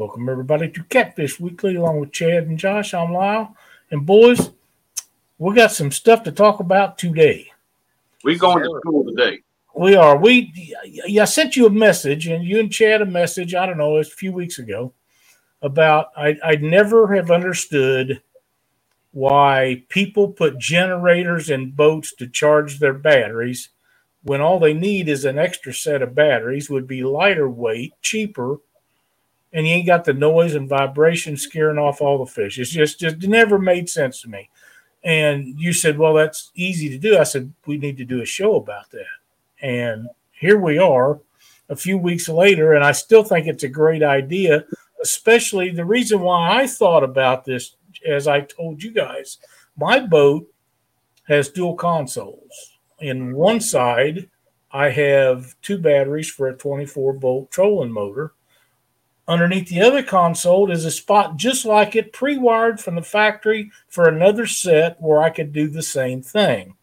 Welcome 0.00 0.30
everybody 0.30 0.70
to 0.70 0.82
Catfish 0.84 1.38
Weekly, 1.38 1.74
along 1.74 2.00
with 2.00 2.10
Chad 2.10 2.44
and 2.44 2.58
Josh. 2.58 2.94
I'm 2.94 3.12
Lyle, 3.12 3.54
and 3.90 4.06
boys, 4.06 4.50
we 5.36 5.54
got 5.54 5.72
some 5.72 5.90
stuff 5.90 6.22
to 6.22 6.32
talk 6.32 6.60
about 6.60 6.96
today. 6.96 7.52
We 8.24 8.38
going 8.38 8.62
to 8.62 8.80
school 8.80 9.04
today. 9.04 9.40
We 9.74 9.96
are. 9.96 10.16
We 10.16 10.54
yeah, 10.86 11.20
I 11.20 11.24
sent 11.26 11.54
you 11.54 11.66
a 11.66 11.70
message, 11.70 12.28
and 12.28 12.42
you 12.42 12.60
and 12.60 12.72
Chad 12.72 13.02
a 13.02 13.04
message. 13.04 13.54
I 13.54 13.66
don't 13.66 13.76
know, 13.76 13.98
it's 13.98 14.10
a 14.10 14.16
few 14.16 14.32
weeks 14.32 14.58
ago 14.58 14.94
about 15.60 16.12
I 16.16 16.38
I 16.42 16.54
never 16.54 17.14
have 17.14 17.30
understood 17.30 18.22
why 19.12 19.84
people 19.90 20.28
put 20.28 20.58
generators 20.58 21.50
in 21.50 21.72
boats 21.72 22.14
to 22.14 22.26
charge 22.26 22.78
their 22.78 22.94
batteries 22.94 23.68
when 24.22 24.40
all 24.40 24.58
they 24.58 24.72
need 24.72 25.10
is 25.10 25.26
an 25.26 25.38
extra 25.38 25.74
set 25.74 26.00
of 26.00 26.14
batteries 26.14 26.70
would 26.70 26.86
be 26.86 27.04
lighter 27.04 27.50
weight 27.50 27.92
cheaper 28.00 28.60
and 29.52 29.66
you 29.66 29.74
ain't 29.74 29.86
got 29.86 30.04
the 30.04 30.12
noise 30.12 30.54
and 30.54 30.68
vibration 30.68 31.36
scaring 31.36 31.78
off 31.78 32.00
all 32.00 32.18
the 32.18 32.30
fish 32.30 32.58
it's 32.58 32.70
just 32.70 33.00
just 33.00 33.22
it 33.22 33.28
never 33.28 33.58
made 33.58 33.88
sense 33.88 34.22
to 34.22 34.28
me 34.28 34.48
and 35.02 35.58
you 35.58 35.72
said 35.72 35.98
well 35.98 36.14
that's 36.14 36.50
easy 36.54 36.88
to 36.88 36.98
do 36.98 37.18
i 37.18 37.22
said 37.22 37.52
we 37.66 37.78
need 37.78 37.96
to 37.96 38.04
do 38.04 38.22
a 38.22 38.26
show 38.26 38.56
about 38.56 38.90
that 38.90 39.04
and 39.62 40.08
here 40.32 40.58
we 40.58 40.78
are 40.78 41.20
a 41.68 41.76
few 41.76 41.96
weeks 41.98 42.28
later 42.28 42.74
and 42.74 42.84
i 42.84 42.92
still 42.92 43.24
think 43.24 43.46
it's 43.46 43.64
a 43.64 43.68
great 43.68 44.02
idea 44.02 44.64
especially 45.02 45.70
the 45.70 45.84
reason 45.84 46.20
why 46.20 46.60
i 46.60 46.66
thought 46.66 47.02
about 47.02 47.44
this 47.44 47.76
as 48.06 48.26
I 48.26 48.42
told 48.42 48.82
you 48.82 48.92
guys, 48.92 49.38
my 49.76 50.00
boat 50.00 50.46
has 51.28 51.48
dual 51.48 51.76
consoles. 51.76 52.78
In 53.00 53.34
one 53.34 53.60
side, 53.60 54.28
I 54.72 54.90
have 54.90 55.54
two 55.62 55.78
batteries 55.78 56.30
for 56.30 56.48
a 56.48 56.56
24 56.56 57.14
volt 57.14 57.50
trolling 57.50 57.92
motor. 57.92 58.34
Underneath 59.30 59.68
the 59.68 59.80
other 59.80 60.02
console 60.02 60.72
is 60.72 60.84
a 60.84 60.90
spot 60.90 61.36
just 61.36 61.64
like 61.64 61.94
it, 61.94 62.12
pre 62.12 62.36
wired 62.36 62.80
from 62.80 62.96
the 62.96 63.02
factory 63.02 63.70
for 63.88 64.08
another 64.08 64.44
set 64.44 65.00
where 65.00 65.22
I 65.22 65.30
could 65.30 65.52
do 65.52 65.68
the 65.68 65.84
same 65.84 66.20
thing. 66.20 66.74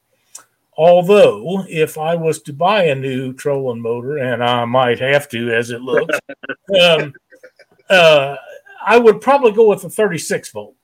Although, 0.77 1.65
if 1.67 1.97
I 1.97 2.15
was 2.15 2.41
to 2.43 2.53
buy 2.53 2.83
a 2.83 2.95
new 2.95 3.33
trolling 3.33 3.81
motor, 3.81 4.17
and 4.17 4.41
I 4.41 4.63
might 4.63 4.97
have 4.99 5.27
to 5.29 5.53
as 5.53 5.71
it 5.71 5.81
looks, 5.81 6.17
um, 6.81 7.13
uh, 7.89 8.37
I 8.85 8.97
would 8.97 9.19
probably 9.19 9.51
go 9.51 9.67
with 9.67 9.83
a 9.83 9.89
36 9.89 10.49
volt. 10.51 10.75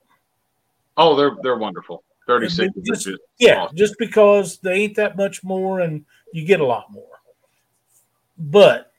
Oh, 0.97 1.16
they're 1.16 1.38
they're 1.44 1.58
wonderful. 1.58 2.03
Thirty 2.28 2.50
six. 2.50 2.73
Just, 2.86 3.09
yeah, 3.39 3.64
awesome. 3.64 3.78
just 3.78 3.95
because 4.00 4.58
they 4.58 4.73
ain't 4.73 4.95
that 4.95 5.16
much 5.16 5.45
more, 5.45 5.80
and 5.80 6.03
you 6.34 6.45
get 6.45 6.59
a 6.59 6.66
lot 6.66 6.91
more. 6.91 7.22
But 8.38 8.92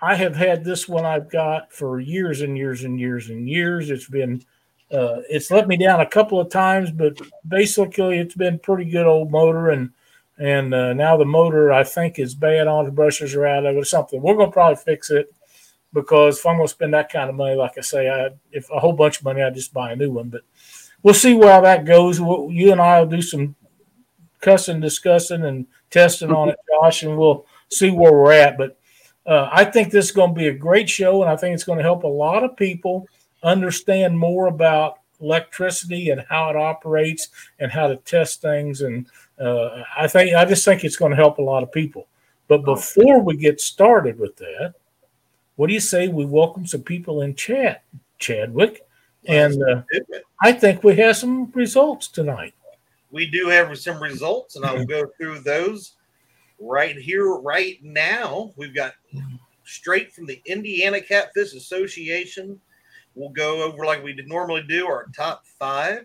I 0.00 0.14
have 0.14 0.36
had 0.36 0.64
this 0.64 0.88
one 0.88 1.04
I've 1.04 1.30
got 1.30 1.72
for 1.72 1.98
years 2.00 2.40
and 2.40 2.56
years 2.56 2.84
and 2.84 3.00
years 3.00 3.30
and 3.30 3.48
years. 3.48 3.90
It's 3.90 4.08
been 4.08 4.42
uh, 4.90 5.20
it's 5.28 5.50
let 5.50 5.68
me 5.68 5.76
down 5.76 6.00
a 6.00 6.06
couple 6.06 6.40
of 6.40 6.50
times, 6.50 6.90
but 6.90 7.20
basically 7.46 8.18
it's 8.18 8.34
been 8.34 8.58
pretty 8.58 8.90
good 8.90 9.06
old 9.06 9.30
motor 9.30 9.70
and 9.70 9.90
and 10.38 10.72
uh, 10.72 10.92
now 10.92 11.16
the 11.16 11.24
motor 11.24 11.72
I 11.72 11.82
think 11.82 12.18
is 12.18 12.34
bad. 12.34 12.68
All 12.68 12.84
the 12.84 12.92
brushes 12.92 13.34
are 13.34 13.46
out 13.46 13.66
of 13.66 13.74
it 13.74 13.78
or 13.78 13.84
something. 13.84 14.22
We're 14.22 14.36
gonna 14.36 14.52
probably 14.52 14.76
fix 14.76 15.10
it 15.10 15.34
because 15.92 16.38
if 16.38 16.46
I'm 16.46 16.56
gonna 16.56 16.68
spend 16.68 16.94
that 16.94 17.12
kind 17.12 17.28
of 17.28 17.36
money, 17.36 17.56
like 17.56 17.76
I 17.76 17.80
say, 17.80 18.08
I 18.08 18.30
if 18.52 18.70
a 18.70 18.78
whole 18.78 18.92
bunch 18.92 19.18
of 19.18 19.24
money, 19.24 19.42
I 19.42 19.50
just 19.50 19.74
buy 19.74 19.92
a 19.92 19.96
new 19.96 20.12
one. 20.12 20.28
But 20.28 20.42
we'll 21.02 21.14
see 21.14 21.34
where 21.34 21.60
that 21.60 21.84
goes. 21.84 22.20
We'll, 22.20 22.50
you 22.50 22.70
and 22.70 22.80
I 22.80 23.00
will 23.00 23.08
do 23.08 23.22
some 23.22 23.56
cussing, 24.40 24.80
discussing, 24.80 25.44
and 25.44 25.66
testing 25.90 26.32
on 26.32 26.50
it, 26.50 26.58
Josh, 26.70 27.02
and 27.02 27.18
we'll 27.18 27.46
see 27.70 27.90
where 27.90 28.12
we're 28.12 28.32
at. 28.32 28.56
But 28.56 28.77
uh, 29.28 29.50
I 29.52 29.64
think 29.64 29.92
this 29.92 30.06
is 30.06 30.10
going 30.10 30.30
to 30.30 30.38
be 30.38 30.48
a 30.48 30.54
great 30.54 30.88
show, 30.88 31.22
and 31.22 31.30
I 31.30 31.36
think 31.36 31.54
it's 31.54 31.64
going 31.64 31.76
to 31.76 31.84
help 31.84 32.02
a 32.02 32.08
lot 32.08 32.42
of 32.42 32.56
people 32.56 33.06
understand 33.42 34.18
more 34.18 34.46
about 34.46 35.00
electricity 35.20 36.10
and 36.10 36.24
how 36.28 36.48
it 36.48 36.56
operates 36.56 37.28
and 37.58 37.70
how 37.70 37.88
to 37.88 37.96
test 37.96 38.40
things. 38.40 38.80
And 38.80 39.06
uh, 39.38 39.82
I 39.96 40.08
think 40.08 40.34
I 40.34 40.46
just 40.46 40.64
think 40.64 40.82
it's 40.82 40.96
going 40.96 41.10
to 41.10 41.16
help 41.16 41.38
a 41.38 41.42
lot 41.42 41.62
of 41.62 41.70
people. 41.70 42.06
But 42.48 42.64
before 42.64 43.20
we 43.20 43.36
get 43.36 43.60
started 43.60 44.18
with 44.18 44.34
that, 44.36 44.74
what 45.56 45.66
do 45.66 45.74
you 45.74 45.80
say 45.80 46.08
we 46.08 46.24
welcome 46.24 46.66
some 46.66 46.82
people 46.82 47.20
in 47.20 47.34
chat, 47.34 47.82
Chadwick? 48.18 48.86
And 49.26 49.62
uh, 49.62 49.82
I 50.40 50.52
think 50.52 50.82
we 50.82 50.96
have 50.96 51.18
some 51.18 51.50
results 51.52 52.08
tonight. 52.08 52.54
We 53.10 53.30
do 53.30 53.48
have 53.48 53.76
some 53.78 54.02
results, 54.02 54.56
and 54.56 54.64
I 54.64 54.72
will 54.72 54.86
go 54.86 55.04
through 55.18 55.40
those 55.40 55.96
right 56.60 56.96
here, 56.96 57.34
right 57.34 57.78
now. 57.82 58.52
We've 58.56 58.74
got 58.74 58.94
straight 59.64 60.12
from 60.12 60.26
the 60.26 60.40
Indiana 60.46 61.00
Catfish 61.00 61.54
Association. 61.54 62.60
We'll 63.14 63.30
go 63.30 63.62
over 63.62 63.84
like 63.84 64.02
we 64.02 64.14
normally 64.26 64.62
do 64.62 64.86
our 64.86 65.06
top 65.16 65.44
five. 65.58 66.02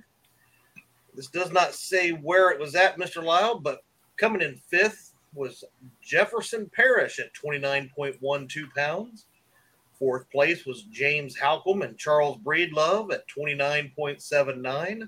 This 1.16 1.28
does 1.28 1.52
not 1.52 1.74
say 1.74 2.12
where 2.12 2.50
it 2.50 2.60
was 2.60 2.76
at, 2.76 2.98
Mr. 2.98 3.24
Lyle, 3.24 3.60
but 3.60 3.84
coming 4.18 4.42
in 4.42 4.56
fifth 4.70 5.14
was 5.36 5.64
Jefferson 6.02 6.70
Parish 6.76 7.20
at 7.20 7.34
29.12 7.34 8.74
pounds. 8.76 9.26
Fourth 9.98 10.30
place 10.32 10.66
was 10.66 10.84
James 10.84 11.38
Halcomb 11.38 11.84
and 11.84 11.98
Charles 11.98 12.38
Breedlove 12.40 13.14
at 13.14 13.28
29.79. 13.28 15.08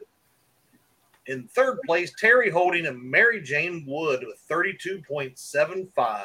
In 1.28 1.48
third 1.48 1.80
place, 1.86 2.14
Terry 2.20 2.50
Holding 2.50 2.86
and 2.86 3.02
Mary 3.02 3.42
Jane 3.42 3.84
Wood 3.88 4.24
with 4.26 4.40
32.75. 4.50 6.24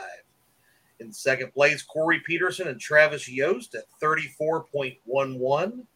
In 1.01 1.13
second 1.13 1.55
place, 1.55 1.83
Corey 1.83 2.21
Peterson 2.27 2.69
and 2.69 2.79
Travis 2.79 3.27
Yost 3.27 3.75
at 3.75 3.85
34.11. 4.03 5.87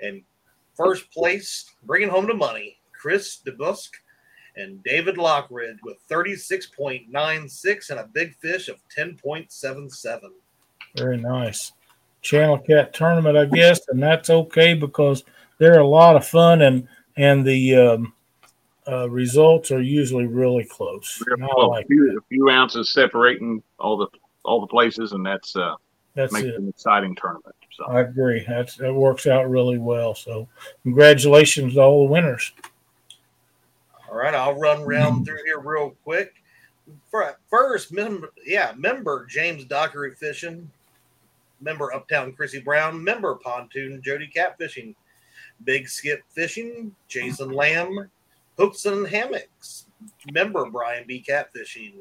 And 0.00 0.22
first 0.74 1.10
place, 1.12 1.70
bringing 1.84 2.08
home 2.08 2.26
the 2.26 2.34
money, 2.34 2.78
Chris 2.92 3.40
DeBusk 3.46 3.90
and 4.56 4.82
David 4.82 5.16
Lockridge 5.16 5.78
with 5.84 5.96
36.96 6.08 7.90
and 7.90 8.00
a 8.00 8.10
big 8.12 8.34
fish 8.36 8.68
of 8.68 8.80
10.77. 8.96 10.20
Very 10.96 11.16
nice. 11.16 11.72
Channel 12.22 12.58
Cat 12.58 12.92
tournament, 12.92 13.36
I 13.36 13.44
guess, 13.46 13.80
and 13.88 14.02
that's 14.02 14.28
okay 14.28 14.74
because 14.74 15.24
they're 15.58 15.78
a 15.78 15.86
lot 15.86 16.16
of 16.16 16.26
fun 16.26 16.62
and 16.62 16.88
and 17.16 17.46
the 17.46 17.76
um, 17.76 18.12
uh, 18.88 19.08
results 19.10 19.70
are 19.70 19.82
usually 19.82 20.26
really 20.26 20.64
close. 20.64 21.22
Well, 21.38 21.70
like 21.70 21.84
a, 21.84 21.88
few, 21.88 22.18
a, 22.18 22.20
few, 22.28 22.50
ounces 22.50 22.92
separating 22.92 23.62
all 23.78 23.96
the 23.96 24.08
all 24.44 24.60
the 24.60 24.66
places, 24.66 25.12
and 25.12 25.24
that's 25.24 25.54
uh, 25.56 25.74
that's 26.14 26.32
makes 26.32 26.46
it. 26.46 26.54
an 26.56 26.68
exciting 26.68 27.14
tournament. 27.14 27.54
So 27.72 27.84
I 27.84 28.00
agree. 28.00 28.44
That's 28.48 28.76
that 28.76 28.94
works 28.94 29.26
out 29.26 29.50
really 29.50 29.78
well. 29.78 30.14
So 30.14 30.48
congratulations 30.82 31.74
to 31.74 31.80
all 31.80 32.06
the 32.06 32.12
winners. 32.12 32.52
All 34.10 34.16
right, 34.16 34.34
I'll 34.34 34.58
run 34.58 34.82
around 34.82 35.24
through 35.24 35.44
here 35.44 35.60
real 35.60 35.94
quick. 36.04 36.34
First, 37.48 37.92
member, 37.92 38.32
yeah, 38.44 38.72
member 38.76 39.24
James 39.26 39.64
Dockery 39.64 40.14
Fishing 40.14 40.68
member 41.60 41.92
Uptown 41.92 42.32
Chrissy 42.32 42.60
Brown, 42.60 43.02
member 43.02 43.34
Pontoon 43.36 44.02
Jody 44.02 44.30
Catfishing, 44.34 44.94
Big 45.64 45.88
Skip 45.88 46.22
Fishing, 46.30 46.94
Jason 47.08 47.50
Lamb, 47.50 48.10
Hooks 48.60 48.84
and 48.84 49.06
Hammocks, 49.06 49.86
member 50.32 50.68
Brian 50.68 51.06
B. 51.06 51.24
Catfishing, 51.26 51.94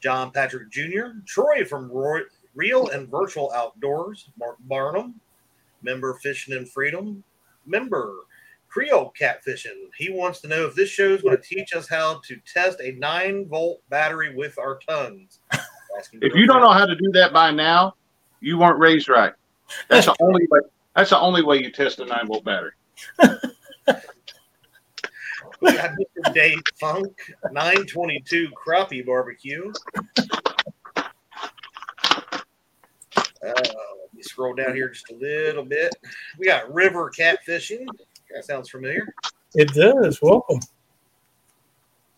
John 0.00 0.30
Patrick 0.30 0.70
Jr., 0.70 1.18
Troy 1.26 1.64
from 1.64 1.90
Roy, 1.90 2.20
Real 2.54 2.86
and 2.90 3.08
Virtual 3.08 3.50
Outdoors, 3.52 4.30
Mark 4.38 4.58
Barnum, 4.60 5.20
member 5.82 6.14
Fishing 6.22 6.54
and 6.54 6.70
Freedom, 6.70 7.24
member 7.66 8.14
Creole 8.68 9.12
Catfishing. 9.20 9.88
He 9.96 10.10
wants 10.10 10.40
to 10.42 10.48
know 10.48 10.66
if 10.66 10.76
this 10.76 10.88
show 10.88 11.08
is 11.08 11.22
going 11.22 11.36
to 11.36 11.42
teach 11.42 11.74
us 11.74 11.88
how 11.88 12.20
to 12.28 12.36
test 12.46 12.80
a 12.80 12.92
nine 12.92 13.48
volt 13.48 13.80
battery 13.90 14.36
with 14.36 14.56
our 14.56 14.78
tongues. 14.88 15.40
if 16.12 16.32
you 16.36 16.46
don't 16.46 16.60
know 16.60 16.70
how 16.70 16.86
to 16.86 16.94
do 16.94 17.10
that 17.14 17.32
by 17.32 17.50
now, 17.50 17.96
you 18.40 18.56
weren't 18.56 18.78
raised 18.78 19.08
right. 19.08 19.32
That's 19.88 20.06
the 20.06 20.14
only 20.20 20.46
way. 20.48 20.60
That's 20.94 21.10
the 21.10 21.18
only 21.18 21.42
way 21.42 21.60
you 21.60 21.72
test 21.72 21.98
a 21.98 22.04
nine 22.06 22.28
volt 22.28 22.44
battery. 22.44 22.70
we 25.60 25.72
got 25.72 25.90
Mr. 25.92 26.34
Dave 26.34 26.60
Funk, 26.80 27.16
922 27.52 28.48
crappie 28.50 29.04
barbecue. 29.04 29.72
Uh, 30.96 31.02
let 33.42 34.14
me 34.14 34.22
scroll 34.22 34.54
down 34.54 34.74
here 34.74 34.88
just 34.88 35.10
a 35.10 35.14
little 35.14 35.64
bit. 35.64 35.94
We 36.38 36.46
got 36.46 36.72
river 36.72 37.10
catfishing. 37.16 37.86
That 38.34 38.44
sounds 38.44 38.68
familiar. 38.68 39.06
It 39.54 39.72
does. 39.72 40.20
Welcome. 40.20 40.60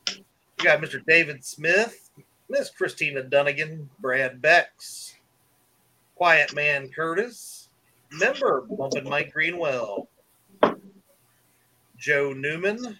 We 0.08 0.64
got 0.64 0.80
Mr. 0.80 1.04
David 1.06 1.44
Smith, 1.44 2.10
Miss 2.48 2.70
Christina 2.70 3.22
Dunnigan, 3.22 3.88
Brad 4.00 4.42
Becks, 4.42 5.14
Quiet 6.16 6.54
Man 6.54 6.88
Curtis, 6.88 7.68
member 8.12 8.62
Bumpin' 8.62 9.08
Mike 9.08 9.32
Greenwell, 9.32 10.08
Joe 11.96 12.32
Newman, 12.32 12.98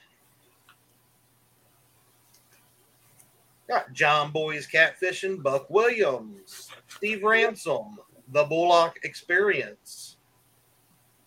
got 3.71 3.93
John 3.93 4.33
Boys 4.33 4.67
Catfishing, 4.67 5.43
Buck 5.43 5.71
Williams, 5.71 6.69
Steve 6.89 7.23
Ransom, 7.23 7.99
The 8.33 8.45
Bullock 8.45 8.99
Experience, 9.05 10.17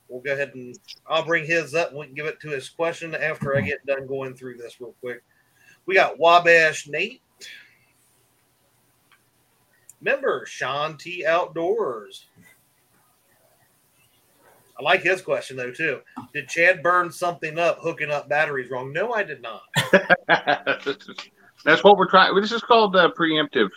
we'll 0.10 0.22
go 0.22 0.34
ahead 0.34 0.52
and 0.54 0.78
I'll 1.08 1.26
bring 1.26 1.46
his 1.46 1.74
up 1.74 1.90
and 1.90 2.00
we 2.00 2.06
can 2.06 2.16
give 2.16 2.28
it 2.28 2.40
to 2.42 2.50
his 2.50 2.70
question 2.70 3.16
after 3.16 3.58
I 3.58 3.62
get 3.62 3.86
done 3.86 4.08
going 4.08 4.36
through 4.36 4.58
this 4.58 4.80
real 4.80 4.94
quick. 5.02 5.24
We 5.86 5.96
got 5.96 6.20
Wabash 6.20 6.88
Nate. 6.88 7.22
Member 10.02 10.46
Sean 10.46 10.98
T 10.98 11.26
Outdoors. 11.26 12.26
I 14.78 14.84
like 14.84 15.02
his 15.02 15.22
question 15.22 15.58
though 15.58 15.72
too. 15.72 16.02
Did 16.34 16.50
Chad 16.50 16.84
burn 16.84 17.12
something 17.12 17.58
up 17.58 17.80
hooking 17.80 18.12
up 18.12 18.28
batteries 18.28 18.70
wrong? 18.70 18.92
No, 18.92 19.14
I 19.14 19.24
did 19.24 19.42
not. 19.42 19.62
That's 21.64 21.84
what 21.84 21.98
we're 21.98 22.10
trying. 22.10 22.36
This 22.40 22.52
is 22.52 22.62
called 22.62 22.96
uh, 22.96 23.10
preemptive. 23.18 23.70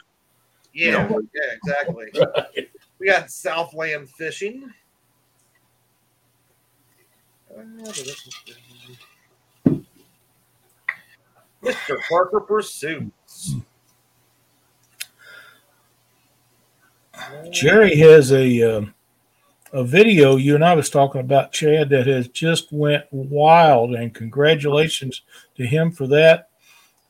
Yeah, 0.72 1.08
yeah, 1.08 1.52
exactly. 1.62 2.12
We 2.98 3.08
got 3.08 3.30
Southland 3.30 4.08
Fishing. 4.08 4.72
Mr. 11.62 11.98
Parker 12.08 12.40
Pursuits. 12.40 13.56
Jerry 17.50 17.96
has 17.96 18.32
a 18.32 18.62
um, 18.62 18.94
a 19.72 19.82
video 19.82 20.36
you 20.36 20.54
and 20.54 20.64
I 20.64 20.74
was 20.74 20.90
talking 20.90 21.20
about 21.20 21.52
Chad 21.52 21.88
that 21.90 22.06
has 22.06 22.28
just 22.28 22.72
went 22.72 23.04
wild, 23.10 23.94
and 23.94 24.14
congratulations 24.14 25.22
to 25.56 25.66
him 25.66 25.90
for 25.90 26.06
that. 26.08 26.50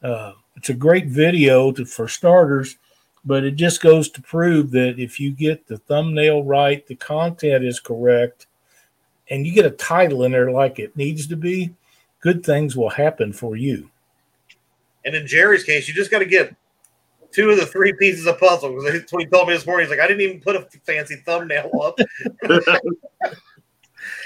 Uh, 0.02 0.32
it's 0.56 0.70
a 0.70 0.74
great 0.74 1.06
video 1.06 1.70
to, 1.72 1.84
for 1.84 2.08
starters, 2.08 2.76
but 3.24 3.44
it 3.44 3.52
just 3.52 3.80
goes 3.80 4.08
to 4.10 4.22
prove 4.22 4.70
that 4.72 4.98
if 4.98 5.20
you 5.20 5.30
get 5.30 5.66
the 5.66 5.78
thumbnail 5.78 6.44
right, 6.44 6.86
the 6.86 6.94
content 6.94 7.64
is 7.64 7.80
correct, 7.80 8.46
and 9.30 9.46
you 9.46 9.52
get 9.52 9.66
a 9.66 9.70
title 9.70 10.24
in 10.24 10.32
there 10.32 10.50
like 10.50 10.78
it 10.78 10.96
needs 10.96 11.26
to 11.26 11.36
be, 11.36 11.74
good 12.20 12.44
things 12.44 12.76
will 12.76 12.90
happen 12.90 13.32
for 13.32 13.56
you. 13.56 13.90
And 15.04 15.14
in 15.14 15.26
Jerry's 15.26 15.64
case, 15.64 15.86
you 15.86 15.94
just 15.94 16.10
got 16.10 16.20
to 16.20 16.26
get 16.26 16.54
two 17.32 17.50
of 17.50 17.58
the 17.58 17.66
three 17.66 17.92
pieces 17.92 18.26
of 18.26 18.38
puzzle 18.38 18.70
because 18.70 18.92
that's 18.92 19.12
what 19.12 19.22
he 19.22 19.28
told 19.28 19.48
me 19.48 19.54
this 19.54 19.66
morning. 19.66 19.86
He's 19.86 19.90
like, 19.90 20.00
I 20.00 20.08
didn't 20.08 20.22
even 20.22 20.40
put 20.40 20.56
a 20.56 20.62
fancy 20.84 21.16
thumbnail 21.24 21.70
up. 21.82 21.98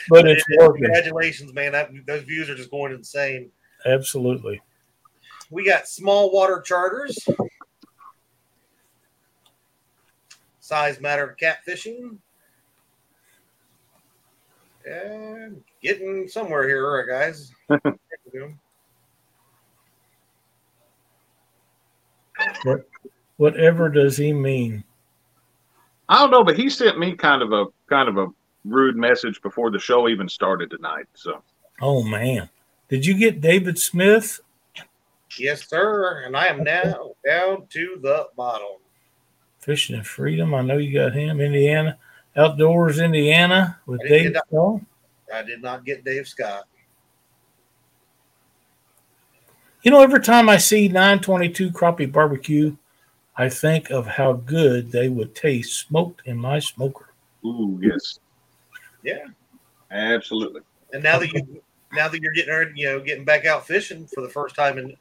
But 0.09 0.29
it's 0.29 0.45
working. 0.59 0.85
Congratulations, 0.85 1.53
man! 1.55 1.73
That, 1.73 1.91
those 2.07 2.25
views 2.25 2.51
are 2.51 2.55
just 2.55 2.71
going 2.71 2.93
insane. 2.93 3.51
Absolutely. 3.87 4.61
We 5.51 5.65
got 5.65 5.89
small 5.89 6.33
water 6.33 6.61
charters. 6.65 7.19
Size 10.61 11.01
matter 11.01 11.29
of 11.29 11.37
catfishing. 11.37 12.19
And 14.87 15.63
getting 15.83 16.29
somewhere 16.29 16.67
here, 16.69 17.07
guys. 17.07 17.53
Whatever 23.37 23.89
does 23.89 24.17
he 24.17 24.33
mean? 24.33 24.85
I 26.09 26.19
don't 26.19 26.31
know, 26.31 26.45
but 26.45 26.57
he 26.57 26.71
sent 26.71 26.99
me 26.99 27.15
kind 27.15 27.43
of 27.43 27.53
a 27.53 27.67
kind 27.89 28.09
of 28.09 28.17
a 28.19 28.29
rude 28.65 28.97
message 28.97 29.41
before 29.43 29.71
the 29.71 29.79
show 29.79 30.09
even 30.09 30.29
started 30.29 30.71
tonight. 30.71 31.07
So 31.15 31.43
Oh 31.81 32.03
man. 32.03 32.49
Did 32.89 33.07
you 33.07 33.15
get 33.15 33.41
David 33.41 33.79
Smith? 33.79 34.41
Yes, 35.39 35.69
sir. 35.69 36.23
And 36.25 36.37
I 36.37 36.47
am 36.47 36.63
now 36.65 37.13
down 37.27 37.67
to 37.71 37.99
the 38.03 38.29
bottom. 38.37 38.79
Fishing 39.59 39.97
and 39.97 40.07
Freedom. 40.07 40.55
I 40.55 40.63
know 40.63 40.79
you 40.79 40.93
got 40.93 41.15
him. 41.15 41.41
Indiana. 41.41 41.99
Outdoors 42.37 43.01
Indiana 43.01 43.79
with 43.87 44.01
I 44.03 44.09
didn't 44.09 44.33
Dave 44.33 44.43
get 44.51 44.81
I 45.33 45.43
did 45.43 45.63
not 45.63 45.85
get 45.85 46.05
Dave 46.05 46.29
Scott. 46.29 46.65
You 49.83 49.91
know, 49.91 50.03
every 50.03 50.21
time 50.21 50.49
I 50.49 50.59
see 50.59 50.89
922 50.89 51.71
crappie 51.71 52.11
barbecue, 52.11 52.77
I 53.37 53.49
think 53.49 53.91
of 53.91 54.07
how 54.07 54.35
good 54.35 54.93
they 54.93 55.09
would 55.09 55.35
taste 55.35 55.79
smoked 55.79 56.23
in 56.27 56.37
my 56.37 56.59
smoker. 56.59 57.13
ooh, 57.45 57.79
yes. 57.83 58.19
Yeah. 59.03 59.25
Absolutely. 59.91 60.61
And 60.93 61.03
now 61.03 61.19
that 61.19 61.33
you 61.33 61.63
now 61.93 62.09
that 62.09 62.21
you're 62.21 62.33
getting 62.33 62.77
you 62.77 62.87
know 62.87 63.01
getting 63.01 63.25
back 63.25 63.47
out 63.47 63.67
fishing 63.67 64.07
for 64.07 64.21
the 64.21 64.29
first 64.29 64.55
time 64.55 64.79
in 64.79 64.97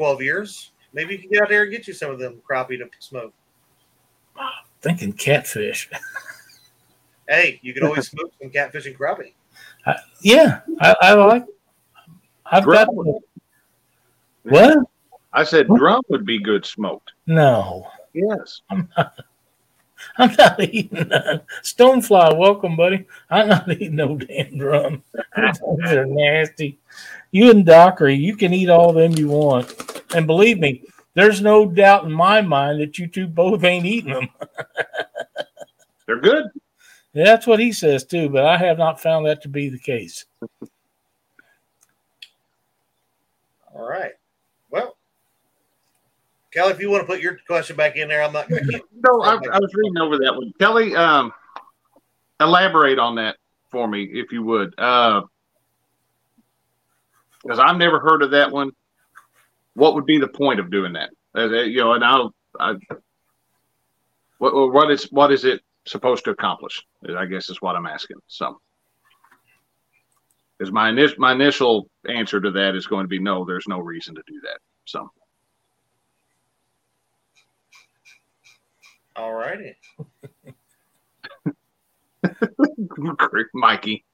12 0.00 0.22
years, 0.22 0.70
maybe 0.94 1.12
you 1.12 1.18
can 1.20 1.28
get 1.28 1.42
out 1.42 1.50
there 1.50 1.64
and 1.64 1.70
get 1.70 1.86
you 1.86 1.92
some 1.92 2.10
of 2.10 2.18
them 2.18 2.40
crappie 2.50 2.78
to 2.78 2.88
smoke. 3.00 3.34
Thinking 4.80 5.12
catfish. 5.12 5.90
Hey, 7.28 7.60
you 7.62 7.72
can 7.72 7.84
always 7.84 8.08
smoke 8.08 8.32
some 8.42 8.50
catfish 8.50 8.86
and 8.86 8.98
crappie. 8.98 9.34
yeah, 10.20 10.62
I, 10.80 10.96
I 11.00 11.12
like. 11.14 11.44
I've 12.44 12.64
got 12.66 12.88
Drum. 12.92 13.18
what? 14.42 14.78
I 15.32 15.44
said 15.44 15.68
drum 15.68 16.02
would 16.08 16.26
be 16.26 16.42
good 16.42 16.66
smoked. 16.66 17.12
No, 17.28 17.86
Yes. 18.14 18.62
I'm 20.18 20.34
not. 20.36 20.60
Eating 20.60 21.08
none. 21.08 21.42
Stonefly, 21.62 22.36
welcome, 22.36 22.76
buddy. 22.76 23.06
I'm 23.30 23.48
not 23.48 23.68
eating 23.72 23.96
no 23.96 24.16
damn 24.16 24.58
drum. 24.58 25.02
Those 25.36 25.92
are 25.92 26.06
nasty. 26.06 26.78
You 27.30 27.50
and 27.50 27.64
Dockery, 27.64 28.16
you 28.16 28.36
can 28.36 28.52
eat 28.52 28.68
all 28.68 28.92
them 28.92 29.12
you 29.12 29.28
want, 29.28 30.02
and 30.14 30.26
believe 30.26 30.58
me, 30.58 30.82
there's 31.14 31.40
no 31.40 31.66
doubt 31.66 32.04
in 32.04 32.12
my 32.12 32.40
mind 32.40 32.80
that 32.80 32.98
you 32.98 33.06
two 33.06 33.26
both 33.26 33.64
ain't 33.64 33.86
eating 33.86 34.12
them. 34.12 34.28
They're 36.06 36.20
good. 36.20 36.46
Yeah, 37.12 37.24
that's 37.24 37.46
what 37.46 37.60
he 37.60 37.72
says 37.72 38.04
too, 38.04 38.28
but 38.28 38.44
I 38.44 38.56
have 38.56 38.78
not 38.78 39.00
found 39.00 39.26
that 39.26 39.42
to 39.42 39.48
be 39.48 39.68
the 39.68 39.78
case. 39.78 40.24
All 43.74 43.88
right. 43.88 44.12
Kelly, 46.52 46.72
if 46.72 46.80
you 46.80 46.90
want 46.90 47.02
to 47.02 47.06
put 47.06 47.20
your 47.20 47.38
question 47.46 47.76
back 47.76 47.96
in 47.96 48.08
there, 48.08 48.22
I'm 48.22 48.32
not 48.32 48.48
going 48.48 48.64
to. 48.66 48.82
No, 49.06 49.22
I, 49.22 49.34
I 49.34 49.58
was 49.58 49.72
reading 49.74 49.98
over 49.98 50.18
that 50.18 50.34
one. 50.34 50.52
Kelly, 50.58 50.96
um, 50.96 51.32
elaborate 52.40 52.98
on 52.98 53.14
that 53.16 53.36
for 53.70 53.86
me, 53.86 54.02
if 54.04 54.32
you 54.32 54.42
would. 54.42 54.70
Because 54.70 55.28
I've 57.58 57.76
never 57.76 58.00
heard 58.00 58.22
of 58.22 58.32
that 58.32 58.50
one. 58.50 58.72
What 59.74 59.94
would 59.94 60.06
be 60.06 60.18
the 60.18 60.28
point 60.28 60.58
of 60.58 60.70
doing 60.70 60.94
that? 60.94 61.10
Uh, 61.34 61.42
uh, 61.42 61.62
you 61.62 61.78
know, 61.78 61.92
and 61.92 62.04
I'll, 62.04 62.34
I, 62.58 62.74
what, 64.38 64.72
what 64.72 64.90
is 64.90 65.04
what 65.12 65.32
is 65.32 65.44
it 65.44 65.60
supposed 65.86 66.24
to 66.24 66.30
accomplish? 66.30 66.84
I 67.16 67.26
guess 67.26 67.48
is 67.48 67.62
what 67.62 67.76
I'm 67.76 67.86
asking. 67.86 68.16
So, 68.26 68.60
is 70.58 70.72
my 70.72 70.88
initial 70.88 71.16
my 71.18 71.32
initial 71.32 71.88
answer 72.08 72.40
to 72.40 72.50
that 72.50 72.74
is 72.74 72.88
going 72.88 73.04
to 73.04 73.08
be 73.08 73.20
no. 73.20 73.44
There's 73.44 73.68
no 73.68 73.78
reason 73.78 74.16
to 74.16 74.22
do 74.26 74.40
that. 74.42 74.58
So, 74.86 75.10
All 79.20 79.34
righty. 79.34 79.76
Mikey. 83.52 84.04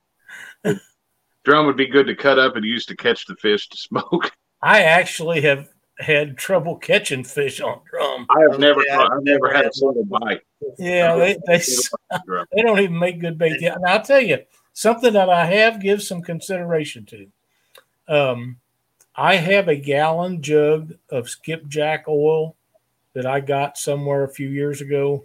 Drum 1.45 1.67
would 1.67 1.77
be 1.77 1.87
good 1.87 2.09
to 2.09 2.17
cut 2.17 2.41
up 2.41 2.57
and 2.57 2.65
use 2.65 2.87
to 2.87 2.97
catch 2.97 3.25
the 3.27 3.37
fish 3.37 3.69
to 3.69 3.77
smoke. 3.77 4.33
I 4.63 4.83
actually 4.83 5.43
have 5.43 5.69
had 6.01 6.37
trouble 6.37 6.77
catching 6.77 7.23
fish 7.23 7.61
on 7.61 7.81
drum. 7.89 8.27
I 8.31 8.51
have 8.51 8.59
never, 8.59 8.83
Yeah, 8.85 8.99
I've 8.99 9.13
I've 9.13 9.23
never 9.23 9.47
never 9.47 9.49
had 9.49 9.57
had 9.57 9.67
a 9.67 9.73
single 9.73 10.05
bite. 10.05 10.41
Yeah, 10.77 11.15
they 11.17 11.37
they, 11.47 11.59
they 12.53 12.63
don't 12.63 12.81
even 12.81 12.99
make 12.99 13.21
good 13.21 13.39
bait. 13.39 13.61
yet. 13.61 13.77
And 13.77 13.87
I'll 13.87 14.03
tell 14.03 14.21
you 14.21 14.39
something 14.73 15.13
that 15.13 15.31
I 15.31 15.47
have 15.47 15.81
give 15.81 16.03
some 16.03 16.21
consideration 16.21 17.07
to. 17.07 17.27
Um, 18.09 18.57
I 19.15 19.37
have 19.37 19.69
a 19.69 19.77
gallon 19.77 20.43
jug 20.43 20.95
of 21.11 21.31
skipjack 21.31 22.09
oil 22.09 22.56
that 23.17 23.25
I 23.25 23.41
got 23.41 23.79
somewhere 23.79 24.25
a 24.25 24.29
few 24.29 24.51
years 24.51 24.83
ago. 24.83 25.25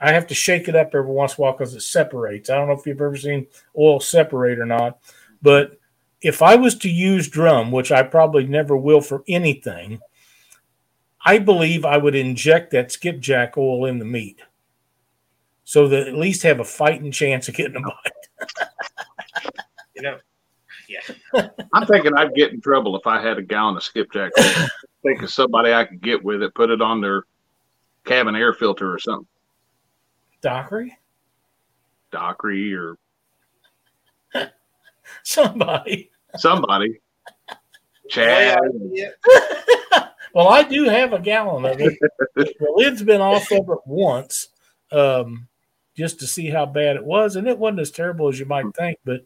I 0.00 0.12
have 0.12 0.26
to 0.26 0.34
shake 0.34 0.66
it 0.66 0.74
up 0.74 0.96
every 0.96 1.12
once 1.12 1.38
in 1.38 1.40
a 1.40 1.42
while 1.42 1.52
because 1.52 1.72
it 1.72 1.82
separates. 1.82 2.50
I 2.50 2.56
don't 2.56 2.66
know 2.66 2.74
if 2.74 2.84
you've 2.84 3.00
ever 3.00 3.16
seen 3.16 3.46
oil 3.78 4.00
separate 4.00 4.58
or 4.58 4.66
not, 4.66 4.98
but 5.40 5.78
if 6.20 6.42
I 6.42 6.56
was 6.56 6.74
to 6.78 6.90
use 6.90 7.28
drum, 7.28 7.70
which 7.70 7.92
I 7.92 8.02
probably 8.02 8.48
never 8.48 8.76
will 8.76 9.00
for 9.00 9.22
anything, 9.28 10.00
I 11.24 11.38
believe 11.38 11.84
I 11.84 11.98
would 11.98 12.16
inject 12.16 12.72
that 12.72 12.90
skipjack 12.90 13.56
oil 13.56 13.86
in 13.86 14.00
the 14.00 14.04
meat 14.04 14.40
so 15.62 15.86
that 15.86 16.08
at 16.08 16.14
least 16.14 16.42
have 16.42 16.58
a 16.58 16.64
fighting 16.64 17.12
chance 17.12 17.46
of 17.48 17.54
getting 17.54 17.76
a 17.76 17.80
bite. 17.80 18.68
You 19.94 20.02
know, 20.02 20.18
yeah. 20.88 21.48
I'm 21.72 21.86
thinking 21.86 22.14
I'd 22.14 22.34
get 22.34 22.52
in 22.52 22.60
trouble 22.60 22.96
if 22.96 23.06
I 23.06 23.20
had 23.22 23.38
a 23.38 23.42
gallon 23.42 23.76
of 23.76 23.82
skipjack. 23.82 24.32
oil. 24.38 24.68
Think 25.02 25.22
of 25.22 25.30
somebody 25.30 25.72
I 25.72 25.84
could 25.84 26.00
get 26.00 26.22
with 26.24 26.42
it, 26.42 26.54
put 26.54 26.70
it 26.70 26.80
on 26.80 27.00
their 27.00 27.24
cabin 28.04 28.36
air 28.36 28.52
filter 28.54 28.92
or 28.92 28.98
something. 28.98 29.26
Dockery? 30.40 30.96
Dockery 32.10 32.74
or 32.74 32.96
Somebody. 35.22 36.10
somebody. 36.36 37.00
Chad. 38.08 38.58
Well, 40.34 40.48
I 40.48 40.64
do 40.64 40.82
have 40.88 41.12
a 41.12 41.20
gallon 41.20 41.64
of 41.64 41.80
it. 41.80 41.96
the 42.34 42.52
lid's 42.74 43.04
been 43.04 43.20
off 43.20 43.52
of 43.52 43.68
it 43.68 43.78
once. 43.86 44.48
Um, 44.90 45.46
just 45.96 46.18
to 46.18 46.26
see 46.26 46.48
how 46.50 46.66
bad 46.66 46.96
it 46.96 47.04
was, 47.04 47.36
and 47.36 47.46
it 47.46 47.56
wasn't 47.56 47.78
as 47.78 47.92
terrible 47.92 48.28
as 48.28 48.40
you 48.40 48.44
might 48.44 48.64
think. 48.76 48.98
But 49.04 49.24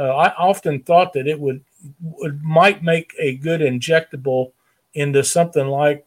uh, 0.00 0.16
I 0.16 0.34
often 0.36 0.82
thought 0.82 1.12
that 1.12 1.28
it 1.28 1.38
would, 1.38 1.62
would 2.00 2.42
might 2.42 2.82
make 2.82 3.14
a 3.18 3.36
good 3.36 3.60
injectable 3.60 4.52
into 4.94 5.22
something 5.22 5.66
like 5.66 6.06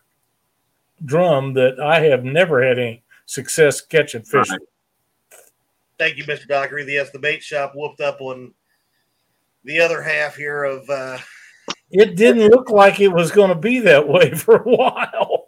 drum 1.05 1.53
that 1.53 1.79
I 1.79 2.00
have 2.00 2.23
never 2.23 2.63
had 2.63 2.79
any 2.79 3.03
success 3.27 3.81
catching 3.81 4.23
fish. 4.23 4.50
Right. 4.50 4.59
Thank 6.00 6.17
you, 6.17 6.23
Mr. 6.23 6.47
Dockery. 6.47 6.91
Yes, 6.91 7.12
the 7.12 7.19
bait 7.19 7.43
shop 7.43 7.73
whooped 7.75 8.01
up 8.01 8.19
on 8.19 8.53
the 9.63 9.79
other 9.79 10.01
half 10.01 10.35
here 10.35 10.63
of 10.63 10.89
uh, 10.89 11.19
It 11.91 12.15
didn't 12.15 12.50
look 12.50 12.71
like 12.71 13.00
it 13.00 13.09
was 13.09 13.31
going 13.31 13.50
to 13.50 13.55
be 13.55 13.79
that 13.81 14.07
way 14.07 14.31
for 14.35 14.57
a 14.57 14.69
while. 14.69 15.45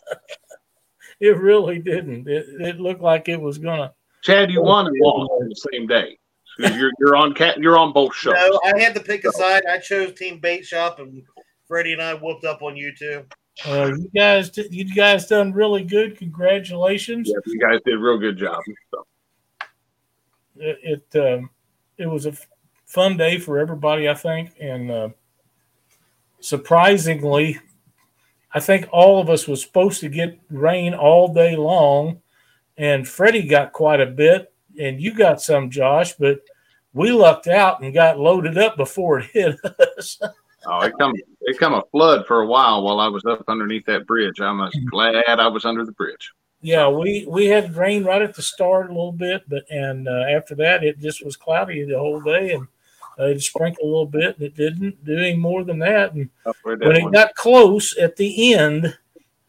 it 1.20 1.36
really 1.36 1.80
didn't. 1.80 2.26
It, 2.26 2.46
it 2.60 2.80
looked 2.80 3.02
like 3.02 3.28
it 3.28 3.40
was 3.40 3.58
going 3.58 3.80
to. 3.80 3.92
Chad, 4.22 4.50
you 4.50 4.62
won 4.62 4.86
and 4.86 4.96
lost 5.00 5.30
on 5.30 5.48
the 5.48 5.68
same 5.72 5.86
day. 5.86 6.16
So 6.60 6.68
You're 6.68 6.90
you're 6.98 7.16
on 7.16 7.32
cat. 7.34 7.58
You're 7.58 7.78
on 7.78 7.92
both 7.92 8.14
shows. 8.14 8.34
No, 8.36 8.60
I 8.64 8.78
had 8.78 8.94
to 8.94 9.00
pick 9.00 9.24
a 9.24 9.32
side. 9.32 9.62
I 9.70 9.78
chose 9.78 10.12
Team 10.14 10.38
Bait 10.38 10.64
Shop, 10.66 10.98
and 10.98 11.22
Freddie 11.66 11.92
and 11.94 12.02
I 12.02 12.14
whooped 12.14 12.44
up 12.44 12.62
on 12.62 12.76
you 12.76 12.94
too. 12.94 13.24
Uh, 13.66 13.92
you 13.96 14.10
guys, 14.16 14.50
did- 14.50 14.72
you 14.72 14.94
guys 14.94 15.26
done 15.26 15.52
really 15.52 15.82
good. 15.84 16.16
Congratulations. 16.18 17.28
Yeah, 17.28 17.36
you 17.46 17.58
guys 17.60 17.80
did 17.84 17.94
a 17.94 17.98
real 17.98 18.18
good 18.18 18.36
job. 18.38 18.62
So, 18.90 19.06
It 20.56 21.04
it, 21.14 21.18
um, 21.38 21.50
it 21.98 22.06
was 22.06 22.26
a 22.26 22.30
f- 22.30 22.46
fun 22.86 23.16
day 23.16 23.38
for 23.38 23.58
everybody, 23.58 24.08
I 24.08 24.14
think, 24.14 24.50
and 24.60 24.90
uh, 24.90 25.08
surprisingly, 26.40 27.58
I 28.52 28.60
think 28.60 28.88
all 28.92 29.20
of 29.20 29.30
us 29.30 29.48
was 29.48 29.62
supposed 29.62 30.00
to 30.00 30.08
get 30.08 30.38
rain 30.50 30.94
all 30.94 31.32
day 31.32 31.56
long, 31.56 32.20
and 32.76 33.08
Freddie 33.08 33.46
got 33.46 33.72
quite 33.72 34.00
a 34.00 34.06
bit, 34.06 34.51
and 34.78 35.00
you 35.00 35.14
got 35.14 35.40
some, 35.40 35.70
Josh, 35.70 36.12
but 36.14 36.40
we 36.92 37.10
lucked 37.10 37.48
out 37.48 37.82
and 37.82 37.94
got 37.94 38.18
loaded 38.18 38.58
up 38.58 38.76
before 38.76 39.20
it 39.20 39.30
hit 39.32 39.56
us. 39.64 40.20
oh, 40.66 40.80
it 40.82 40.92
come 40.98 41.12
it 41.42 41.58
come 41.58 41.74
a 41.74 41.82
flood 41.90 42.26
for 42.26 42.42
a 42.42 42.46
while 42.46 42.82
while 42.82 43.00
I 43.00 43.08
was 43.08 43.24
up 43.24 43.44
underneath 43.48 43.86
that 43.86 44.06
bridge. 44.06 44.40
I'm 44.40 44.60
glad 44.90 45.24
I 45.26 45.48
was 45.48 45.64
under 45.64 45.84
the 45.84 45.92
bridge. 45.92 46.30
yeah, 46.60 46.88
we 46.88 47.26
we 47.28 47.46
had 47.46 47.74
rain 47.76 48.04
right 48.04 48.22
at 48.22 48.34
the 48.34 48.42
start 48.42 48.86
a 48.90 48.92
little 48.92 49.12
bit, 49.12 49.42
but 49.48 49.64
and 49.70 50.06
uh, 50.08 50.24
after 50.30 50.54
that 50.56 50.84
it 50.84 50.98
just 51.00 51.24
was 51.24 51.36
cloudy 51.36 51.84
the 51.84 51.98
whole 51.98 52.20
day, 52.20 52.52
and 52.52 52.66
uh, 53.18 53.24
it 53.24 53.40
sprinkled 53.42 53.84
a 53.84 53.90
little 53.90 54.06
bit, 54.06 54.36
and 54.36 54.46
it 54.46 54.54
didn't 54.54 55.04
do 55.04 55.16
any 55.16 55.36
more 55.36 55.64
than 55.64 55.78
that. 55.80 56.12
And 56.12 56.30
that 56.44 56.54
when 56.64 56.96
it 56.96 57.02
one- 57.02 57.12
got 57.12 57.34
close 57.34 57.96
at 57.98 58.16
the 58.16 58.54
end, 58.54 58.96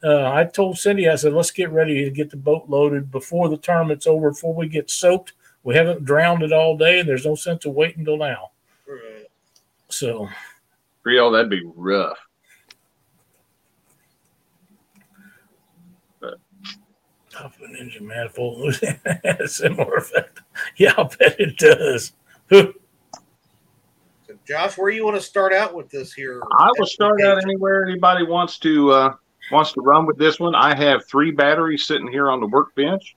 uh, 0.04 0.32
I 0.32 0.46
told 0.46 0.78
Cindy, 0.78 1.08
I 1.08 1.16
said, 1.16 1.34
let's 1.34 1.52
get 1.52 1.72
ready 1.72 2.04
to 2.04 2.12
get 2.12 2.30
the 2.30 2.38
boat 2.38 2.66
loaded 2.68 3.12
before 3.12 3.50
the 3.50 3.58
tournament's 3.58 4.08
over, 4.08 4.32
before 4.32 4.54
we 4.54 4.68
get 4.68 4.90
soaked. 4.90 5.34
We 5.64 5.76
haven't 5.76 6.04
drowned 6.04 6.44
it 6.44 6.52
all 6.52 6.78
day, 6.78 7.00
and 7.00 7.08
there's 7.08 7.26
no 7.26 7.36
sense 7.36 7.66
of 7.66 7.74
waiting 7.74 8.04
till 8.04 8.18
now. 8.18 8.52
So, 9.90 10.28
Rio, 11.04 11.32
that'd 11.32 11.50
be 11.50 11.64
rough. 11.76 12.18
top 17.34 17.56
of 17.56 17.62
an 17.62 17.76
engine 17.76 18.06
manifold 18.06 18.76
has 18.76 19.40
a 19.40 19.48
similar 19.48 19.96
effect. 19.96 20.42
Yeah, 20.78 20.94
I 20.98 21.04
bet 21.04 21.40
it 21.40 21.58
does. 21.58 22.14
So, 24.26 24.36
Josh, 24.48 24.78
where 24.78 24.90
you 24.90 25.04
want 25.04 25.18
to 25.18 25.22
start 25.22 25.52
out 25.52 25.74
with 25.74 25.90
this 25.90 26.14
here? 26.14 26.42
I 26.58 26.70
will 26.78 26.86
start 26.86 27.22
out 27.22 27.44
anywhere 27.44 27.84
anybody 27.84 28.26
wants 28.26 28.58
to 28.60 28.92
uh, 28.92 29.16
wants 29.52 29.74
to 29.74 29.82
run 29.82 30.06
with 30.06 30.18
this 30.18 30.40
one. 30.40 30.56
I 30.56 30.76
have 30.76 31.06
three 31.06 31.32
batteries 31.32 31.86
sitting 31.86 32.08
here 32.08 32.30
on 32.30 32.40
the 32.40 32.48
workbench. 32.48 33.16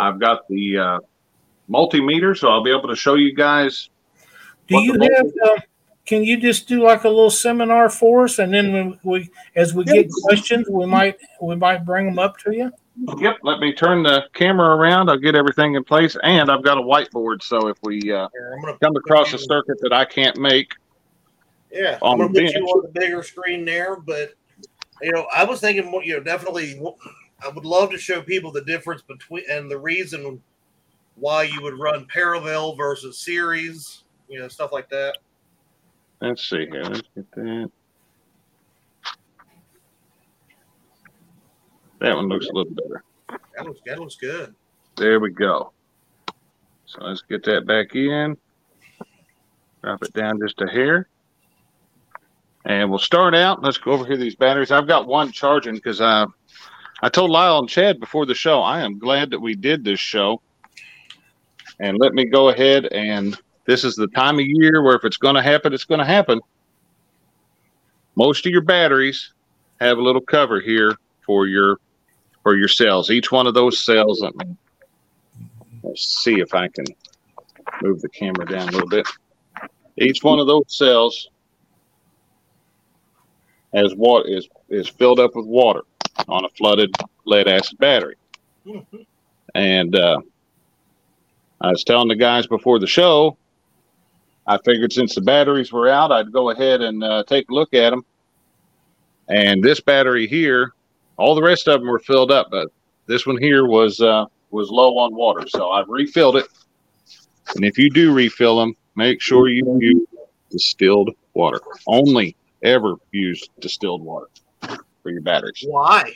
I've 0.00 0.18
got 0.18 0.48
the 0.48 0.78
uh, 0.78 0.98
multimeter, 1.68 2.36
so 2.36 2.48
I'll 2.48 2.62
be 2.62 2.70
able 2.70 2.88
to 2.88 2.96
show 2.96 3.14
you 3.14 3.34
guys. 3.34 3.90
Do 4.68 4.80
you 4.80 4.92
have? 4.92 5.26
Uh, 5.44 5.60
can 6.04 6.24
you 6.24 6.40
just 6.40 6.66
do 6.66 6.82
like 6.82 7.04
a 7.04 7.08
little 7.08 7.30
seminar 7.30 7.88
for 7.88 8.24
us, 8.24 8.38
and 8.38 8.52
then 8.52 8.72
when 8.72 9.00
we, 9.04 9.30
as 9.54 9.74
we 9.74 9.84
get 9.84 10.08
questions, 10.24 10.66
we 10.68 10.86
might 10.86 11.18
we 11.40 11.54
might 11.56 11.84
bring 11.84 12.06
them 12.06 12.18
up 12.18 12.38
to 12.38 12.52
you. 12.52 12.72
Yep, 13.18 13.38
let 13.42 13.60
me 13.60 13.72
turn 13.72 14.02
the 14.02 14.24
camera 14.34 14.76
around. 14.76 15.08
I'll 15.08 15.16
get 15.16 15.34
everything 15.34 15.74
in 15.74 15.84
place, 15.84 16.16
and 16.22 16.50
I've 16.50 16.62
got 16.62 16.78
a 16.78 16.82
whiteboard. 16.82 17.42
So 17.42 17.68
if 17.68 17.76
we 17.82 17.98
uh, 18.12 18.28
Here, 18.32 18.54
I'm 18.54 18.62
gonna 18.62 18.78
come 18.78 18.96
across 18.96 19.32
a 19.32 19.38
circuit 19.38 19.78
that 19.80 19.92
I 19.92 20.04
can't 20.04 20.36
make, 20.36 20.72
Yeah, 21.70 21.98
I'm 22.02 22.18
gonna 22.18 22.32
put 22.32 22.42
you 22.42 22.64
on 22.64 22.82
the 22.82 23.00
bigger 23.00 23.22
screen 23.22 23.64
there, 23.64 23.96
but 23.96 24.34
you 25.02 25.12
know, 25.12 25.26
I 25.34 25.44
was 25.44 25.60
thinking, 25.60 25.92
you 26.04 26.14
know, 26.14 26.22
definitely, 26.22 26.80
I 27.44 27.48
would 27.48 27.64
love 27.64 27.90
to 27.90 27.98
show 27.98 28.22
people 28.22 28.52
the 28.52 28.64
difference 28.64 29.02
between 29.02 29.44
and 29.50 29.70
the 29.70 29.78
reason 29.78 30.40
why 31.16 31.42
you 31.44 31.60
would 31.62 31.78
run 31.78 32.06
parallel 32.06 32.74
versus 32.74 33.18
series, 33.18 34.04
you 34.28 34.38
know, 34.38 34.48
stuff 34.48 34.72
like 34.72 34.88
that. 34.90 35.18
let's 36.20 36.48
see 36.48 36.66
here. 36.70 36.84
Let's 36.84 37.02
get 37.14 37.30
that. 37.32 37.70
That 42.00 42.16
one 42.16 42.28
looks 42.28 42.46
a 42.46 42.52
little 42.52 42.72
better. 42.72 43.04
That 43.56 43.66
looks 43.66 43.80
that 43.86 43.98
looks 44.00 44.16
good. 44.16 44.54
There 44.96 45.20
we 45.20 45.30
go. 45.30 45.72
So 46.86 46.98
let's 47.00 47.22
get 47.22 47.44
that 47.44 47.66
back 47.66 47.94
in. 47.94 48.36
Drop 49.82 50.02
it 50.02 50.12
down 50.12 50.38
just 50.40 50.60
a 50.60 50.66
hair. 50.66 51.08
And 52.64 52.90
we'll 52.90 52.98
start 52.98 53.34
out. 53.34 53.62
Let's 53.62 53.78
go 53.78 53.92
over 53.92 54.06
here 54.06 54.16
these 54.16 54.36
batteries. 54.36 54.70
I've 54.70 54.86
got 54.86 55.06
one 55.06 55.32
charging 55.32 55.74
because 55.74 56.00
uh, 56.00 56.26
I 57.02 57.08
told 57.08 57.30
Lyle 57.30 57.58
and 57.58 57.68
Chad 57.68 57.98
before 57.98 58.26
the 58.26 58.34
show, 58.34 58.60
I 58.60 58.82
am 58.82 58.98
glad 58.98 59.30
that 59.30 59.40
we 59.40 59.54
did 59.54 59.84
this 59.84 59.98
show. 59.98 60.40
And 61.80 61.98
let 61.98 62.14
me 62.14 62.24
go 62.24 62.50
ahead 62.50 62.86
and 62.86 63.36
this 63.64 63.84
is 63.84 63.94
the 63.94 64.08
time 64.08 64.38
of 64.38 64.46
year 64.46 64.82
where 64.82 64.94
if 64.94 65.04
it's 65.04 65.16
going 65.16 65.34
to 65.34 65.42
happen, 65.42 65.72
it's 65.72 65.84
going 65.84 65.98
to 66.00 66.04
happen. 66.04 66.40
Most 68.14 68.46
of 68.46 68.52
your 68.52 68.62
batteries 68.62 69.32
have 69.80 69.98
a 69.98 70.02
little 70.02 70.20
cover 70.20 70.60
here 70.60 70.96
for 71.24 71.46
your 71.46 71.78
for 72.42 72.56
your 72.56 72.68
cells. 72.68 73.10
Each 73.10 73.30
one 73.32 73.46
of 73.46 73.54
those 73.54 73.84
cells, 73.84 74.20
let 74.20 74.34
me 74.36 74.56
let's 75.82 76.22
see 76.22 76.40
if 76.40 76.54
I 76.54 76.68
can 76.68 76.84
move 77.82 78.00
the 78.00 78.08
camera 78.08 78.46
down 78.46 78.68
a 78.68 78.72
little 78.72 78.88
bit. 78.88 79.06
Each 79.96 80.22
one 80.22 80.38
of 80.38 80.46
those 80.46 80.64
cells 80.68 81.28
has 83.74 83.94
what 83.94 84.28
is 84.28 84.48
is 84.68 84.88
filled 84.88 85.20
up 85.20 85.34
with 85.34 85.46
water 85.46 85.82
on 86.28 86.44
a 86.44 86.48
flooded 86.50 86.94
lead 87.24 87.48
acid 87.48 87.78
battery. 87.78 88.16
And 89.54 89.94
uh, 89.96 90.20
I 91.60 91.70
was 91.70 91.84
telling 91.84 92.08
the 92.08 92.16
guys 92.16 92.46
before 92.46 92.78
the 92.78 92.86
show, 92.86 93.36
I 94.46 94.58
figured 94.64 94.92
since 94.92 95.14
the 95.14 95.20
batteries 95.20 95.72
were 95.72 95.88
out, 95.88 96.12
I'd 96.12 96.32
go 96.32 96.50
ahead 96.50 96.80
and 96.80 97.02
uh, 97.04 97.24
take 97.24 97.48
a 97.50 97.54
look 97.54 97.74
at 97.74 97.90
them. 97.90 98.04
And 99.28 99.62
this 99.62 99.80
battery 99.80 100.26
here, 100.26 100.72
all 101.16 101.34
the 101.34 101.42
rest 101.42 101.68
of 101.68 101.80
them 101.80 101.88
were 101.88 102.00
filled 102.00 102.30
up, 102.30 102.48
but 102.50 102.68
this 103.06 103.26
one 103.26 103.38
here 103.38 103.66
was 103.66 104.00
uh, 104.00 104.26
was 104.50 104.70
low 104.70 104.98
on 104.98 105.14
water, 105.14 105.46
so 105.48 105.70
I've 105.70 105.88
refilled 105.88 106.36
it. 106.36 106.46
And 107.54 107.64
if 107.64 107.78
you 107.78 107.90
do 107.90 108.12
refill 108.12 108.58
them, 108.58 108.74
make 108.96 109.20
sure 109.20 109.48
you 109.48 109.78
use 109.80 110.06
distilled 110.50 111.10
water. 111.34 111.60
Only 111.86 112.36
ever 112.62 112.96
use 113.10 113.48
distilled 113.60 114.02
water 114.02 114.28
for 115.02 115.10
your 115.10 115.22
batteries. 115.22 115.64
Why? 115.66 116.12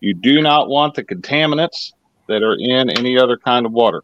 You 0.00 0.14
do 0.14 0.42
not 0.42 0.68
want 0.68 0.94
the 0.94 1.04
contaminants 1.04 1.92
that 2.26 2.42
are 2.42 2.56
in 2.58 2.90
any 2.90 3.18
other 3.18 3.36
kind 3.36 3.66
of 3.66 3.72
water. 3.72 4.02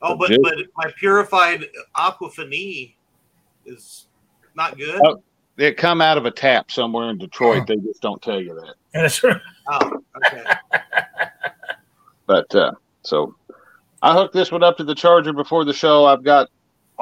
Oh, 0.00 0.16
but 0.16 0.30
but 0.42 0.56
my 0.76 0.92
purified 0.98 1.66
Aquafina 1.96 2.94
is 3.64 4.06
not 4.54 4.76
good. 4.76 5.00
Oh. 5.04 5.22
They 5.56 5.72
come 5.72 6.00
out 6.00 6.16
of 6.16 6.24
a 6.24 6.30
tap 6.30 6.70
somewhere 6.70 7.10
in 7.10 7.18
Detroit. 7.18 7.66
They 7.66 7.76
just 7.76 8.00
don't 8.00 8.20
tell 8.22 8.40
you 8.40 8.54
that. 8.54 8.74
That's 8.94 9.22
right. 9.22 9.40
Oh, 9.68 10.02
okay. 10.26 10.44
But 12.24 12.54
uh, 12.54 12.72
so 13.02 13.34
I 14.00 14.14
hooked 14.14 14.32
this 14.32 14.50
one 14.50 14.62
up 14.62 14.78
to 14.78 14.84
the 14.84 14.94
charger 14.94 15.32
before 15.32 15.64
the 15.64 15.72
show. 15.72 16.06
I've 16.06 16.22
got 16.22 16.48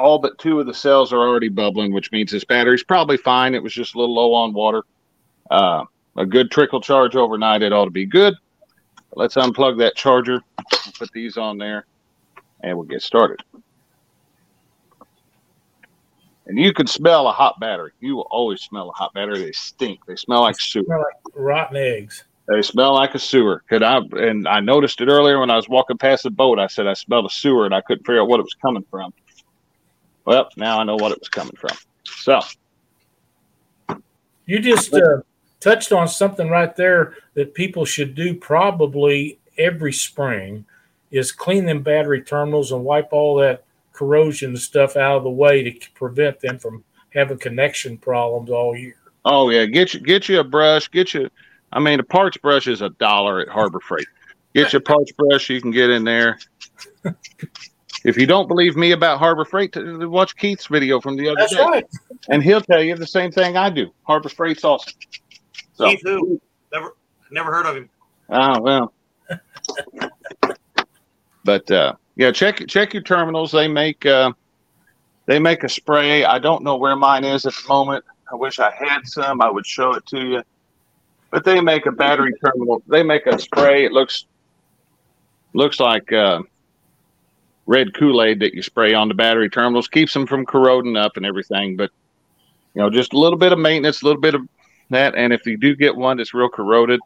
all 0.01 0.19
but 0.19 0.37
two 0.37 0.59
of 0.59 0.65
the 0.65 0.73
cells 0.73 1.13
are 1.13 1.19
already 1.19 1.49
bubbling, 1.49 1.93
which 1.93 2.11
means 2.11 2.31
this 2.31 2.43
battery's 2.43 2.83
probably 2.83 3.17
fine. 3.17 3.55
It 3.55 3.63
was 3.63 3.73
just 3.73 3.95
a 3.95 3.99
little 3.99 4.15
low 4.15 4.33
on 4.33 4.53
water. 4.53 4.83
Uh, 5.49 5.85
a 6.17 6.25
good 6.25 6.51
trickle 6.51 6.81
charge 6.81 7.15
overnight, 7.15 7.61
it 7.61 7.71
ought 7.71 7.85
to 7.85 7.91
be 7.91 8.05
good. 8.05 8.33
Let's 9.13 9.35
unplug 9.35 9.77
that 9.79 9.95
charger, 9.95 10.41
put 10.97 11.11
these 11.13 11.37
on 11.37 11.57
there, 11.57 11.85
and 12.61 12.77
we'll 12.77 12.87
get 12.87 13.01
started. 13.01 13.41
And 16.47 16.57
you 16.57 16.73
can 16.73 16.87
smell 16.87 17.27
a 17.27 17.31
hot 17.31 17.59
battery. 17.59 17.91
You 17.99 18.15
will 18.15 18.27
always 18.29 18.61
smell 18.61 18.89
a 18.89 18.93
hot 18.93 19.13
battery. 19.13 19.39
They 19.39 19.51
stink. 19.51 20.05
They 20.05 20.15
smell 20.15 20.41
like 20.41 20.59
soup. 20.59 20.85
Smell 20.85 20.99
like 20.99 21.33
rotten 21.35 21.77
eggs. 21.77 22.23
They 22.47 22.61
smell 22.61 22.95
like 22.95 23.15
a 23.15 23.19
sewer. 23.19 23.63
Could 23.69 23.83
I? 23.83 23.99
And 24.13 24.47
I 24.47 24.59
noticed 24.59 24.99
it 24.99 25.07
earlier 25.07 25.39
when 25.39 25.49
I 25.49 25.55
was 25.55 25.69
walking 25.69 25.97
past 25.97 26.23
the 26.23 26.31
boat. 26.31 26.59
I 26.59 26.67
said 26.67 26.87
I 26.87 26.93
smelled 26.93 27.25
a 27.25 27.29
sewer, 27.29 27.65
and 27.65 27.73
I 27.73 27.81
couldn't 27.81 28.05
figure 28.05 28.21
out 28.21 28.27
what 28.27 28.39
it 28.39 28.43
was 28.43 28.55
coming 28.55 28.85
from. 28.89 29.13
Well, 30.25 30.49
now 30.57 30.79
I 30.79 30.83
know 30.83 30.95
what 30.95 31.11
it 31.11 31.19
was 31.19 31.29
coming 31.29 31.55
from. 31.57 31.75
So 32.05 32.41
You 34.45 34.59
just 34.59 34.93
uh, 34.93 35.21
touched 35.59 35.91
on 35.91 36.07
something 36.07 36.49
right 36.49 36.75
there 36.75 37.15
that 37.33 37.53
people 37.53 37.85
should 37.85 38.15
do 38.15 38.35
probably 38.35 39.39
every 39.57 39.93
spring 39.93 40.65
is 41.11 41.31
clean 41.31 41.65
them 41.65 41.83
battery 41.83 42.21
terminals 42.21 42.71
and 42.71 42.83
wipe 42.83 43.11
all 43.11 43.35
that 43.35 43.63
corrosion 43.93 44.55
stuff 44.55 44.95
out 44.95 45.17
of 45.17 45.23
the 45.23 45.29
way 45.29 45.63
to 45.63 45.91
prevent 45.91 46.39
them 46.39 46.57
from 46.57 46.83
having 47.13 47.37
connection 47.37 47.97
problems 47.97 48.49
all 48.49 48.75
year. 48.75 48.95
Oh 49.25 49.49
yeah, 49.49 49.65
get 49.65 49.93
you 49.93 49.99
get 49.99 50.27
you 50.27 50.39
a 50.39 50.43
brush. 50.43 50.89
Get 50.89 51.13
you. 51.13 51.29
I 51.71 51.79
mean, 51.79 51.99
a 51.99 52.03
parts 52.03 52.37
brush 52.37 52.67
is 52.67 52.81
a 52.81 52.89
dollar 52.89 53.41
at 53.41 53.49
Harbor 53.49 53.79
Freight. 53.79 54.07
Get 54.53 54.73
your 54.73 54.81
parts 54.81 55.11
brush. 55.11 55.49
You 55.49 55.61
can 55.61 55.71
get 55.71 55.89
in 55.89 56.03
there. 56.03 56.39
If 58.03 58.17
you 58.17 58.25
don't 58.25 58.47
believe 58.47 58.75
me 58.75 58.91
about 58.91 59.19
Harbor 59.19 59.45
Freight, 59.45 59.75
watch 59.75 60.35
Keith's 60.35 60.67
video 60.67 60.99
from 60.99 61.17
the 61.17 61.27
other 61.29 61.37
That's 61.39 61.55
day, 61.55 61.63
right. 61.63 61.85
and 62.29 62.43
he'll 62.43 62.61
tell 62.61 62.81
you 62.81 62.95
the 62.95 63.07
same 63.07 63.31
thing 63.31 63.57
I 63.57 63.69
do. 63.69 63.91
Harbor 64.03 64.29
Freight's 64.29 64.63
awesome. 64.63 64.93
So, 65.73 65.85
Keith 65.89 66.01
who? 66.03 66.41
Never 66.71 66.95
never 67.31 67.51
heard 67.51 67.65
of 67.65 67.75
him. 67.75 67.89
oh 68.29 68.61
well. 68.61 68.93
but 71.43 71.69
uh, 71.71 71.93
yeah, 72.15 72.31
check 72.31 72.65
check 72.67 72.93
your 72.93 73.03
terminals. 73.03 73.51
They 73.51 73.67
make 73.67 74.05
uh, 74.05 74.31
they 75.25 75.39
make 75.39 75.63
a 75.63 75.69
spray. 75.69 76.25
I 76.25 76.39
don't 76.39 76.63
know 76.63 76.77
where 76.77 76.95
mine 76.95 77.23
is 77.23 77.45
at 77.45 77.53
the 77.53 77.67
moment. 77.67 78.03
I 78.31 78.35
wish 78.35 78.59
I 78.59 78.71
had 78.71 79.05
some. 79.05 79.41
I 79.41 79.49
would 79.49 79.65
show 79.65 79.93
it 79.93 80.05
to 80.07 80.19
you. 80.19 80.43
But 81.29 81.45
they 81.45 81.61
make 81.61 81.85
a 81.85 81.91
battery 81.91 82.33
terminal. 82.43 82.83
They 82.87 83.03
make 83.03 83.25
a 83.25 83.39
spray. 83.39 83.85
It 83.85 83.91
looks 83.91 84.25
looks 85.53 85.79
like 85.79 86.11
uh, 86.11 86.41
red 87.65 87.93
Kool 87.93 88.21
Aid 88.21 88.39
that 88.39 88.53
you 88.53 88.61
spray 88.61 88.93
on 88.93 89.07
the 89.07 89.13
battery 89.13 89.49
terminals. 89.49 89.87
Keeps 89.87 90.13
them 90.13 90.27
from 90.27 90.45
corroding 90.45 90.97
up 90.97 91.17
and 91.17 91.25
everything. 91.25 91.77
But 91.77 91.91
you 92.73 92.81
know, 92.81 92.89
just 92.89 93.13
a 93.13 93.19
little 93.19 93.37
bit 93.37 93.51
of 93.51 93.59
maintenance, 93.59 94.01
a 94.01 94.05
little 94.05 94.21
bit 94.21 94.35
of 94.35 94.41
that. 94.89 95.15
And 95.15 95.33
if 95.33 95.45
you 95.45 95.57
do 95.57 95.75
get 95.75 95.95
one 95.95 96.17
that's 96.17 96.33
real 96.33 96.49
corroded, 96.49 96.99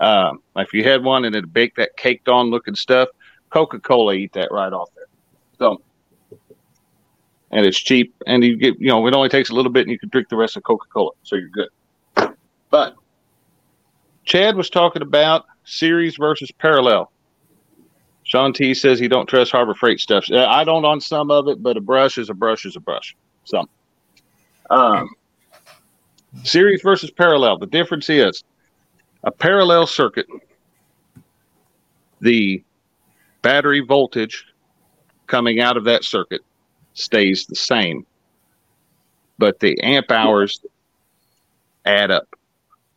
um, 0.00 0.42
if 0.56 0.72
you 0.72 0.84
had 0.84 1.02
one 1.02 1.24
and 1.24 1.34
it 1.34 1.52
baked 1.52 1.76
that 1.76 1.96
caked 1.96 2.28
on 2.28 2.50
looking 2.50 2.74
stuff, 2.74 3.08
Coca 3.50 3.78
Cola 3.78 4.14
eat 4.14 4.32
that 4.34 4.50
right 4.50 4.72
off 4.72 4.90
there. 4.94 5.06
So, 5.58 5.80
and 7.50 7.64
it's 7.64 7.78
cheap, 7.78 8.14
and 8.26 8.44
you 8.44 8.56
get 8.56 8.78
you 8.78 8.88
know 8.88 9.06
it 9.06 9.14
only 9.14 9.28
takes 9.28 9.50
a 9.50 9.54
little 9.54 9.72
bit, 9.72 9.82
and 9.82 9.90
you 9.90 9.98
can 9.98 10.08
drink 10.08 10.28
the 10.28 10.36
rest 10.36 10.56
of 10.56 10.62
Coca 10.64 10.86
Cola, 10.92 11.12
so 11.22 11.36
you're 11.36 11.48
good. 11.48 11.68
But 12.70 12.96
Chad 14.24 14.56
was 14.56 14.68
talking 14.68 15.02
about 15.02 15.46
series 15.64 16.16
versus 16.16 16.50
parallel. 16.50 17.10
Sean 18.36 18.52
T 18.52 18.74
says 18.74 18.98
he 18.98 19.08
don't 19.08 19.26
trust 19.26 19.50
Harbor 19.50 19.74
Freight 19.74 19.98
stuff. 19.98 20.30
I 20.30 20.62
don't 20.62 20.84
on 20.84 21.00
some 21.00 21.30
of 21.30 21.48
it, 21.48 21.62
but 21.62 21.78
a 21.78 21.80
brush 21.80 22.18
is 22.18 22.28
a 22.28 22.34
brush 22.34 22.66
is 22.66 22.76
a 22.76 22.80
brush. 22.80 23.16
Some. 23.44 23.66
Um, 24.68 25.08
series 26.44 26.82
versus 26.82 27.10
parallel. 27.10 27.56
The 27.56 27.66
difference 27.66 28.10
is 28.10 28.44
a 29.24 29.30
parallel 29.30 29.86
circuit. 29.86 30.26
The 32.20 32.62
battery 33.40 33.80
voltage 33.80 34.44
coming 35.28 35.58
out 35.60 35.78
of 35.78 35.84
that 35.84 36.04
circuit 36.04 36.42
stays 36.92 37.46
the 37.46 37.56
same, 37.56 38.04
but 39.38 39.60
the 39.60 39.80
amp 39.82 40.10
hours 40.10 40.60
add 41.86 42.10
up. 42.10 42.28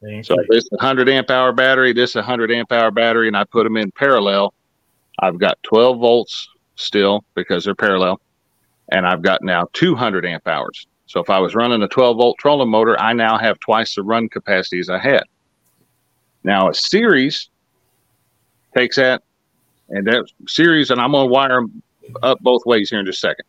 So 0.01 0.35
this 0.49 0.65
a 0.73 0.75
100 0.75 1.07
amp 1.07 1.31
hour 1.31 1.53
battery, 1.53 1.93
this 1.93 2.15
a 2.15 2.19
100 2.19 2.51
amp 2.51 2.73
hour 2.73 2.91
battery, 2.91 3.29
and 3.29 3.37
I 3.37 3.45
put 3.45 3.63
them 3.63 3.77
in 3.77 3.89
parallel. 3.91 4.53
I've 5.21 5.37
got 5.37 5.61
12 5.63 5.99
volts 5.99 6.49
still 6.75 7.23
because 7.35 7.65
they're 7.65 7.75
parallel, 7.75 8.19
and 8.91 9.05
I've 9.05 9.21
got 9.21 9.43
now 9.43 9.67
200 9.73 10.25
amp 10.25 10.47
hours. 10.47 10.87
So 11.05 11.19
if 11.19 11.29
I 11.29 11.39
was 11.39 11.55
running 11.55 11.81
a 11.81 11.87
12 11.87 12.17
volt 12.17 12.37
trolling 12.37 12.69
motor, 12.69 12.99
I 12.99 13.13
now 13.13 13.37
have 13.37 13.59
twice 13.59 13.95
the 13.95 14.03
run 14.03 14.29
capacity 14.29 14.79
as 14.79 14.89
I 14.89 14.99
had. 14.99 15.23
Now 16.43 16.69
a 16.69 16.73
series 16.73 17.49
takes 18.75 18.95
that, 18.97 19.23
and 19.89 20.05
that 20.07 20.25
series, 20.47 20.91
and 20.91 21.01
I'm 21.01 21.11
going 21.11 21.27
to 21.27 21.33
wire 21.33 21.61
them 21.61 21.81
up 22.21 22.39
both 22.41 22.65
ways 22.65 22.89
here 22.89 22.99
in 22.99 23.05
just 23.05 23.23
a 23.23 23.27
second. 23.27 23.45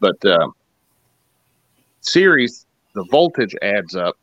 But 0.00 0.24
uh, 0.24 0.48
series, 2.00 2.66
the 2.94 3.04
voltage 3.04 3.56
adds 3.62 3.96
up 3.96 4.16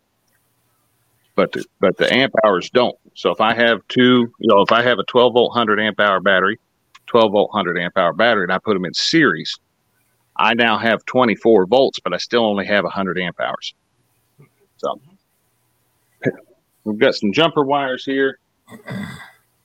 but 1.39 1.53
the, 1.53 1.63
but 1.79 1.95
the 1.95 2.13
amp 2.13 2.33
hours 2.43 2.69
don't. 2.69 2.97
So 3.13 3.31
if 3.31 3.39
I 3.39 3.53
have 3.53 3.79
two, 3.87 4.29
you 4.39 4.47
know, 4.53 4.61
if 4.61 4.73
I 4.73 4.81
have 4.81 4.99
a 4.99 5.05
12 5.05 5.31
volt 5.31 5.51
100 5.51 5.79
amp 5.79 5.97
hour 5.97 6.19
battery, 6.19 6.59
12 7.09 7.31
volt 7.31 7.49
100 7.53 7.77
amp 7.77 7.97
hour 7.97 8.13
battery, 8.13 8.43
and 8.43 8.51
I 8.53 8.59
put 8.59 8.75
them 8.75 8.85
in 8.85 8.93
series, 8.93 9.59
I 10.37 10.53
now 10.53 10.77
have 10.77 11.05
24 11.05 11.65
volts, 11.65 11.99
but 11.99 12.13
I 12.13 12.17
still 12.17 12.45
only 12.45 12.65
have 12.65 12.85
100 12.85 13.19
amp 13.19 13.39
hours. 13.39 13.73
So 14.77 15.01
we've 16.85 16.99
got 16.99 17.15
some 17.15 17.33
jumper 17.33 17.63
wires 17.63 18.05
here. 18.05 18.39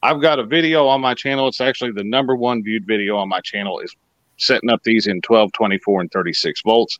I've 0.02 0.20
got 0.20 0.38
a 0.38 0.44
video 0.44 0.86
on 0.86 1.00
my 1.00 1.14
channel. 1.14 1.46
It's 1.48 1.60
actually 1.60 1.92
the 1.92 2.04
number 2.04 2.34
one 2.34 2.62
viewed 2.62 2.86
video 2.86 3.16
on 3.16 3.28
my 3.28 3.40
channel 3.40 3.78
is 3.78 3.94
setting 4.36 4.68
up 4.68 4.82
these 4.82 5.06
in 5.06 5.20
12, 5.22 5.52
24, 5.52 6.00
and 6.02 6.10
36 6.10 6.62
volts 6.62 6.98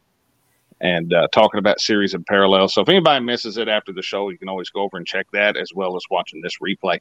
and 0.81 1.13
uh, 1.13 1.27
talking 1.33 1.59
about 1.59 1.81
series 1.81 2.15
and 2.15 2.25
parallel. 2.27 2.69
So 2.69 2.83
if 2.83 2.89
anybody 2.89 3.25
misses 3.25 3.57
it 3.57 3.69
after 3.69 3.93
the 3.93 4.03
show, 4.03 4.31
you 4.31 4.39
can 4.39 4.49
always 4.49 4.71
go 4.71 4.83
over 4.83 4.97
and 4.97 5.07
check 5.07 5.27
that 5.33 5.57
as 5.57 5.73
well 5.75 5.97
as 5.97 6.05
watching 6.11 6.41
this 6.41 6.59
replay. 6.63 7.01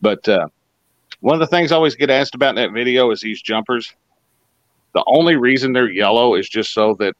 But 0.00 0.26
uh, 0.28 0.48
one 1.20 1.34
of 1.34 1.40
the 1.40 1.46
things 1.46 1.72
I 1.72 1.76
always 1.76 1.94
get 1.94 2.10
asked 2.10 2.34
about 2.34 2.50
in 2.50 2.56
that 2.56 2.72
video 2.72 3.10
is 3.10 3.20
these 3.20 3.40
jumpers. 3.40 3.94
The 4.94 5.04
only 5.06 5.36
reason 5.36 5.72
they're 5.72 5.90
yellow 5.90 6.34
is 6.34 6.48
just 6.48 6.72
so 6.72 6.94
that 6.98 7.14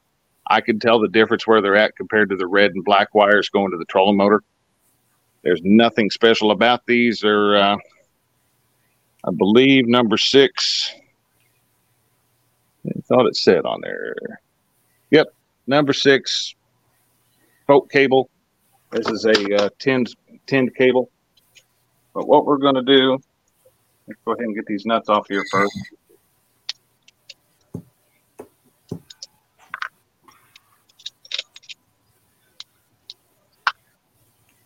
I 0.47 0.59
can 0.61 0.79
tell 0.79 0.99
the 0.99 1.07
difference 1.07 1.47
where 1.47 1.61
they're 1.61 1.75
at 1.75 1.95
compared 1.95 2.29
to 2.29 2.35
the 2.35 2.47
red 2.47 2.71
and 2.71 2.83
black 2.83 3.15
wires 3.15 3.49
going 3.49 3.71
to 3.71 3.77
the 3.77 3.85
trolling 3.85 4.17
motor. 4.17 4.43
There's 5.43 5.61
nothing 5.63 6.09
special 6.09 6.51
about 6.51 6.85
these. 6.85 7.21
They're, 7.21 7.55
uh, 7.55 7.77
I 9.23 9.31
believe, 9.31 9.87
number 9.87 10.17
six. 10.17 10.93
I 12.85 12.99
thought 13.01 13.27
it 13.27 13.35
said 13.35 13.65
on 13.65 13.81
there. 13.81 14.15
Yep, 15.11 15.27
number 15.67 15.93
six 15.93 16.55
boat 17.71 17.89
cable. 17.89 18.29
This 18.91 19.07
is 19.07 19.23
a 19.23 19.63
uh, 19.63 19.69
tinned 19.79 20.13
tinned 20.45 20.75
cable. 20.75 21.09
But 22.13 22.27
what 22.27 22.45
we're 22.45 22.57
going 22.57 22.75
to 22.75 22.81
do, 22.81 23.17
let's 24.07 24.19
go 24.25 24.33
ahead 24.33 24.45
and 24.45 24.55
get 24.55 24.65
these 24.65 24.85
nuts 24.85 25.09
off 25.09 25.27
here 25.27 25.43
first. 25.51 25.77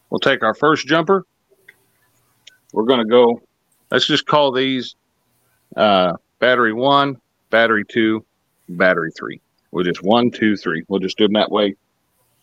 We'll 0.09 0.19
take 0.19 0.43
our 0.43 0.53
first 0.53 0.87
jumper. 0.87 1.25
We're 2.71 2.85
going 2.85 2.99
to 2.99 3.05
go. 3.05 3.41
Let's 3.91 4.07
just 4.07 4.25
call 4.25 4.51
these 4.51 4.95
uh, 5.75 6.13
battery 6.39 6.73
one, 6.73 7.17
battery 7.49 7.83
two, 7.85 8.25
battery 8.69 9.11
three. 9.11 9.41
We'll 9.71 9.83
just 9.83 10.03
one, 10.03 10.31
two, 10.31 10.55
three. 10.55 10.83
We'll 10.87 11.01
just 11.01 11.17
do 11.17 11.25
them 11.25 11.33
that 11.33 11.51
way. 11.51 11.75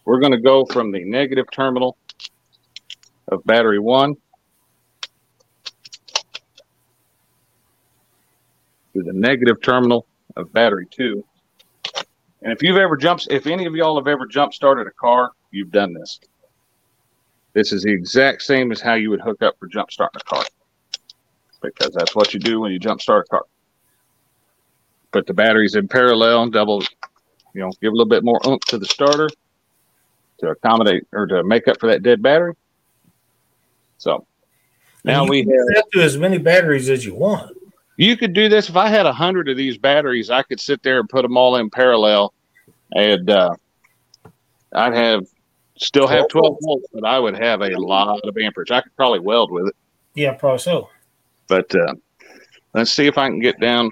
We're 0.05 0.21
going 0.21 0.33
to 0.33 0.41
go 0.41 0.67
from 0.67 0.93
the 0.93 1.03
negative 1.05 1.47
terminal 1.51 1.97
of 3.29 3.43
battery 3.45 3.79
one 3.79 4.17
to 8.95 9.03
the 9.03 9.13
negative 9.13 9.61
terminal 9.63 10.07
of 10.37 10.53
battery 10.53 10.87
two. 10.91 11.25
And 12.43 12.53
if 12.53 12.63
you've 12.63 12.77
ever 12.77 12.97
jumped, 12.97 13.29
if 13.31 13.47
any 13.47 13.67
of 13.67 13.75
y'all 13.75 13.97
have 13.97 14.09
ever 14.09 14.27
jump 14.27 14.53
started 14.53 14.87
a 14.87 14.91
car, 14.91 15.31
you've 15.51 15.71
done 15.71 15.93
this. 15.93 16.19
This 17.53 17.73
is 17.73 17.83
the 17.83 17.93
exact 17.93 18.43
same 18.43 18.73
as 18.73 18.81
how 18.81 18.95
you 18.95 19.11
would 19.11 19.21
hook 19.21 19.43
up 19.43 19.59
for 19.59 19.67
jump 19.67 19.91
starting 19.91 20.21
a 20.21 20.25
car 20.25 20.45
because 21.61 21.95
that's 21.95 22.15
what 22.15 22.35
you 22.35 22.41
do 22.41 22.61
when 22.61 22.73
you 22.73 22.79
jump 22.79 23.01
start 23.01 23.27
a 23.27 23.31
car. 23.31 23.45
Put 25.13 25.27
the 25.27 25.35
batteries 25.35 25.75
in 25.75 25.87
parallel, 25.87 26.49
double 26.49 26.83
you 27.55 27.61
know, 27.61 27.71
give 27.81 27.93
a 27.93 27.97
little 27.97 28.07
bit 28.07 28.25
more 28.25 28.41
oomph 28.47 28.65
to 28.67 28.79
the 28.79 28.87
starter 28.87 29.29
to 30.39 30.49
accommodate 30.49 31.07
or 31.13 31.27
to 31.27 31.45
make 31.45 31.69
up 31.69 31.79
for 31.79 31.89
that 31.89 32.03
dead 32.03 32.23
battery. 32.23 32.55
So 33.99 34.27
now 35.05 35.25
you 35.25 35.31
we 35.31 35.45
can 35.45 35.67
have, 35.75 35.91
to 35.91 36.03
as 36.03 36.17
many 36.17 36.39
batteries 36.39 36.89
as 36.89 37.05
you 37.05 37.15
want. 37.15 37.57
You 37.97 38.17
could 38.17 38.33
do 38.33 38.49
this 38.49 38.69
if 38.69 38.77
I 38.77 38.89
had 38.89 39.07
a 39.07 39.13
hundred 39.13 39.49
of 39.49 39.57
these 39.57 39.77
batteries, 39.79 40.31
I 40.31 40.43
could 40.43 40.61
sit 40.61 40.83
there 40.83 41.01
and 41.01 41.09
put 41.09 41.23
them 41.23 41.37
all 41.37 41.57
in 41.57 41.71
parallel 41.71 42.33
and 42.95 43.29
uh, 43.31 43.51
I'd 44.75 44.95
have 44.95 45.25
still 45.79 46.07
have 46.07 46.29
12 46.29 46.57
volts, 46.63 46.87
but 46.93 47.05
I 47.05 47.19
would 47.19 47.37
have 47.39 47.61
a 47.63 47.71
lot 47.79 48.21
of 48.25 48.37
amperage. 48.37 48.71
I 48.71 48.81
could 48.83 48.95
probably 48.97 49.19
weld 49.21 49.51
with 49.51 49.67
it, 49.69 49.75
Yeah, 50.15 50.35
probably 50.35 50.59
so. 50.59 50.89
but 51.49 51.75
uh, 51.75 51.95
let's 52.75 52.93
see 52.93 53.07
if 53.07 53.19
I 53.19 53.29
can 53.29 53.41
get 53.41 53.59
down. 53.61 53.91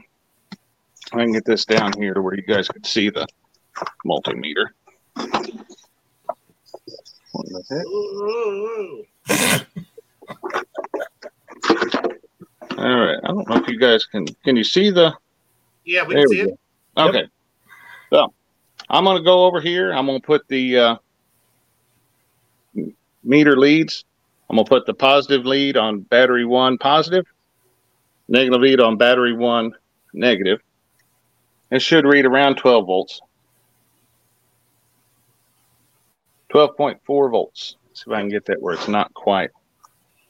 I 1.13 1.25
can 1.25 1.33
get 1.33 1.45
this 1.45 1.65
down 1.65 1.93
here 1.99 2.15
to 2.15 2.23
where 2.23 2.35
you 2.35 2.43
guys 2.43 2.69
can 2.69 2.85
see 2.85 3.11
the 3.11 3.27
multimeter. 4.07 4.67
What 7.33 7.47
the 7.49 7.65
heck? 11.89 12.17
All 12.79 12.85
right. 13.01 13.19
I 13.23 13.29
don't 13.29 13.49
know 13.49 13.57
if 13.57 13.69
you 13.69 13.79
guys 13.79 14.07
can. 14.07 14.27
Can 14.45 14.57
you 14.57 14.65
see 14.65 14.91
the? 14.91 15.15
Yeah, 15.85 16.05
we 16.05 16.15
There 16.15 16.25
can 16.25 16.31
we 16.31 16.37
see 16.37 16.43
it. 16.43 16.59
go. 16.97 17.09
Okay. 17.09 17.25
So 18.13 18.33
I'm 18.89 19.05
going 19.05 19.19
to 19.19 19.25
go 19.25 19.45
over 19.45 19.61
here. 19.61 19.93
I'm 19.93 20.07
going 20.07 20.21
to 20.21 20.27
put 20.27 20.47
the 20.49 20.79
uh, 20.79 20.97
meter 23.23 23.57
leads. 23.57 24.05
I'm 24.49 24.57
going 24.57 24.65
to 24.65 24.69
put 24.69 24.87
the 24.87 24.95
positive 24.95 25.47
lead 25.47 25.77
on 25.77 26.01
battery 26.01 26.45
one 26.45 26.77
positive, 26.79 27.25
negative 28.29 28.61
lead 28.61 28.81
on 28.81 28.97
battery 28.97 29.33
one, 29.33 29.73
negative. 30.13 30.61
It 31.71 31.83
should 31.83 32.05
read 32.05 32.27
around 32.27 32.57
12 32.57 32.85
volts. 32.85 33.21
12.4 36.53 37.31
volts. 37.31 37.77
See 37.93 38.05
if 38.09 38.13
I 38.13 38.21
can 38.21 38.29
get 38.29 38.45
that 38.47 38.61
where 38.61 38.75
it's 38.75 38.89
not 38.89 39.15
quite 39.15 39.51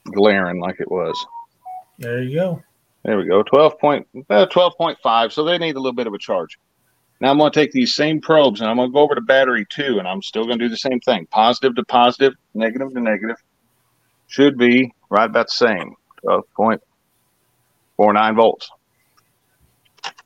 glaring 0.04 0.60
like 0.60 0.80
it 0.80 0.90
was. 0.90 1.16
There 2.00 2.22
you 2.22 2.34
go. 2.34 2.62
There 3.04 3.18
we 3.18 3.26
go. 3.26 3.42
12 3.42 3.78
point, 3.78 4.06
uh, 4.30 4.46
12.5. 4.46 5.32
So 5.32 5.44
they 5.44 5.58
need 5.58 5.76
a 5.76 5.80
little 5.80 5.92
bit 5.92 6.06
of 6.06 6.14
a 6.14 6.18
charge. 6.18 6.58
Now 7.20 7.30
I'm 7.30 7.38
going 7.38 7.52
to 7.52 7.60
take 7.60 7.72
these 7.72 7.94
same 7.94 8.22
probes 8.22 8.60
and 8.60 8.70
I'm 8.70 8.76
going 8.76 8.88
to 8.88 8.92
go 8.92 9.00
over 9.00 9.14
to 9.14 9.20
battery 9.20 9.66
two 9.68 9.98
and 9.98 10.08
I'm 10.08 10.22
still 10.22 10.46
going 10.46 10.58
to 10.58 10.64
do 10.64 10.70
the 10.70 10.78
same 10.78 10.98
thing. 11.00 11.26
Positive 11.26 11.76
to 11.76 11.84
positive, 11.84 12.32
negative 12.54 12.94
to 12.94 13.00
negative. 13.00 13.36
Should 14.28 14.56
be 14.56 14.94
right 15.10 15.28
about 15.28 15.48
the 15.48 15.52
same. 15.52 15.94
12.49 16.24 18.36
volts. 18.36 18.70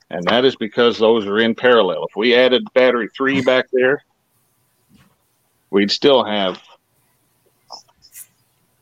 And 0.09 0.25
that 0.27 0.45
is 0.45 0.55
because 0.55 0.97
those 0.97 1.25
are 1.25 1.39
in 1.39 1.55
parallel. 1.55 2.05
If 2.05 2.15
we 2.15 2.35
added 2.35 2.65
battery 2.73 3.09
three 3.15 3.41
back 3.41 3.65
there, 3.73 4.01
we'd 5.71 5.91
still 5.91 6.23
have 6.23 6.61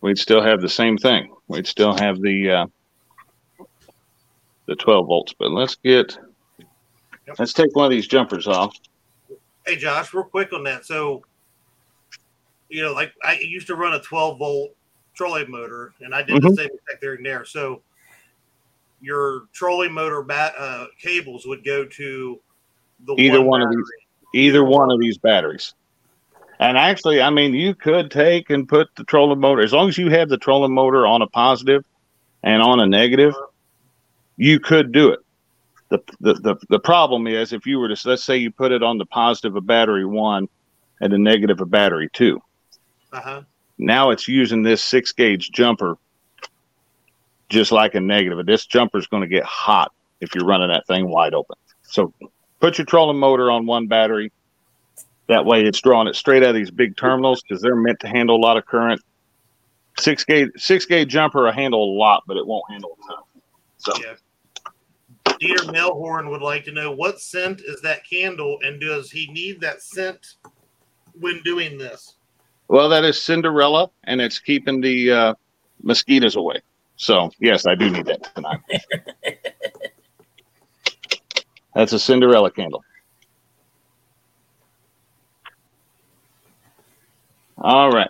we'd 0.02 0.20
still 0.20 0.44
have 0.44 0.62
the 0.62 0.70
same 0.70 0.98
thing. 0.98 1.34
We'd 1.48 1.66
still 1.66 1.98
have 1.98 2.22
the 2.22 2.52
uh, 2.52 2.66
the 4.78 4.84
12 4.84 5.08
volts. 5.08 5.34
But 5.38 5.52
let's 5.52 5.76
get 5.76 6.18
Yep. 7.28 7.40
let's 7.40 7.54
take 7.54 7.76
one 7.76 7.86
of 7.86 7.92
these 7.92 8.08
jumpers 8.08 8.48
off. 8.48 8.76
Hey, 9.66 9.78
Josh, 9.78 10.14
real 10.14 10.26
quick 10.26 10.52
on 10.52 10.64
that. 10.64 10.86
So, 10.86 11.24
you 12.70 12.82
know, 12.84 12.94
like 12.94 13.14
I 13.24 13.40
used 13.40 13.68
to 13.68 13.76
run 13.76 13.94
a 13.94 14.00
12 14.02 14.38
volt 14.38 14.72
trolley 15.14 15.46
motor, 15.46 15.94
and 16.02 16.14
I 16.14 16.24
did 16.24 16.42
the 16.42 16.50
Mhm. 16.50 16.56
same 16.56 16.66
exact 16.66 16.90
thing 16.90 16.98
there. 17.02 17.14
And 17.14 17.26
there. 17.26 17.46
So, 17.46 17.82
your 19.00 19.44
trolley 19.54 19.90
motor 19.90 20.22
bat, 20.22 20.54
uh, 20.58 20.88
cables 21.00 21.46
would 21.46 21.64
go 21.64 21.86
to 21.86 22.42
the 23.06 23.14
Either 23.16 23.42
one 23.42 23.62
of 23.62 23.70
these. 23.70 23.92
Either 24.36 24.64
one 24.64 24.92
of 24.92 25.00
these 25.00 25.18
batteries. 25.18 25.74
And 26.60 26.78
actually, 26.78 27.22
I 27.22 27.30
mean, 27.30 27.54
you 27.54 27.76
could 27.76 28.10
take 28.10 28.50
and 28.50 28.68
put 28.68 28.90
the 28.96 29.04
trolling 29.04 29.40
motor 29.40 29.62
as 29.62 29.74
long 29.74 29.90
as 29.90 29.98
you 29.98 30.10
have 30.10 30.30
the 30.30 30.38
trolling 30.38 30.74
motor 30.74 31.06
on 31.06 31.22
a 31.22 31.28
positive 31.28 31.86
and 32.42 32.62
on 32.62 32.80
a 32.80 32.88
negative, 32.88 33.36
you 34.38 34.60
could 34.60 34.92
do 34.92 35.10
it. 35.10 35.20
The, 35.90 36.00
the, 36.20 36.34
the, 36.34 36.56
the 36.70 36.80
problem 36.80 37.28
is 37.28 37.54
if 37.54 37.66
you 37.66 37.78
were 37.78 37.88
to 37.88 38.10
let's 38.10 38.24
say 38.24 38.38
you 38.38 38.52
put 38.52 38.72
it 38.72 38.82
on 38.82 38.98
the 38.98 39.06
positive 39.06 39.56
of 39.56 39.66
battery 39.68 40.06
one 40.06 40.48
and 41.02 41.14
the 41.14 41.18
negative 41.18 41.62
of 41.62 41.70
battery 41.70 42.10
two. 42.14 42.42
Uh-huh. 43.12 43.44
Now 43.78 44.10
it's 44.10 44.28
using 44.28 44.64
this 44.64 44.84
six 44.84 45.12
gauge 45.12 45.52
jumper 45.52 45.98
just 47.50 47.72
like 47.72 47.96
a 47.96 48.00
negative. 48.00 48.46
This 48.46 48.66
jumper 48.66 48.98
is 48.98 49.08
going 49.08 49.22
to 49.22 49.28
get 49.28 49.44
hot 49.44 49.92
if 50.22 50.34
you're 50.34 50.46
running 50.46 50.70
that 50.70 50.88
thing 50.88 51.10
wide 51.10 51.34
open. 51.34 51.56
So 51.84 52.14
put 52.60 52.78
your 52.78 52.86
trolling 52.86 53.20
motor 53.20 53.52
on 53.52 53.66
one 53.66 53.88
battery. 53.88 54.32
That 55.28 55.46
way 55.46 55.64
it's 55.64 55.80
drawing 55.80 56.08
it 56.08 56.16
straight 56.16 56.44
out 56.44 56.50
of 56.50 56.56
these 56.56 56.72
big 56.72 56.98
terminals 56.98 57.42
because 57.42 57.62
they're 57.62 57.76
meant 57.76 58.00
to 58.02 58.08
handle 58.08 58.36
a 58.36 58.42
lot 58.44 58.58
of 58.58 58.66
current. 58.66 59.02
Six 60.00 60.26
gauge 60.26 60.50
six 60.58 60.86
gauge 60.86 61.10
jumper 61.10 61.44
will 61.44 61.52
handle 61.52 61.84
a 61.84 61.92
lot, 61.98 62.24
but 62.28 62.36
it 62.36 62.46
won't 62.46 62.66
handle 62.70 62.98
a 63.00 63.08
ton. 63.08 63.24
So 63.78 63.94
Yeah. 64.02 64.16
Dieter 65.44 65.74
Melhorn 65.74 66.30
would 66.30 66.42
like 66.42 66.64
to 66.66 66.72
know 66.72 66.92
what 66.92 67.20
scent 67.20 67.62
is 67.66 67.82
that 67.82 68.08
candle, 68.10 68.58
and 68.64 68.80
does 68.80 69.12
he 69.12 69.28
need 69.32 69.60
that 69.62 69.82
scent 69.82 70.36
when 71.20 71.42
doing 71.44 71.78
this? 71.78 72.16
well 72.70 72.90
that 72.90 73.04
is 73.04 73.22
Cinderella 73.22 73.90
and 74.06 74.22
it's 74.22 74.40
keeping 74.40 74.82
the 74.82 75.12
uh, 75.12 75.34
mosquitoes 75.82 76.36
away. 76.36 76.60
So 76.96 77.32
yes, 77.40 77.66
I 77.66 77.76
do 77.76 77.90
need 77.90 78.06
that 78.06 78.36
tonight. 78.36 78.60
That's 81.76 81.94
a 81.94 82.00
Cinderella 82.00 82.52
candle. 82.52 82.84
All 87.58 87.92
right. 87.92 88.10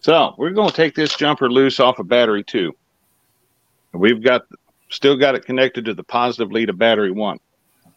So 0.00 0.34
we're 0.38 0.50
going 0.50 0.70
to 0.70 0.74
take 0.74 0.94
this 0.94 1.14
jumper 1.14 1.50
loose 1.50 1.80
off 1.80 1.98
of 1.98 2.08
battery 2.08 2.42
two. 2.42 2.74
We've 3.92 4.22
got 4.22 4.42
still 4.90 5.16
got 5.16 5.34
it 5.34 5.44
connected 5.44 5.84
to 5.86 5.94
the 5.94 6.04
positive 6.04 6.52
lead 6.52 6.68
of 6.68 6.78
battery 6.78 7.10
one. 7.10 7.38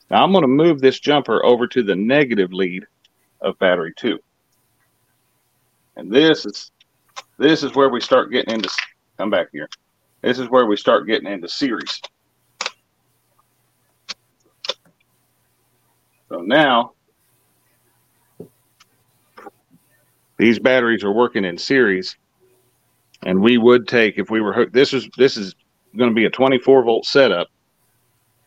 Now 0.09 0.23
I'm 0.23 0.31
going 0.31 0.43
to 0.43 0.47
move 0.47 0.79
this 0.79 0.99
jumper 0.99 1.43
over 1.43 1.67
to 1.67 1.83
the 1.83 1.95
negative 1.95 2.53
lead 2.53 2.85
of 3.41 3.59
battery 3.59 3.93
two. 3.95 4.19
And 5.95 6.11
this 6.11 6.45
is 6.45 6.71
this 7.37 7.63
is 7.63 7.75
where 7.75 7.89
we 7.89 7.99
start 7.99 8.31
getting 8.31 8.55
into 8.55 8.69
come 9.17 9.29
back 9.29 9.47
here. 9.51 9.69
This 10.21 10.39
is 10.39 10.49
where 10.49 10.65
we 10.65 10.77
start 10.77 11.07
getting 11.07 11.31
into 11.31 11.49
series. 11.49 12.01
So 16.29 16.39
now 16.41 16.93
these 20.37 20.59
batteries 20.59 21.03
are 21.03 21.11
working 21.11 21.45
in 21.45 21.57
series 21.57 22.17
and 23.23 23.41
we 23.41 23.57
would 23.57 23.87
take 23.87 24.17
if 24.17 24.29
we 24.29 24.41
were 24.41 24.53
hooked 24.53 24.73
this 24.73 24.93
is 24.93 25.07
this 25.17 25.37
is 25.37 25.55
going 25.97 26.09
to 26.09 26.15
be 26.15 26.25
a 26.25 26.29
24 26.29 26.83
volt 26.83 27.05
setup. 27.05 27.47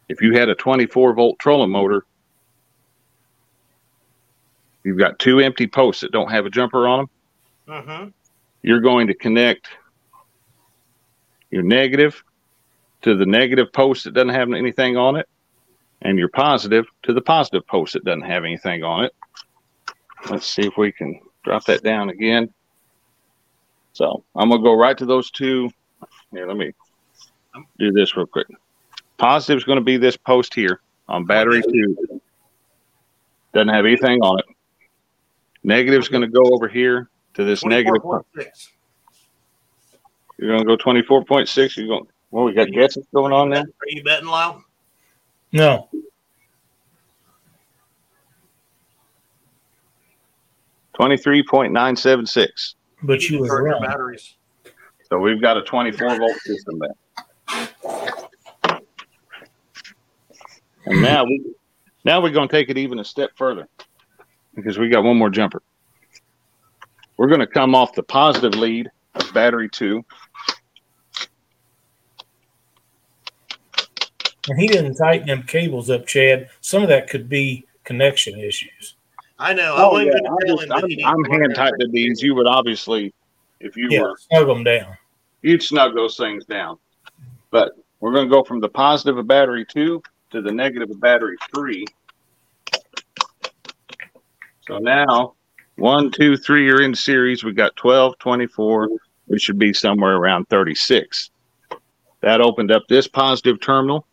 If 0.09 0.21
you 0.21 0.35
had 0.35 0.49
a 0.49 0.55
24 0.55 1.15
volt 1.15 1.39
trolling 1.39 1.71
motor 1.71 2.05
you've 4.85 4.99
got 4.99 5.19
two 5.19 5.41
empty 5.41 5.67
posts 5.67 6.03
that 6.03 6.13
don't 6.13 6.31
have 6.31 6.47
a 6.47 6.51
jumper 6.51 6.87
on 6.87 6.99
them 7.01 7.11
Mm-hmm. 7.69 8.11
you're 8.63 8.81
going 8.81 9.09
to 9.09 9.15
connect 9.15 9.67
your 11.51 11.65
negative 11.65 12.23
to 13.03 13.17
the 13.17 13.27
negative 13.27 13.73
post 13.73 14.05
that 14.05 14.15
doesn't 14.15 14.29
have 14.29 14.53
anything 14.53 14.97
on 14.97 15.17
it 15.17 15.29
and 16.03 16.17
your 16.17 16.29
positive 16.29 16.87
to 17.03 17.13
the 17.13 17.21
positive 17.21 17.67
post 17.67 17.95
that 17.95 18.05
doesn't 18.05 18.23
have 18.23 18.45
anything 18.45 18.85
on 18.85 19.05
it. 19.05 19.13
Let's 20.31 20.47
see 20.47 20.63
if 20.63 20.77
we 20.77 20.93
can 20.93 21.21
drop 21.43 21.65
that 21.65 21.83
down 21.83 22.11
again. 22.11 22.53
So 23.95 24.23
i'm 24.37 24.49
going 24.51 24.61
to 24.61 24.65
go 24.65 24.75
right 24.75 24.97
to 24.99 25.07
those 25.07 25.31
two. 25.33 25.71
Here 26.31 26.47
let 26.47 26.57
me 26.57 26.73
do 27.79 27.93
this 27.93 28.17
real 28.17 28.27
quick 28.27 28.47
positive 29.19 29.59
is 29.59 29.65
going 29.65 29.79
to 29.79 29.85
be 29.85 29.97
this 29.97 30.17
post 30.17 30.55
here 30.55 30.81
on 31.09 31.25
battery 31.25 31.63
two 31.63 32.21
doesn't 33.55 33.69
have 33.69 33.85
anything 33.87 34.21
on 34.21 34.39
it 34.39 34.45
negative 35.63 36.01
is 36.01 36.09
going 36.09 36.23
to 36.23 36.29
go 36.29 36.43
over 36.53 36.69
here 36.69 37.09
to 37.35 37.45
this 37.45 37.65
negative 37.65 38.03
po- 38.03 38.25
24.6. 38.35 38.69
You're 40.39 40.53
gonna 40.53 40.65
go 40.67 40.77
twenty 40.77 41.03
four 41.03 41.25
point 41.25 41.49
six. 41.49 41.77
You're 41.79 41.87
going. 41.87 42.07
Well, 42.31 42.45
we 42.45 42.53
got 42.53 42.69
guesses 42.71 43.07
going 43.15 43.33
on 43.33 43.49
there. 43.49 43.63
Are 43.63 43.89
you 43.89 44.05
betting, 44.05 44.29
Lyle? 44.29 44.63
No. 45.53 45.89
Twenty 50.95 51.17
three 51.17 51.43
point 51.43 51.73
nine 51.73 51.97
seven 51.97 52.27
six. 52.27 52.75
But 53.03 53.21
need 53.21 53.23
you 53.31 53.37
to 53.37 53.41
was 53.43 53.49
charge 53.51 53.63
your 53.65 53.73
wrong. 53.73 53.83
batteries. 53.83 54.35
So 55.09 55.19
we've 55.19 55.41
got 55.41 55.57
a 55.57 55.63
twenty 55.63 55.93
four 55.93 56.17
volt 56.19 56.37
system 56.41 56.79
there. 56.81 57.26
And 60.87 61.03
now 61.03 61.25
we 61.25 61.45
now 62.05 62.23
we're 62.23 62.31
gonna 62.31 62.49
take 62.49 62.71
it 62.71 62.79
even 62.79 62.99
a 63.01 63.05
step 63.05 63.31
further 63.37 63.69
because 64.55 64.79
we 64.79 64.89
got 64.89 65.05
one 65.05 65.17
more 65.17 65.31
jumper. 65.31 65.63
We're 67.19 67.29
gonna 67.29 67.47
come 67.47 67.75
off 67.75 67.95
the 67.95 68.03
positive 68.03 68.55
lead 68.55 68.91
of 69.15 69.33
battery 69.35 69.69
two. 69.69 70.05
And 74.49 74.61
he 74.61 74.69
didn't 74.69 74.95
tighten 74.95 75.27
them 75.27 75.43
cables 75.43 75.91
up, 75.91 76.07
Chad. 76.07 76.51
Some 76.61 76.85
of 76.85 76.89
that 76.89 77.11
could 77.11 77.29
be 77.29 77.67
connection 77.83 78.39
issues. 78.39 78.95
I 79.39 79.53
know. 79.53 79.75
I 79.75 79.83
Oh 79.83 79.93
wasn't 79.93 80.13
yeah, 80.15 80.21
gonna 80.23 80.37
I 80.37 80.47
tell 80.47 80.57
just, 80.57 80.63
him 80.63 80.69
that 80.69 81.05
I'm, 81.05 81.25
I'm 81.25 81.31
hand 81.33 81.57
how 81.57 81.65
to 81.65 81.71
tightening 81.73 81.93
these. 81.93 82.23
You 82.23 82.35
would 82.37 82.47
obviously, 82.47 83.13
if 83.61 83.77
you 83.77 83.89
Yeah, 83.91 84.03
were 84.03 84.17
snug 84.31 84.47
them 84.47 84.63
down. 84.63 84.97
you'd 85.43 85.63
snug 85.63 85.95
those 85.97 86.17
things 86.17 86.45
down. 86.45 86.79
But 87.51 87.73
we're 88.01 88.13
going 88.13 88.29
to 88.29 88.31
go 88.31 88.45
from 88.45 88.61
the 88.61 88.69
positive 88.69 89.19
of 89.19 89.27
battery 89.27 89.65
two 89.65 90.01
to 90.31 90.43
the 90.43 90.53
negative 90.53 90.91
of 90.91 91.01
battery 91.01 91.37
three. 91.55 91.87
So 94.61 94.79
now, 94.79 95.35
one, 95.77 96.11
two, 96.11 96.37
three 96.37 96.69
are 96.71 96.83
in 96.83 96.95
series. 96.95 97.45
We 97.45 97.53
got 97.53 97.77
12, 97.77 98.19
24. 98.19 98.89
We 99.29 99.39
should 99.39 99.59
be 99.59 99.73
somewhere 99.73 100.17
around 100.17 100.49
36. 100.49 101.31
That 102.21 102.41
opened 102.41 102.73
up 102.73 102.83
this 102.89 103.07
positive 103.07 103.61
terminal. 103.61 104.07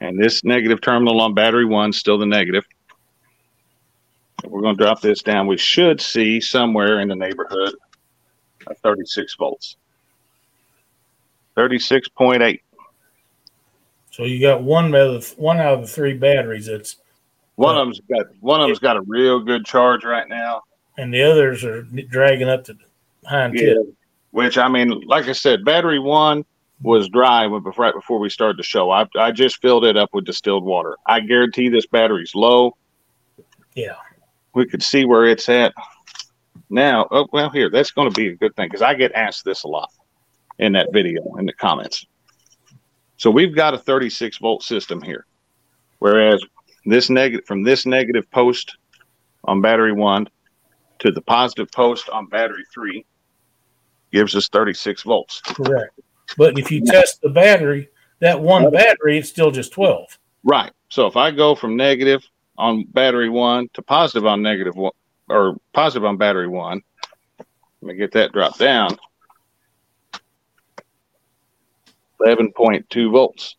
And 0.00 0.18
this 0.18 0.44
negative 0.44 0.80
terminal 0.80 1.20
on 1.20 1.34
battery 1.34 1.64
one, 1.64 1.92
still 1.92 2.18
the 2.18 2.26
negative. 2.26 2.64
We're 4.44 4.60
going 4.60 4.76
to 4.76 4.84
drop 4.84 5.00
this 5.00 5.22
down. 5.22 5.46
We 5.46 5.56
should 5.56 6.00
see 6.00 6.40
somewhere 6.40 7.00
in 7.00 7.08
the 7.08 7.16
neighborhood 7.16 7.74
of 8.66 8.76
36 8.78 9.34
volts. 9.36 9.76
36.8. 11.56 12.60
So 14.14 14.22
you 14.22 14.40
got 14.40 14.62
one 14.62 14.94
out 14.94 15.08
of 15.08 15.28
the, 15.28 15.42
one 15.42 15.58
out 15.58 15.74
of 15.74 15.80
the 15.80 15.88
three 15.88 16.14
batteries 16.14 16.66
that's 16.66 16.98
One 17.56 17.74
uh, 17.74 17.80
of 17.80 17.86
them's 17.88 18.00
got 18.08 18.26
one 18.38 18.60
of 18.60 18.68
them's 18.68 18.78
got 18.78 18.96
a 18.96 19.00
real 19.08 19.40
good 19.40 19.66
charge 19.66 20.04
right 20.04 20.28
now. 20.28 20.62
and 20.96 21.12
the 21.12 21.20
others 21.20 21.64
are 21.64 21.82
dragging 21.82 22.48
up 22.48 22.62
to 22.66 22.74
the 22.74 23.28
hind 23.28 23.58
tip. 23.58 23.76
Which 24.30 24.56
I 24.56 24.68
mean, 24.68 25.00
like 25.00 25.26
I 25.26 25.32
said, 25.32 25.64
battery 25.64 25.98
one 25.98 26.44
was 26.80 27.08
dry 27.08 27.48
when, 27.48 27.64
right 27.76 27.92
before 27.92 28.20
we 28.20 28.30
started 28.30 28.56
the 28.56 28.62
show. 28.62 28.88
I, 28.92 29.08
I 29.16 29.32
just 29.32 29.60
filled 29.60 29.84
it 29.84 29.96
up 29.96 30.10
with 30.12 30.26
distilled 30.26 30.64
water. 30.64 30.96
I 31.08 31.18
guarantee 31.18 31.68
this 31.68 31.86
battery's 31.86 32.36
low. 32.36 32.76
Yeah. 33.74 33.96
We 34.54 34.64
could 34.66 34.84
see 34.84 35.04
where 35.04 35.26
it's 35.26 35.48
at. 35.48 35.74
Now, 36.70 37.08
oh, 37.10 37.26
well, 37.32 37.50
here, 37.50 37.68
that's 37.68 37.90
going 37.90 38.12
to 38.12 38.14
be 38.14 38.28
a 38.28 38.36
good 38.36 38.54
thing 38.54 38.68
because 38.68 38.82
I 38.82 38.94
get 38.94 39.10
asked 39.10 39.44
this 39.44 39.64
a 39.64 39.68
lot 39.68 39.90
in 40.60 40.70
that 40.74 40.92
video 40.92 41.34
in 41.34 41.46
the 41.46 41.52
comments. 41.52 42.06
So 43.16 43.30
we've 43.30 43.54
got 43.54 43.74
a 43.74 43.78
36 43.78 44.38
volt 44.38 44.62
system 44.62 45.00
here, 45.00 45.26
whereas 45.98 46.42
this 46.84 47.10
negative 47.10 47.46
from 47.46 47.62
this 47.62 47.86
negative 47.86 48.30
post 48.30 48.76
on 49.44 49.60
battery 49.60 49.92
one 49.92 50.28
to 50.98 51.10
the 51.10 51.22
positive 51.22 51.70
post 51.70 52.08
on 52.08 52.26
battery 52.26 52.64
three 52.72 53.04
gives 54.12 54.34
us 54.36 54.48
36 54.48 55.02
volts. 55.02 55.40
Correct. 55.42 55.98
But 56.38 56.58
if 56.58 56.70
you 56.70 56.84
test 56.84 57.20
the 57.20 57.30
battery, 57.30 57.88
that 58.20 58.40
one 58.40 58.70
battery, 58.70 59.18
it's 59.18 59.28
still 59.28 59.50
just 59.50 59.72
12. 59.72 60.18
Right. 60.44 60.72
So 60.88 61.06
if 61.06 61.16
I 61.16 61.30
go 61.30 61.54
from 61.54 61.76
negative 61.76 62.24
on 62.56 62.84
battery 62.92 63.28
one 63.28 63.68
to 63.74 63.82
positive 63.82 64.26
on 64.26 64.40
negative 64.40 64.76
one 64.76 64.92
or 65.28 65.56
positive 65.72 66.04
on 66.04 66.16
battery 66.16 66.48
one, 66.48 66.80
let 67.38 67.46
me 67.82 67.94
get 67.94 68.12
that 68.12 68.32
drop 68.32 68.56
down. 68.58 68.96
11.2 72.24 73.10
volts. 73.10 73.56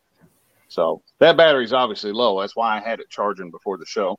So 0.68 1.02
that 1.18 1.36
battery's 1.36 1.72
obviously 1.72 2.12
low. 2.12 2.40
That's 2.40 2.56
why 2.56 2.76
I 2.76 2.80
had 2.80 3.00
it 3.00 3.08
charging 3.08 3.50
before 3.50 3.78
the 3.78 3.86
show. 3.86 4.18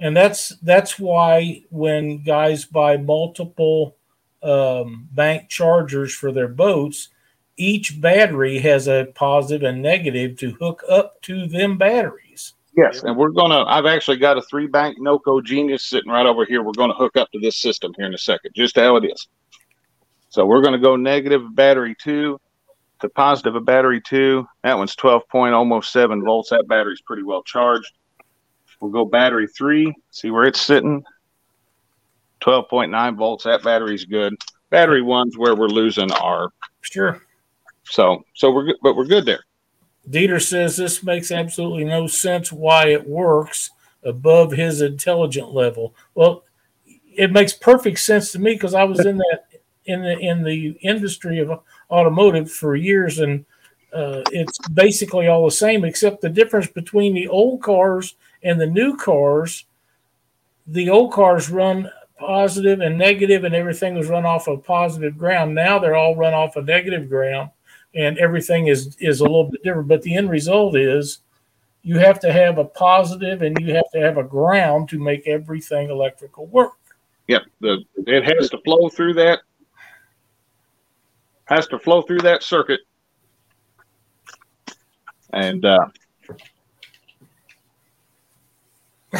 And 0.00 0.16
that's 0.16 0.50
that's 0.62 0.98
why 0.98 1.62
when 1.70 2.22
guys 2.22 2.64
buy 2.64 2.96
multiple 2.98 3.96
um, 4.42 5.08
bank 5.12 5.48
chargers 5.48 6.14
for 6.14 6.30
their 6.30 6.46
boats, 6.46 7.08
each 7.56 8.00
battery 8.00 8.58
has 8.58 8.86
a 8.86 9.08
positive 9.14 9.68
and 9.68 9.82
negative 9.82 10.38
to 10.38 10.52
hook 10.52 10.84
up 10.88 11.20
to 11.22 11.48
them 11.48 11.76
batteries. 11.76 12.54
Yes, 12.76 13.02
and 13.02 13.16
we're 13.16 13.30
gonna. 13.30 13.64
I've 13.64 13.86
actually 13.86 14.18
got 14.18 14.38
a 14.38 14.42
three 14.42 14.68
bank 14.68 15.00
Noco 15.00 15.44
Genius 15.44 15.84
sitting 15.84 16.12
right 16.12 16.26
over 16.26 16.44
here. 16.44 16.62
We're 16.62 16.70
gonna 16.72 16.94
hook 16.94 17.16
up 17.16 17.28
to 17.32 17.40
this 17.40 17.56
system 17.56 17.92
here 17.96 18.06
in 18.06 18.14
a 18.14 18.18
second, 18.18 18.52
just 18.54 18.76
how 18.76 18.94
it 18.96 19.04
is. 19.04 19.26
So 20.28 20.46
we're 20.46 20.62
gonna 20.62 20.78
go 20.78 20.94
negative 20.94 21.42
battery 21.56 21.96
two 22.00 22.38
to 23.00 23.08
positive 23.08 23.54
of 23.54 23.64
battery 23.64 24.00
two. 24.00 24.46
That 24.62 24.76
one's 24.78 24.96
12 24.96 25.28
point 25.28 25.54
almost 25.54 25.92
seven 25.92 26.22
volts. 26.22 26.50
That 26.50 26.68
battery's 26.68 27.00
pretty 27.00 27.22
well 27.22 27.42
charged. 27.42 27.92
We'll 28.80 28.90
go 28.90 29.04
battery 29.04 29.46
three, 29.48 29.94
see 30.10 30.30
where 30.30 30.44
it's 30.44 30.60
sitting. 30.60 31.04
12.9 32.40 33.16
volts. 33.16 33.44
That 33.44 33.64
battery's 33.64 34.04
good. 34.04 34.34
Battery 34.70 35.02
one's 35.02 35.36
where 35.36 35.56
we're 35.56 35.66
losing 35.66 36.12
our. 36.12 36.52
Sure. 36.82 37.20
So, 37.84 38.24
so 38.34 38.52
we're 38.52 38.66
good, 38.66 38.76
but 38.82 38.96
we're 38.96 39.06
good 39.06 39.26
there. 39.26 39.44
Dieter 40.08 40.40
says 40.40 40.76
this 40.76 41.02
makes 41.02 41.30
absolutely 41.30 41.84
no 41.84 42.06
sense 42.06 42.52
why 42.52 42.86
it 42.86 43.06
works 43.06 43.70
above 44.04 44.52
his 44.52 44.80
intelligent 44.80 45.52
level. 45.52 45.94
Well, 46.14 46.44
it 46.86 47.32
makes 47.32 47.52
perfect 47.52 47.98
sense 47.98 48.32
to 48.32 48.38
me 48.38 48.54
because 48.54 48.74
I 48.74 48.84
was 48.84 49.04
in 49.04 49.18
that 49.18 49.44
in 49.84 50.02
the 50.02 50.18
in 50.18 50.44
the 50.44 50.78
industry 50.82 51.40
of 51.40 51.50
automotive 51.90 52.50
for 52.50 52.76
years, 52.76 53.18
and 53.18 53.44
uh, 53.92 54.22
it's 54.30 54.58
basically 54.68 55.28
all 55.28 55.44
the 55.44 55.50
same, 55.50 55.84
except 55.84 56.20
the 56.20 56.28
difference 56.28 56.66
between 56.66 57.14
the 57.14 57.28
old 57.28 57.62
cars 57.62 58.16
and 58.42 58.60
the 58.60 58.66
new 58.66 58.96
cars. 58.96 59.64
The 60.66 60.90
old 60.90 61.12
cars 61.12 61.48
run 61.48 61.90
positive 62.18 62.80
and 62.80 62.98
negative, 62.98 63.44
and 63.44 63.54
everything 63.54 63.94
was 63.94 64.08
run 64.08 64.26
off 64.26 64.48
of 64.48 64.64
positive 64.64 65.16
ground. 65.16 65.54
Now 65.54 65.78
they're 65.78 65.96
all 65.96 66.16
run 66.16 66.34
off 66.34 66.56
of 66.56 66.66
negative 66.66 67.08
ground, 67.08 67.50
and 67.94 68.18
everything 68.18 68.66
is 68.66 68.96
is 69.00 69.20
a 69.20 69.24
little 69.24 69.50
bit 69.50 69.62
different. 69.62 69.88
But 69.88 70.02
the 70.02 70.14
end 70.14 70.30
result 70.30 70.76
is 70.76 71.20
you 71.82 71.98
have 71.98 72.20
to 72.20 72.32
have 72.32 72.58
a 72.58 72.64
positive 72.64 73.42
and 73.42 73.58
you 73.60 73.74
have 73.74 73.90
to 73.92 74.00
have 74.00 74.18
a 74.18 74.22
ground 74.22 74.88
to 74.90 74.98
make 74.98 75.26
everything 75.26 75.88
electrical 75.88 76.46
work. 76.46 76.74
Yep, 77.28 77.42
the 77.60 77.84
it 78.06 78.24
has 78.24 78.50
to 78.50 78.58
flow 78.58 78.88
through 78.88 79.14
that 79.14 79.40
has 81.48 81.66
to 81.68 81.78
flow 81.78 82.02
through 82.02 82.20
that 82.20 82.42
circuit. 82.42 82.80
And 85.32 85.64
uh, 85.64 85.86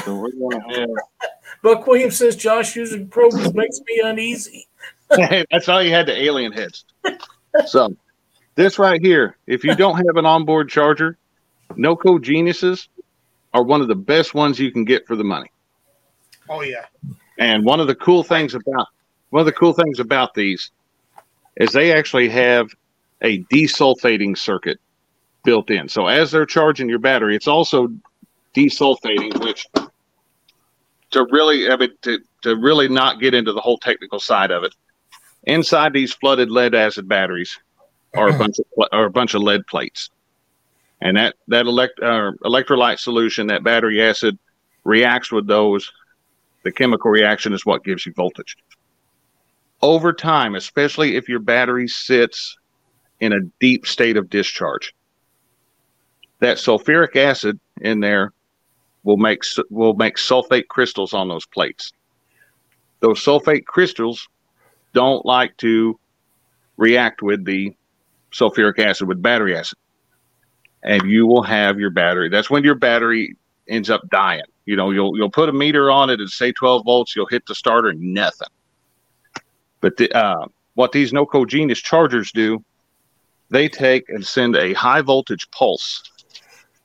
so 0.05 0.17
we're 0.17 0.31
going 0.33 0.61
to 0.61 0.81
have. 0.81 0.89
Buck 1.63 1.87
Williams 1.87 2.17
says 2.17 2.37
Josh 2.37 2.77
using 2.77 3.09
probes 3.09 3.53
makes 3.55 3.81
me 3.81 4.01
uneasy. 4.05 4.69
That's 5.51 5.69
all 5.69 5.83
you 5.83 5.91
had 5.91 6.07
to 6.07 6.23
alien 6.23 6.53
heads. 6.53 6.85
so 7.67 7.97
this 8.55 8.79
right 8.79 9.01
here, 9.01 9.37
if 9.47 9.65
you 9.65 9.75
don't 9.75 9.97
have 9.97 10.17
an 10.17 10.27
onboard 10.27 10.69
charger, 10.69 11.19
Noco 11.71 12.21
Geniuses 12.21 12.89
are 13.55 13.63
one 13.63 13.81
of 13.81 13.89
the 13.89 13.95
best 13.95 14.35
ones 14.35 14.59
you 14.59 14.71
can 14.71 14.85
get 14.85 15.07
for 15.07 15.17
the 15.17 15.25
money. 15.25 15.51
Oh 16.49 16.63
yeah. 16.63 16.85
And 17.39 17.65
one 17.65 17.81
of 17.81 17.87
the 17.87 17.95
cool 17.95 18.23
things 18.23 18.55
about 18.55 18.89
one 19.31 19.41
of 19.41 19.47
the 19.47 19.53
cool 19.53 19.73
things 19.73 20.01
about 20.01 20.35
these 20.35 20.71
is 21.59 21.73
they 21.73 21.93
actually 21.93 22.29
have 22.29 22.69
a 23.21 23.43
desulfating 23.45 24.39
circuit 24.39 24.79
built 25.45 25.71
in. 25.71 25.89
So 25.89 26.07
as 26.07 26.31
they're 26.31 26.47
charging 26.47 26.89
your 26.89 27.01
battery, 27.01 27.37
it's 27.37 27.49
also 27.49 27.89
desulfating, 28.55 29.39
which 29.45 29.67
to 31.11 31.27
really 31.31 31.71
I 31.71 31.77
mean, 31.77 31.91
to, 32.03 32.19
to 32.43 32.57
really 32.57 32.89
not 32.89 33.21
get 33.21 33.35
into 33.35 33.53
the 33.53 33.61
whole 33.61 33.79
technical 33.79 34.21
side 34.21 34.51
of 34.51 34.65
it. 34.65 34.75
Inside 35.45 35.93
these 35.93 36.13
flooded 36.13 36.51
lead 36.51 36.75
acid 36.75 37.09
batteries 37.09 37.59
are 38.17 38.29
a 38.29 38.39
bunch 38.39 38.59
of 38.59 38.67
are 38.93 39.05
a 39.07 39.11
bunch 39.11 39.35
of 39.35 39.43
lead 39.43 39.67
plates, 39.67 40.11
and 41.01 41.17
that 41.17 41.37
that 41.49 41.67
elect, 41.67 41.99
uh, 42.01 42.33
electrolyte 42.45 42.99
solution, 42.99 43.47
that 43.49 43.65
battery 43.65 44.03
acid, 44.03 44.39
reacts 44.85 45.33
with 45.33 45.47
those. 45.47 45.91
The 46.65 46.73
chemical 46.73 47.11
reaction 47.11 47.53
is 47.53 47.65
what 47.65 47.85
gives 47.85 48.05
you 48.05 48.13
voltage 48.13 48.57
over 49.81 50.13
time, 50.13 50.55
especially 50.55 51.17
if 51.17 51.29
your 51.29 51.39
battery 51.39 51.89
sits 51.89 52.57
in 53.21 53.33
a 53.33 53.41
deep 53.61 53.87
state 53.87 54.17
of 54.17 54.31
discharge. 54.31 54.95
That 56.41 56.59
sulfuric 56.59 57.17
acid 57.17 57.59
in 57.81 58.01
there 58.01 58.33
will 59.03 59.17
make 59.17 59.43
will 59.71 59.95
make 59.95 60.17
sulfate 60.17 60.69
crystals 60.69 61.13
on 61.13 61.29
those 61.29 61.47
plates. 61.47 61.93
Those 63.01 63.25
sulfate 63.25 63.65
crystals 63.65 64.29
don't 64.93 65.25
like 65.25 65.57
to 65.59 65.99
react 66.77 67.23
with 67.23 67.45
the 67.45 67.75
sulfuric 68.33 68.79
acid 68.79 69.09
with 69.09 69.23
battery 69.23 69.57
acid. 69.57 69.79
And 70.83 71.03
you 71.11 71.27
will 71.27 71.43
have 71.43 71.79
your 71.79 71.91
battery. 71.91 72.29
That's 72.29 72.51
when 72.51 72.65
your 72.65 72.77
battery 72.77 73.37
ends 73.69 73.91
up 73.91 74.03
dying. 74.11 74.43
You 74.65 74.77
know, 74.77 74.91
you'll 74.91 75.17
you'll 75.17 75.31
put 75.31 75.49
a 75.49 75.53
meter 75.53 75.91
on 75.91 76.11
it 76.11 76.21
and 76.21 76.31
say 76.31 76.53
12 76.53 76.85
volts, 76.85 77.17
you'll 77.17 77.27
hit 77.27 77.47
the 77.47 77.55
starter, 77.55 77.93
nothing. 77.95 78.49
But 79.81 79.97
the, 79.97 80.11
uh, 80.13 80.47
what 80.75 80.93
these 80.93 81.13
NoCo 81.13 81.47
Genius 81.47 81.79
chargers 81.81 82.33
do, 82.33 82.65
they 83.51 83.69
take 83.69 84.09
and 84.09 84.25
send 84.27 84.57
a 84.57 84.75
high 84.75 85.03
voltage 85.03 85.51
pulse, 85.51 86.03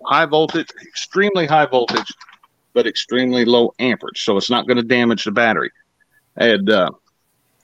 high 0.06 0.26
voltage, 0.26 0.68
extremely 0.82 1.46
high 1.46 1.66
voltage, 1.66 2.12
but 2.74 2.88
extremely 2.88 3.46
low 3.46 3.74
amperage. 3.80 4.24
So 4.24 4.38
it's 4.38 4.50
not 4.50 4.68
going 4.68 4.78
to 4.78 4.84
damage 4.84 5.24
the 5.26 5.32
battery. 5.32 5.72
And 6.36 6.70
uh, 6.70 6.92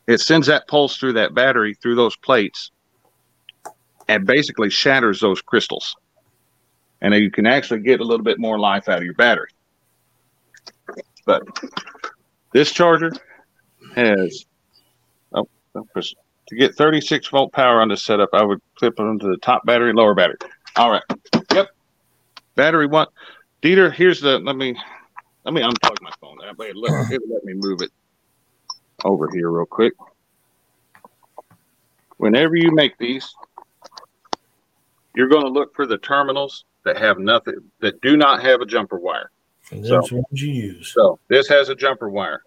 it 0.07 0.19
sends 0.19 0.47
that 0.47 0.67
pulse 0.67 0.97
through 0.97 1.13
that 1.13 1.33
battery, 1.33 1.75
through 1.75 1.95
those 1.95 2.15
plates, 2.15 2.71
and 4.07 4.25
basically 4.25 4.69
shatters 4.69 5.19
those 5.19 5.41
crystals. 5.41 5.95
And 7.01 7.13
you 7.13 7.31
can 7.31 7.45
actually 7.45 7.81
get 7.81 8.01
a 8.01 8.03
little 8.03 8.23
bit 8.23 8.39
more 8.39 8.59
life 8.59 8.89
out 8.89 8.97
of 8.97 9.03
your 9.03 9.13
battery. 9.13 9.49
But 11.25 11.43
this 12.53 12.71
charger 12.71 13.11
has 13.95 14.45
to 15.95 16.55
get 16.55 16.75
36 16.75 17.27
volt 17.27 17.53
power 17.53 17.81
on 17.81 17.89
this 17.89 18.03
setup, 18.03 18.29
I 18.33 18.43
would 18.43 18.61
clip 18.75 18.95
it 18.97 19.01
onto 19.01 19.29
the 19.29 19.37
top 19.37 19.65
battery, 19.65 19.93
lower 19.93 20.15
battery. 20.15 20.37
All 20.75 20.91
right. 20.91 21.03
Yep. 21.53 21.67
Battery 22.55 22.87
one. 22.87 23.07
Dieter, 23.61 23.93
here's 23.93 24.21
the. 24.21 24.39
Let 24.39 24.55
me 24.55 24.75
let 25.45 25.53
me 25.53 25.61
unplug 25.61 26.01
my 26.01 26.11
phone. 26.19 26.37
That 26.41 26.57
way, 26.57 26.71
let, 26.73 27.11
it 27.11 27.21
let 27.29 27.43
me 27.43 27.53
move 27.53 27.81
it 27.81 27.91
over 29.03 29.29
here 29.31 29.49
real 29.49 29.65
quick. 29.65 29.93
Whenever 32.17 32.55
you 32.55 32.71
make 32.71 32.97
these, 32.97 33.33
you're 35.15 35.29
going 35.29 35.43
to 35.43 35.49
look 35.49 35.75
for 35.75 35.85
the 35.85 35.97
terminals 35.97 36.65
that 36.83 36.97
have 36.97 37.17
nothing, 37.19 37.55
that 37.79 38.01
do 38.01 38.17
not 38.17 38.41
have 38.41 38.61
a 38.61 38.65
jumper 38.65 38.99
wire. 38.99 39.31
And 39.71 39.85
so, 39.85 40.01
what 40.01 40.25
you 40.31 40.51
use. 40.51 40.93
So 40.93 41.19
this 41.27 41.47
has 41.47 41.69
a 41.69 41.75
jumper 41.75 42.09
wire. 42.09 42.43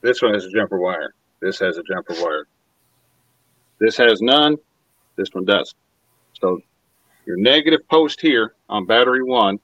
This 0.00 0.22
one 0.22 0.34
has 0.34 0.44
a 0.44 0.50
jumper 0.50 0.80
wire. 0.80 1.14
This 1.40 1.58
has 1.60 1.78
a 1.78 1.82
jumper 1.82 2.14
wire. 2.18 2.46
This 3.82 3.96
has 3.96 4.22
none. 4.22 4.58
This 5.16 5.30
one 5.32 5.44
does. 5.44 5.74
So 6.40 6.60
your 7.26 7.36
negative 7.36 7.80
post 7.88 8.20
here 8.20 8.54
on 8.68 8.86
battery 8.86 9.24
one 9.24 9.58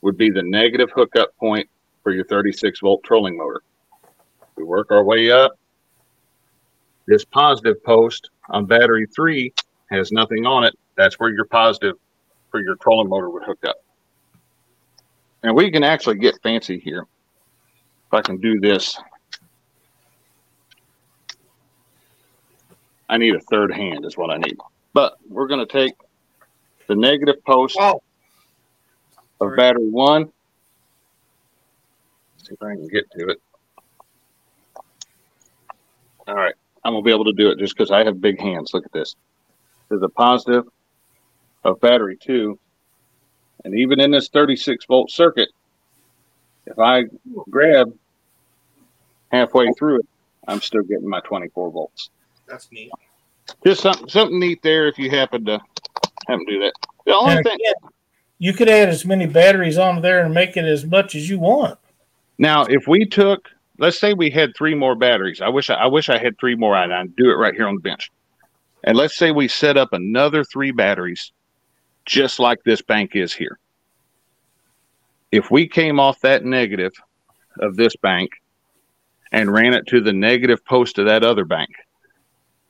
would 0.00 0.16
be 0.16 0.30
the 0.30 0.42
negative 0.42 0.88
hookup 0.94 1.36
point 1.36 1.68
for 2.02 2.10
your 2.10 2.24
36 2.24 2.80
volt 2.80 3.02
trolling 3.04 3.36
motor. 3.36 3.62
We 4.56 4.64
work 4.64 4.90
our 4.90 5.04
way 5.04 5.30
up. 5.30 5.58
This 7.06 7.22
positive 7.26 7.84
post 7.84 8.30
on 8.48 8.64
battery 8.64 9.06
three 9.14 9.52
has 9.90 10.10
nothing 10.10 10.46
on 10.46 10.64
it. 10.64 10.74
That's 10.96 11.16
where 11.20 11.28
your 11.28 11.44
positive 11.44 11.96
for 12.50 12.62
your 12.62 12.76
trolling 12.76 13.10
motor 13.10 13.28
would 13.28 13.44
hook 13.44 13.62
up. 13.66 13.76
And 15.42 15.54
we 15.54 15.70
can 15.70 15.84
actually 15.84 16.16
get 16.16 16.40
fancy 16.42 16.78
here. 16.78 17.06
If 18.06 18.14
I 18.14 18.22
can 18.22 18.38
do 18.38 18.58
this, 18.58 18.98
I 23.14 23.16
need 23.16 23.36
a 23.36 23.40
third 23.40 23.72
hand, 23.72 24.04
is 24.04 24.16
what 24.16 24.30
I 24.30 24.38
need. 24.38 24.56
But 24.92 25.14
we're 25.28 25.46
going 25.46 25.64
to 25.64 25.72
take 25.72 25.92
the 26.88 26.96
negative 26.96 27.44
post 27.44 27.76
Oh, 27.78 28.02
of 29.40 29.56
battery 29.56 29.88
one. 29.88 30.32
See 32.38 32.54
if 32.54 32.60
I 32.60 32.74
can 32.74 32.88
get 32.88 33.08
to 33.12 33.28
it. 33.28 33.40
All 36.26 36.34
right, 36.34 36.54
I'm 36.82 36.94
gonna 36.94 37.02
be 37.04 37.12
able 37.12 37.26
to 37.26 37.32
do 37.32 37.50
it 37.50 37.58
just 37.60 37.76
because 37.76 37.92
I 37.92 38.02
have 38.02 38.20
big 38.20 38.40
hands. 38.40 38.74
Look 38.74 38.84
at 38.84 38.92
this. 38.92 39.14
There's 39.88 40.02
a 40.02 40.08
positive 40.08 40.64
of 41.62 41.80
battery 41.80 42.16
two, 42.20 42.58
and 43.64 43.78
even 43.78 44.00
in 44.00 44.10
this 44.10 44.28
36 44.28 44.86
volt 44.86 45.10
circuit, 45.10 45.50
if 46.66 46.78
I 46.80 47.04
grab 47.48 47.92
halfway 49.30 49.70
through 49.78 50.00
it, 50.00 50.06
I'm 50.48 50.60
still 50.60 50.82
getting 50.82 51.08
my 51.08 51.20
24 51.20 51.70
volts. 51.70 52.10
That's 52.46 52.70
neat. 52.72 52.90
Just 53.64 53.82
something 53.82 54.08
something 54.08 54.38
neat 54.38 54.62
there 54.62 54.88
if 54.88 54.98
you 54.98 55.10
happen 55.10 55.44
to 55.44 55.60
happen 56.26 56.46
to 56.46 56.52
do 56.52 56.60
that. 56.60 56.72
The 57.06 57.14
only 57.14 57.36
And 57.36 57.44
thing 57.44 57.54
again, 57.54 57.90
you 58.38 58.52
could 58.52 58.68
add 58.68 58.88
as 58.88 59.04
many 59.04 59.26
batteries 59.26 59.78
on 59.78 60.02
there 60.02 60.24
and 60.24 60.34
make 60.34 60.56
it 60.56 60.64
as 60.64 60.84
much 60.84 61.14
as 61.14 61.28
you 61.28 61.38
want. 61.38 61.78
Now, 62.38 62.64
if 62.64 62.86
we 62.88 63.04
took, 63.04 63.48
let's 63.78 63.98
say 63.98 64.12
we 64.12 64.30
had 64.30 64.56
three 64.56 64.74
more 64.74 64.94
batteries. 64.94 65.40
I 65.40 65.48
wish 65.48 65.70
I, 65.70 65.74
I 65.74 65.86
wish 65.86 66.08
I 66.08 66.18
had 66.18 66.38
three 66.38 66.54
more. 66.54 66.76
and 66.76 66.92
I'd 66.92 67.16
do 67.16 67.30
it 67.30 67.34
right 67.34 67.54
here 67.54 67.68
on 67.68 67.76
the 67.76 67.80
bench. 67.80 68.10
And 68.84 68.96
let's 68.96 69.16
say 69.16 69.30
we 69.30 69.48
set 69.48 69.76
up 69.76 69.92
another 69.92 70.44
three 70.44 70.70
batteries, 70.70 71.32
just 72.04 72.38
like 72.38 72.62
this 72.64 72.82
bank 72.82 73.12
is 73.14 73.32
here. 73.32 73.58
If 75.32 75.50
we 75.50 75.66
came 75.66 75.98
off 75.98 76.20
that 76.20 76.44
negative 76.44 76.92
of 77.60 77.76
this 77.76 77.96
bank 77.96 78.30
and 79.32 79.52
ran 79.52 79.74
it 79.74 79.86
to 79.88 80.00
the 80.00 80.12
negative 80.12 80.64
post 80.64 80.98
of 80.98 81.06
that 81.06 81.24
other 81.24 81.44
bank, 81.44 81.70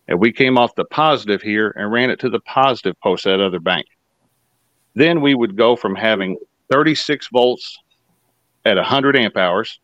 and 0.09 0.19
we 0.19 0.33
came 0.33 0.59
off 0.59 0.75
the 0.75 0.85
positive 0.85 1.43
here 1.43 1.71
and 1.77 1.91
ran 1.91 2.11
it 2.11 2.21
to 2.21 2.31
the 2.31 2.41
positive 2.41 2.99
post 3.01 3.25
that 3.25 3.41
other 3.41 3.61
bank, 3.61 3.87
then 4.95 5.21
we 5.21 5.35
would 5.35 5.57
go 5.57 5.77
from 5.77 5.95
having 5.95 6.37
36 6.71 7.29
volts 7.33 7.79
at 8.65 8.77
100 8.77 9.17
amp 9.17 9.37
hours 9.37 9.81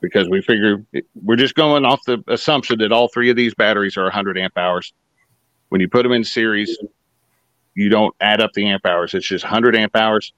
because 0.00 0.28
we 0.28 0.42
figure 0.42 0.84
we're 1.22 1.36
just 1.36 1.54
going 1.54 1.84
off 1.84 2.00
the 2.06 2.22
assumption 2.28 2.78
that 2.78 2.92
all 2.92 3.08
three 3.08 3.30
of 3.30 3.36
these 3.36 3.54
batteries 3.54 3.96
are 3.96 4.04
100 4.04 4.38
amp 4.38 4.56
hours. 4.58 4.92
When 5.70 5.80
you 5.80 5.88
put 5.88 6.02
them 6.02 6.12
in 6.12 6.24
series, 6.24 6.76
you 7.74 7.88
don't 7.88 8.14
add 8.20 8.40
up 8.40 8.52
the 8.52 8.68
amp 8.68 8.86
hours, 8.86 9.14
it's 9.14 9.26
just 9.26 9.44
100 9.44 9.74
amp 9.76 9.96
hours. 9.96 10.32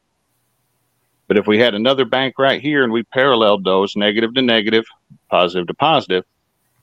But 1.28 1.36
if 1.36 1.46
we 1.48 1.58
had 1.58 1.74
another 1.74 2.04
bank 2.04 2.38
right 2.38 2.60
here 2.60 2.84
and 2.84 2.92
we 2.92 3.02
paralleled 3.02 3.64
those 3.64 3.96
negative 3.96 4.34
to 4.34 4.42
negative, 4.42 4.84
positive 5.28 5.66
to 5.66 5.74
positive, 5.74 6.24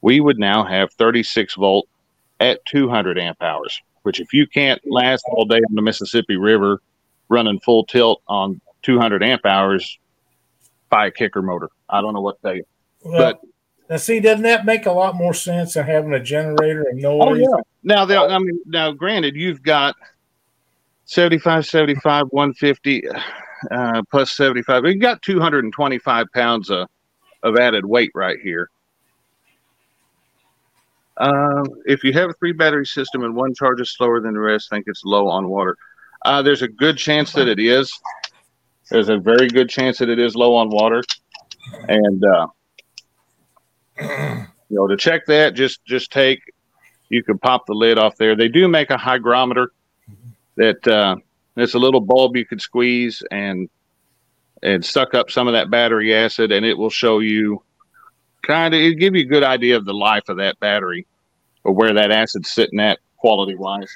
we 0.03 0.19
would 0.19 0.37
now 0.37 0.65
have 0.65 0.91
36 0.93 1.55
volt 1.55 1.87
at 2.41 2.63
200 2.65 3.17
amp 3.17 3.41
hours, 3.41 3.81
which 4.03 4.19
if 4.19 4.33
you 4.33 4.45
can't 4.45 4.79
last 4.85 5.23
all 5.29 5.45
day 5.45 5.57
on 5.57 5.75
the 5.75 5.81
Mississippi 5.81 6.35
River 6.35 6.81
running 7.29 7.59
full 7.61 7.85
tilt 7.85 8.21
on 8.27 8.59
200 8.83 9.23
amp 9.23 9.45
hours, 9.45 9.97
buy 10.89 11.07
a 11.07 11.11
kicker 11.11 11.41
motor. 11.41 11.69
I 11.89 12.01
don't 12.01 12.13
know 12.13 12.21
what 12.21 12.39
they. 12.43 12.63
Well, 13.03 13.17
But- 13.17 13.41
now 13.89 13.97
see, 13.97 14.19
doesn't 14.19 14.43
that 14.43 14.65
make 14.65 14.85
a 14.85 14.91
lot 14.91 15.15
more 15.15 15.33
sense 15.33 15.73
than 15.73 15.85
having 15.85 16.13
a 16.13 16.19
generator 16.19 16.85
and 16.89 17.01
noise? 17.01 17.45
Now, 17.83 18.05
the, 18.05 18.17
I 18.17 18.39
mean, 18.39 18.59
now, 18.65 18.91
granted, 18.91 19.35
you've 19.35 19.61
got 19.61 19.95
75, 21.05 21.65
75, 21.65 22.27
150, 22.31 23.03
uh, 23.71 24.01
plus 24.09 24.33
75. 24.33 24.83
We've 24.83 24.99
got 24.99 25.21
225 25.21 26.27
pounds 26.33 26.69
of, 26.69 26.87
of 27.43 27.57
added 27.57 27.85
weight 27.85 28.11
right 28.15 28.39
here. 28.41 28.69
Um, 31.17 31.65
if 31.85 32.03
you 32.03 32.13
have 32.13 32.29
a 32.29 32.33
three 32.33 32.53
battery 32.53 32.85
system 32.85 33.23
and 33.23 33.35
one 33.35 33.53
charges 33.53 33.91
slower 33.91 34.19
than 34.19 34.33
the 34.33 34.39
rest, 34.39 34.69
think 34.69 34.85
it's 34.87 35.03
low 35.05 35.27
on 35.27 35.47
water. 35.47 35.77
Uh, 36.25 36.41
there's 36.41 36.61
a 36.61 36.67
good 36.67 36.97
chance 36.97 37.33
that 37.33 37.47
it 37.47 37.59
is. 37.59 37.91
There's 38.89 39.09
a 39.09 39.17
very 39.17 39.47
good 39.47 39.69
chance 39.69 39.99
that 39.99 40.09
it 40.09 40.19
is 40.19 40.35
low 40.35 40.55
on 40.55 40.69
water, 40.69 41.03
and 41.87 42.23
uh, 42.23 42.47
you 43.99 44.47
know 44.69 44.87
to 44.87 44.97
check 44.97 45.25
that, 45.27 45.53
just 45.53 45.83
just 45.85 46.11
take. 46.11 46.39
You 47.09 47.23
can 47.23 47.37
pop 47.37 47.67
the 47.67 47.73
lid 47.73 47.99
off 47.99 48.15
there. 48.17 48.35
They 48.35 48.47
do 48.47 48.67
make 48.67 48.89
a 48.89 48.97
hydrometer 48.97 49.71
that 50.55 50.87
uh, 50.87 51.17
it's 51.57 51.75
a 51.75 51.79
little 51.79 52.01
bulb 52.01 52.35
you 52.35 52.45
could 52.45 52.61
squeeze 52.61 53.21
and 53.29 53.69
and 54.63 54.83
suck 54.83 55.13
up 55.13 55.29
some 55.29 55.47
of 55.47 55.53
that 55.53 55.69
battery 55.69 56.15
acid, 56.15 56.51
and 56.51 56.65
it 56.65 56.77
will 56.77 56.89
show 56.89 57.19
you 57.19 57.61
kind 58.43 58.73
of 58.73 58.79
it 58.79 58.95
give 58.95 59.15
you 59.15 59.21
a 59.21 59.27
good 59.27 59.43
idea 59.43 59.75
of 59.75 59.85
the 59.85 59.93
life 59.93 60.29
of 60.29 60.37
that 60.37 60.59
battery 60.59 61.07
or 61.63 61.73
where 61.73 61.93
that 61.93 62.11
acid's 62.11 62.51
sitting 62.51 62.79
at 62.79 62.99
quality 63.17 63.55
wise. 63.55 63.89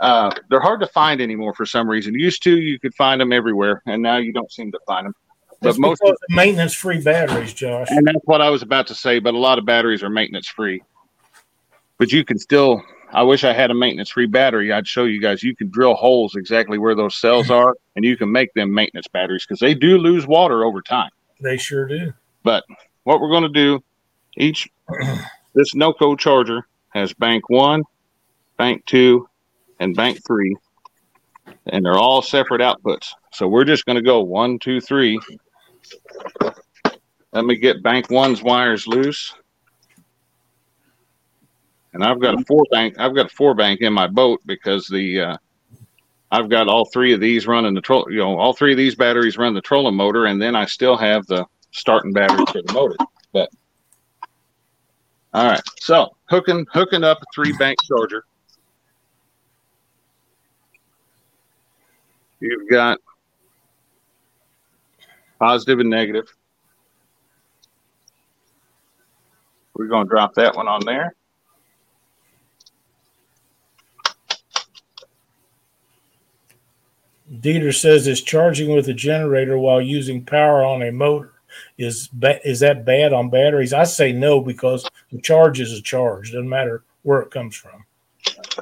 Uh, 0.00 0.34
they're 0.48 0.60
hard 0.60 0.80
to 0.80 0.86
find 0.86 1.20
anymore 1.20 1.54
for 1.54 1.66
some 1.66 1.88
reason. 1.88 2.14
Used 2.14 2.42
to, 2.42 2.58
you 2.58 2.78
could 2.78 2.94
find 2.94 3.20
them 3.20 3.32
everywhere, 3.32 3.82
and 3.86 4.02
now 4.02 4.16
you 4.16 4.32
don't 4.32 4.50
seem 4.50 4.72
to 4.72 4.78
find 4.86 5.06
them. 5.06 5.14
But 5.60 5.68
That's 5.68 5.78
most, 5.78 6.00
of 6.02 6.16
maintenance-free 6.30 7.02
batteries, 7.02 7.52
Josh. 7.52 7.88
and 7.90 8.06
that's 8.06 8.24
what 8.24 8.40
I 8.40 8.48
was 8.48 8.62
about 8.62 8.86
to 8.86 8.94
say. 8.94 9.18
But 9.18 9.34
a 9.34 9.38
lot 9.38 9.58
of 9.58 9.66
batteries 9.66 10.02
are 10.02 10.08
maintenance 10.08 10.48
free. 10.48 10.82
But 11.98 12.12
you 12.12 12.24
can 12.24 12.38
still. 12.38 12.82
I 13.12 13.22
wish 13.22 13.44
I 13.44 13.52
had 13.52 13.70
a 13.70 13.74
maintenance 13.74 14.08
free 14.08 14.26
battery. 14.26 14.72
I'd 14.72 14.88
show 14.88 15.04
you 15.04 15.20
guys. 15.20 15.42
You 15.42 15.54
can 15.54 15.68
drill 15.68 15.94
holes 15.94 16.34
exactly 16.34 16.78
where 16.78 16.94
those 16.94 17.16
cells 17.16 17.50
are, 17.50 17.76
and 17.94 18.06
you 18.06 18.16
can 18.16 18.32
make 18.32 18.54
them 18.54 18.72
maintenance 18.72 19.06
batteries 19.08 19.44
because 19.46 19.60
they 19.60 19.74
do 19.74 19.98
lose 19.98 20.26
water 20.26 20.64
over 20.64 20.80
time. 20.80 21.10
They 21.42 21.58
sure 21.58 21.86
do. 21.86 22.14
But 22.42 22.64
what 23.04 23.20
we're 23.20 23.30
going 23.30 23.42
to 23.42 23.48
do, 23.48 23.82
each 24.36 24.68
this 25.54 25.74
NOCO 25.74 26.18
charger 26.18 26.66
has 26.90 27.12
bank 27.14 27.48
one, 27.48 27.82
bank 28.56 28.84
two, 28.86 29.28
and 29.78 29.96
bank 29.96 30.18
three, 30.26 30.56
and 31.66 31.84
they're 31.84 31.98
all 31.98 32.22
separate 32.22 32.60
outputs. 32.60 33.08
So 33.32 33.48
we're 33.48 33.64
just 33.64 33.86
going 33.86 33.96
to 33.96 34.02
go 34.02 34.20
one, 34.22 34.58
two, 34.58 34.80
three. 34.80 35.18
Let 37.32 37.44
me 37.44 37.56
get 37.56 37.82
bank 37.82 38.10
one's 38.10 38.42
wires 38.42 38.86
loose. 38.86 39.34
And 41.92 42.04
I've 42.04 42.20
got 42.20 42.40
a 42.40 42.44
four 42.44 42.64
bank. 42.70 42.94
I've 42.98 43.14
got 43.14 43.26
a 43.26 43.34
four 43.34 43.54
bank 43.54 43.80
in 43.80 43.92
my 43.92 44.06
boat 44.06 44.40
because 44.46 44.86
the 44.86 45.20
uh, 45.20 45.36
I've 46.30 46.48
got 46.48 46.68
all 46.68 46.84
three 46.84 47.12
of 47.12 47.20
these 47.20 47.46
running 47.46 47.74
the 47.74 47.80
troll. 47.80 48.06
You 48.08 48.18
know, 48.18 48.38
all 48.38 48.52
three 48.52 48.72
of 48.72 48.78
these 48.78 48.94
batteries 48.94 49.36
run 49.36 49.54
the 49.54 49.60
trolling 49.60 49.96
motor, 49.96 50.26
and 50.26 50.40
then 50.40 50.54
I 50.54 50.66
still 50.66 50.96
have 50.96 51.26
the 51.26 51.46
starting 51.72 52.12
battery 52.12 52.44
for 52.46 52.62
the 52.62 52.72
motor. 52.72 52.96
But 53.32 53.50
all 55.32 55.46
right, 55.46 55.62
so 55.80 56.16
hooking 56.26 56.66
hooking 56.72 57.04
up 57.04 57.18
a 57.22 57.24
three 57.34 57.52
bank 57.58 57.78
charger. 57.86 58.24
You've 62.40 62.70
got 62.70 62.98
positive 65.38 65.78
and 65.80 65.90
negative. 65.90 66.32
We're 69.74 69.86
going 69.86 70.06
to 70.06 70.10
drop 70.10 70.34
that 70.34 70.56
one 70.56 70.68
on 70.68 70.84
there. 70.84 71.14
Dieter 77.32 77.74
says 77.74 78.06
it's 78.06 78.20
charging 78.20 78.74
with 78.74 78.88
a 78.88 78.94
generator 78.94 79.56
while 79.56 79.80
using 79.80 80.24
power 80.24 80.64
on 80.64 80.82
a 80.82 80.90
motor. 80.90 81.39
Is 81.78 82.08
ba- 82.08 82.46
is 82.48 82.60
that 82.60 82.84
bad 82.84 83.12
on 83.12 83.30
batteries? 83.30 83.72
I 83.72 83.84
say 83.84 84.12
no 84.12 84.40
because 84.40 84.88
the 85.10 85.20
charge 85.20 85.60
is 85.60 85.72
a 85.72 85.82
charge. 85.82 86.32
Doesn't 86.32 86.48
matter 86.48 86.84
where 87.02 87.20
it 87.20 87.30
comes 87.30 87.56
from. 87.56 87.84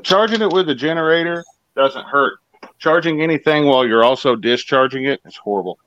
Charging 0.02 0.42
it 0.42 0.50
with 0.50 0.68
a 0.68 0.74
generator 0.74 1.44
doesn't 1.76 2.04
hurt. 2.04 2.38
Charging 2.78 3.22
anything 3.22 3.66
while 3.66 3.86
you're 3.86 4.04
also 4.04 4.36
discharging 4.36 5.04
it 5.04 5.20
is 5.24 5.36
horrible 5.36 5.78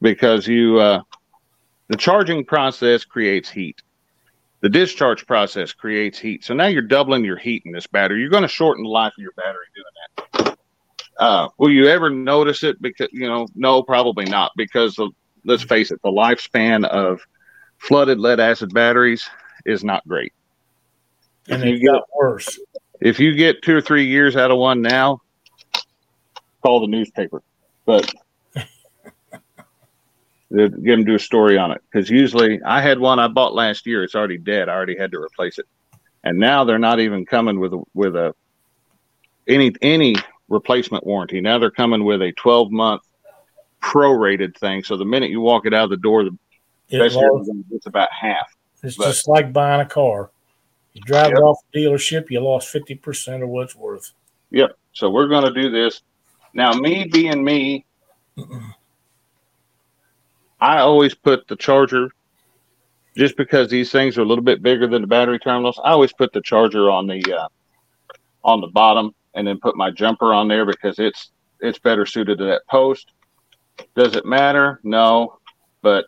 because 0.00 0.46
you 0.46 0.78
uh, 0.78 1.02
the 1.88 1.96
charging 1.96 2.44
process 2.44 3.04
creates 3.04 3.50
heat. 3.50 3.80
The 4.60 4.68
discharge 4.68 5.26
process 5.26 5.72
creates 5.72 6.18
heat. 6.18 6.44
So 6.44 6.52
now 6.52 6.66
you're 6.66 6.82
doubling 6.82 7.24
your 7.24 7.36
heat 7.36 7.62
in 7.64 7.72
this 7.72 7.86
battery. 7.86 8.20
You're 8.20 8.30
going 8.30 8.42
to 8.42 8.48
shorten 8.48 8.82
the 8.82 8.90
life 8.90 9.12
of 9.16 9.22
your 9.22 9.32
battery 9.32 9.66
doing 9.74 10.46
that. 10.46 10.57
Uh, 11.18 11.48
will 11.58 11.70
you 11.70 11.88
ever 11.88 12.10
notice 12.10 12.62
it? 12.62 12.80
Because 12.80 13.08
you 13.12 13.26
know, 13.26 13.48
no, 13.54 13.82
probably 13.82 14.24
not. 14.24 14.52
Because 14.56 14.94
the, 14.94 15.10
let's 15.44 15.64
face 15.64 15.90
it, 15.90 16.00
the 16.02 16.10
lifespan 16.10 16.84
of 16.86 17.20
flooded 17.78 18.20
lead 18.20 18.40
acid 18.40 18.72
batteries 18.72 19.28
is 19.66 19.82
not 19.82 20.06
great. 20.06 20.32
And 21.48 21.64
it 21.64 21.84
got 21.84 22.02
worse. 22.16 22.58
if 23.00 23.18
you 23.18 23.34
get 23.34 23.62
two 23.62 23.74
or 23.76 23.80
three 23.80 24.06
years 24.06 24.36
out 24.36 24.50
of 24.50 24.58
one 24.58 24.82
now, 24.82 25.20
call 26.62 26.80
the 26.80 26.86
newspaper. 26.86 27.42
But 27.84 28.12
get 30.54 30.82
them 30.84 31.04
do 31.04 31.14
a 31.14 31.18
story 31.18 31.58
on 31.58 31.72
it 31.72 31.82
because 31.90 32.10
usually 32.10 32.62
I 32.62 32.80
had 32.80 33.00
one 33.00 33.18
I 33.18 33.28
bought 33.28 33.54
last 33.54 33.86
year. 33.86 34.04
It's 34.04 34.14
already 34.14 34.38
dead. 34.38 34.68
I 34.68 34.74
already 34.74 34.96
had 34.96 35.10
to 35.12 35.18
replace 35.18 35.58
it, 35.58 35.66
and 36.22 36.38
now 36.38 36.64
they're 36.64 36.78
not 36.78 37.00
even 37.00 37.26
coming 37.26 37.58
with 37.58 37.72
a, 37.72 37.82
with 37.94 38.14
a 38.14 38.34
any 39.48 39.72
any 39.80 40.14
replacement 40.48 41.06
warranty. 41.06 41.40
Now 41.40 41.58
they're 41.58 41.70
coming 41.70 42.04
with 42.04 42.22
a 42.22 42.32
12 42.32 42.70
month 42.70 43.02
prorated 43.82 44.56
thing. 44.56 44.82
So 44.82 44.96
the 44.96 45.04
minute 45.04 45.30
you 45.30 45.40
walk 45.40 45.66
it 45.66 45.74
out 45.74 45.84
of 45.84 45.90
the 45.90 45.96
door, 45.98 46.24
the 46.24 46.36
It 46.90 46.98
best 46.98 47.16
lost- 47.16 47.50
it's 47.70 47.86
about 47.86 48.08
half. 48.12 48.54
it's 48.82 48.96
but- 48.96 49.06
just 49.06 49.28
like 49.28 49.52
buying 49.52 49.80
a 49.80 49.86
car. 49.86 50.30
You 50.94 51.02
drive 51.02 51.28
Yep. 51.28 51.38
it 51.38 51.42
off 51.42 51.58
the 51.72 51.80
dealership, 51.84 52.30
you 52.30 52.40
lost 52.40 52.68
fifty 52.70 52.94
percent 52.94 53.42
of 53.42 53.48
what 53.50 53.64
it's 53.64 53.76
worth. 53.76 54.12
Yep. 54.50 54.76
So 54.94 55.10
we're 55.10 55.28
going 55.28 55.44
to 55.44 55.52
do 55.52 55.70
this. 55.70 56.02
Now, 56.54 56.72
me 56.72 57.04
being 57.04 57.44
me, 57.44 57.84
I 60.60 60.78
always 60.78 61.14
put 61.14 61.46
the 61.46 61.56
charger, 61.56 62.10
just 63.16 63.36
because 63.36 63.68
these 63.70 63.92
things 63.92 64.18
are 64.18 64.22
a 64.22 64.24
little 64.24 64.42
bit 64.42 64.62
bigger 64.62 64.86
than 64.88 65.02
the 65.02 65.06
battery 65.08 65.38
terminals. 65.38 65.78
I 65.84 65.90
always 65.90 66.12
put 66.12 66.32
the 66.32 66.40
charger 66.40 66.90
on 66.90 67.06
the 67.06 67.22
uh, 67.32 67.48
on 68.42 68.60
the 68.60 68.66
bottom, 68.68 69.14
and 69.38 69.46
then 69.46 69.56
put 69.60 69.76
my 69.76 69.88
jumper 69.88 70.34
on 70.34 70.48
there 70.48 70.66
because 70.66 70.98
it's 70.98 71.30
it's 71.60 71.78
better 71.78 72.04
suited 72.04 72.38
to 72.38 72.44
that 72.44 72.62
post. 72.68 73.12
Does 73.94 74.16
it 74.16 74.26
matter? 74.26 74.80
No, 74.82 75.38
but 75.80 76.06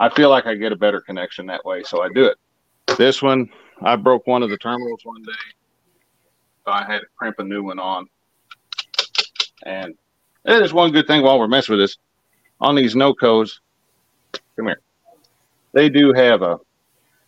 I 0.00 0.08
feel 0.08 0.30
like 0.30 0.46
I 0.46 0.56
get 0.56 0.72
a 0.72 0.76
better 0.76 1.00
connection 1.00 1.46
that 1.46 1.64
way, 1.64 1.84
so 1.84 2.02
I 2.02 2.08
do 2.08 2.24
it. 2.24 2.36
This 2.98 3.22
one, 3.22 3.48
I 3.82 3.94
broke 3.94 4.26
one 4.26 4.42
of 4.42 4.50
the 4.50 4.58
terminals 4.58 5.00
one 5.04 5.22
day. 5.22 5.32
So 6.64 6.72
I 6.72 6.84
had 6.84 6.98
to 7.00 7.06
crimp 7.16 7.38
a 7.38 7.44
new 7.44 7.62
one 7.62 7.78
on. 7.78 8.08
And 9.64 9.94
there's 10.44 10.74
one 10.74 10.90
good 10.90 11.06
thing 11.06 11.22
while 11.22 11.38
we're 11.38 11.46
messing 11.46 11.76
with 11.76 11.84
this. 11.84 11.98
On 12.60 12.74
these 12.74 12.96
NOCOs, 12.96 13.60
come 14.56 14.66
here. 14.66 14.80
They 15.72 15.88
do 15.88 16.12
have 16.12 16.42
a 16.42 16.58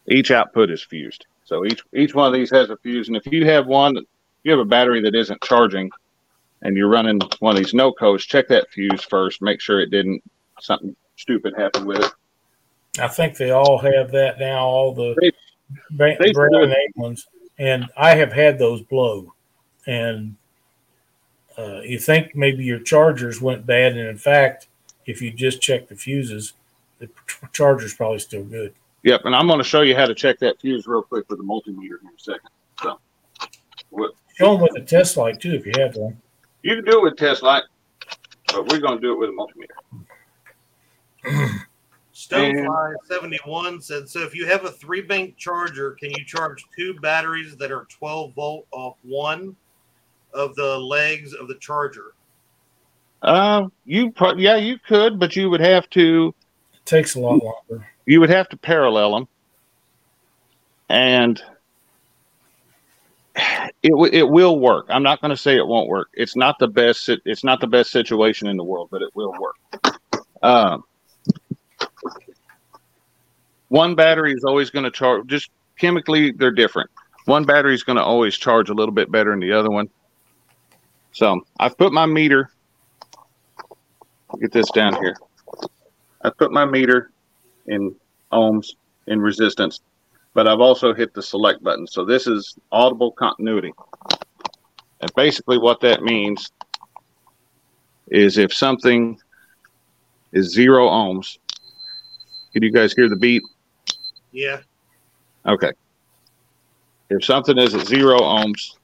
each 0.09 0.33
output 0.33 0.71
is 0.71 0.83
fused. 0.83 1.27
So 1.45 1.65
each 1.65 1.83
each 1.95 2.13
one 2.13 2.27
of 2.27 2.33
these 2.33 2.51
has 2.51 2.71
a 2.71 2.77
fuse. 2.79 3.07
And 3.07 3.17
if 3.17 3.25
you 3.27 3.47
have 3.47 3.69
one, 3.69 4.05
you 4.45 4.51
have 4.53 4.61
a 4.61 4.65
battery 4.65 5.01
that 5.03 5.15
isn't 5.15 5.43
charging 5.43 5.91
and 6.63 6.77
you're 6.77 6.89
running 6.89 7.21
one 7.41 7.57
of 7.57 7.63
these 7.63 7.73
NOCOs, 7.75 8.21
check 8.21 8.49
that 8.49 8.71
fuse 8.71 9.03
first. 9.03 9.43
Make 9.43 9.61
sure 9.61 9.81
it 9.81 9.91
didn't 9.91 10.23
something 10.61 10.95
stupid 11.17 11.55
happen 11.57 11.85
with 11.87 12.01
it. 12.01 12.13
I 13.01 13.09
think 13.09 13.37
they 13.37 13.51
all 13.51 13.79
have 13.79 14.11
that 14.13 14.39
now. 14.39 14.61
All 14.65 14.95
the 14.95 15.15
They- 15.21 15.33
ba- 15.91 16.17
they 16.21 16.33
name 16.33 16.93
ones, 16.95 17.27
and 17.59 17.89
I 17.97 18.15
have 18.15 18.33
had 18.33 18.59
those 18.59 18.83
blow. 18.83 19.35
And 19.87 20.37
uh, 21.59 21.81
you 21.83 21.99
think 21.99 22.35
maybe 22.35 22.65
your 22.65 22.79
chargers 22.79 23.41
went 23.41 23.67
bad, 23.67 23.93
and 23.97 24.09
in 24.09 24.17
fact, 24.17 24.69
if 25.07 25.21
you 25.21 25.31
just 25.33 25.61
check 25.61 25.89
the 25.89 25.97
fuses, 25.97 26.55
the 26.99 27.07
ch- 27.27 27.41
charger's 27.53 27.95
probably 27.95 28.21
still 28.21 28.45
good. 28.45 28.75
Yep, 29.03 29.23
and 29.27 29.35
I'm 29.37 29.47
going 29.47 29.59
to 29.59 29.65
show 29.65 29.83
you 29.83 29.95
how 29.95 30.07
to 30.07 30.15
check 30.15 30.39
that 30.39 30.61
fuse 30.61 30.87
real 30.87 31.03
quick 31.03 31.29
with 31.29 31.39
the 31.39 31.45
multimeter 31.45 32.01
in 32.01 32.09
a 32.09 32.19
second. 32.19 32.49
So, 32.81 32.99
what, 33.91 34.13
Show 34.35 34.53
them 34.53 34.61
with 34.63 34.77
a 34.77 34.81
test 34.85 35.17
light 35.17 35.41
too, 35.41 35.55
if 35.55 35.67
you 35.67 35.73
have 35.79 35.97
one. 35.97 36.21
you 36.63 36.77
can 36.77 36.85
do 36.85 36.99
it 36.99 37.03
with 37.03 37.17
test 37.17 37.43
light, 37.43 37.63
but 38.49 38.67
we're 38.71 38.81
going 38.81 38.97
to 38.97 39.01
do 39.01 39.13
it 39.13 39.19
with 39.19 39.31
a 39.31 39.33
multimeter. 39.33 39.75
Stonefly 42.15 42.95
seventy 43.09 43.39
one 43.45 43.81
said, 43.81 44.09
"So 44.09 44.21
if 44.21 44.35
you 44.35 44.47
have 44.47 44.65
a 44.65 44.71
three 44.71 45.01
bank 45.01 45.37
charger, 45.37 45.93
can 45.93 46.11
you 46.11 46.25
charge 46.25 46.65
two 46.77 46.95
batteries 47.01 47.57
that 47.57 47.73
are 47.73 47.87
twelve 47.91 48.35
volt 48.35 48.67
off 48.71 48.97
one 49.03 49.57
of 50.33 50.55
the 50.55 50.79
legs 50.79 51.35
of 51.35 51.49
the 51.49 51.57
charger?" 51.57 52.15
Uh, 53.23 53.69
you 53.85 54.13
pro- 54.13 54.37
yeah, 54.37 54.57
you 54.57 54.79
could, 54.79 55.19
but 55.19 55.35
you 55.35 55.51
would 55.51 55.61
have 55.61 55.89
to 55.91 56.35
It 56.75 56.87
takes 56.87 57.15
a 57.15 57.21
lot 57.21 57.43
longer. 57.43 57.89
you 58.07 58.21
would 58.21 58.31
have 58.31 58.49
to 58.51 58.57
parallel 58.57 59.15
them, 59.15 59.29
and 60.89 61.43
it 63.37 63.93
it 64.13 64.29
will 64.29 64.59
work. 64.59 64.87
I'm 64.89 65.03
not 65.03 65.21
going 65.21 65.31
to 65.31 65.37
say 65.37 65.57
it 65.57 65.67
won't 65.67 65.89
work. 65.89 66.09
It's 66.15 66.37
not 66.37 66.59
the 66.59 66.69
best. 66.69 67.09
It's 67.25 67.45
not 67.45 67.61
the 67.61 67.67
best 67.67 67.91
situation 67.91 68.49
in 68.49 68.57
the 68.57 68.65
world, 68.65 68.89
but 68.91 69.03
it 69.03 69.11
will 69.15 69.35
work. 69.41 70.01
Um, 70.43 70.85
one 73.69 73.95
battery 73.95 74.33
is 74.33 74.45
always 74.45 74.71
going 74.71 74.85
to 74.85 74.91
charge. 74.91 75.27
Just 75.27 75.51
chemically, 75.79 76.31
they're 76.33 76.53
different. 76.53 76.91
One 77.25 77.45
battery 77.45 77.75
is 77.75 77.83
going 77.83 77.97
to 77.97 78.03
always 78.05 78.37
charge 78.37 78.69
a 78.69 78.75
little 78.75 78.95
bit 78.95 79.11
better 79.11 79.31
than 79.31 79.41
the 79.41 79.53
other 79.53 79.71
one. 79.71 79.89
So 81.13 81.41
I've 81.59 81.77
put 81.79 81.93
my 81.93 82.07
meter. 82.07 82.51
Get 84.41 84.53
this 84.53 84.71
down 84.71 84.95
here. 84.97 85.17
I 86.23 86.31
put 86.31 86.53
my 86.53 86.65
meter 86.65 87.11
in 87.67 87.95
ohms 88.33 88.75
in 89.07 89.21
resistance, 89.21 89.81
but 90.35 90.47
I've 90.47 90.61
also 90.61 90.93
hit 90.93 91.15
the 91.15 91.23
select 91.23 91.63
button. 91.63 91.87
So 91.87 92.05
this 92.05 92.27
is 92.27 92.57
audible 92.73 93.13
continuity. 93.13 93.73
And 95.01 95.13
basically 95.15 95.59
what 95.59 95.81
that 95.81 96.03
means 96.03 96.53
is 98.09 98.37
if 98.39 98.53
something 98.53 99.19
is 100.33 100.53
zero 100.53 100.89
ohms, 100.89 101.39
can 102.53 102.63
you 102.63 102.71
guys 102.71 102.93
hear 102.93 103.09
the 103.09 103.17
beat? 103.17 103.43
Yeah, 104.33 104.61
Okay. 105.47 105.73
If 107.11 107.25
something 107.25 107.59
is 107.59 107.75
at 107.75 107.87
zero 107.87 108.19
ohms, 108.19 108.77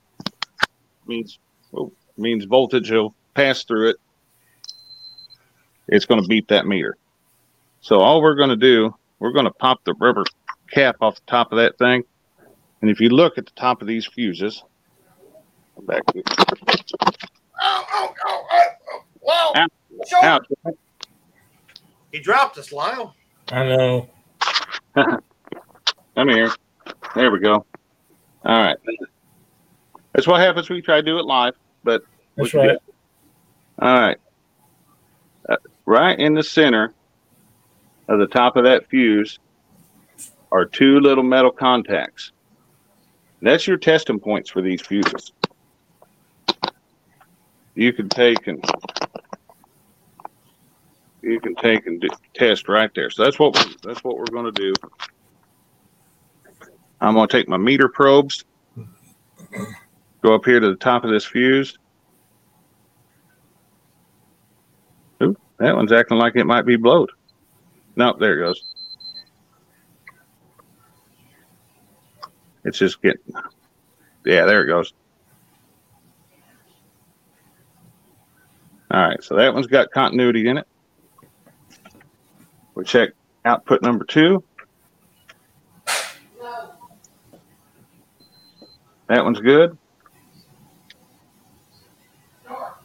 means 1.07 1.39
well, 1.73 1.91
means 2.17 2.45
voltage 2.45 2.91
will 2.91 3.15
pass 3.35 3.65
through 3.65 3.91
it. 3.91 3.97
It's 5.89 6.05
going 6.07 6.23
to 6.23 6.29
beat 6.29 6.49
that 6.49 6.67
meter. 6.67 6.97
So 7.81 7.99
all 7.99 8.21
we're 8.23 8.35
going 8.35 8.51
to 8.51 8.57
do, 8.57 8.95
we're 9.19 9.33
going 9.33 9.47
to 9.47 9.53
pop 9.53 9.83
the 9.85 9.95
rubber 9.95 10.25
cap 10.71 10.97
off 11.01 11.17
the 11.17 11.21
top 11.27 11.53
of 11.53 11.59
that 11.59 11.79
thing, 11.79 12.05
and 12.81 12.91
if 12.91 13.01
you 13.01 13.09
look 13.11 13.39
at 13.39 13.47
the 13.47 13.53
top 13.53 13.83
of 13.83 13.89
these 13.89 14.07
fuses, 14.07 14.63
back 15.83 16.03
here, 16.13 16.23
Oh, 17.63 17.85
oh, 17.93 18.15
oh, 18.27 18.47
oh, 18.53 18.65
oh. 18.93 19.05
Wow. 19.21 19.53
Ow. 19.57 20.41
Show- 20.65 20.73
He 22.13 22.21
dropped 22.21 22.57
us, 22.59 22.73
Lyle. 22.73 23.15
I 23.53 23.65
know. 23.67 24.09
I'm 26.17 26.29
here. 26.29 26.51
There 27.15 27.31
we 27.31 27.39
go. 27.41 27.65
All 28.45 28.63
right. 28.63 28.77
That's 30.13 30.27
what 30.27 30.41
happens 30.41 30.69
when 30.69 30.77
you 30.77 30.83
try 30.83 30.97
to 30.97 31.03
do 31.03 31.19
it 31.19 31.25
live, 31.25 31.55
but 31.85 32.03
That's 32.37 32.55
right. 32.55 32.79
All 33.81 34.01
right. 34.01 34.17
Uh, 35.49 35.57
right 35.87 36.19
in 36.19 36.35
the 36.35 36.43
center 36.43 36.93
of 38.09 38.19
the 38.19 38.27
top 38.27 38.57
of 38.57 38.65
that 38.65 38.89
fuse 38.89 39.39
are 40.53 40.65
two 40.65 41.01
little 41.01 41.25
metal 41.25 41.51
contacts. 41.51 42.33
That's 43.43 43.67
your 43.67 43.77
testing 43.77 44.19
points 44.21 44.51
for 44.51 44.61
these 44.61 44.83
fuses. 44.83 45.33
You 47.75 47.93
can 47.93 48.09
take 48.09 48.47
and 48.47 48.63
you 51.23 51.41
can 51.41 51.55
take 51.55 51.87
and 51.87 52.01
do, 52.01 52.09
test 52.35 52.69
right 52.69 52.91
there. 52.95 53.11
So 53.11 53.25
that's 53.25 53.39
what 53.39 53.55
we, 53.55 53.77
that's 53.83 54.03
what 54.05 54.17
we're 54.17 54.27
going 54.27 54.53
to 54.53 54.53
do. 54.53 54.73
I'm 57.01 57.15
going 57.15 57.29
to 57.29 57.37
take 57.37 57.49
my 57.49 57.57
meter 57.57 57.89
probes, 57.89 58.45
go 60.23 60.35
up 60.35 60.45
here 60.45 60.61
to 60.61 60.69
the 60.69 60.77
top 60.77 61.05
of 61.05 61.11
this 61.11 61.25
fuse. 61.25 61.79
Ooh, 65.23 65.37
that 65.59 65.75
one's 65.75 65.93
acting 65.93 66.19
like 66.19 66.37
it 66.37 66.45
might 66.45 66.67
be 66.67 66.77
blowed. 66.77 67.11
Nope, 67.97 68.19
there 68.19 68.39
it 68.39 68.45
goes. 68.45 68.70
It's 72.71 72.79
just 72.79 73.03
getting, 73.03 73.35
yeah, 74.25 74.45
there 74.45 74.63
it 74.63 74.69
goes. 74.69 74.93
All 78.93 79.09
right, 79.09 79.21
so 79.25 79.35
that 79.35 79.53
one's 79.53 79.67
got 79.67 79.91
continuity 79.91 80.47
in 80.47 80.57
it. 80.57 80.69
We 82.77 82.85
check 82.85 83.11
output 83.45 83.83
number 83.83 84.05
two. 84.05 84.45
That 89.09 89.25
one's 89.25 89.41
good. 89.41 89.77
Come 92.47 92.77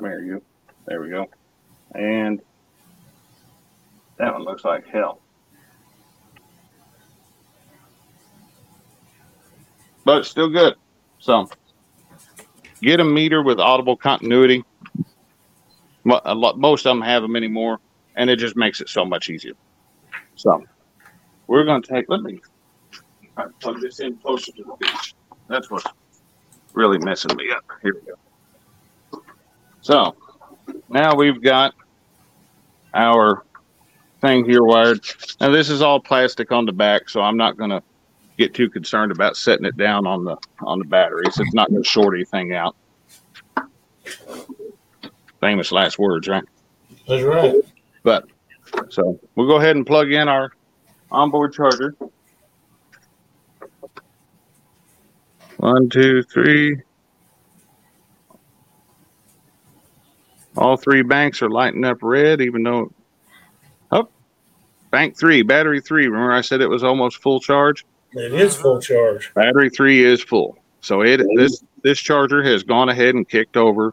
here, 0.00 0.22
you. 0.22 0.42
There 0.86 1.00
we 1.00 1.10
go. 1.10 1.28
And 1.94 2.42
that 4.16 4.32
one 4.32 4.42
looks 4.42 4.64
like 4.64 4.88
hell. 4.88 5.20
But 10.04 10.26
still 10.26 10.48
good. 10.48 10.74
So 11.18 11.48
get 12.82 13.00
a 13.00 13.04
meter 13.04 13.42
with 13.42 13.58
audible 13.58 13.96
continuity. 13.96 14.64
Most 16.04 16.86
of 16.86 16.90
them 16.90 17.00
have 17.00 17.22
them 17.22 17.36
anymore, 17.36 17.78
and 18.14 18.28
it 18.28 18.36
just 18.36 18.56
makes 18.56 18.82
it 18.82 18.88
so 18.90 19.04
much 19.04 19.30
easier. 19.30 19.54
So 20.36 20.62
we're 21.46 21.64
going 21.64 21.80
to 21.82 21.92
take, 21.94 22.08
let 22.08 22.20
me 22.20 22.40
plug 23.60 23.80
this 23.80 24.00
in 24.00 24.16
closer 24.18 24.52
to 24.52 24.62
the 24.62 24.76
beach. 24.78 25.14
That's 25.48 25.70
what's 25.70 25.86
really 26.74 26.98
messing 26.98 27.34
me 27.36 27.50
up. 27.50 27.64
Here 27.82 27.94
we 27.94 28.00
go. 28.02 29.22
So 29.80 30.16
now 30.88 31.14
we've 31.14 31.40
got 31.40 31.74
our 32.92 33.44
thing 34.20 34.44
here 34.44 34.62
wired. 34.62 35.00
Now 35.40 35.50
this 35.50 35.70
is 35.70 35.80
all 35.82 36.00
plastic 36.00 36.52
on 36.52 36.66
the 36.66 36.72
back, 36.72 37.08
so 37.08 37.20
I'm 37.22 37.36
not 37.36 37.56
gonna 37.56 37.82
get 38.36 38.54
too 38.54 38.68
concerned 38.68 39.12
about 39.12 39.36
setting 39.36 39.64
it 39.64 39.76
down 39.76 40.06
on 40.06 40.24
the 40.24 40.36
on 40.60 40.78
the 40.78 40.84
batteries. 40.84 41.38
It's 41.38 41.54
not 41.54 41.70
going 41.70 41.82
to 41.82 41.88
short 41.88 42.14
anything 42.14 42.54
out. 42.54 42.76
Famous 45.40 45.72
last 45.72 45.98
words, 45.98 46.28
right? 46.28 46.44
That's 47.06 47.22
right. 47.22 47.54
But 48.02 48.26
so 48.88 49.18
we'll 49.34 49.46
go 49.46 49.56
ahead 49.56 49.76
and 49.76 49.86
plug 49.86 50.10
in 50.10 50.28
our 50.28 50.52
onboard 51.10 51.52
charger. 51.52 51.94
One, 55.58 55.88
two, 55.88 56.22
three. 56.24 56.82
All 60.56 60.76
three 60.76 61.02
banks 61.02 61.42
are 61.42 61.50
lighting 61.50 61.84
up 61.84 61.98
red, 62.02 62.40
even 62.40 62.62
though. 62.62 62.92
Oh, 63.90 64.08
bank 64.90 65.18
three, 65.18 65.42
battery 65.42 65.80
three. 65.80 66.06
Remember, 66.06 66.32
I 66.32 66.42
said 66.42 66.60
it 66.60 66.68
was 66.68 66.84
almost 66.84 67.22
full 67.22 67.40
charge. 67.40 67.84
It 68.14 68.32
is 68.32 68.56
full 68.56 68.80
charge. 68.80 69.32
Battery 69.34 69.70
three 69.70 70.04
is 70.04 70.22
full, 70.22 70.56
so 70.80 71.02
it 71.02 71.20
this 71.36 71.64
this 71.82 71.98
charger 71.98 72.42
has 72.42 72.62
gone 72.62 72.88
ahead 72.88 73.14
and 73.14 73.28
kicked 73.28 73.56
over 73.56 73.92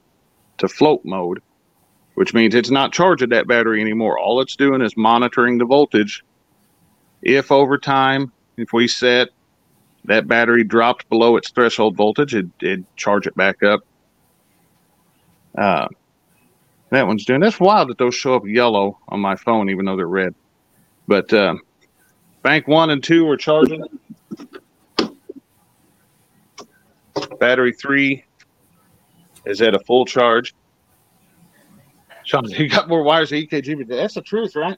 to 0.59 0.67
float 0.67 1.03
mode, 1.03 1.41
which 2.13 2.33
means 2.33 2.53
it's 2.53 2.69
not 2.69 2.93
charging 2.93 3.29
that 3.29 3.47
battery 3.47 3.81
anymore. 3.81 4.19
All 4.19 4.39
it's 4.41 4.55
doing 4.55 4.81
is 4.81 4.95
monitoring 4.95 5.57
the 5.57 5.65
voltage. 5.65 6.23
If 7.23 7.51
over 7.51 7.77
time, 7.77 8.31
if 8.57 8.73
we 8.73 8.87
set 8.87 9.29
that 10.05 10.27
battery 10.27 10.63
dropped 10.63 11.09
below 11.09 11.35
its 11.35 11.49
threshold 11.49 11.95
voltage, 11.95 12.35
it 12.35 12.47
it 12.59 12.83
charge 12.95 13.25
it 13.25 13.35
back 13.35 13.63
up. 13.63 13.81
Uh, 15.57 15.87
that 16.91 17.07
one's 17.07 17.25
doing. 17.25 17.41
That's 17.41 17.59
wild 17.59 17.89
that 17.89 17.97
those 17.97 18.15
show 18.15 18.35
up 18.35 18.45
yellow 18.45 18.99
on 19.09 19.19
my 19.19 19.35
phone, 19.35 19.69
even 19.69 19.85
though 19.85 19.95
they're 19.95 20.07
red. 20.07 20.35
But 21.07 21.33
uh, 21.33 21.55
bank 22.43 22.67
one 22.67 22.89
and 22.89 23.03
two 23.03 23.27
are 23.29 23.37
charging. 23.37 23.83
Battery 27.39 27.73
three 27.73 28.23
is 29.45 29.61
at 29.61 29.73
a 29.73 29.79
full 29.79 30.05
charge. 30.05 30.53
Sean, 32.23 32.47
you 32.49 32.69
got 32.69 32.87
more 32.87 33.03
wires 33.03 33.31
than 33.31 33.39
EKG, 33.39 33.77
but 33.77 33.87
that's 33.87 34.13
the 34.13 34.21
truth, 34.21 34.55
right? 34.55 34.77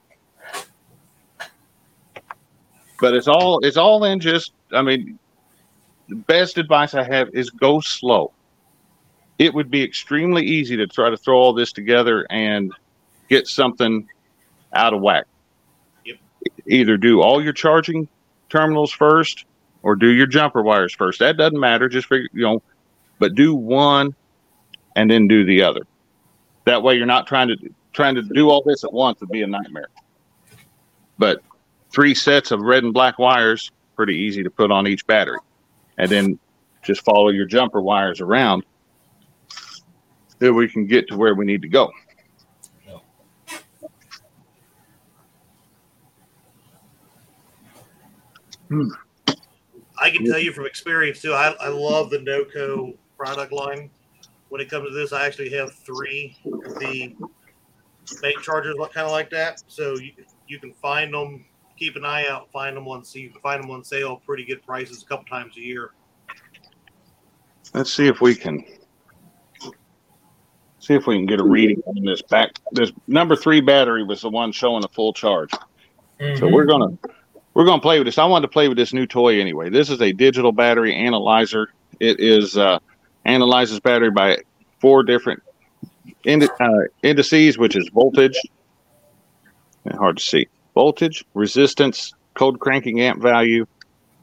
But 3.00 3.14
it's 3.14 3.28
all 3.28 3.58
it's 3.64 3.76
all 3.76 4.04
in 4.04 4.20
just 4.20 4.52
I 4.72 4.82
mean 4.82 5.18
the 6.08 6.16
best 6.16 6.58
advice 6.58 6.94
I 6.94 7.02
have 7.02 7.28
is 7.34 7.50
go 7.50 7.80
slow. 7.80 8.32
It 9.38 9.52
would 9.52 9.70
be 9.70 9.82
extremely 9.82 10.44
easy 10.44 10.76
to 10.76 10.86
try 10.86 11.10
to 11.10 11.16
throw 11.16 11.38
all 11.38 11.52
this 11.52 11.72
together 11.72 12.26
and 12.30 12.72
get 13.28 13.46
something 13.46 14.08
out 14.74 14.94
of 14.94 15.00
whack. 15.00 15.26
Yep. 16.04 16.16
Either 16.66 16.96
do 16.96 17.20
all 17.20 17.42
your 17.42 17.52
charging 17.52 18.08
terminals 18.54 18.92
first 18.92 19.46
or 19.82 19.96
do 19.96 20.08
your 20.12 20.26
jumper 20.26 20.62
wires 20.62 20.94
first. 20.94 21.18
That 21.18 21.36
doesn't 21.36 21.58
matter. 21.58 21.88
Just 21.88 22.06
figure, 22.06 22.28
you 22.32 22.42
know, 22.42 22.62
but 23.18 23.34
do 23.34 23.54
one 23.54 24.14
and 24.94 25.10
then 25.10 25.26
do 25.26 25.44
the 25.44 25.62
other. 25.62 25.80
That 26.64 26.82
way, 26.82 26.94
you're 26.94 27.04
not 27.04 27.26
trying 27.26 27.48
to 27.48 27.56
trying 27.92 28.14
to 28.14 28.22
do 28.22 28.48
all 28.50 28.62
this 28.64 28.84
at 28.84 28.92
once 28.92 29.20
would 29.20 29.30
be 29.30 29.42
a 29.42 29.46
nightmare. 29.46 29.88
But 31.18 31.42
three 31.92 32.14
sets 32.14 32.52
of 32.52 32.60
red 32.60 32.84
and 32.84 32.94
black 32.94 33.18
wires, 33.18 33.72
pretty 33.96 34.16
easy 34.16 34.42
to 34.42 34.50
put 34.50 34.70
on 34.70 34.86
each 34.86 35.06
battery, 35.06 35.38
and 35.98 36.10
then 36.10 36.38
just 36.82 37.04
follow 37.04 37.28
your 37.30 37.46
jumper 37.46 37.80
wires 37.80 38.20
around. 38.20 38.64
Then 40.38 40.54
we 40.54 40.68
can 40.68 40.86
get 40.86 41.08
to 41.08 41.16
where 41.16 41.34
we 41.34 41.44
need 41.44 41.62
to 41.62 41.68
go. 41.68 41.92
I 49.98 50.10
can 50.10 50.24
tell 50.24 50.38
you 50.38 50.52
from 50.52 50.66
experience 50.66 51.22
too. 51.22 51.32
I, 51.32 51.54
I 51.60 51.68
love 51.68 52.10
the 52.10 52.18
NOCO 52.18 52.96
product 53.16 53.52
line. 53.52 53.90
When 54.48 54.60
it 54.60 54.70
comes 54.70 54.88
to 54.88 54.94
this, 54.94 55.12
I 55.12 55.26
actually 55.26 55.50
have 55.50 55.74
three 55.74 56.36
of 56.44 56.78
the 56.78 57.14
bank 58.20 58.40
chargers, 58.42 58.76
kind 58.92 59.06
of 59.06 59.12
like 59.12 59.30
that. 59.30 59.62
So 59.66 59.96
you 59.98 60.12
you 60.46 60.58
can 60.58 60.72
find 60.74 61.12
them. 61.12 61.46
Keep 61.76 61.96
an 61.96 62.04
eye 62.04 62.28
out. 62.28 62.52
Find 62.52 62.76
them 62.76 62.86
on. 62.86 63.04
So 63.04 63.18
you 63.18 63.30
can 63.30 63.40
find 63.40 63.62
them 63.62 63.70
on 63.70 63.82
sale, 63.82 64.22
pretty 64.24 64.44
good 64.44 64.62
prices, 64.62 65.02
a 65.02 65.06
couple 65.06 65.24
times 65.24 65.56
a 65.56 65.60
year. 65.60 65.90
Let's 67.72 67.92
see 67.92 68.06
if 68.06 68.20
we 68.20 68.36
can 68.36 68.64
see 70.78 70.94
if 70.94 71.06
we 71.06 71.16
can 71.16 71.26
get 71.26 71.40
a 71.40 71.44
reading 71.44 71.82
on 71.86 72.04
this 72.04 72.22
back. 72.22 72.52
This 72.72 72.92
number 73.08 73.34
three 73.34 73.60
battery 73.60 74.04
was 74.04 74.22
the 74.22 74.30
one 74.30 74.52
showing 74.52 74.84
a 74.84 74.88
full 74.88 75.12
charge. 75.12 75.50
So 75.50 76.48
we're 76.48 76.66
mm-hmm. 76.66 76.68
gonna 76.68 76.98
we're 77.54 77.64
gonna 77.64 77.80
play 77.80 77.98
with 77.98 78.06
this. 78.06 78.18
I 78.18 78.24
wanted 78.24 78.48
to 78.48 78.52
play 78.52 78.68
with 78.68 78.76
this 78.76 78.92
new 78.92 79.06
toy 79.06 79.40
anyway. 79.40 79.70
This 79.70 79.88
is 79.88 80.02
a 80.02 80.12
digital 80.12 80.52
battery 80.52 80.94
analyzer. 80.94 81.68
It 82.00 82.18
is 82.20 82.58
uh, 82.58 82.80
analyzes 83.24 83.80
battery 83.80 84.10
by 84.10 84.38
four 84.80 85.04
different 85.04 85.42
indi- 86.24 86.48
uh, 86.60 86.82
indices, 87.02 87.56
which 87.56 87.76
is 87.76 87.88
voltage. 87.94 88.38
Hard 89.92 90.16
to 90.16 90.22
see. 90.22 90.48
Voltage, 90.74 91.24
resistance, 91.34 92.12
cold 92.34 92.58
cranking 92.58 93.00
amp 93.00 93.22
value, 93.22 93.66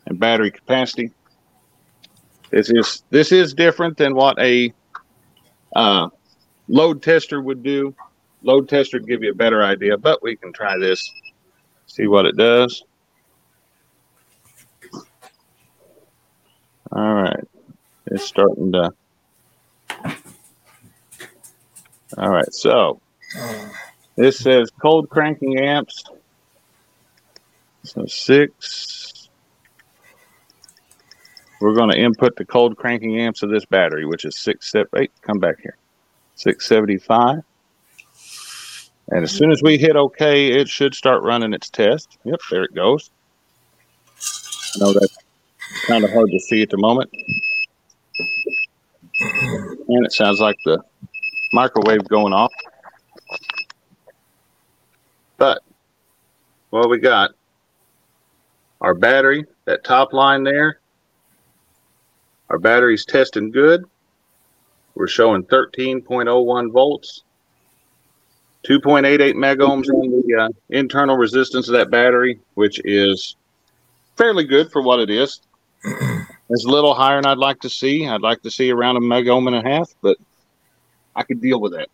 and 0.05 0.19
battery 0.19 0.51
capacity. 0.51 1.11
This 2.49 2.69
is 2.69 3.03
this 3.09 3.31
is 3.31 3.53
different 3.53 3.97
than 3.97 4.13
what 4.13 4.37
a 4.39 4.73
uh, 5.73 6.09
load 6.67 7.01
tester 7.01 7.41
would 7.41 7.63
do. 7.63 7.95
Load 8.43 8.67
tester 8.67 8.97
would 8.97 9.07
give 9.07 9.23
you 9.23 9.31
a 9.31 9.35
better 9.35 9.63
idea, 9.63 9.97
but 9.97 10.21
we 10.21 10.35
can 10.35 10.51
try 10.51 10.77
this, 10.77 11.09
see 11.85 12.07
what 12.07 12.25
it 12.25 12.35
does. 12.35 12.83
All 16.91 17.13
right, 17.13 17.47
it's 18.07 18.25
starting 18.25 18.71
to. 18.73 18.91
All 22.17 22.29
right, 22.29 22.53
so 22.53 22.99
this 24.15 24.39
says 24.39 24.69
cold 24.81 25.09
cranking 25.09 25.59
amps. 25.59 26.03
So 27.83 28.05
six. 28.05 29.29
We're 31.61 31.75
going 31.75 31.91
to 31.91 31.97
input 31.97 32.35
the 32.35 32.45
cold 32.45 32.75
cranking 32.75 33.19
amps 33.19 33.43
of 33.43 33.51
this 33.51 33.65
battery, 33.65 34.05
which 34.05 34.25
is 34.25 34.37
six 34.37 34.67
step 34.67 34.87
eight. 34.97 35.11
Come 35.21 35.37
back 35.37 35.61
here. 35.61 35.77
675. 36.35 37.43
And 39.09 39.23
as 39.23 39.31
soon 39.31 39.51
as 39.51 39.61
we 39.61 39.77
hit 39.77 39.95
OK, 39.95 40.47
it 40.47 40.67
should 40.67 40.95
start 40.95 41.21
running 41.21 41.53
its 41.53 41.69
test. 41.69 42.17
Yep, 42.23 42.39
there 42.49 42.63
it 42.63 42.73
goes. 42.73 43.11
Know 44.79 44.93
that's 44.93 45.17
kind 45.87 46.03
of 46.03 46.11
hard 46.11 46.29
to 46.31 46.39
see 46.39 46.61
at 46.61 46.69
the 46.69 46.77
moment. 46.77 47.09
And 49.87 50.05
it 50.05 50.13
sounds 50.13 50.39
like 50.39 50.57
the 50.65 50.81
microwave 51.53 52.07
going 52.07 52.33
off. 52.33 52.51
But 55.37 55.61
what 56.69 56.89
we 56.89 56.99
got, 56.99 57.31
our 58.79 58.93
battery, 58.93 59.45
that 59.65 59.83
top 59.83 60.13
line 60.13 60.43
there, 60.43 60.79
our 62.49 62.59
battery's 62.59 63.05
testing 63.05 63.51
good. 63.51 63.85
We're 64.95 65.07
showing 65.07 65.43
13.01 65.45 66.71
volts, 66.71 67.23
2.88 68.67 69.33
megohms 69.33 69.87
on 69.89 70.11
the 70.11 70.35
uh, 70.41 70.49
internal 70.69 71.17
resistance 71.17 71.67
of 71.67 71.73
that 71.73 71.89
battery, 71.89 72.39
which 72.55 72.81
is 72.83 73.35
fairly 74.17 74.43
good 74.43 74.71
for 74.71 74.81
what 74.81 74.99
it 74.99 75.09
is. 75.09 75.41
It's 75.83 76.65
a 76.65 76.69
little 76.69 76.93
higher 76.93 77.17
than 77.17 77.25
I'd 77.25 77.37
like 77.37 77.59
to 77.61 77.69
see. 77.69 78.07
I'd 78.07 78.21
like 78.21 78.41
to 78.43 78.51
see 78.51 78.71
around 78.71 78.97
a 78.97 78.99
megohm 78.99 79.47
and 79.47 79.55
a 79.55 79.61
half, 79.67 79.93
but 80.01 80.17
I 81.15 81.23
could 81.23 81.41
deal 81.41 81.59
with 81.59 81.73
that. 81.73 81.89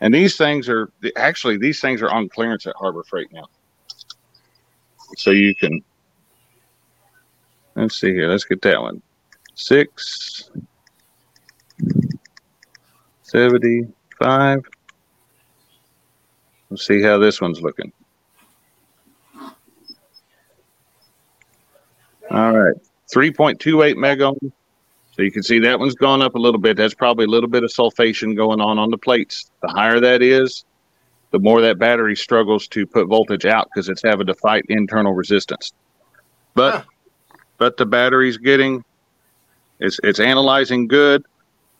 And 0.00 0.12
these 0.12 0.36
things 0.36 0.68
are 0.68 0.90
actually 1.16 1.56
these 1.56 1.80
things 1.80 2.02
are 2.02 2.10
on 2.10 2.28
clearance 2.28 2.66
at 2.66 2.76
Harbor 2.76 3.02
Freight 3.04 3.32
now. 3.32 3.46
So 5.16 5.30
you 5.30 5.54
can 5.54 5.82
let's 7.74 7.98
see 7.98 8.12
here. 8.12 8.28
Let's 8.28 8.44
get 8.44 8.60
that 8.62 8.80
one. 8.80 9.00
Six 9.54 10.50
seventy-five. 13.22 14.64
Let's 16.68 16.86
see 16.86 17.00
how 17.00 17.18
this 17.18 17.40
one's 17.40 17.62
looking. 17.62 17.92
All 22.30 22.52
right, 22.56 22.74
three 23.12 23.30
point 23.30 23.60
two 23.60 23.82
eight 23.82 23.96
megohm. 23.96 24.36
So 25.12 25.22
you 25.22 25.30
can 25.30 25.44
see 25.44 25.60
that 25.60 25.78
one's 25.78 25.94
gone 25.94 26.22
up 26.22 26.34
a 26.34 26.38
little 26.38 26.58
bit. 26.58 26.76
That's 26.76 26.94
probably 26.94 27.26
a 27.26 27.28
little 27.28 27.48
bit 27.48 27.62
of 27.62 27.70
sulfation 27.70 28.34
going 28.34 28.60
on 28.60 28.78
on 28.78 28.90
the 28.90 28.98
plates. 28.98 29.50
The 29.62 29.68
higher 29.68 30.00
that 30.00 30.22
is, 30.22 30.64
the 31.30 31.38
more 31.38 31.60
that 31.60 31.78
battery 31.78 32.16
struggles 32.16 32.66
to 32.68 32.84
put 32.86 33.06
voltage 33.06 33.46
out 33.46 33.68
because 33.72 33.88
it's 33.88 34.02
having 34.02 34.26
to 34.26 34.34
fight 34.34 34.64
internal 34.68 35.12
resistance. 35.12 35.72
But 36.54 36.72
Huh. 36.72 36.82
but 37.58 37.76
the 37.76 37.86
battery's 37.86 38.38
getting 38.38 38.84
it's 39.78 40.00
it's 40.02 40.20
analyzing 40.20 40.88
good. 40.88 41.24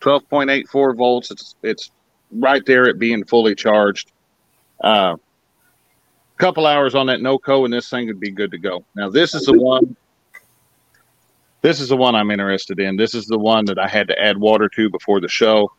12.84 0.00 0.96
volts. 0.96 1.30
It's 1.30 1.56
it's 1.62 1.90
right 2.30 2.64
there 2.66 2.88
at 2.88 2.98
being 2.98 3.24
fully 3.24 3.54
charged. 3.54 4.12
Uh, 4.82 5.16
couple 6.36 6.66
hours 6.66 6.94
on 6.94 7.06
that 7.06 7.20
NOCO, 7.20 7.64
and 7.64 7.72
this 7.72 7.88
thing 7.88 8.08
would 8.08 8.20
be 8.20 8.30
good 8.30 8.50
to 8.50 8.58
go. 8.58 8.84
Now, 8.96 9.08
this 9.08 9.34
is 9.34 9.46
the 9.46 9.58
one. 9.58 9.96
This 11.64 11.80
is 11.80 11.88
the 11.88 11.96
one 11.96 12.14
I'm 12.14 12.30
interested 12.30 12.78
in. 12.78 12.98
This 12.98 13.14
is 13.14 13.24
the 13.24 13.38
one 13.38 13.64
that 13.64 13.78
I 13.78 13.88
had 13.88 14.06
to 14.08 14.22
add 14.22 14.36
water 14.36 14.68
to 14.68 14.90
before 14.90 15.18
the 15.18 15.30
show. 15.30 15.72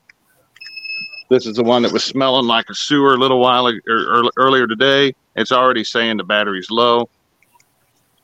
This 1.30 1.46
is 1.46 1.58
the 1.58 1.64
one 1.64 1.84
that 1.84 1.92
was 1.92 2.04
smelling 2.04 2.48
like 2.48 2.72
a 2.72 2.74
sewer 2.74 3.14
a 3.14 3.18
little 3.18 3.40
while 3.40 3.68
or 3.68 3.80
er, 3.88 4.24
earlier 4.36 4.66
today. 4.66 5.14
It's 5.36 5.52
already 5.52 5.84
saying 5.84 6.18
the 6.18 6.24
battery's 6.24 6.72
low. 6.72 7.08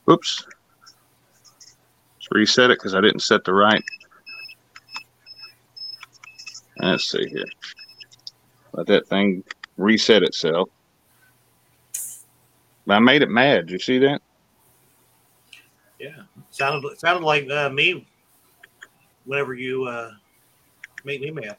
Oops. 0.10 0.48
Let's 2.16 2.28
reset 2.32 2.72
it 2.72 2.80
because 2.80 2.96
I 2.96 3.02
didn't 3.02 3.20
set 3.20 3.44
the 3.44 3.54
right. 3.54 3.84
Let's 6.80 7.12
see 7.12 7.30
here. 7.30 7.46
Let 8.74 8.88
that 8.88 9.08
thing 9.08 9.44
reset 9.78 10.24
itself. 10.24 10.70
I 12.90 12.98
made 12.98 13.22
it 13.22 13.30
mad. 13.30 13.68
Did 13.68 13.74
you 13.74 13.80
see 13.80 14.00
that? 14.00 14.20
Yeah, 16.00 16.24
sounded 16.62 17.00
sounded 17.00 17.26
like 17.26 17.50
uh, 17.50 17.70
me. 17.70 18.06
Whenever 19.26 19.54
you 19.54 19.86
uh, 19.86 20.12
me 21.04 21.32
mad. 21.32 21.58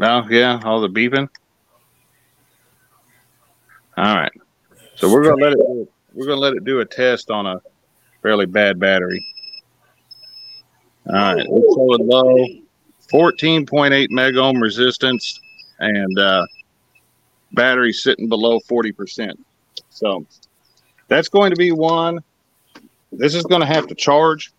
Oh 0.00 0.26
yeah, 0.28 0.60
all 0.64 0.80
the 0.80 0.88
beeping. 0.88 1.28
All 3.96 4.14
right, 4.14 4.32
so 4.94 5.10
we're 5.10 5.24
gonna 5.24 5.42
let 5.42 5.52
it. 5.52 5.88
We're 6.12 6.26
gonna 6.26 6.40
let 6.40 6.54
it 6.54 6.64
do 6.64 6.80
a 6.80 6.84
test 6.84 7.30
on 7.30 7.46
a 7.46 7.60
fairly 8.22 8.46
bad 8.46 8.78
battery. 8.78 9.24
All 11.08 11.14
right, 11.14 11.38
it's 11.38 11.48
low, 11.48 12.46
fourteen 13.08 13.66
point 13.66 13.94
eight 13.94 14.10
mega 14.10 14.40
ohm 14.40 14.60
resistance, 14.60 15.40
and 15.78 16.18
uh, 16.18 16.46
battery 17.52 17.92
sitting 17.92 18.28
below 18.28 18.60
forty 18.60 18.92
percent. 18.92 19.44
So 19.90 20.26
that's 21.08 21.28
going 21.28 21.50
to 21.50 21.56
be 21.56 21.72
one. 21.72 22.20
This 23.18 23.34
is 23.34 23.44
going 23.44 23.60
to 23.60 23.66
have 23.66 23.86
to 23.88 23.94
charge, 23.94 24.52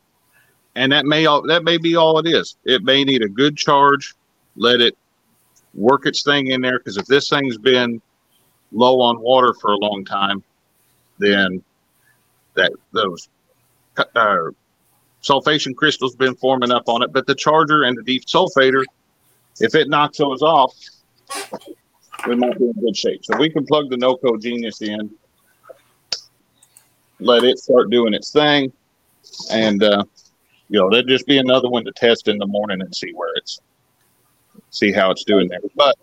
and 0.76 0.92
that 0.92 1.06
may 1.06 1.26
all 1.26 1.42
that 1.44 1.64
may 1.64 1.78
be 1.78 1.96
all 1.96 2.20
it 2.20 2.28
is. 2.28 2.56
It 2.66 2.84
may 2.84 3.04
need 3.04 3.22
a 3.22 3.30
good 3.30 3.58
charge. 3.58 4.16
Let 4.56 4.82
it 4.82 4.98
work 5.74 6.06
its 6.06 6.24
thing 6.24 6.48
in 6.48 6.62
there 6.62 6.80
because 6.80 6.98
if 6.98 7.06
this 7.06 7.30
thing's 7.30 7.58
been 7.58 8.02
low 8.72 9.00
on 9.02 9.20
water 9.20 9.54
for 9.54 9.72
a 9.72 9.78
long 9.78 10.04
time, 10.04 10.44
then 11.20 11.64
that 12.56 12.72
those 12.92 13.30
uh, 13.98 14.50
sulfation 15.22 15.76
crystals 15.76 16.16
been 16.16 16.36
forming 16.36 16.72
up 16.72 16.90
on 16.90 17.04
it. 17.04 17.14
But 17.14 17.28
the 17.28 17.36
charger 17.36 17.84
and 17.84 17.98
the 17.98 18.20
desulfator, 18.20 18.84
if 19.60 19.76
it 19.76 19.90
knocks 19.90 20.18
those 20.18 20.42
off, 20.42 20.74
we 22.28 22.36
might 22.36 22.58
be 22.58 22.66
in 22.66 22.74
good 22.74 22.98
shape. 22.98 23.24
So 23.24 23.38
we 23.38 23.50
can 23.50 23.66
plug 23.66 23.90
the 23.90 23.98
NOCO 23.98 24.42
Genius 24.42 24.82
in, 24.82 25.12
let 27.20 27.44
it 27.44 27.60
start 27.60 27.90
doing 27.90 28.14
its 28.14 28.32
thing, 28.32 28.72
and 29.52 29.84
uh, 29.84 30.04
you 30.70 30.80
know 30.80 30.90
that'd 30.90 31.08
just 31.08 31.28
be 31.28 31.38
another 31.38 31.70
one 31.70 31.86
to 31.86 31.92
test 31.94 32.28
in 32.28 32.38
the 32.38 32.48
morning 32.48 32.82
and 32.82 32.96
see 32.96 33.12
where 33.14 33.32
it's 33.36 33.60
see 34.70 34.92
how 34.92 35.12
it's 35.12 35.24
doing 35.24 35.48
there. 35.48 35.60
But 35.76 35.96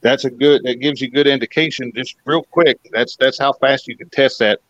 that's 0.00 0.24
a 0.24 0.30
good 0.30 0.62
that 0.64 0.80
gives 0.80 1.00
you 1.00 1.10
good 1.10 1.26
indication 1.26 1.92
just 1.94 2.16
real 2.24 2.42
quick. 2.42 2.78
That's 2.92 3.16
that's 3.16 3.38
how 3.38 3.52
fast 3.54 3.88
you 3.88 3.96
can 3.96 4.10
test 4.10 4.38
that. 4.40 4.60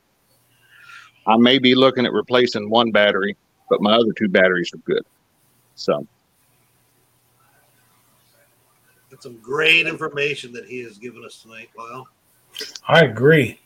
I 1.26 1.36
may 1.36 1.58
be 1.58 1.74
looking 1.74 2.04
at 2.04 2.12
replacing 2.12 2.68
one 2.68 2.90
battery, 2.90 3.36
but 3.70 3.80
my 3.80 3.94
other 3.94 4.12
two 4.12 4.28
batteries 4.28 4.70
are 4.74 4.78
good. 4.78 5.02
So 5.74 6.06
That's 9.14 9.22
some 9.22 9.36
great 9.36 9.86
information 9.86 10.52
that 10.54 10.66
he 10.66 10.80
has 10.80 10.98
given 10.98 11.24
us 11.24 11.40
tonight, 11.40 11.70
Lyle. 11.78 12.08
I 12.88 13.02
agree. 13.02 13.60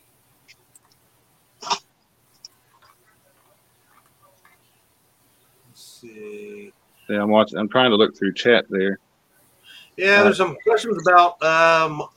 Let's 5.67 5.98
see. 6.15 6.73
yeah, 7.09 7.23
I'm 7.23 7.31
watching. 7.31 7.59
I'm 7.59 7.69
trying 7.69 7.91
to 7.91 7.97
look 7.97 8.17
through 8.17 8.35
chat 8.35 8.67
there. 8.69 8.99
Yeah, 9.97 10.23
there's 10.23 10.37
some 10.37 10.57
questions 10.63 10.97
about 11.07 11.43
um, 11.43 12.09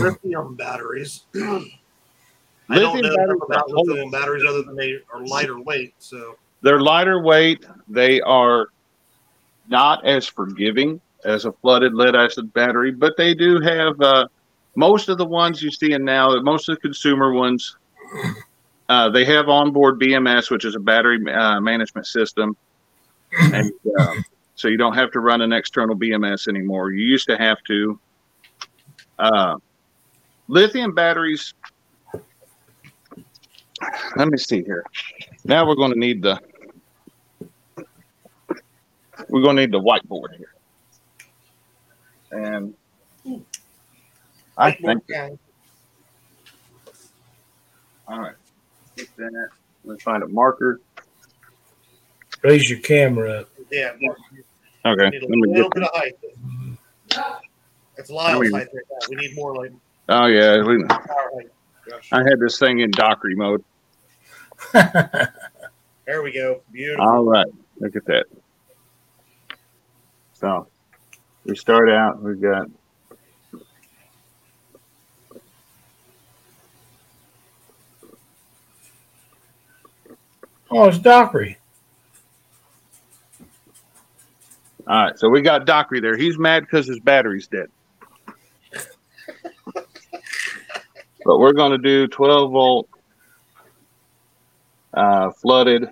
lithium 0.00 0.56
batteries. 0.56 1.24
I 2.68 2.78
don't 2.78 2.96
Lithium 2.96 3.14
know 3.14 3.16
batteries 3.16 3.40
about 3.46 3.70
are 3.70 3.74
lithium 3.76 4.10
batteries 4.10 4.44
other 4.48 4.62
than 4.62 4.74
they 4.74 4.98
are 5.12 5.24
lighter 5.26 5.60
weight. 5.60 5.94
So 5.98 6.36
They're 6.62 6.80
lighter 6.80 7.20
weight. 7.20 7.64
They 7.88 8.20
are 8.22 8.68
not 9.68 10.04
as 10.06 10.26
forgiving 10.26 11.00
as 11.24 11.44
a 11.44 11.52
flooded 11.52 11.94
lead 11.94 12.16
acid 12.16 12.52
battery, 12.52 12.90
but 12.90 13.16
they 13.16 13.34
do 13.34 13.60
have 13.60 14.00
uh, 14.00 14.26
most 14.74 15.08
of 15.08 15.18
the 15.18 15.24
ones 15.24 15.62
you 15.62 15.70
see 15.70 15.92
in 15.92 16.04
now. 16.04 16.34
Most 16.40 16.68
of 16.68 16.76
the 16.76 16.80
consumer 16.80 17.32
ones, 17.32 17.76
uh, 18.88 19.10
they 19.10 19.24
have 19.24 19.48
onboard 19.48 20.00
BMS, 20.00 20.50
which 20.50 20.64
is 20.64 20.74
a 20.74 20.80
battery 20.80 21.20
uh, 21.32 21.60
management 21.60 22.06
system, 22.06 22.56
and 23.40 23.72
uh, 23.98 24.14
so 24.54 24.68
you 24.68 24.76
don't 24.76 24.94
have 24.94 25.10
to 25.12 25.20
run 25.20 25.40
an 25.40 25.52
external 25.52 25.96
BMS 25.96 26.48
anymore. 26.48 26.92
You 26.92 27.04
used 27.04 27.26
to 27.28 27.36
have 27.36 27.58
to. 27.64 27.98
Uh, 29.18 29.56
lithium 30.48 30.94
batteries. 30.94 31.54
Let 34.16 34.28
me 34.28 34.38
see 34.38 34.62
here. 34.62 34.84
Now 35.44 35.66
we're 35.66 35.74
going 35.74 35.92
to 35.92 35.98
need 35.98 36.22
the 36.22 36.40
we're 39.28 39.42
going 39.42 39.56
to 39.56 39.62
need 39.62 39.72
the 39.72 39.80
whiteboard 39.80 40.36
here. 40.36 40.54
And 42.30 42.74
I 44.56 44.72
think, 44.72 45.04
all 48.08 48.20
right, 48.20 48.34
get 48.96 49.08
that. 49.16 49.48
Let's 49.84 50.02
find 50.02 50.22
a 50.22 50.28
marker. 50.28 50.80
Raise 52.44 52.68
your 52.68 52.78
camera 52.80 53.40
up. 53.40 53.48
yeah, 53.72 53.92
Okay, 54.86 55.10
we 55.10 55.18
need 55.18 55.22
a 55.24 55.28
me 55.28 55.54
little 55.54 55.70
bit 55.70 55.82
of 55.84 55.88
height. 55.94 56.12
That's 57.96 58.10
Lyle's 58.10 58.36
I 58.36 58.40
mean- 58.40 58.52
height 58.52 58.68
right 58.74 58.84
now. 58.90 59.06
We 59.08 59.16
need 59.16 59.34
more 59.34 59.54
like 59.56 59.72
Oh 60.10 60.26
yeah, 60.26 60.62
we, 60.62 60.84
our 60.84 61.32
I 62.12 62.18
had 62.18 62.38
this 62.38 62.58
thing 62.58 62.80
in 62.80 62.90
Dockery 62.90 63.34
mode. 63.34 63.64
There 66.06 66.22
we 66.22 66.32
go. 66.32 66.60
Beautiful. 66.70 67.02
All 67.02 67.24
right, 67.24 67.46
look 67.80 67.96
at 67.96 68.04
that. 68.04 68.26
So 70.34 70.66
we 71.46 71.56
start 71.56 71.88
out. 71.88 72.22
We've 72.22 72.38
got 72.38 72.68
oh, 80.70 80.88
it's 80.88 80.98
Dockery. 80.98 81.58
All 84.86 85.04
right. 85.04 85.18
So 85.18 85.28
we 85.28 85.40
got 85.40 85.66
Dockery 85.66 86.00
there. 86.00 86.16
He's 86.16 86.38
mad 86.38 86.64
because 86.64 86.86
his 86.86 87.00
battery's 87.00 87.46
dead. 87.46 87.68
but 91.24 91.38
we're 91.38 91.52
going 91.52 91.72
to 91.72 91.78
do 91.78 92.06
12 92.08 92.50
volt 92.50 92.88
uh, 94.92 95.30
flooded. 95.30 95.88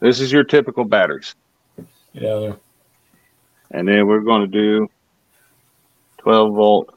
This 0.00 0.20
is 0.20 0.30
your 0.30 0.44
typical 0.44 0.84
batteries. 0.84 1.34
Yeah, 2.12 2.54
And 3.70 3.88
then 3.88 4.06
we're 4.06 4.20
going 4.20 4.42
to 4.42 4.46
do 4.46 4.88
12 6.18 6.54
volt 6.54 6.94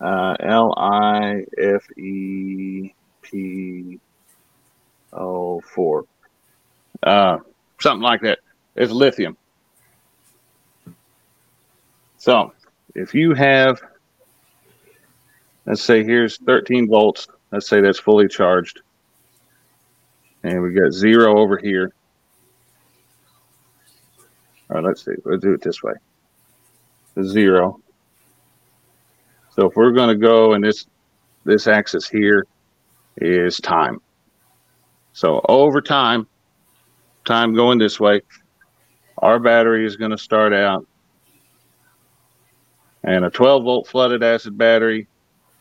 uh, 0.00 0.36
L 0.40 0.74
I 0.76 1.44
F 1.58 1.86
E 1.98 2.94
P 3.22 4.00
O 5.12 5.60
4. 5.60 6.04
Uh, 7.02 7.38
something 7.80 8.02
like 8.02 8.20
that. 8.22 8.38
It's 8.76 8.92
lithium. 8.92 9.36
So 12.18 12.52
if 12.94 13.14
you 13.14 13.34
have, 13.34 13.80
let's 15.66 15.82
say 15.82 16.04
here's 16.04 16.36
13 16.38 16.88
volts, 16.88 17.26
let's 17.50 17.66
say 17.66 17.80
that's 17.80 17.98
fully 17.98 18.28
charged. 18.28 18.82
And 20.42 20.62
we 20.62 20.72
got 20.72 20.92
zero 20.92 21.38
over 21.38 21.58
here. 21.58 21.92
All 24.68 24.76
right, 24.76 24.84
let's 24.84 25.04
see. 25.04 25.12
Let's 25.24 25.42
do 25.42 25.52
it 25.52 25.62
this 25.62 25.82
way. 25.82 25.94
Zero. 27.22 27.80
So 29.56 29.66
if 29.66 29.76
we're 29.76 29.92
going 29.92 30.08
to 30.08 30.26
go 30.26 30.54
and 30.54 30.62
this 30.62 30.86
this 31.44 31.66
axis 31.66 32.08
here 32.08 32.46
is 33.16 33.58
time. 33.58 34.00
So 35.12 35.44
over 35.48 35.80
time, 35.80 36.26
time 37.30 37.54
going 37.54 37.78
this 37.78 38.00
way, 38.00 38.22
our 39.18 39.38
battery 39.38 39.86
is 39.86 39.96
going 39.96 40.10
to 40.10 40.18
start 40.18 40.52
out 40.52 40.86
and 43.04 43.24
a 43.24 43.30
12 43.30 43.62
volt 43.62 43.86
flooded 43.86 44.22
acid 44.22 44.58
battery 44.58 45.06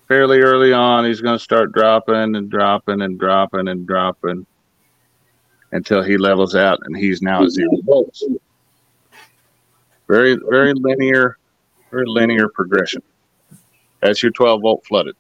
fairly 0.08 0.40
early 0.40 0.74
on 0.74 1.06
he's 1.06 1.22
going 1.22 1.38
to 1.38 1.44
start 1.44 1.72
dropping 1.72 2.36
and 2.36 2.50
dropping 2.50 3.02
and 3.02 3.18
dropping 3.18 3.70
and 3.70 3.88
dropping 3.88 4.46
until 5.72 6.02
he 6.02 6.18
levels 6.18 6.54
out 6.54 6.80
and 6.84 6.98
he's 6.98 7.22
now 7.22 7.44
at 7.44 7.50
zero 7.50 7.72
volts 7.86 8.26
very 10.08 10.38
very 10.50 10.74
linear 10.74 11.38
very 11.92 12.06
linear 12.08 12.48
progression. 12.50 13.02
That's 14.02 14.22
your 14.24 14.32
12 14.32 14.62
volt 14.62 14.86
flooded. 14.86 15.16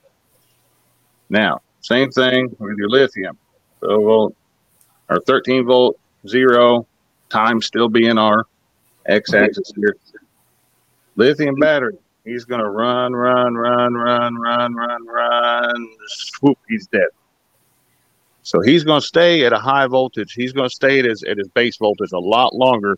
Now, 1.30 1.62
same 1.82 2.12
thing 2.12 2.56
with 2.60 2.78
your 2.78 2.90
lithium. 2.90 3.38
12 3.80 4.04
volt 4.04 4.36
or 5.10 5.20
13 5.22 5.66
volt 5.66 6.00
zero, 6.28 6.86
time 7.30 7.62
still 7.62 7.90
being 7.90 8.18
our 8.18 8.46
x 9.06 9.34
axis 9.34 9.72
here. 9.76 9.96
Lithium 11.16 11.56
battery, 11.56 11.98
he's 12.24 12.46
going 12.46 12.62
to 12.62 12.70
run, 12.70 13.14
run, 13.14 13.56
run, 13.56 13.94
run, 13.94 14.36
run, 14.36 14.76
run, 14.76 15.06
run. 15.06 15.88
Swoop, 16.08 16.58
he's 16.68 16.88
dead. 16.88 17.08
So 18.44 18.62
he's 18.62 18.84
going 18.84 19.02
to 19.02 19.06
stay 19.06 19.46
at 19.46 19.54
a 19.54 19.60
high 19.60 19.88
voltage. 19.88 20.34
He's 20.34 20.54
going 20.54 20.70
to 20.70 20.74
stay 20.74 21.00
at 21.00 21.06
his, 21.06 21.24
at 21.24 21.38
his 21.38 21.48
base 21.50 21.78
voltage 21.78 22.12
a 22.14 22.20
lot 22.20 22.56
longer. 22.56 22.98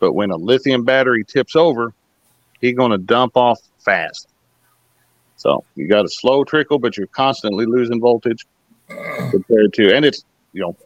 But 0.00 0.14
when 0.14 0.30
a 0.30 0.36
lithium 0.36 0.84
battery 0.84 1.24
tips 1.24 1.54
over, 1.54 1.94
he's 2.60 2.74
going 2.74 2.90
to 2.90 2.98
dump 2.98 3.36
off 3.36 3.60
fast. 3.78 4.28
So 5.36 5.64
you 5.74 5.86
got 5.88 6.04
a 6.04 6.08
slow 6.08 6.44
trickle, 6.44 6.78
but 6.78 6.96
you're 6.96 7.08
constantly 7.08 7.66
losing 7.66 8.00
voltage 8.00 8.46
compared 9.30 9.72
to, 9.74 9.94
and 9.94 10.04
it's, 10.04 10.24
you 10.52 10.62
know, 10.62 10.76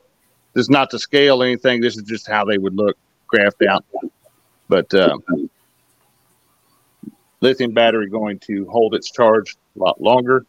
this 0.57 0.63
is 0.63 0.71
not 0.71 0.89
to 0.89 0.99
scale 0.99 1.43
anything. 1.43 1.83
This 1.83 1.99
is 1.99 2.03
just 2.05 2.27
how 2.27 2.47
they 2.47 2.57
would 2.57 2.75
look 2.75 2.97
graphed 3.31 3.67
out. 3.69 3.85
But 4.71 4.93
uh, 4.95 5.19
lithium 7.43 7.75
battery 7.75 8.09
going 8.09 8.39
to 8.47 8.67
hold 8.71 8.95
its 8.95 9.11
charge 9.11 9.55
a 9.77 9.79
lot 9.79 10.01
longer. 10.01 10.47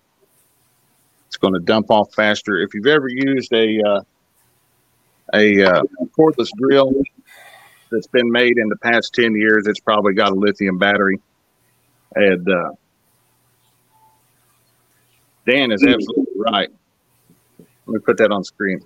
It's 1.26 1.36
going 1.36 1.55
to 1.55 1.60
dump 1.60 1.91
off 1.91 2.14
faster. 2.16 2.58
If 2.58 2.74
you've 2.74 2.88
ever 2.88 3.10
used 3.10 3.51
a 3.51 3.82
uh, 3.86 4.01
a 5.34 5.62
uh, 5.62 5.84
cordless 6.18 6.51
drill 6.58 6.93
that's 7.91 8.08
been 8.08 8.32
made 8.32 8.58
in 8.58 8.70
the 8.70 8.78
past 8.78 9.14
ten 9.14 9.36
years, 9.36 9.68
it's 9.68 9.82
probably 9.82 10.14
got 10.14 10.32
a 10.32 10.36
lithium 10.36 10.78
battery. 10.78 11.20
And 12.16 12.49
uh, 12.49 12.72
Dan 15.45 15.74
is 15.74 15.84
absolutely 15.84 16.34
right. 16.38 16.70
Let 17.60 17.93
me 17.93 17.99
put 17.99 18.16
that 18.20 18.32
on 18.32 18.45
screen. 18.45 18.80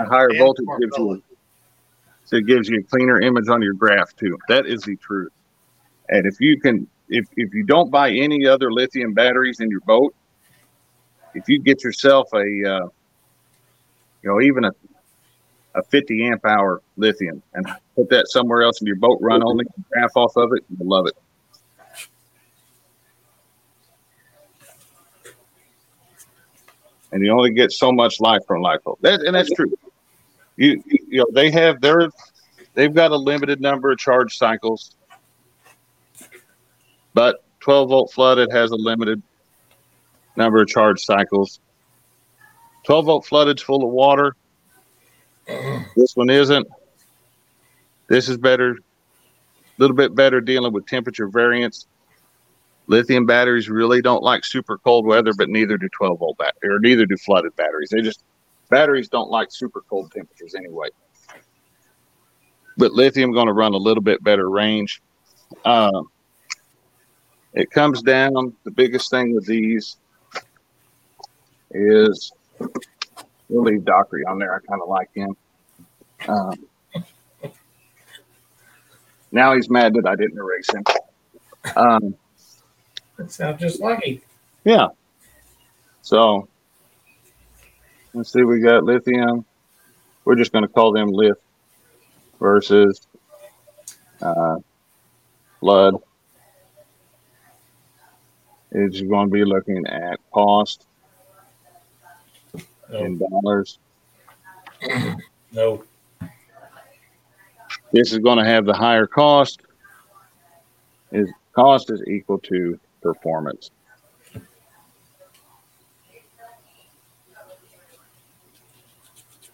A 0.00 0.04
higher 0.06 0.28
And 0.28 0.38
voltage 0.38 0.66
gives 0.80 0.98
you 0.98 1.22
so 2.28 2.36
it 2.36 2.46
gives 2.46 2.68
you 2.68 2.80
a 2.80 2.82
cleaner 2.82 3.20
image 3.22 3.48
on 3.48 3.62
your 3.62 3.72
graph 3.72 4.14
too. 4.14 4.36
That 4.48 4.66
is 4.66 4.82
the 4.82 4.96
truth. 4.96 5.32
And 6.10 6.26
if 6.26 6.38
you 6.40 6.60
can, 6.60 6.86
if 7.08 7.26
if 7.36 7.54
you 7.54 7.64
don't 7.64 7.90
buy 7.90 8.10
any 8.10 8.46
other 8.46 8.70
lithium 8.70 9.14
batteries 9.14 9.60
in 9.60 9.70
your 9.70 9.80
boat, 9.80 10.14
if 11.34 11.48
you 11.48 11.58
get 11.58 11.82
yourself 11.82 12.28
a, 12.34 12.38
uh, 12.38 12.88
you 14.22 14.24
know, 14.24 14.42
even 14.42 14.66
a 14.66 14.72
a 15.74 15.82
50 15.84 16.26
amp 16.26 16.44
hour 16.44 16.82
lithium 16.96 17.42
and 17.54 17.66
put 17.96 18.10
that 18.10 18.28
somewhere 18.28 18.62
else 18.62 18.80
in 18.82 18.86
your 18.86 18.96
boat, 18.96 19.18
run 19.22 19.42
only 19.42 19.64
graph 19.90 20.10
off 20.14 20.36
of 20.36 20.50
it, 20.52 20.64
you'll 20.68 20.88
love 20.88 21.06
it. 21.06 21.16
And 27.10 27.24
you 27.24 27.32
only 27.32 27.52
get 27.52 27.72
so 27.72 27.90
much 27.90 28.20
life 28.20 28.42
from 28.46 28.62
LiPo. 28.62 28.98
That, 29.00 29.22
and 29.22 29.34
that's 29.34 29.50
true. 29.50 29.72
You 30.58 30.82
you 30.86 31.18
know 31.18 31.26
they 31.32 31.52
have 31.52 31.80
their 31.80 32.10
they've 32.74 32.92
got 32.92 33.12
a 33.12 33.16
limited 33.16 33.60
number 33.60 33.92
of 33.92 33.98
charge 33.98 34.36
cycles, 34.36 34.96
but 37.14 37.44
12 37.60 37.88
volt 37.88 38.12
flooded 38.12 38.50
has 38.50 38.72
a 38.72 38.76
limited 38.76 39.22
number 40.36 40.60
of 40.60 40.66
charge 40.66 41.00
cycles. 41.00 41.60
12 42.86 43.06
volt 43.06 43.24
flooded's 43.24 43.62
full 43.62 43.84
of 43.84 43.90
water. 43.90 44.34
This 45.96 46.16
one 46.16 46.28
isn't. 46.28 46.66
This 48.08 48.28
is 48.28 48.36
better, 48.36 48.72
a 48.72 48.76
little 49.78 49.96
bit 49.96 50.14
better 50.16 50.40
dealing 50.40 50.72
with 50.72 50.86
temperature 50.86 51.28
variance. 51.28 51.86
Lithium 52.88 53.26
batteries 53.26 53.68
really 53.68 54.02
don't 54.02 54.24
like 54.24 54.44
super 54.44 54.78
cold 54.78 55.06
weather, 55.06 55.32
but 55.36 55.50
neither 55.50 55.76
do 55.76 55.88
12 55.90 56.18
volt 56.18 56.38
bat- 56.38 56.56
or 56.64 56.80
neither 56.80 57.06
do 57.06 57.16
flooded 57.16 57.54
batteries. 57.54 57.90
They 57.90 58.00
just 58.00 58.24
batteries 58.68 59.08
don't 59.08 59.30
like 59.30 59.48
super 59.50 59.82
cold 59.88 60.12
temperatures 60.12 60.54
anyway. 60.54 60.88
But 62.76 62.92
lithium 62.92 63.32
going 63.32 63.46
to 63.48 63.52
run 63.52 63.74
a 63.74 63.78
little 63.78 64.02
bit 64.02 64.22
better 64.22 64.48
range. 64.48 65.02
Um, 65.64 66.10
it 67.54 67.70
comes 67.70 68.02
down. 68.02 68.54
The 68.64 68.70
biggest 68.70 69.10
thing 69.10 69.34
with 69.34 69.46
these 69.46 69.96
is 71.72 72.32
we'll 73.48 73.62
leave 73.64 73.84
Dockery 73.84 74.24
on 74.24 74.38
there. 74.38 74.54
I 74.54 74.60
kind 74.60 74.80
of 74.80 74.88
like 74.88 75.12
him. 75.14 75.36
Um, 76.28 77.52
now 79.32 79.54
he's 79.54 79.68
mad 79.68 79.94
that 79.94 80.06
I 80.06 80.14
didn't 80.16 80.38
erase 80.38 80.68
him. 80.72 80.84
Um, 81.76 82.14
That 83.16 83.30
sounds 83.32 83.60
just 83.60 83.82
him. 83.82 84.20
yeah. 84.64 84.88
So 86.02 86.48
let's 88.18 88.32
see. 88.32 88.42
We 88.42 88.60
got 88.60 88.82
lithium. 88.82 89.44
We're 90.24 90.34
just 90.34 90.52
going 90.52 90.62
to 90.62 90.68
call 90.68 90.92
them 90.92 91.08
lift 91.08 91.40
versus 92.40 93.06
uh, 94.20 94.56
flood. 95.60 95.94
Is 98.72 99.00
going 99.00 99.28
to 99.28 99.32
be 99.32 99.44
looking 99.44 99.86
at 99.86 100.18
cost 100.32 100.84
No, 102.90 102.98
in 102.98 103.18
dollars. 103.18 103.78
no. 105.52 105.84
This 107.92 108.12
is 108.12 108.18
going 108.18 108.38
to 108.38 108.44
have 108.44 108.66
the 108.66 108.74
higher 108.74 109.06
cost. 109.06 109.62
Is 111.12 111.30
cost 111.54 111.90
is 111.90 112.02
equal 112.06 112.38
to 112.40 112.78
performance. 113.00 113.70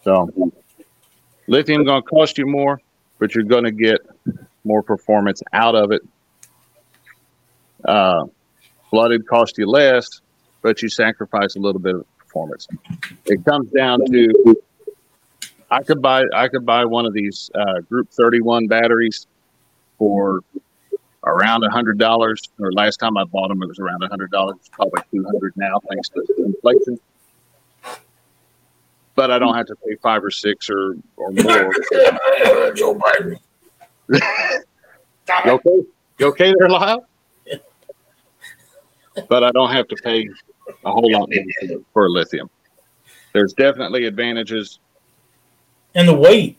So 0.05 0.31
lithium 1.47 1.85
going 1.85 2.03
to 2.03 2.09
cost 2.09 2.37
you 2.37 2.47
more, 2.47 2.81
but 3.19 3.35
you're 3.35 3.45
going 3.45 3.65
to 3.65 3.73
get 3.73 4.01
more 4.65 4.83
performance 4.83 5.43
out 5.53 5.75
of 5.75 5.93
it. 5.93 6.03
Uh, 7.85 8.27
flooded 8.91 9.27
cost 9.27 9.59
you 9.59 9.67
less, 9.67 10.21
but 10.63 10.83
you 10.83 10.89
sacrifice 10.89 11.57
a 11.57 11.59
little 11.59 11.81
bit 11.81 11.95
of 11.95 12.19
performance. 12.19 12.69
It 13.27 13.45
comes 13.45 13.71
down 13.71 14.05
to 14.07 14.57
I 15.71 15.83
could 15.83 16.01
buy 16.01 16.25
I 16.35 16.49
could 16.49 16.65
buy 16.67 16.85
one 16.85 17.07
of 17.07 17.15
these 17.15 17.51
uh, 17.55 17.81
Group 17.81 18.11
31 18.11 18.69
batteries 18.69 19.27
for 19.99 20.43
around 21.25 21.65
a 21.65 21.71
hundred 21.71 21.99
dollars. 21.99 22.43
Or 22.61 22.73
last 22.73 22.99
time 22.99 23.17
I 23.17 23.25
bought 23.25 23.49
them, 23.49 23.63
it 23.63 23.69
was 23.69 23.79
around 23.79 24.03
a 24.03 24.09
hundred 24.09 24.31
dollars. 24.31 24.57
It's 24.61 24.69
probably 24.69 25.03
two 25.11 25.25
hundred 25.25 25.55
now, 25.57 25.81
thanks 25.89 26.11
to 26.11 26.25
inflation. 26.39 27.01
But 29.15 29.31
I 29.31 29.39
don't 29.39 29.55
have 29.55 29.67
to 29.67 29.77
pay 29.77 29.95
five 30.03 30.25
or 30.25 30.31
six 30.31 30.69
or 30.69 30.97
or 31.17 31.31
more. 31.33 31.73
Joe 32.75 32.95
Biden. 32.99 33.39
You 34.11 35.51
okay? 35.53 35.83
You 36.19 36.27
okay 36.29 36.55
there, 36.59 36.69
Lyle? 36.69 37.07
But 39.29 39.45
I 39.45 39.51
don't 39.53 39.71
have 39.71 39.87
to 39.89 39.97
pay 40.03 40.29
a 40.85 40.91
whole 40.91 41.11
lot 41.13 41.29
more 41.33 41.45
for- 41.69 41.85
for 41.93 42.11
lithium. 42.11 42.51
There's 43.33 43.53
definitely 43.53 44.07
advantages 44.07 44.79
And 45.95 46.09
the 46.09 46.15
weight. 46.15 46.59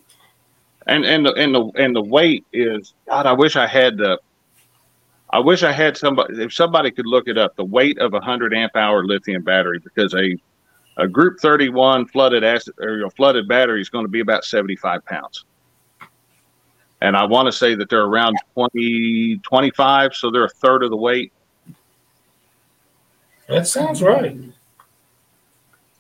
and 0.88 1.04
and 1.06 1.26
the 1.26 1.34
and 1.34 1.54
the 1.54 1.72
and 1.76 1.96
the 1.96 2.02
weight 2.04 2.46
is 2.54 2.94
God. 3.08 3.26
I 3.26 3.34
wish 3.34 3.56
I 3.56 3.68
had 3.68 3.98
the. 3.98 4.20
I 5.32 5.40
wish 5.40 5.64
I 5.64 5.72
had 5.74 5.98
somebody. 5.98 6.42
If 6.42 6.54
somebody 6.54 6.92
could 6.92 7.08
look 7.08 7.28
it 7.28 7.38
up, 7.38 7.56
the 7.58 7.66
weight 7.66 7.98
of 8.00 8.14
a 8.14 8.22
hundred 8.22 8.54
amp 8.54 8.76
hour 8.76 9.04
lithium 9.06 9.44
battery, 9.44 9.80
because 9.80 10.14
a 10.14 10.38
a 10.98 11.08
Group 11.08 11.40
thirty 11.40 11.70
one 11.70 12.06
flooded 12.06 12.44
acid 12.44 12.76
or 12.80 13.06
a 13.06 13.10
flooded 13.10 13.48
battery 13.48 13.82
is 13.82 13.90
going 13.90 14.06
to 14.06 14.10
be 14.10 14.22
about 14.22 14.46
seventy 14.46 14.76
five 14.76 15.06
pounds. 15.06 15.46
And 17.02 17.16
I 17.16 17.26
want 17.26 17.48
to 17.48 17.52
say 17.52 17.76
that 17.76 17.90
they're 17.90 18.06
around 18.06 18.38
20, 18.54 19.40
25, 19.44 20.16
so 20.16 20.32
they're 20.32 20.46
a 20.46 20.50
third 20.50 20.82
of 20.82 20.90
the 20.90 20.98
weight. 20.98 21.32
That 23.48 23.68
sounds 23.68 24.02
right. 24.02 24.40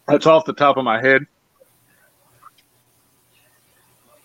That's 0.08 0.26
off 0.26 0.46
the 0.46 0.54
top 0.54 0.78
of 0.78 0.84
my 0.84 1.00
head. 1.02 1.26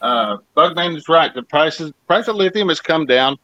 Uh, 0.01 0.39
Bugman 0.57 0.97
is 0.97 1.09
right. 1.09 1.35
The 1.35 1.43
prices 1.43 1.93
price 2.07 2.29
of 2.29 2.37
lithium 2.37 2.69
has 2.69 2.81
come 2.81 3.05
down. 3.05 3.37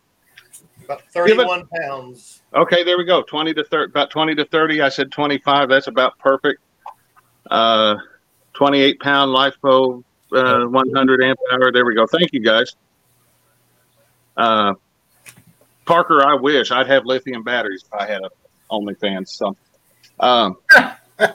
About 0.84 1.02
31 1.10 1.66
pounds. 1.66 2.42
Okay, 2.54 2.84
there 2.84 2.96
we 2.96 3.04
go. 3.04 3.22
Twenty 3.22 3.52
to 3.54 3.64
thirty, 3.64 3.90
about 3.90 4.10
twenty 4.10 4.34
to 4.36 4.44
thirty. 4.46 4.80
I 4.80 4.88
said 4.88 5.12
twenty-five. 5.12 5.68
That's 5.68 5.88
about 5.88 6.18
perfect. 6.18 6.62
Uh, 7.50 7.96
twenty-eight 8.54 9.00
pound 9.00 9.34
LifePo, 9.34 10.02
uh, 10.32 10.66
one 10.66 10.92
hundred 10.92 11.22
amp 11.22 11.38
hour. 11.52 11.70
There 11.72 11.84
we 11.84 11.94
go. 11.94 12.06
Thank 12.06 12.32
you 12.32 12.40
guys. 12.40 12.74
Uh, 14.36 14.74
Parker, 15.84 16.26
I 16.26 16.34
wish 16.34 16.70
I'd 16.70 16.88
have 16.88 17.06
lithium 17.06 17.42
batteries 17.42 17.84
if 17.86 17.94
I 17.94 18.06
had 18.06 18.22
a 18.22 18.30
OnlyFans. 18.70 19.28
So, 19.28 19.56
um, 20.20 20.56
but 21.16 21.30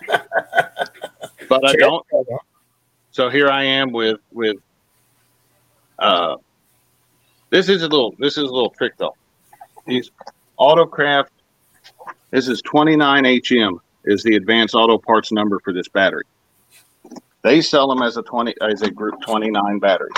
I 1.66 1.74
don't. 1.74 2.06
So 3.12 3.30
here 3.30 3.50
I 3.50 3.64
am 3.64 3.92
with 3.92 4.20
with. 4.32 4.58
Uh, 5.98 6.38
this 7.50 7.70
is 7.70 7.84
a 7.84 7.88
little. 7.88 8.16
This 8.20 8.38
is 8.38 8.44
a 8.44 8.54
little 8.54 8.72
trick 8.72 8.94
though. 8.98 9.16
These 9.86 10.12
Autocraft. 10.60 11.28
This 12.30 12.48
is 12.48 12.62
29HM 12.62 13.80
is 14.06 14.24
the 14.24 14.36
advanced 14.36 14.76
auto 14.76 14.98
parts 14.98 15.32
number 15.32 15.60
for 15.60 15.74
this 15.74 15.88
battery. 15.88 16.24
They 17.44 17.62
sell 17.62 17.88
them 17.88 18.02
as 18.02 18.18
a 18.18 18.22
20 18.22 18.56
as 18.62 18.82
a 18.82 18.92
group 18.92 19.22
29 19.22 19.80
battery. 19.80 20.12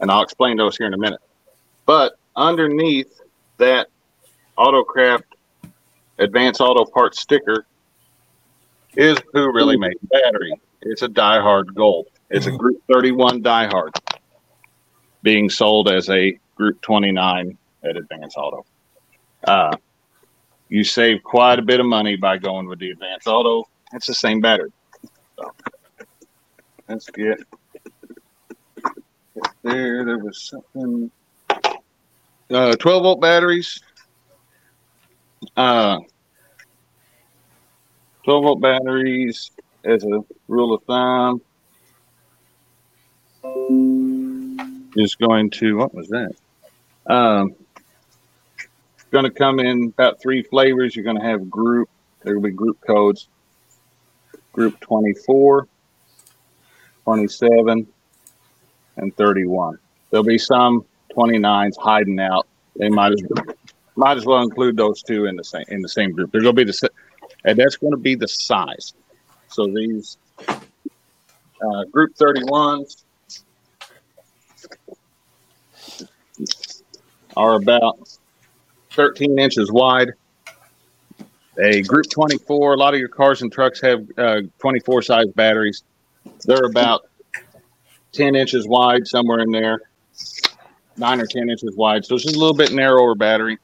And 0.00 0.10
I'll 0.10 0.22
explain 0.22 0.56
those 0.56 0.76
here 0.76 0.86
in 0.86 0.94
a 0.94 0.98
minute. 0.98 1.20
But 1.84 2.18
underneath 2.34 3.20
that 3.58 3.88
Autocraft 4.58 5.24
advanced 6.18 6.60
auto 6.60 6.84
parts 6.84 7.20
sticker 7.20 7.66
is 8.96 9.18
who 9.32 9.52
really 9.52 9.76
made 9.76 9.96
the 10.00 10.08
battery. 10.08 10.52
It's 10.82 11.02
a 11.02 11.08
diehard 11.08 11.74
gold. 11.74 12.06
It's 12.30 12.46
a 12.46 12.50
group 12.50 12.82
31 12.90 13.42
diehard 13.42 13.90
being 15.22 15.50
sold 15.50 15.90
as 15.90 16.08
a 16.08 16.38
group 16.54 16.80
29 16.82 17.56
at 17.84 17.96
Advance 17.96 18.36
Auto. 18.36 18.64
Uh, 19.44 19.76
you 20.68 20.84
save 20.84 21.22
quite 21.22 21.58
a 21.58 21.62
bit 21.62 21.80
of 21.80 21.86
money 21.86 22.16
by 22.16 22.38
going 22.38 22.66
with 22.66 22.78
the 22.78 22.90
Advance 22.90 23.26
Auto. 23.26 23.68
It's 23.92 24.06
the 24.06 24.14
same 24.14 24.40
battery. 24.40 24.72
So, 25.36 25.52
get 27.14 27.38
there. 29.62 30.04
There 30.04 30.18
was 30.18 30.42
something. 30.42 31.10
Uh, 32.50 32.76
12 32.76 33.02
volt 33.02 33.20
batteries. 33.20 33.80
Uh, 35.56 35.98
12 38.24 38.42
volt 38.42 38.60
batteries 38.60 39.50
as 39.84 40.04
a 40.04 40.24
rule 40.48 40.74
of 40.74 40.82
thumb 40.84 41.40
is 44.96 45.14
going 45.14 45.50
to 45.50 45.76
what 45.76 45.94
was 45.94 46.08
that? 46.08 46.32
Um, 47.06 47.54
going 49.16 49.32
to 49.32 49.38
come 49.38 49.60
in 49.60 49.84
about 49.84 50.20
three 50.20 50.42
flavors. 50.42 50.94
You're 50.94 51.04
going 51.04 51.18
to 51.18 51.24
have 51.24 51.48
group. 51.48 51.88
There 52.22 52.34
will 52.34 52.42
be 52.42 52.50
group 52.50 52.78
codes. 52.86 53.28
Group 54.52 54.78
24, 54.80 55.66
27, 57.04 57.86
and 58.98 59.16
31. 59.16 59.78
There'll 60.10 60.22
be 60.22 60.36
some 60.36 60.84
29s 61.16 61.78
hiding 61.78 62.20
out. 62.20 62.46
They 62.76 62.90
might 62.90 63.12
as 63.12 63.22
might 63.96 64.18
as 64.18 64.26
well 64.26 64.42
include 64.42 64.76
those 64.76 65.02
two 65.02 65.24
in 65.24 65.36
the 65.36 65.44
same 65.44 65.64
in 65.68 65.80
the 65.80 65.88
same 65.88 66.12
group. 66.12 66.30
They're 66.30 66.42
going 66.42 66.56
to 66.56 66.64
be 66.64 66.70
the 66.70 66.90
and 67.44 67.58
that's 67.58 67.76
going 67.76 67.92
to 67.92 67.98
be 67.98 68.16
the 68.16 68.28
size. 68.28 68.92
So 69.48 69.66
these 69.66 70.18
uh, 70.46 71.84
group 71.90 72.14
31s 72.16 73.04
are 77.34 77.54
about 77.54 77.98
13 78.96 79.38
inches 79.38 79.70
wide. 79.70 80.12
A 81.58 81.82
Group 81.82 82.06
24, 82.10 82.74
a 82.74 82.76
lot 82.76 82.94
of 82.94 83.00
your 83.00 83.08
cars 83.08 83.42
and 83.42 83.52
trucks 83.52 83.80
have 83.80 84.06
uh, 84.18 84.40
24 84.58 85.02
size 85.02 85.26
batteries. 85.34 85.84
They're 86.44 86.64
about 86.64 87.08
10 88.12 88.34
inches 88.34 88.66
wide, 88.66 89.06
somewhere 89.06 89.40
in 89.40 89.50
there, 89.50 89.80
nine 90.96 91.20
or 91.20 91.26
10 91.26 91.48
inches 91.48 91.76
wide. 91.76 92.04
So 92.04 92.16
it's 92.16 92.24
just 92.24 92.36
a 92.36 92.38
little 92.38 92.56
bit 92.56 92.72
narrower 92.72 93.14
battery. 93.14 93.58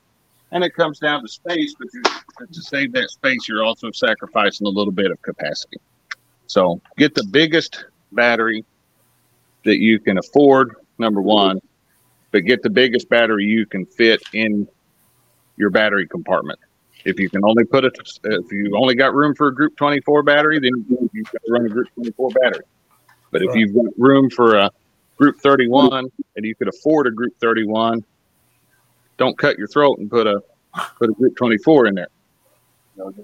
And 0.53 0.62
it 0.62 0.74
comes 0.74 0.99
down 0.99 1.22
to 1.22 1.28
space, 1.28 1.74
but 1.78 1.89
you, 1.93 2.03
to 2.53 2.62
save 2.62 2.93
that 2.93 3.11
space, 3.11 3.49
you're 3.49 3.64
also 3.64 3.91
sacrificing 3.91 4.66
a 4.66 4.70
little 4.70 4.93
bit 4.93 5.11
of 5.11 5.20
capacity. 5.22 5.78
So 6.47 6.80
get 6.99 7.14
the 7.14 7.24
biggest 7.30 7.87
battery 8.12 8.64
that 9.64 9.78
you 9.78 9.99
can 9.99 10.18
afford, 10.18 10.76
number 10.99 11.22
one, 11.22 11.61
but 12.33 12.41
get 12.41 12.62
the 12.62 12.70
biggest 12.70 13.09
battery 13.09 13.47
you 13.47 13.64
can 13.64 13.87
fit 13.87 14.22
in 14.35 14.68
your 15.62 15.70
battery 15.70 16.08
compartment. 16.08 16.58
If 17.04 17.18
you 17.18 17.30
can 17.30 17.44
only 17.44 17.64
put 17.64 17.84
a, 17.84 17.90
if 18.24 18.52
you 18.52 18.76
only 18.76 18.96
got 18.96 19.14
room 19.14 19.34
for 19.34 19.46
a 19.48 19.54
Group 19.54 19.76
24 19.76 20.24
battery, 20.24 20.58
then 20.58 20.72
you've 21.12 21.32
got 21.32 21.42
to 21.44 21.52
run 21.52 21.66
a 21.66 21.68
Group 21.68 21.88
24 21.94 22.30
battery. 22.30 22.64
But 23.30 23.42
if 23.42 23.54
you've 23.54 23.74
got 23.74 23.86
room 23.96 24.28
for 24.28 24.56
a 24.56 24.70
Group 25.16 25.38
31 25.40 26.10
and 26.36 26.44
you 26.44 26.54
could 26.54 26.68
afford 26.68 27.06
a 27.06 27.12
Group 27.12 27.34
31, 27.40 28.04
don't 29.18 29.38
cut 29.38 29.56
your 29.56 29.68
throat 29.68 29.98
and 29.98 30.10
put 30.10 30.26
a 30.26 30.42
put 30.98 31.10
a 31.10 31.12
Group 31.12 31.36
24 31.36 31.86
in 31.86 31.94
there. 31.94 32.08
You 32.96 33.04
know, 33.04 33.14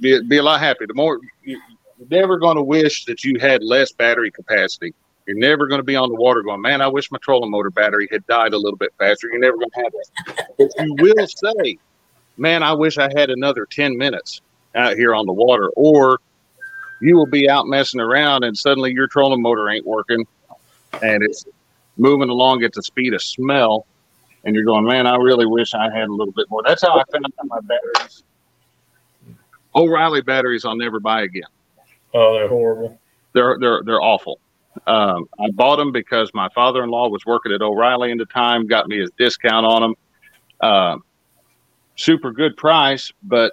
be 0.00 0.20
be 0.22 0.36
a 0.36 0.42
lot 0.42 0.60
happier. 0.60 0.86
The 0.86 0.94
more 0.94 1.20
you, 1.42 1.60
you're 1.98 2.20
never 2.20 2.38
going 2.38 2.56
to 2.56 2.62
wish 2.62 3.06
that 3.06 3.24
you 3.24 3.38
had 3.40 3.62
less 3.62 3.92
battery 3.92 4.30
capacity. 4.30 4.94
You're 5.26 5.38
never 5.38 5.66
going 5.66 5.78
to 5.78 5.84
be 5.84 5.96
on 5.96 6.10
the 6.10 6.16
water 6.16 6.42
going, 6.42 6.60
man, 6.60 6.82
I 6.82 6.88
wish 6.88 7.10
my 7.10 7.18
trolling 7.18 7.50
motor 7.50 7.70
battery 7.70 8.08
had 8.10 8.26
died 8.26 8.52
a 8.52 8.58
little 8.58 8.76
bit 8.76 8.92
faster. 8.98 9.28
You're 9.30 9.40
never 9.40 9.56
going 9.56 9.70
to 9.70 9.82
have 9.82 9.92
that. 9.92 10.48
But 10.58 10.84
you 10.84 10.94
will 10.98 11.26
say, 11.26 11.78
man, 12.36 12.62
I 12.62 12.72
wish 12.72 12.98
I 12.98 13.08
had 13.16 13.30
another 13.30 13.66
10 13.66 13.96
minutes 13.96 14.42
out 14.74 14.96
here 14.96 15.14
on 15.14 15.24
the 15.24 15.32
water. 15.32 15.70
Or 15.76 16.18
you 17.00 17.16
will 17.16 17.26
be 17.26 17.48
out 17.48 17.66
messing 17.66 18.00
around 18.00 18.44
and 18.44 18.56
suddenly 18.56 18.92
your 18.92 19.06
trolling 19.06 19.40
motor 19.40 19.68
ain't 19.70 19.86
working 19.86 20.26
and 21.02 21.22
it's 21.22 21.46
moving 21.96 22.28
along 22.28 22.62
at 22.62 22.72
the 22.72 22.82
speed 22.82 23.14
of 23.14 23.22
smell. 23.22 23.86
And 24.44 24.54
you're 24.54 24.64
going, 24.64 24.84
man, 24.84 25.06
I 25.06 25.16
really 25.16 25.46
wish 25.46 25.72
I 25.72 25.84
had 25.84 26.08
a 26.08 26.12
little 26.12 26.32
bit 26.32 26.50
more. 26.50 26.62
That's 26.66 26.82
how 26.82 26.98
I 26.98 27.04
found 27.10 27.24
out 27.24 27.46
my 27.46 27.60
batteries. 27.60 28.24
O'Reilly 29.74 30.20
batteries 30.20 30.66
I'll 30.66 30.76
never 30.76 31.00
buy 31.00 31.22
again. 31.22 31.44
Oh, 32.12 32.34
they're 32.34 32.48
horrible. 32.48 33.00
They're 33.32 33.58
they're 33.58 33.82
they're 33.84 34.02
awful. 34.02 34.38
Um, 34.86 35.28
I 35.38 35.50
bought 35.52 35.76
them 35.76 35.92
because 35.92 36.30
my 36.34 36.48
father-in-law 36.50 37.08
was 37.08 37.24
working 37.24 37.52
at 37.52 37.62
O'Reilly 37.62 38.12
at 38.12 38.18
the 38.18 38.26
time, 38.26 38.66
got 38.66 38.88
me 38.88 39.02
a 39.02 39.06
discount 39.18 39.64
on 39.64 39.82
them. 39.82 39.94
Uh, 40.60 40.96
super 41.96 42.32
good 42.32 42.56
price, 42.56 43.12
but 43.22 43.52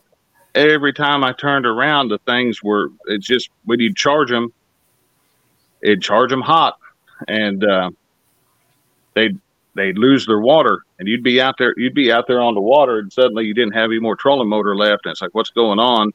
every 0.56 0.94
time 0.94 1.24
I 1.24 1.34
turned 1.34 1.66
around, 1.66 2.10
the 2.10 2.18
things 2.20 2.64
were 2.64 2.92
it 3.06 3.22
just 3.22 3.50
when 3.66 3.80
you 3.80 3.94
charge 3.94 4.30
them, 4.30 4.54
it'd 5.82 6.02
charge 6.02 6.30
them 6.30 6.42
hot, 6.42 6.78
and 7.28 7.64
uh, 7.64 7.92
they'd 9.14 9.40
they'd 9.76 9.98
lose 9.98 10.26
their 10.26 10.40
water, 10.40 10.84
and 11.00 11.08
you'd 11.08 11.24
be 11.24 11.40
out 11.40 11.56
there, 11.58 11.74
you'd 11.78 11.94
be 11.94 12.12
out 12.12 12.28
there 12.28 12.42
on 12.42 12.56
the 12.56 12.62
water, 12.62 13.00
and 13.00 13.12
suddenly 13.12 13.46
you 13.46 13.54
didn't 13.54 13.74
have 13.74 13.90
any 13.90 14.00
more 14.00 14.16
trolling 14.16 14.50
motor 14.50 14.76
left, 14.76 15.06
and 15.06 15.12
it's 15.12 15.22
like, 15.22 15.34
what's 15.34 15.52
going 15.52 15.80
on? 15.80 16.12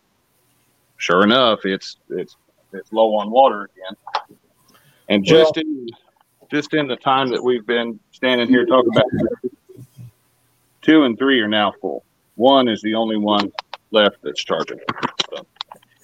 Sure 0.98 1.22
enough, 1.22 1.64
it's 1.64 1.98
it's 2.10 2.36
it's 2.72 2.92
low 2.92 3.14
on 3.14 3.30
water 3.30 3.64
again. 3.64 4.25
And 5.08 5.24
just 5.24 5.56
well, 5.56 5.64
in 5.64 5.88
just 6.50 6.74
in 6.74 6.86
the 6.86 6.96
time 6.96 7.28
that 7.30 7.42
we've 7.42 7.66
been 7.66 7.98
standing 8.12 8.48
here 8.48 8.64
talking 8.66 8.92
about 8.94 9.52
two 10.82 11.04
and 11.04 11.18
three 11.18 11.40
are 11.40 11.48
now 11.48 11.72
full. 11.80 12.04
One 12.36 12.68
is 12.68 12.80
the 12.82 12.94
only 12.94 13.16
one 13.16 13.52
left 13.90 14.18
that's 14.22 14.42
charging. 14.42 14.78
So. 15.30 15.46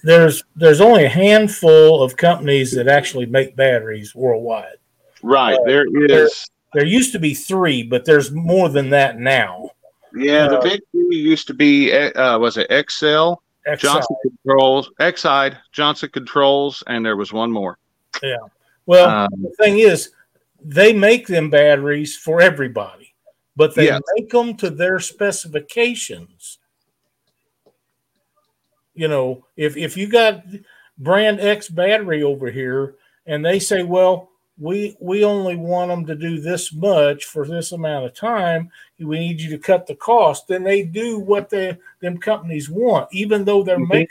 There's 0.03 0.43
there's 0.55 0.81
only 0.81 1.05
a 1.05 1.09
handful 1.09 2.03
of 2.03 2.17
companies 2.17 2.73
that 2.73 2.87
actually 2.87 3.25
make 3.25 3.55
batteries 3.55 4.13
worldwide. 4.13 4.77
Right. 5.21 5.57
Uh, 5.57 5.63
there 5.65 5.85
is 6.05 6.49
there, 6.73 6.81
there, 6.81 6.85
used 6.85 7.13
to 7.13 7.19
be 7.19 7.33
three, 7.33 7.83
but 7.83 8.03
there's 8.03 8.31
more 8.31 8.67
than 8.67 8.89
that 8.89 9.17
now. 9.17 9.69
Yeah, 10.15 10.45
uh, 10.45 10.49
the 10.49 10.69
big 10.69 10.81
three 10.91 11.15
used 11.15 11.47
to 11.47 11.53
be 11.53 11.93
uh, 11.93 12.37
was 12.37 12.57
it 12.57 12.67
Excel, 12.69 13.41
Johnson 13.77 14.15
Controls, 14.21 14.91
Exide, 14.99 15.57
Johnson 15.71 16.09
Controls, 16.09 16.83
and 16.87 17.05
there 17.05 17.15
was 17.15 17.31
one 17.31 17.51
more. 17.51 17.77
Yeah. 18.21 18.35
Well, 18.85 19.09
um, 19.09 19.29
the 19.41 19.49
thing 19.63 19.79
is, 19.79 20.11
they 20.63 20.93
make 20.93 21.27
them 21.27 21.49
batteries 21.49 22.15
for 22.15 22.41
everybody, 22.41 23.13
but 23.55 23.75
they 23.75 23.85
yes. 23.85 24.01
make 24.15 24.29
them 24.29 24.55
to 24.57 24.69
their 24.69 24.99
specifications. 24.99 26.59
You 28.93 29.07
know, 29.07 29.45
if 29.57 29.75
if 29.75 29.97
you 29.97 30.07
got 30.07 30.43
brand 30.97 31.39
X 31.39 31.69
battery 31.69 32.23
over 32.23 32.49
here, 32.51 32.95
and 33.25 33.43
they 33.43 33.59
say, 33.59 33.83
well, 33.83 34.29
we 34.59 34.95
we 34.99 35.23
only 35.23 35.55
want 35.55 35.89
them 35.89 36.05
to 36.05 36.15
do 36.15 36.39
this 36.39 36.73
much 36.73 37.25
for 37.25 37.47
this 37.47 37.71
amount 37.71 38.05
of 38.05 38.13
time 38.13 38.69
we 38.99 39.19
need 39.19 39.41
you 39.41 39.49
to 39.49 39.57
cut 39.57 39.87
the 39.87 39.95
cost 39.95 40.47
then 40.47 40.63
they 40.63 40.83
do 40.83 41.19
what 41.19 41.49
the 41.49 41.77
them 42.01 42.17
companies 42.17 42.69
want 42.69 43.07
even 43.11 43.43
though 43.43 43.63
they're 43.63 43.77
mm-hmm. 43.77 43.93
making 43.93 44.09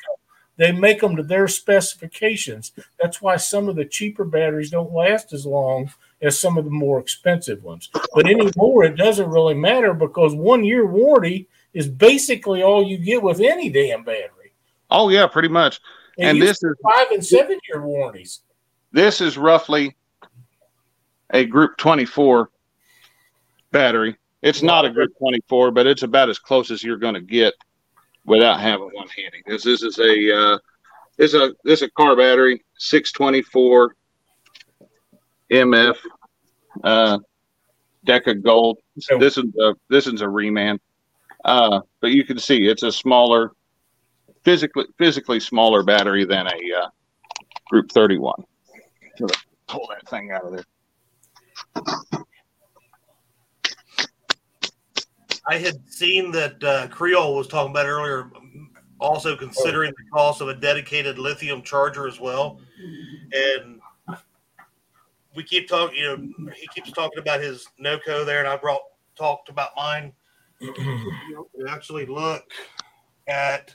they 0.57 0.73
make 0.73 1.01
them 1.01 1.17
to 1.17 1.23
their 1.23 1.49
specifications. 1.49 2.73
That's 3.01 3.23
why 3.23 3.37
some 3.37 3.69
of 3.69 3.77
the 3.77 3.85
cheaper 3.85 4.25
batteries 4.25 4.71
don't 4.71 4.93
last 4.93 5.33
as 5.33 5.47
long 5.47 5.91
as 6.21 6.39
some 6.39 6.59
of 6.59 6.65
the 6.65 6.71
more 6.71 7.01
expensive 7.01 7.63
ones. 7.63 7.91
But 8.15 8.27
anymore, 8.27 8.85
it 8.85 8.97
doesn't 8.97 9.31
really 9.31 9.55
matter 9.55 9.95
because 9.95 10.35
one 10.35 10.65
year 10.65 10.87
warranty 10.87 11.49
is 11.73 11.89
basically 11.89 12.63
all 12.63 12.87
you 12.87 12.99
get 12.99 13.23
with 13.23 13.41
any 13.41 13.71
damn 13.71 14.05
battery. 14.05 14.53
Oh 14.91 15.09
yeah, 15.09 15.27
pretty 15.27 15.49
much. 15.49 15.81
And, 16.19 16.39
and 16.39 16.43
this 16.43 16.63
is 16.63 16.75
five 16.83 17.11
and 17.11 17.25
seven 17.25 17.59
year 17.69 17.85
warranties. 17.85 18.41
This 18.93 19.23
is 19.23 19.39
roughly 19.39 19.97
a 21.31 21.47
Group 21.47 21.79
24 21.79 22.51
battery. 23.71 24.17
It's 24.43 24.63
not 24.63 24.85
a 24.85 24.91
Group 24.91 25.17
24, 25.19 25.71
but 25.71 25.87
it's 25.87 26.03
about 26.03 26.29
as 26.29 26.39
close 26.39 26.71
as 26.71 26.85
you're 26.85 26.99
going 26.99 27.15
to 27.15 27.21
get 27.21 27.55
without 28.25 28.61
having 28.61 28.91
one 28.93 29.09
handy. 29.09 29.43
This, 29.47 29.65
this 29.65 29.83
is 29.83 29.99
a 29.99 30.37
uh, 30.37 30.59
this 31.17 31.35
is 31.35 31.41
a 31.41 31.55
this 31.65 31.83
is 31.83 31.89
a 31.89 31.91
car 31.91 32.17
battery, 32.17 32.65
624 32.79 33.97
MF 35.51 35.97
uh, 36.85 37.19
Deka 38.07 38.43
Gold. 38.43 38.79
This 39.19 39.37
is 39.37 39.45
a 39.61 39.75
this 39.89 40.07
is 40.07 40.23
a 40.23 40.27
reman. 40.27 40.79
Uh, 41.45 41.81
but 42.01 42.13
you 42.13 42.25
can 42.25 42.39
see 42.39 42.69
it's 42.69 42.85
a 42.85 42.93
smaller, 42.93 43.53
physically 44.45 44.85
physically 44.97 45.41
smaller 45.41 45.83
battery 45.83 46.25
than 46.25 46.47
a 46.47 46.83
uh, 46.83 46.89
Group 47.69 47.91
31. 47.91 48.45
Pull 49.67 49.89
that 49.89 50.09
thing 50.09 50.31
out 50.31 50.45
of 50.45 50.53
there. 50.53 52.22
I 55.49 55.59
had 55.59 55.81
seen 55.91 56.31
that 56.33 56.63
uh, 56.63 56.89
Creole 56.89 57.35
was 57.35 57.49
talking 57.49 57.73
about 57.73 57.87
earlier, 57.87 58.31
also 59.01 59.37
considering 59.37 59.93
the 59.97 60.05
cost 60.13 60.41
of 60.41 60.49
a 60.49 60.55
dedicated 60.55 61.19
lithium 61.19 61.63
charger 61.63 62.07
as 62.07 62.21
well. 62.21 62.61
And 63.33 63.81
we 65.35 65.43
keep 65.43 65.69
talking, 65.69 65.97
you 65.97 66.17
know, 66.17 66.53
he 66.55 66.69
keeps 66.69 66.93
talking 66.93 67.19
about 67.19 67.41
his 67.41 67.67
NOCO 67.81 68.25
there, 68.25 68.39
and 68.41 68.49
I 68.49 68.57
brought 68.57 68.83
talked 69.17 69.49
about 69.49 69.71
mine. 69.77 70.13
You 70.61 71.67
actually 71.69 72.07
look 72.07 72.45
at 73.27 73.75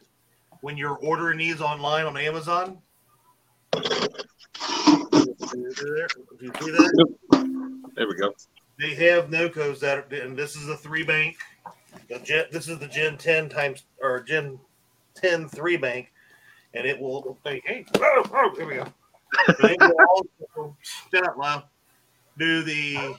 when 0.62 0.78
you're 0.78 0.98
ordering 0.98 1.38
these 1.38 1.62
online 1.62 2.06
on 2.06 2.18
Amazon. 2.18 2.78
There, 3.74 3.84
you 6.40 6.52
see 6.60 6.72
that? 6.72 7.92
There 7.96 8.08
we 8.08 8.16
go. 8.16 8.34
They 8.80 8.94
have 8.96 9.30
NOCOs 9.30 9.80
that, 9.80 9.98
are, 9.98 10.16
and 10.16 10.38
this 10.38 10.56
is 10.56 10.68
a 10.70 10.78
three 10.78 11.04
bank. 11.04 11.38
The 12.10 12.20
gen, 12.20 12.46
this 12.52 12.68
is 12.68 12.80
the 12.80 12.88
Gen 12.88 13.18
10 13.18 13.50
times 13.50 13.84
or 14.02 14.22
Gen 14.22 14.60
10 15.16 15.50
three 15.50 15.78
bank, 15.78 16.12
and 16.74 16.86
it 16.86 17.00
will 17.00 17.38
say, 17.44 17.62
"Hey, 17.66 17.86
oh, 17.98 18.24
oh, 18.34 18.56
here 18.56 18.68
we 18.68 18.76
go." 18.76 18.88
They 19.62 19.76
will 19.80 19.94
also, 20.10 20.78
shut 21.12 21.26
up, 21.26 21.70
Do 22.38 22.64
the 22.64 23.18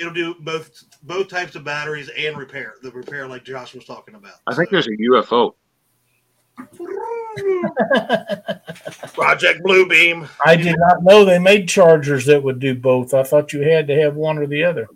it'll 0.00 0.12
do 0.12 0.34
both 0.40 0.84
both 1.02 1.28
types 1.28 1.54
of 1.54 1.64
batteries 1.64 2.10
and 2.16 2.36
repair. 2.36 2.74
The 2.82 2.90
repair, 2.90 3.28
like 3.28 3.44
Josh 3.44 3.74
was 3.74 3.84
talking 3.84 4.14
about. 4.14 4.34
I 4.46 4.54
think 4.54 4.70
there's 4.70 4.86
a 4.86 4.90
UFO. 4.90 5.54
Project 9.14 9.62
Blue 9.62 9.86
Beam. 9.86 10.28
I 10.44 10.56
did 10.56 10.76
not 10.78 11.02
know 11.02 11.24
they 11.24 11.38
made 11.38 11.68
chargers 11.68 12.26
that 12.26 12.42
would 12.42 12.58
do 12.58 12.74
both. 12.74 13.14
I 13.14 13.22
thought 13.22 13.52
you 13.52 13.62
had 13.62 13.86
to 13.86 14.00
have 14.00 14.16
one 14.16 14.38
or 14.38 14.46
the 14.46 14.64
other. 14.64 14.88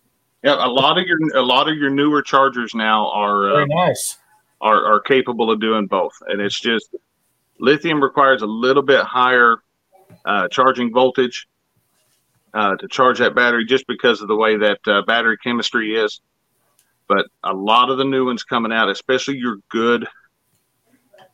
Yeah, 0.45 0.57
a 0.63 0.69
lot 0.69 0.99
of 0.99 1.07
your 1.07 1.19
a 1.35 1.43
lot 1.43 1.71
of 1.71 1.79
your 1.79 1.89
newer 1.89 2.21
chargers 2.21 2.75
now 2.75 3.11
are 3.11 3.51
uh, 3.51 3.55
Very 3.55 3.67
nice. 3.67 4.19
are 4.61 4.85
are 4.85 5.01
capable 5.01 5.51
of 5.51 5.59
doing 5.59 5.87
both, 5.87 6.13
and 6.29 6.39
it's 6.39 6.61
just 6.61 6.95
lithium 7.59 8.03
requires 8.03 8.43
a 8.43 8.47
little 8.47 8.83
bit 8.83 9.03
higher 9.05 9.57
uh, 10.27 10.49
charging 10.49 10.93
voltage 10.93 11.49
uh, 12.53 12.77
to 12.77 12.87
charge 12.89 13.21
that 13.21 13.35
battery, 13.35 13.65
just 13.65 13.87
because 13.87 14.21
of 14.21 14.29
the 14.29 14.37
way 14.37 14.59
that 14.59 14.79
uh, 14.87 15.01
battery 15.07 15.39
chemistry 15.43 15.97
is. 15.97 16.21
But 17.09 17.25
a 17.43 17.55
lot 17.55 17.89
of 17.89 17.97
the 17.97 18.05
new 18.05 18.27
ones 18.27 18.45
coming 18.45 18.71
out, 18.71 18.91
especially 18.91 19.39
your 19.39 19.57
good, 19.71 20.07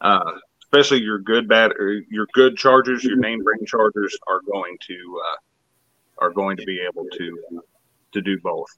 uh, 0.00 0.32
especially 0.62 1.00
your 1.00 1.18
good 1.18 1.48
battery, 1.48 2.06
your 2.12 2.28
good 2.32 2.56
chargers, 2.56 3.02
your 3.02 3.16
name 3.16 3.42
brand 3.42 3.66
chargers, 3.66 4.16
are 4.28 4.40
going 4.40 4.76
to 4.86 5.20
uh, 5.26 6.24
are 6.24 6.30
going 6.30 6.56
to 6.58 6.64
be 6.64 6.80
able 6.80 7.06
to 7.06 7.62
to 8.12 8.22
do 8.22 8.38
both. 8.40 8.68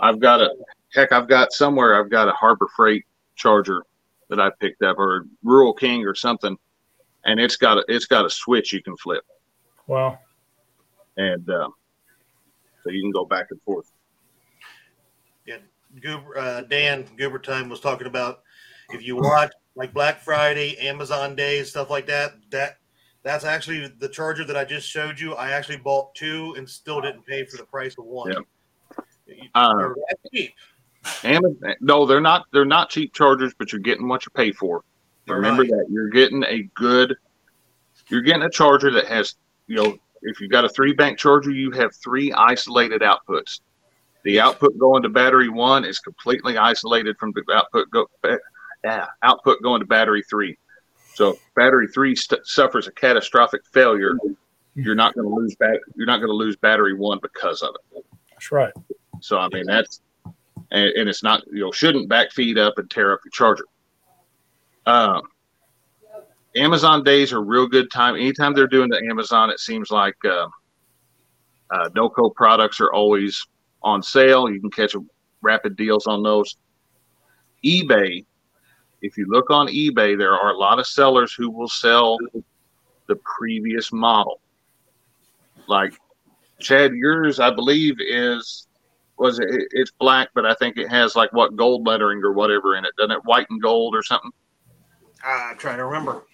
I've 0.00 0.20
got 0.20 0.40
a 0.40 0.50
heck, 0.92 1.12
I've 1.12 1.28
got 1.28 1.52
somewhere 1.52 1.98
I've 1.98 2.10
got 2.10 2.28
a 2.28 2.32
Harbor 2.32 2.68
Freight 2.76 3.04
charger 3.36 3.82
that 4.28 4.40
I 4.40 4.50
picked 4.60 4.82
up 4.82 4.98
or 4.98 5.26
Rural 5.42 5.72
King 5.72 6.04
or 6.04 6.14
something, 6.14 6.56
and 7.24 7.40
it's 7.40 7.56
got 7.56 7.78
a 7.78 7.84
it's 7.88 8.06
got 8.06 8.24
a 8.24 8.30
switch 8.30 8.72
you 8.72 8.82
can 8.82 8.96
flip, 8.96 9.24
Wow. 9.86 10.18
and 11.16 11.48
uh, 11.48 11.68
so 12.82 12.90
you 12.90 13.02
can 13.02 13.10
go 13.12 13.24
back 13.24 13.46
and 13.50 13.60
forth. 13.62 13.90
Goober, 16.00 16.36
uh, 16.38 16.60
Dan 16.62 17.06
Goober 17.16 17.38
Time 17.38 17.68
was 17.68 17.80
talking 17.80 18.06
about 18.06 18.42
if 18.90 19.02
you 19.02 19.16
watch 19.16 19.52
like 19.76 19.94
Black 19.94 20.20
Friday, 20.20 20.76
Amazon 20.78 21.36
Days, 21.36 21.70
stuff 21.70 21.90
like 21.90 22.06
that. 22.06 22.32
That 22.50 22.78
that's 23.22 23.44
actually 23.44 23.88
the 23.98 24.08
charger 24.08 24.44
that 24.44 24.56
I 24.56 24.64
just 24.64 24.88
showed 24.88 25.18
you. 25.18 25.34
I 25.34 25.50
actually 25.50 25.78
bought 25.78 26.14
two 26.14 26.54
and 26.56 26.68
still 26.68 27.00
didn't 27.00 27.24
pay 27.26 27.44
for 27.44 27.56
the 27.56 27.64
price 27.64 27.94
of 27.98 28.04
one. 28.04 28.32
Yeah. 28.32 28.38
You- 29.26 29.48
Uh, 29.54 29.76
they're 29.78 29.94
that 30.08 30.16
cheap. 30.32 30.54
Amazon, 31.22 31.74
no, 31.80 32.06
they're 32.06 32.20
not 32.20 32.46
they're 32.52 32.64
not 32.64 32.88
cheap 32.90 33.12
chargers, 33.12 33.52
but 33.58 33.72
you're 33.72 33.80
getting 33.80 34.08
what 34.08 34.24
you 34.24 34.30
pay 34.30 34.52
for. 34.52 34.82
They're 35.26 35.36
Remember 35.36 35.62
right. 35.62 35.70
that 35.70 35.86
you're 35.90 36.08
getting 36.08 36.44
a 36.44 36.62
good, 36.74 37.16
you're 38.08 38.22
getting 38.22 38.42
a 38.42 38.50
charger 38.50 38.90
that 38.92 39.06
has, 39.06 39.34
you 39.66 39.76
know, 39.76 39.98
if 40.22 40.40
you've 40.40 40.50
got 40.50 40.64
a 40.64 40.68
three 40.68 40.92
bank 40.94 41.18
charger, 41.18 41.50
you 41.50 41.70
have 41.72 41.94
three 41.96 42.32
isolated 42.32 43.02
outputs. 43.02 43.60
The 44.22 44.40
output 44.40 44.78
going 44.78 45.02
to 45.02 45.10
battery 45.10 45.50
one 45.50 45.84
is 45.84 45.98
completely 45.98 46.56
isolated 46.56 47.18
from 47.18 47.32
the 47.32 47.42
output 47.54 47.90
go, 47.90 48.06
yeah, 48.82 49.06
output 49.22 49.62
going 49.62 49.80
to 49.80 49.86
battery 49.86 50.22
three. 50.22 50.56
So 51.14 51.38
battery 51.54 51.88
three 51.88 52.16
st- 52.16 52.46
suffers 52.46 52.86
a 52.88 52.92
catastrophic 52.92 53.62
failure. 53.72 54.16
You're 54.74 54.94
not 54.94 55.14
going 55.14 55.28
to 55.28 55.34
lose 55.34 55.54
bat- 55.56 55.80
You're 55.94 56.06
not 56.06 56.16
going 56.18 56.30
to 56.30 56.34
lose 56.34 56.56
battery 56.56 56.94
one 56.94 57.18
because 57.22 57.62
of 57.62 57.74
it. 57.94 58.04
That's 58.30 58.50
right. 58.50 58.72
So 59.24 59.38
I 59.38 59.48
mean 59.48 59.64
that's 59.64 60.02
and, 60.70 60.90
and 60.90 61.08
it's 61.08 61.22
not 61.22 61.42
you 61.50 61.60
know 61.60 61.72
shouldn't 61.72 62.10
backfeed 62.10 62.58
up 62.58 62.74
and 62.76 62.90
tear 62.90 63.14
up 63.14 63.20
your 63.24 63.30
charger. 63.30 63.64
Um, 64.84 65.22
Amazon 66.54 67.02
days 67.04 67.32
are 67.32 67.42
real 67.42 67.66
good 67.66 67.90
time. 67.90 68.16
Anytime 68.16 68.52
they're 68.52 68.66
doing 68.66 68.90
the 68.90 69.02
Amazon, 69.08 69.48
it 69.48 69.60
seems 69.60 69.90
like 69.90 70.16
uh, 70.26 70.46
uh, 71.70 71.88
NoCo 71.96 72.34
products 72.34 72.82
are 72.82 72.92
always 72.92 73.46
on 73.82 74.02
sale. 74.02 74.50
You 74.50 74.60
can 74.60 74.70
catch 74.70 74.94
rapid 75.40 75.74
deals 75.74 76.06
on 76.06 76.22
those. 76.22 76.56
eBay, 77.64 78.26
if 79.00 79.16
you 79.16 79.24
look 79.26 79.48
on 79.48 79.68
eBay, 79.68 80.18
there 80.18 80.34
are 80.34 80.50
a 80.50 80.58
lot 80.58 80.78
of 80.78 80.86
sellers 80.86 81.32
who 81.32 81.50
will 81.50 81.68
sell 81.68 82.18
the 83.06 83.16
previous 83.38 83.90
model. 83.90 84.38
Like 85.66 85.94
Chad, 86.60 86.92
yours, 86.92 87.40
I 87.40 87.50
believe, 87.50 87.96
is 87.98 88.66
was 89.18 89.38
it? 89.38 89.48
It's 89.70 89.92
black, 89.92 90.28
but 90.34 90.44
I 90.46 90.54
think 90.54 90.76
it 90.76 90.88
has 90.88 91.16
like 91.16 91.32
what 91.32 91.56
gold 91.56 91.86
lettering 91.86 92.22
or 92.22 92.32
whatever 92.32 92.76
in 92.76 92.84
it, 92.84 92.92
doesn't 92.96 93.12
it? 93.12 93.24
White 93.24 93.46
and 93.50 93.60
gold 93.62 93.94
or 93.94 94.02
something. 94.02 94.30
I'm 95.24 95.56
trying 95.56 95.78
to 95.78 95.84
remember. 95.86 96.24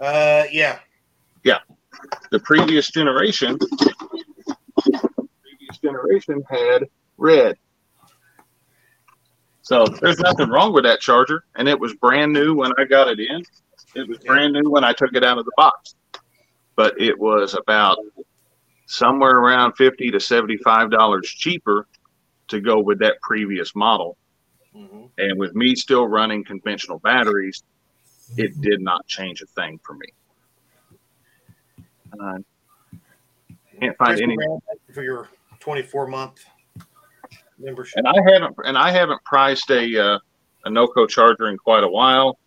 Uh, 0.00 0.44
yeah. 0.50 0.78
Yeah. 1.44 1.58
The 2.30 2.40
previous 2.40 2.90
generation, 2.90 3.58
previous 4.78 5.78
generation 5.82 6.42
had 6.48 6.88
red. 7.16 7.56
So 9.62 9.84
there's 9.84 10.18
nothing 10.18 10.48
wrong 10.48 10.72
with 10.72 10.84
that 10.84 11.00
charger, 11.00 11.44
and 11.56 11.68
it 11.68 11.78
was 11.78 11.94
brand 11.94 12.32
new 12.32 12.54
when 12.54 12.72
I 12.78 12.84
got 12.84 13.08
it 13.08 13.20
in. 13.20 13.42
It 13.94 14.08
was 14.08 14.18
brand 14.18 14.52
new 14.52 14.68
when 14.70 14.84
I 14.84 14.92
took 14.92 15.14
it 15.14 15.24
out 15.24 15.38
of 15.38 15.44
the 15.44 15.52
box, 15.56 15.94
but 16.76 17.00
it 17.00 17.18
was 17.18 17.54
about 17.54 17.98
somewhere 18.90 19.38
around 19.38 19.74
fifty 19.74 20.10
to 20.10 20.18
seventy-five 20.18 20.90
dollars 20.90 21.28
cheaper 21.28 21.86
to 22.48 22.60
go 22.60 22.80
with 22.80 22.98
that 22.98 23.20
previous 23.22 23.74
model. 23.76 24.16
hmm 24.74 25.04
And 25.18 25.38
with 25.38 25.54
me 25.54 25.76
still 25.76 26.06
running 26.08 26.44
conventional 26.44 26.98
batteries, 26.98 27.62
it 28.36 28.60
did 28.60 28.80
not 28.80 29.06
change 29.06 29.42
a 29.42 29.46
thing 29.46 29.78
for 29.84 29.94
me. 29.94 30.08
Uh, 32.20 32.38
can't 33.80 33.96
find 33.96 34.20
any, 34.20 34.36
for 34.92 35.02
your 35.02 35.28
24 35.60 36.08
month 36.08 36.44
membership. 37.58 37.98
and 37.98 38.08
I 38.08 38.32
haven't, 38.32 38.56
and 38.64 38.76
I 38.76 38.90
haven't 38.90 39.22
priced 39.24 39.70
a 39.70 40.14
uh, 40.14 40.18
a 40.64 40.68
NoCo 40.68 41.08
charger 41.08 41.48
in 41.48 41.56
quite 41.56 41.84
a 41.84 41.88
while. 41.88 42.38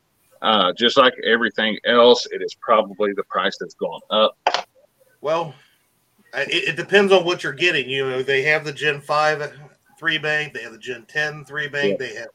Uh, 0.42 0.74
just 0.74 0.98
like 0.98 1.14
everything 1.24 1.78
else, 1.86 2.28
it 2.32 2.42
is 2.42 2.54
probably 2.60 3.14
the 3.14 3.24
price 3.24 3.56
that's 3.58 3.76
gone 3.76 4.02
up. 4.10 4.68
Well, 5.22 5.56
it, 6.34 6.70
it 6.70 6.76
depends 6.76 7.12
on 7.12 7.26
what 7.26 7.44
you're 7.44 7.54
getting. 7.54 7.90
You 7.90 8.10
know, 8.10 8.24
they 8.24 8.44
have 8.44 8.66
the 8.66 8.74
Gen 8.74 9.02
5 9.02 9.60
three 10.00 10.18
bank, 10.18 10.54
they 10.54 10.64
have 10.64 10.72
the 10.74 10.78
Gen 10.78 11.06
10 11.08 11.46
three 11.46 11.68
bank, 11.68 12.00
they 12.00 12.16
have 12.16 12.28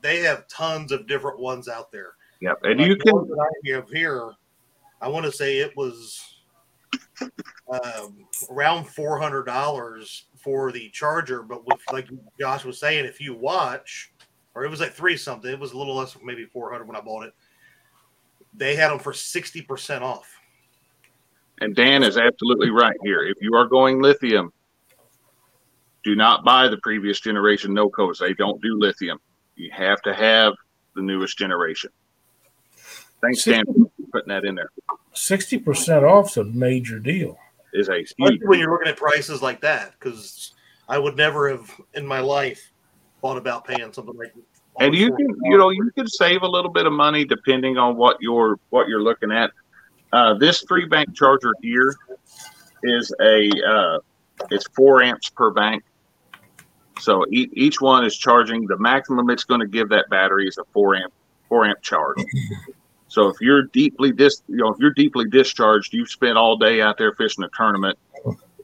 they 0.00 0.20
have 0.20 0.48
tons 0.48 0.92
of 0.92 1.06
different 1.06 1.38
ones 1.38 1.68
out 1.68 1.90
there. 1.92 2.14
Yep, 2.40 2.58
and 2.62 2.80
Like 2.80 2.88
you 2.88 2.96
can 2.96 3.14
I 3.14 3.74
have 3.74 3.88
here. 3.90 4.32
I 5.00 5.08
want 5.08 5.26
to 5.26 5.32
say 5.32 5.58
it 5.58 5.76
was 5.76 6.36
um, 7.70 8.26
around 8.50 8.84
four 8.84 9.18
hundred 9.18 9.44
dollars 9.44 10.26
for 10.36 10.72
the 10.72 10.88
charger, 10.90 11.42
but 11.42 11.66
with 11.66 11.80
like 11.92 12.08
Josh 12.38 12.64
was 12.64 12.78
saying, 12.78 13.04
if 13.04 13.20
you 13.20 13.34
watch, 13.34 14.12
or 14.54 14.64
it 14.64 14.70
was 14.70 14.80
like 14.80 14.92
three 14.92 15.16
something, 15.16 15.50
it 15.50 15.58
was 15.58 15.72
a 15.72 15.78
little 15.78 15.96
less, 15.96 16.16
maybe 16.22 16.44
four 16.46 16.70
hundred 16.70 16.86
when 16.86 16.96
I 16.96 17.00
bought 17.00 17.26
it. 17.26 17.34
They 18.54 18.76
had 18.76 18.90
them 18.90 18.98
for 18.98 19.12
sixty 19.12 19.62
percent 19.62 20.04
off. 20.04 20.35
And 21.60 21.74
Dan 21.74 22.02
is 22.02 22.16
absolutely 22.18 22.70
right 22.70 22.96
here. 23.02 23.22
If 23.22 23.38
you 23.40 23.54
are 23.54 23.66
going 23.66 24.02
lithium, 24.02 24.52
do 26.04 26.14
not 26.14 26.44
buy 26.44 26.68
the 26.68 26.76
previous 26.78 27.18
generation 27.18 27.72
NOCOs. 27.72 28.18
They 28.18 28.34
don't 28.34 28.60
do 28.60 28.78
lithium. 28.78 29.18
You 29.56 29.70
have 29.72 30.02
to 30.02 30.14
have 30.14 30.52
the 30.94 31.02
newest 31.02 31.38
generation. 31.38 31.90
Thanks, 33.22 33.44
Dan, 33.44 33.64
for 33.64 33.90
putting 34.12 34.28
that 34.28 34.44
in 34.44 34.54
there. 34.54 34.70
Sixty 35.14 35.58
percent 35.58 36.04
off's 36.04 36.36
a 36.36 36.44
major 36.44 36.98
deal. 36.98 37.38
Is 37.72 37.88
a 37.88 37.96
huge 37.96 38.10
Especially 38.10 38.46
when 38.46 38.58
you're 38.58 38.70
looking 38.70 38.88
at 38.88 38.96
prices 38.96 39.42
like 39.42 39.60
that, 39.62 39.92
because 39.92 40.54
I 40.88 40.98
would 40.98 41.16
never 41.16 41.48
have 41.48 41.70
in 41.94 42.06
my 42.06 42.20
life 42.20 42.70
thought 43.20 43.38
about 43.38 43.64
paying 43.66 43.92
something 43.92 44.16
like. 44.16 44.34
That. 44.34 44.42
And 44.78 44.94
you 44.94 45.14
can, 45.14 45.26
you 45.44 45.56
know, 45.56 45.70
you 45.70 45.90
can 45.96 46.06
save 46.06 46.42
a 46.42 46.46
little 46.46 46.70
bit 46.70 46.86
of 46.86 46.92
money 46.92 47.24
depending 47.24 47.78
on 47.78 47.96
what 47.96 48.18
you're 48.20 48.58
what 48.70 48.88
you're 48.88 49.02
looking 49.02 49.32
at. 49.32 49.50
Uh, 50.12 50.34
this 50.34 50.62
three 50.62 50.86
bank 50.86 51.14
charger 51.14 51.52
here 51.62 51.94
is 52.82 53.12
a 53.20 53.50
uh, 53.68 53.98
it's 54.50 54.66
four 54.74 55.02
amps 55.02 55.28
per 55.30 55.50
bank. 55.50 55.82
So 57.00 57.26
e- 57.30 57.50
each 57.52 57.80
one 57.80 58.04
is 58.04 58.16
charging 58.16 58.66
the 58.66 58.78
maximum 58.78 59.28
it's 59.30 59.44
going 59.44 59.60
to 59.60 59.66
give 59.66 59.88
that 59.90 60.08
battery 60.08 60.48
is 60.48 60.58
a 60.58 60.64
four 60.72 60.94
amp 60.94 61.12
four 61.48 61.66
amp 61.66 61.82
charge. 61.82 62.18
So 63.08 63.28
if 63.28 63.40
you're 63.40 63.62
deeply 63.62 64.12
dis, 64.12 64.42
you 64.48 64.56
know, 64.56 64.68
if 64.68 64.78
you're 64.78 64.92
deeply 64.92 65.28
discharged, 65.28 65.92
you've 65.94 66.08
spent 66.08 66.36
all 66.36 66.56
day 66.56 66.80
out 66.80 66.98
there 66.98 67.12
fishing 67.14 67.44
a 67.44 67.48
tournament, 67.56 67.98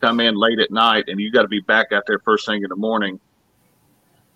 come 0.01 0.21
in 0.21 0.35
late 0.35 0.59
at 0.59 0.71
night, 0.71 1.05
and 1.09 1.21
you 1.21 1.31
got 1.31 1.43
to 1.43 1.49
be 1.49 1.61
back 1.61 1.93
out 1.93 2.05
there 2.07 2.19
first 2.19 2.47
thing 2.47 2.63
in 2.63 2.69
the 2.69 2.77
morning. 2.77 3.21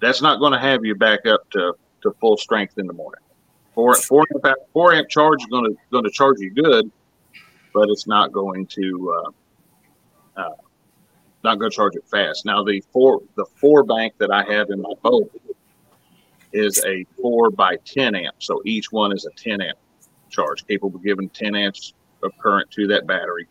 That's 0.01 0.23
not 0.23 0.39
going 0.39 0.53
to 0.53 0.59
have 0.59 0.85
you 0.85 0.95
back 0.95 1.27
up 1.27 1.49
to, 1.51 1.75
to 2.03 2.13
full 2.21 2.37
strength 2.37 2.79
in 2.79 2.87
the 2.87 2.93
morning. 2.93 3.21
Four 3.77 3.95
four 3.95 4.25
amp, 4.43 4.57
four 4.73 4.95
amp 4.95 5.11
charge 5.11 5.43
is 5.43 5.47
going 5.49 5.71
to 5.71 5.77
going 5.93 6.05
to 6.05 6.11
charge 6.11 6.39
you 6.39 6.51
good, 6.51 6.91
but 7.75 7.91
it's 7.91 8.07
not 8.07 8.33
going 8.33 8.67
to 8.69 9.15
uh, 10.37 10.41
uh, 10.41 10.55
not 11.45 11.59
going 11.59 11.71
to 11.71 11.77
charge 11.77 11.95
it 11.95 12.09
fast. 12.09 12.47
Now 12.47 12.65
the 12.65 12.83
four 12.91 13.21
the 13.35 13.45
four 13.45 13.85
bank 13.85 14.15
that 14.17 14.31
I 14.31 14.51
have 14.51 14.71
in 14.71 14.81
my 14.81 14.95
boat 15.03 15.31
is 16.55 16.83
a 16.87 17.05
four 17.21 17.51
by 17.51 17.77
ten 17.85 18.15
amp, 18.15 18.37
so 18.39 18.63
each 18.65 18.91
one 18.93 19.13
is 19.13 19.27
a 19.27 19.31
ten 19.37 19.61
amp 19.61 19.79
charge, 20.31 20.67
capable 20.67 20.97
of 20.97 21.05
giving 21.05 21.29
ten 21.29 21.55
amps 21.55 21.93
of 22.23 22.33
current 22.39 22.71
to 22.71 22.87
that 22.87 23.07
battery. 23.07 23.47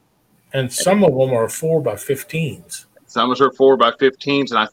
And 0.53 0.73
some 0.73 1.03
of 1.03 1.11
them 1.11 1.33
are 1.33 1.49
four 1.49 1.81
by 1.81 1.95
15s. 1.95 2.85
Some 3.05 3.29
of 3.29 3.37
them 3.37 3.47
are 3.47 3.53
four 3.53 3.77
by 3.77 3.91
15s, 3.91 4.51
and 4.51 4.57
I 4.57 4.67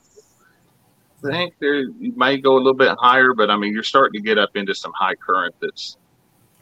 think 1.31 1.55
there 1.61 1.81
you 1.81 2.13
may 2.17 2.39
go 2.39 2.55
a 2.55 2.59
little 2.59 2.75
bit 2.75 2.97
higher, 2.99 3.35
but 3.35 3.51
I 3.51 3.57
mean 3.57 3.73
you're 3.73 3.83
starting 3.83 4.21
to 4.21 4.25
get 4.27 4.39
up 4.39 4.57
into 4.57 4.75
some 4.75 4.93
high 4.95 5.15
current 5.15 5.55
that's 5.61 5.97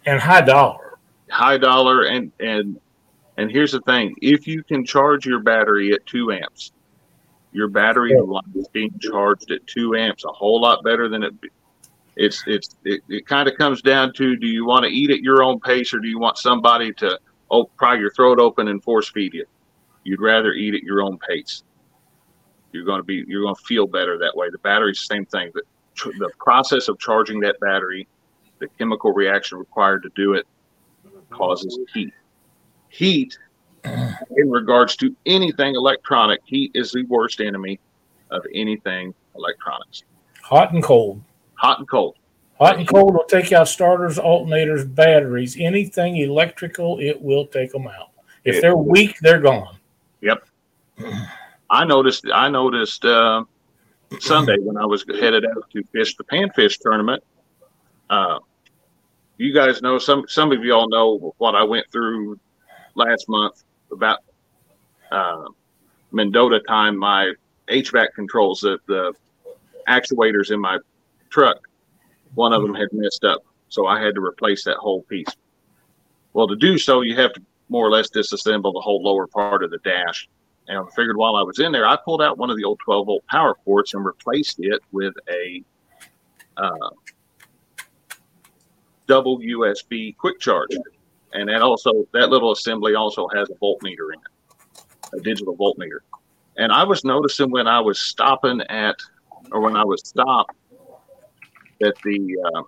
and 0.07 0.21
high 0.21 0.41
dollar. 0.43 0.99
high 1.31 1.59
dollar 1.59 2.05
and 2.05 2.33
and 2.41 2.81
and 3.37 3.51
here's 3.51 3.73
the 3.73 3.81
thing. 3.83 4.15
If 4.21 4.47
you 4.47 4.63
can 4.63 4.85
charge 4.85 5.25
your 5.27 5.41
battery 5.41 5.93
at 5.93 6.05
two 6.07 6.33
amps 6.33 6.73
your 7.53 7.69
battery 7.69 8.13
is 8.55 8.69
being 8.69 8.97
charged 9.01 9.51
at 9.51 9.67
two 9.67 9.97
amps 9.97 10.25
a 10.25 10.29
whole 10.29 10.61
lot 10.61 10.85
better 10.85 11.09
than 11.09 11.23
it 11.23 11.41
be- 11.41 11.51
it's 12.17 12.43
it's 12.47 12.77
it, 12.85 13.01
it 13.09 13.27
kind 13.27 13.49
of 13.49 13.57
comes 13.57 13.83
down 13.83 14.13
to 14.13 14.37
do 14.37 14.47
you 14.47 14.65
want 14.65 14.85
to 14.85 14.91
eat 14.91 15.11
at 15.11 15.21
your 15.21 15.43
own 15.43 15.59
pace 15.61 15.95
or 15.95 16.01
do 16.01 16.09
you 16.09 16.19
want 16.19 16.39
somebody 16.39 16.93
to 16.93 17.19
oh 17.51 17.65
pry 17.77 17.95
your 17.97 18.11
throat 18.11 18.39
open 18.39 18.69
and 18.69 18.83
force 18.83 19.11
feed 19.11 19.33
you? 19.35 19.45
You'd 20.05 20.21
rather 20.21 20.53
eat 20.53 20.75
at 20.75 20.83
your 20.83 21.03
own 21.03 21.19
pace 21.19 21.63
you're 22.73 22.85
going 22.85 23.01
to 23.01 23.05
be 23.05 23.25
you're 23.27 23.43
going 23.43 23.55
to 23.55 23.62
feel 23.62 23.87
better 23.87 24.18
that 24.18 24.37
way 24.37 24.49
the 24.51 24.59
battery's 24.59 24.99
the 25.01 25.14
same 25.14 25.27
thing 25.27 25.51
tr- 25.95 26.11
the 26.18 26.31
process 26.39 26.89
of 26.89 26.99
charging 26.99 27.41
that 27.41 27.59
battery 27.61 28.07
the 28.61 28.68
chemical 28.79 29.12
reaction 29.12 29.59
required 29.59 30.03
to 30.03 30.11
do 30.14 30.35
it 30.35 30.47
causes 31.31 31.79
heat. 31.93 32.12
Heat, 32.89 33.39
in 33.85 34.51
regards 34.51 34.97
to 34.97 35.14
anything 35.27 35.75
electronic, 35.75 36.41
heat 36.45 36.71
is 36.75 36.93
the 36.93 37.05
worst 37.05 37.41
enemy 37.41 37.81
of 38.31 38.45
anything 38.55 39.14
electronics. 39.37 40.05
Hot 40.43 40.73
and 40.73 40.83
cold. 40.83 41.23
Hot 41.55 41.79
and 41.79 41.89
cold. 41.89 42.16
Hot 42.59 42.79
and 42.79 42.87
cold 42.87 43.14
will 43.14 43.25
take 43.25 43.53
out 43.53 43.68
starters, 43.68 44.18
alternators, 44.18 44.93
batteries, 44.95 45.57
anything 45.59 46.16
electrical, 46.16 46.99
it 46.99 47.21
will 47.21 47.47
take 47.47 47.73
them 47.73 47.87
out. 47.87 48.11
If 48.45 48.61
they're 48.61 48.77
weak, 48.77 49.18
they're 49.21 49.41
gone. 49.41 49.77
I 51.71 51.85
noticed. 51.85 52.27
I 52.33 52.49
noticed 52.49 53.05
uh, 53.05 53.45
Sunday 54.18 54.57
when 54.59 54.77
I 54.77 54.85
was 54.85 55.05
headed 55.09 55.47
out 55.47 55.71
to 55.73 55.85
fish 55.93 56.16
the 56.16 56.25
panfish 56.25 56.79
tournament. 56.81 57.23
Uh, 58.09 58.41
you 59.39 59.55
guys 59.55 59.81
know 59.81 59.99
some. 59.99 60.25
Some 60.29 60.51
of 60.53 60.64
y'all 60.64 60.89
know 60.89 61.35
what 61.39 61.55
I 61.55 61.62
went 61.62 61.87
through 61.93 62.39
last 62.97 63.29
month 63.29 63.62
about 63.93 64.18
uh, 65.12 65.45
Mendota 66.11 66.61
time. 66.66 66.97
My 66.97 67.33
HVAC 67.68 68.09
controls, 68.14 68.61
the 68.61 68.79
the 68.87 69.14
actuators 69.89 70.51
in 70.51 70.61
my 70.61 70.79
truck, 71.31 71.59
one 72.35 72.53
of 72.53 72.62
them 72.62 72.75
had 72.75 72.89
messed 72.93 73.25
up, 73.25 73.43
so 73.68 73.87
I 73.87 74.03
had 74.03 74.16
to 74.16 74.21
replace 74.21 74.64
that 74.64 74.77
whole 74.77 75.03
piece. 75.03 75.29
Well, 76.33 76.49
to 76.49 76.57
do 76.57 76.79
so, 76.79 77.03
you 77.03 77.16
have 77.16 77.33
to 77.35 77.43
more 77.68 77.87
or 77.87 77.91
less 77.91 78.11
disassemble 78.11 78.73
the 78.73 78.81
whole 78.81 79.03
lower 79.03 79.29
part 79.29 79.62
of 79.62 79.71
the 79.71 79.79
dash. 79.79 80.29
And 80.71 80.79
I 80.79 80.91
figured 80.95 81.16
while 81.16 81.35
I 81.35 81.43
was 81.43 81.59
in 81.59 81.73
there, 81.73 81.85
I 81.85 81.97
pulled 81.97 82.23
out 82.23 82.39
one 82.39 82.49
of 82.49 82.57
the 82.57 82.62
old 82.62 82.79
12 82.85 83.07
volt 83.07 83.27
power 83.27 83.57
ports 83.64 83.93
and 83.93 84.05
replaced 84.05 84.61
it 84.61 84.81
with 84.93 85.12
a 85.29 85.64
uh, 86.57 86.91
double 89.09 89.41
USB 89.41 90.16
quick 90.16 90.39
charge. 90.39 90.71
And 91.33 91.49
that 91.49 91.61
also, 91.61 92.07
that 92.12 92.31
little 92.31 92.53
assembly 92.53 92.95
also 92.95 93.27
has 93.35 93.51
a 93.51 93.55
voltmeter 93.55 94.14
in 94.14 94.21
it, 94.21 95.18
a 95.18 95.21
digital 95.21 95.57
voltmeter. 95.57 95.99
And 96.57 96.71
I 96.71 96.85
was 96.85 97.05
noticing 97.05 97.51
when 97.51 97.66
I 97.66 97.81
was 97.81 97.99
stopping 97.99 98.61
at, 98.61 98.95
or 99.51 99.61
when 99.61 99.75
I 99.75 99.85
was 99.85 100.07
stopped, 100.09 100.55
that 101.81 101.95
the 102.05 102.37
uh, 102.55 102.62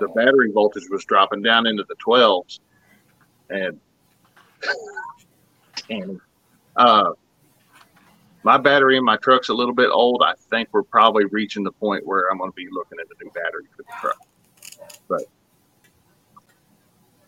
the 0.00 0.08
battery 0.08 0.50
voltage 0.52 0.84
was 0.90 1.02
dropping 1.06 1.40
down 1.40 1.66
into 1.66 1.84
the 1.84 1.96
12s. 1.96 2.60
And 3.48 3.80
it. 5.88 6.20
Uh, 6.76 7.10
my 8.42 8.56
battery 8.56 8.96
in 8.96 9.04
my 9.04 9.16
truck's 9.16 9.48
a 9.48 9.54
little 9.54 9.74
bit 9.74 9.90
old. 9.92 10.22
I 10.24 10.34
think 10.50 10.68
we're 10.72 10.82
probably 10.82 11.24
reaching 11.26 11.62
the 11.62 11.72
point 11.72 12.06
where 12.06 12.30
I'm 12.30 12.38
going 12.38 12.50
to 12.50 12.54
be 12.54 12.68
looking 12.70 12.98
at 12.98 13.06
a 13.06 13.24
new 13.24 13.30
battery 13.32 13.64
for 13.76 13.82
the 13.82 13.92
truck. 14.00 14.16
But 15.08 15.22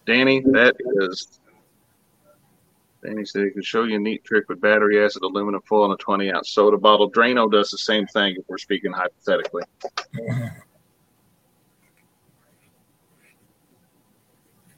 Danny, 0.07 0.41
that 0.41 0.77
is. 1.03 1.39
Danny 3.05 3.25
said 3.25 3.45
he 3.45 3.51
could 3.51 3.65
show 3.65 3.83
you 3.83 3.97
a 3.97 3.99
neat 3.99 4.23
trick 4.25 4.49
with 4.49 4.61
battery 4.61 5.05
acid, 5.05 5.23
aluminum 5.23 5.61
foil, 5.63 5.87
and 5.87 5.95
a 5.95 5.97
20 5.97 6.33
ounce 6.33 6.51
soda 6.51 6.79
bottle. 6.79 7.11
Drano 7.11 7.51
does 7.51 7.71
the 7.71 7.79
same 7.79 8.07
thing 8.07 8.37
if 8.39 8.45
we're 8.49 8.59
speaking 8.59 8.93
hypothetically. 8.93 9.65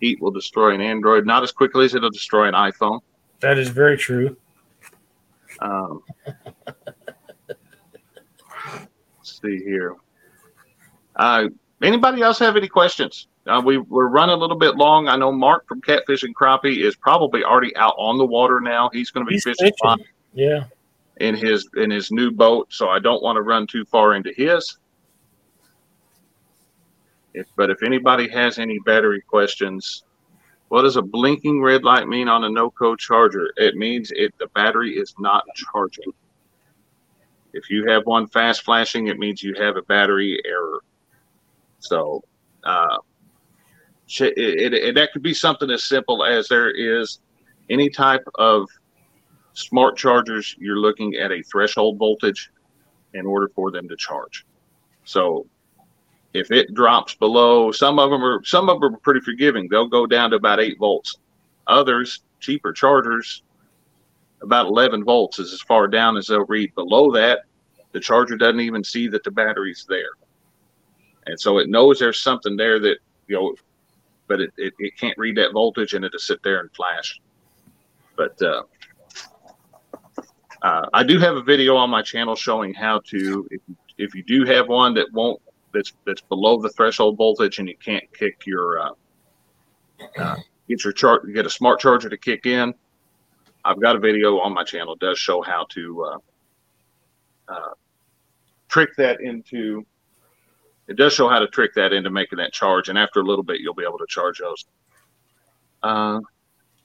Heat 0.01 0.21
will 0.21 0.31
destroy 0.31 0.75
an 0.75 0.81
Android 0.81 1.27
not 1.27 1.43
as 1.43 1.53
quickly 1.53 1.85
as 1.85 1.95
it'll 1.95 2.11
destroy 2.11 2.49
an 2.49 2.55
iPhone. 2.55 3.01
That 3.41 3.59
is 3.59 3.69
very 3.69 3.99
true. 3.99 4.37
Um, 5.65 6.03
let's 9.17 9.41
see 9.43 9.59
here. 9.65 9.97
Uh, 11.17 11.49
anybody 11.83 12.21
else 12.23 12.39
have 12.39 12.57
any 12.57 12.69
questions? 12.69 13.29
Uh, 13.47 13.63
we, 13.65 13.79
we're 13.79 14.09
running 14.09 14.35
a 14.35 14.39
little 14.39 14.59
bit 14.59 14.77
long. 14.77 15.09
I 15.09 15.17
know 15.17 15.33
Mark 15.33 15.67
from 15.67 15.81
Catfish 15.81 16.23
and 16.23 16.35
Crappie 16.37 16.83
is 16.85 16.97
probably 16.97 17.43
already 17.45 17.75
out 17.77 17.95
on 17.99 18.19
the 18.19 18.27
water 18.27 18.61
now. 18.61 18.91
He's 18.93 19.11
going 19.11 19.25
to 19.25 19.29
be 19.29 19.35
He's 19.37 19.45
fishing 19.45 19.73
fishing. 19.83 20.05
Yeah. 20.35 20.65
in 21.19 21.35
his 21.35 21.69
in 21.77 21.91
his 21.91 22.11
new 22.11 22.31
boat, 22.31 22.67
so 22.73 22.89
I 22.89 22.99
don't 22.99 23.23
want 23.23 23.37
to 23.37 23.43
run 23.43 23.67
too 23.67 23.85
far 23.87 24.15
into 24.15 24.33
his. 24.37 24.79
If, 27.35 27.47
but 27.57 27.71
if 27.71 27.83
anybody 27.83 28.29
has 28.29 28.59
any 28.59 28.79
battery 28.87 29.21
questions, 29.21 30.05
what 30.69 30.83
does 30.83 30.97
a 30.97 31.03
blinking 31.03 31.63
red 31.63 31.85
light 31.85 32.09
mean 32.09 32.29
on 32.29 32.45
a 32.45 32.49
NOCO 32.49 32.97
charger? 32.99 33.53
It 33.57 33.77
means 33.77 34.11
it 34.15 34.35
the 34.39 34.49
battery 34.49 34.97
is 34.97 35.15
not 35.19 35.45
charging. 35.55 36.13
If 37.53 37.71
you 37.71 37.87
have 37.87 38.05
one 38.05 38.27
fast 38.27 38.63
flashing, 38.63 39.07
it 39.07 39.19
means 39.19 39.43
you 39.43 39.55
have 39.55 39.77
a 39.77 39.83
battery 39.83 40.41
error. 40.45 40.81
So, 41.79 42.25
uh, 42.65 42.99
it, 44.21 44.35
it, 44.37 44.75
it, 44.75 44.95
that 44.97 45.13
could 45.13 45.23
be 45.23 45.35
something 45.35 45.71
as 45.71 45.85
simple 45.85 46.25
as 46.25 46.49
there 46.49 46.71
is 46.71 47.21
any 47.71 47.89
type 47.89 48.25
of 48.35 48.69
smart 49.53 49.97
chargers. 49.97 50.57
You're 50.59 50.79
looking 50.79 51.15
at 51.15 51.31
a 51.31 51.43
threshold 51.43 51.99
voltage 51.99 52.51
in 53.13 53.27
order 53.27 53.49
for 53.55 53.71
them 53.71 53.89
to 53.89 53.97
charge. 53.97 54.45
So, 55.05 55.47
if 56.35 56.51
it 56.51 56.75
drops 56.75 57.15
below, 57.15 57.71
some 57.73 57.99
of 57.99 58.11
them 58.11 58.23
are 58.23 58.45
some 58.45 58.69
of 58.69 58.81
them 58.81 58.95
are 58.95 58.99
pretty 58.99 59.21
forgiving. 59.21 59.69
They'll 59.69 59.89
go 59.89 60.07
down 60.07 60.31
to 60.31 60.37
about 60.37 60.61
eight 60.61 60.79
volts. 60.79 61.17
Others, 61.67 62.23
cheaper 62.41 62.73
chargers, 62.73 63.43
about 64.43 64.67
11 64.67 65.05
volts 65.05 65.39
is 65.39 65.53
as 65.53 65.63
far 65.63 65.89
down 65.89 66.17
as 66.17 66.27
they'll 66.27 66.45
read. 66.47 66.75
Below 66.75 67.11
that, 67.13 67.41
the 67.93 68.01
charger 68.01 68.37
doesn't 68.37 68.61
even 68.61 68.85
see 68.85 69.09
that 69.09 69.25
the 69.25 69.31
battery's 69.31 69.87
there. 69.89 70.11
And 71.27 71.41
so 71.41 71.59
it 71.59 71.71
knows 71.71 71.99
there's 71.99 72.21
something 72.21 72.57
there 72.57 72.79
that, 72.81 72.97
you 73.29 73.37
know, 73.37 73.55
but 74.27 74.41
it, 74.41 74.53
it, 74.59 74.75
it 74.79 74.99
can't 74.99 75.17
read 75.17 75.37
that 75.39 75.53
voltage 75.53 75.95
and 75.95 76.05
it'll 76.05 76.19
sit 76.19 76.43
there 76.43 76.61
and 76.61 76.71
flash. 76.75 77.21
But 78.17 78.41
uh, 78.43 78.63
uh, 80.63 80.87
I 80.93 81.03
do 81.03 81.19
have 81.19 81.37
a 81.37 81.43
video 81.43 81.77
on 81.77 81.89
my 81.91 82.03
channel 82.03 82.37
showing 82.37 82.75
how 82.75 83.01
to, 83.07 83.49
if, 83.51 83.61
if 83.97 84.15
you 84.15 84.23
do 84.23 84.45
have 84.45 84.69
one 84.69 84.95
that 84.95 85.07
won't, 85.13 85.41
that's 85.75 85.93
that's 86.07 86.23
below 86.23 86.61
the 86.61 86.71
threshold 86.71 87.19
voltage 87.19 87.59
and 87.59 87.69
you 87.69 87.77
can't 87.77 88.05
kick 88.17 88.47
your 88.47 88.81
uh, 88.81 88.91
uh, 90.19 90.37
get 90.69 90.85
your 90.85 90.93
chart 90.93 91.31
get 91.35 91.45
a 91.45 91.51
smart 91.51 91.81
charger 91.81 92.09
to 92.09 92.17
kick 92.17 92.47
in 92.47 92.73
I've 93.65 93.81
got 93.81 93.97
a 93.97 93.99
video 93.99 94.39
on 94.41 94.53
my 94.53 94.63
channel. 94.63 94.95
Does 94.95 95.19
show 95.19 95.41
how 95.41 95.67
to 95.71 96.05
uh, 96.05 97.53
uh, 97.53 97.71
trick 98.69 98.91
that 98.99 99.21
into. 99.21 99.87
It 100.87 100.97
does 100.97 101.15
show 101.15 101.29
how 101.29 101.39
to 101.39 101.49
trick 101.49 101.73
that 101.75 101.95
into 101.95 102.11
making 102.11 102.37
that 102.39 102.53
charge, 102.53 102.91
and 102.91 102.99
after 102.99 103.21
a 103.21 103.23
little 103.23 103.43
bit, 103.43 103.61
you'll 103.61 103.75
be 103.75 103.85
able 103.85 103.99
to 103.99 104.07
charge 104.07 104.39
those. 104.39 104.67
Uh, 105.83 106.21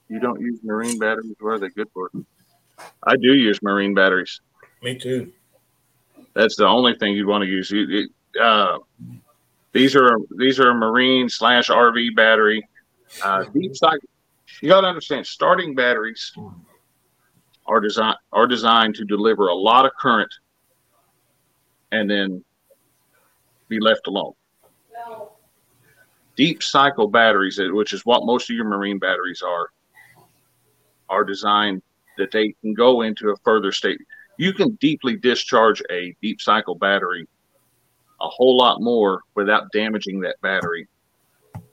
you 0.08 0.18
don't 0.20 0.40
use 0.40 0.60
marine 0.62 0.98
batteries. 0.98 1.34
What 1.38 1.50
are 1.50 1.58
they 1.58 1.68
good 1.68 1.88
for? 1.92 2.10
I 3.02 3.16
do 3.16 3.34
use 3.34 3.60
marine 3.62 3.92
batteries. 3.92 4.40
Me 4.82 4.98
too. 4.98 5.32
That's 6.32 6.56
the 6.56 6.66
only 6.66 6.94
thing 6.94 7.12
you'd 7.12 7.26
want 7.26 7.42
to 7.42 7.48
use. 7.48 7.70
You, 7.70 8.08
uh, 8.40 8.78
these 9.72 9.94
are 9.96 10.18
these 10.36 10.58
are 10.58 10.74
marine 10.74 11.28
slash 11.28 11.68
RV 11.68 12.14
battery. 12.16 12.66
Uh, 13.22 13.44
deep 13.44 13.76
cycle. 13.76 14.08
You 14.60 14.68
got 14.68 14.82
to 14.82 14.88
understand, 14.88 15.26
starting 15.26 15.74
batteries 15.74 16.32
are 17.66 17.80
designed 17.80 18.16
are 18.32 18.46
designed 18.46 18.96
to 18.96 19.04
deliver 19.04 19.48
a 19.48 19.54
lot 19.54 19.86
of 19.86 19.92
current, 19.98 20.32
and 21.92 22.10
then 22.10 22.44
be 23.68 23.78
left 23.80 24.06
alone. 24.06 24.32
Deep 26.36 26.62
cycle 26.62 27.06
batteries, 27.06 27.60
which 27.60 27.92
is 27.92 28.04
what 28.04 28.24
most 28.24 28.50
of 28.50 28.56
your 28.56 28.64
marine 28.64 28.98
batteries 28.98 29.42
are, 29.42 29.68
are 31.08 31.24
designed 31.24 31.82
that 32.16 32.30
they 32.32 32.54
can 32.60 32.74
go 32.74 33.02
into 33.02 33.30
a 33.30 33.36
further 33.44 33.72
state. 33.72 34.00
You 34.36 34.52
can 34.52 34.70
deeply 34.76 35.16
discharge 35.16 35.82
a 35.90 36.14
deep 36.22 36.40
cycle 36.40 36.74
battery 36.74 37.28
a 38.20 38.28
whole 38.28 38.56
lot 38.56 38.80
more 38.80 39.22
without 39.34 39.70
damaging 39.72 40.20
that 40.20 40.40
battery 40.42 40.88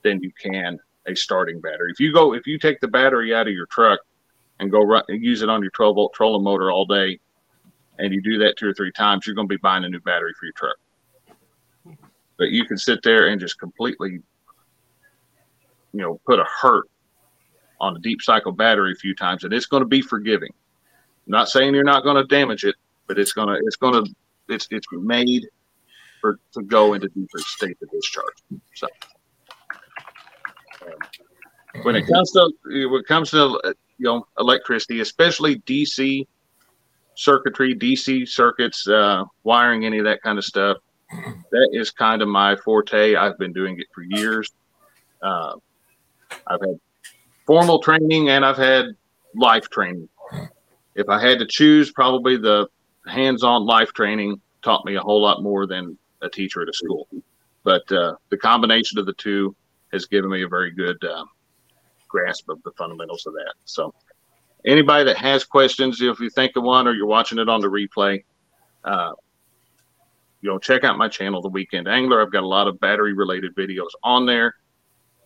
than 0.02 0.22
you 0.22 0.32
can 0.40 0.78
a 1.06 1.14
starting 1.14 1.60
battery. 1.60 1.90
If 1.90 2.00
you 2.00 2.12
go, 2.12 2.34
if 2.34 2.46
you 2.46 2.58
take 2.58 2.80
the 2.80 2.88
battery 2.88 3.34
out 3.34 3.48
of 3.48 3.54
your 3.54 3.66
truck 3.66 4.00
and 4.60 4.70
go 4.70 4.82
run, 4.82 5.02
and 5.08 5.22
use 5.22 5.42
it 5.42 5.48
on 5.48 5.62
your 5.62 5.70
12 5.70 5.94
volt 5.94 6.12
trolling 6.14 6.44
motor 6.44 6.70
all 6.70 6.84
day, 6.84 7.18
and 7.98 8.12
you 8.12 8.22
do 8.22 8.38
that 8.38 8.56
two 8.56 8.68
or 8.68 8.74
three 8.74 8.92
times, 8.92 9.26
you're 9.26 9.34
going 9.34 9.48
to 9.48 9.52
be 9.52 9.58
buying 9.58 9.84
a 9.84 9.88
new 9.88 10.00
battery 10.00 10.32
for 10.38 10.46
your 10.46 10.52
truck. 10.52 10.76
But 12.36 12.50
you 12.50 12.64
can 12.64 12.78
sit 12.78 13.00
there 13.02 13.28
and 13.28 13.40
just 13.40 13.58
completely, 13.58 14.20
you 15.92 16.00
know, 16.00 16.20
put 16.24 16.38
a 16.38 16.44
hurt 16.44 16.86
on 17.80 17.96
a 17.96 18.00
deep 18.00 18.22
cycle 18.22 18.52
battery 18.52 18.92
a 18.92 18.96
few 18.96 19.14
times, 19.14 19.44
and 19.44 19.52
it's 19.52 19.66
going 19.66 19.82
to 19.82 19.88
be 19.88 20.00
forgiving. 20.00 20.50
I'm 21.26 21.32
not 21.32 21.48
saying 21.48 21.74
you're 21.74 21.84
not 21.84 22.04
going 22.04 22.16
to 22.16 22.24
damage 22.24 22.64
it, 22.64 22.76
but 23.06 23.18
it's 23.18 23.32
going 23.32 23.48
to, 23.48 23.60
it's 23.66 23.76
going 23.76 24.04
to, 24.04 24.14
it's 24.48 24.68
it's 24.70 24.86
made 24.92 25.46
for 26.20 26.38
to 26.52 26.62
go 26.62 26.94
into 26.94 27.08
deeper 27.08 27.38
state 27.38 27.76
of 27.82 27.90
discharge. 27.90 28.34
So 28.74 28.86
um, 30.82 31.84
when 31.84 31.96
it 31.96 32.06
comes 32.06 32.32
to 32.32 32.50
when 32.64 33.00
it 33.00 33.06
comes 33.06 33.30
to 33.30 33.60
you 33.98 34.04
know 34.04 34.26
electricity, 34.38 35.00
especially 35.00 35.60
DC 35.60 36.26
circuitry, 37.14 37.74
DC 37.74 38.28
circuits, 38.28 38.86
uh, 38.86 39.24
wiring, 39.42 39.84
any 39.84 39.98
of 39.98 40.04
that 40.04 40.22
kind 40.22 40.38
of 40.38 40.44
stuff, 40.44 40.78
that 41.10 41.68
is 41.72 41.90
kind 41.90 42.22
of 42.22 42.28
my 42.28 42.56
forte. 42.56 43.14
I've 43.14 43.38
been 43.38 43.52
doing 43.52 43.78
it 43.78 43.86
for 43.94 44.02
years. 44.02 44.50
Uh, 45.22 45.54
I've 46.46 46.60
had 46.60 46.78
formal 47.46 47.80
training 47.80 48.28
and 48.28 48.44
I've 48.44 48.56
had 48.56 48.86
life 49.34 49.68
training. 49.70 50.08
If 50.94 51.08
I 51.08 51.20
had 51.20 51.38
to 51.38 51.46
choose, 51.46 51.90
probably 51.90 52.36
the 52.36 52.68
hands-on 53.06 53.64
life 53.64 53.92
training 53.92 54.40
taught 54.62 54.84
me 54.84 54.96
a 54.96 55.00
whole 55.00 55.22
lot 55.22 55.42
more 55.42 55.66
than 55.66 55.96
a 56.22 56.28
teacher 56.28 56.62
at 56.62 56.68
a 56.68 56.72
school. 56.72 57.08
But 57.64 57.90
uh, 57.92 58.14
the 58.30 58.36
combination 58.36 58.98
of 58.98 59.06
the 59.06 59.12
two 59.14 59.54
has 59.92 60.06
given 60.06 60.30
me 60.30 60.42
a 60.42 60.48
very 60.48 60.70
good 60.70 61.02
uh, 61.04 61.24
grasp 62.08 62.48
of 62.48 62.62
the 62.62 62.72
fundamentals 62.72 63.26
of 63.26 63.34
that. 63.34 63.54
So, 63.64 63.94
anybody 64.64 65.04
that 65.04 65.16
has 65.16 65.44
questions, 65.44 66.00
if 66.00 66.20
you 66.20 66.30
think 66.30 66.56
of 66.56 66.64
one 66.64 66.86
or 66.86 66.92
you're 66.92 67.06
watching 67.06 67.38
it 67.38 67.48
on 67.48 67.60
the 67.60 67.68
replay, 67.68 68.24
uh, 68.84 69.12
you 70.40 70.48
know, 70.48 70.58
check 70.58 70.84
out 70.84 70.98
my 70.98 71.08
channel, 71.08 71.42
The 71.42 71.48
Weekend 71.48 71.88
Angler. 71.88 72.22
I've 72.22 72.32
got 72.32 72.42
a 72.42 72.46
lot 72.46 72.68
of 72.68 72.78
battery 72.80 73.12
related 73.12 73.54
videos 73.56 73.90
on 74.04 74.24
there. 74.24 74.54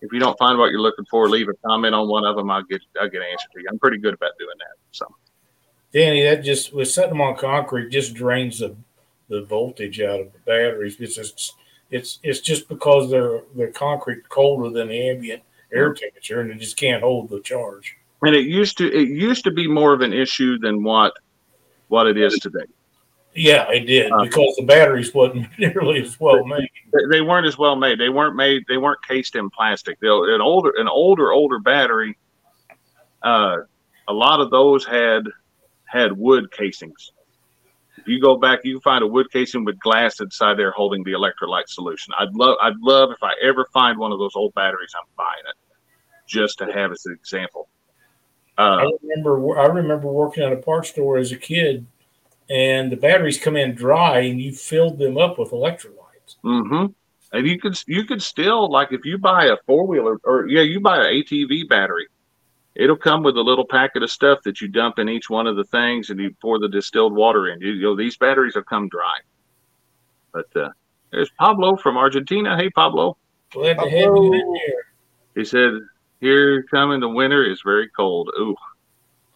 If 0.01 0.11
you 0.11 0.19
don't 0.19 0.37
find 0.37 0.57
what 0.57 0.71
you're 0.71 0.81
looking 0.81 1.05
for, 1.09 1.29
leave 1.29 1.47
a 1.47 1.53
comment 1.65 1.95
on 1.95 2.09
one 2.09 2.25
of 2.25 2.35
them. 2.35 2.51
I'll 2.51 2.63
get 2.63 2.81
I'll 2.99 3.09
get 3.09 3.21
an 3.21 3.27
answer 3.31 3.47
to 3.53 3.61
you. 3.61 3.67
I'm 3.71 3.79
pretty 3.79 3.99
good 3.99 4.13
about 4.13 4.31
doing 4.37 4.55
that. 4.59 4.75
So, 4.91 5.05
Danny, 5.93 6.23
that 6.23 6.43
just 6.43 6.73
with 6.73 6.89
setting 6.89 7.11
them 7.11 7.21
on 7.21 7.37
concrete 7.37 7.89
just 7.89 8.13
drains 8.13 8.59
the 8.59 8.75
the 9.29 9.43
voltage 9.43 10.01
out 10.01 10.19
of 10.19 10.31
the 10.33 10.39
batteries. 10.45 10.97
It's 10.99 11.15
just 11.15 11.55
it's 11.91 12.19
it's 12.23 12.39
just 12.39 12.67
because 12.67 13.09
they're 13.09 13.41
they're 13.55 13.71
concrete 13.71 14.27
colder 14.29 14.69
than 14.69 14.89
the 14.89 15.09
ambient 15.09 15.43
air 15.71 15.93
temperature, 15.93 16.41
and 16.41 16.51
it 16.51 16.59
just 16.59 16.77
can't 16.77 17.03
hold 17.03 17.29
the 17.29 17.39
charge. 17.41 17.95
And 18.21 18.35
it 18.35 18.45
used 18.45 18.77
to 18.77 18.91
it 18.91 19.09
used 19.09 19.43
to 19.45 19.51
be 19.51 19.67
more 19.67 19.93
of 19.93 20.01
an 20.01 20.13
issue 20.13 20.57
than 20.59 20.83
what 20.83 21.13
what 21.87 22.07
it 22.07 22.17
is 22.17 22.39
today. 22.39 22.65
Yeah, 23.35 23.69
it 23.71 23.85
did 23.85 24.11
uh, 24.11 24.23
because 24.23 24.55
the 24.57 24.63
batteries 24.63 25.13
wasn't 25.13 25.47
nearly 25.57 26.01
as 26.01 26.19
well 26.19 26.45
made. 26.45 26.69
They 27.09 27.21
weren't 27.21 27.47
as 27.47 27.57
well 27.57 27.75
made. 27.75 27.99
They 27.99 28.09
weren't 28.09 28.35
made. 28.35 28.63
They 28.67 28.77
weren't 28.77 29.01
cased 29.07 29.35
in 29.35 29.49
plastic. 29.49 29.99
They, 29.99 30.07
an 30.07 30.41
older 30.41 30.71
an 30.77 30.87
older 30.87 31.31
older 31.31 31.59
battery. 31.59 32.17
Uh, 33.21 33.59
a 34.07 34.13
lot 34.13 34.41
of 34.41 34.51
those 34.51 34.85
had 34.85 35.23
had 35.85 36.11
wood 36.11 36.51
casings 36.51 37.11
if 38.03 38.09
you 38.09 38.19
go 38.19 38.35
back, 38.35 38.59
you 38.65 38.73
can 38.73 38.81
find 38.81 39.01
a 39.01 39.07
wood 39.07 39.31
casing 39.31 39.63
with 39.63 39.79
glass 39.79 40.19
inside 40.19 40.57
there 40.57 40.71
holding 40.71 41.05
the 41.05 41.13
electrolyte 41.13 41.69
solution. 41.69 42.13
I'd 42.19 42.33
love, 42.35 42.57
I'd 42.61 42.77
love 42.81 43.11
if 43.11 43.23
I 43.23 43.31
ever 43.41 43.65
find 43.71 43.97
one 43.97 44.11
of 44.11 44.19
those 44.19 44.35
old 44.35 44.53
batteries, 44.55 44.91
I'm 44.93 45.07
buying 45.15 45.43
it 45.47 45.55
just 46.27 46.57
to 46.57 46.65
have 46.65 46.91
as 46.91 47.05
an 47.05 47.13
example. 47.13 47.69
Uh, 48.57 48.61
I 48.61 48.91
remember, 49.01 49.57
I 49.57 49.67
remember 49.67 50.09
working 50.09 50.43
at 50.43 50.51
a 50.51 50.57
parts 50.57 50.89
store 50.89 51.17
as 51.17 51.31
a 51.31 51.37
kid, 51.37 51.87
and 52.49 52.91
the 52.91 52.97
batteries 52.97 53.39
come 53.39 53.55
in 53.55 53.73
dry, 53.73 54.19
and 54.19 54.41
you 54.41 54.51
filled 54.51 54.99
them 54.99 55.17
up 55.17 55.39
with 55.39 55.51
electrolytes. 55.51 56.35
Mm-hmm. 56.43 56.87
And 57.31 57.47
you 57.47 57.57
could, 57.57 57.81
you 57.87 58.03
could 58.03 58.21
still 58.21 58.69
like 58.69 58.91
if 58.91 59.05
you 59.05 59.17
buy 59.17 59.45
a 59.45 59.55
four 59.65 59.87
wheeler 59.87 60.19
or 60.25 60.47
yeah, 60.47 60.61
you 60.61 60.81
buy 60.81 60.97
an 60.97 61.05
ATV 61.05 61.69
battery 61.69 62.07
it'll 62.75 62.97
come 62.97 63.23
with 63.23 63.37
a 63.37 63.41
little 63.41 63.65
packet 63.65 64.03
of 64.03 64.11
stuff 64.11 64.39
that 64.43 64.61
you 64.61 64.67
dump 64.67 64.99
in 64.99 65.09
each 65.09 65.29
one 65.29 65.47
of 65.47 65.55
the 65.55 65.63
things 65.65 66.09
and 66.09 66.19
you 66.19 66.35
pour 66.41 66.59
the 66.59 66.69
distilled 66.69 67.13
water 67.13 67.47
in. 67.49 67.61
You, 67.61 67.71
you 67.71 67.81
know, 67.83 67.95
these 67.95 68.17
batteries 68.17 68.55
have 68.55 68.65
come 68.65 68.89
dry. 68.89 69.17
But 70.31 70.55
uh, 70.55 70.69
there's 71.11 71.29
Pablo 71.37 71.77
from 71.77 71.97
Argentina. 71.97 72.57
Hey, 72.57 72.69
Pablo. 72.69 73.17
Glad 73.51 73.75
to 73.75 73.89
have 73.89 73.91
you 73.91 74.33
in 74.33 74.55
here. 74.55 74.85
He 75.35 75.45
said, 75.45 75.73
here 76.19 76.63
coming 76.63 76.99
the 76.99 77.09
winter 77.09 77.43
is 77.43 77.61
very 77.61 77.89
cold. 77.89 78.31
Ooh. 78.39 78.55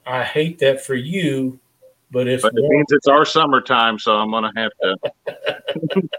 I 0.06 0.24
hate 0.24 0.60
that 0.60 0.84
for 0.84 0.96
you, 0.96 1.60
but 2.12 2.28
if 2.28 2.42
but 2.42 2.54
it 2.56 2.64
means 2.64 2.86
it's 2.90 3.08
our 3.08 3.26
summertime, 3.26 4.00
so 4.00 4.16
I'm 4.16 4.32
gonna 4.32 4.54
have 4.56 4.72
to. 4.82 6.02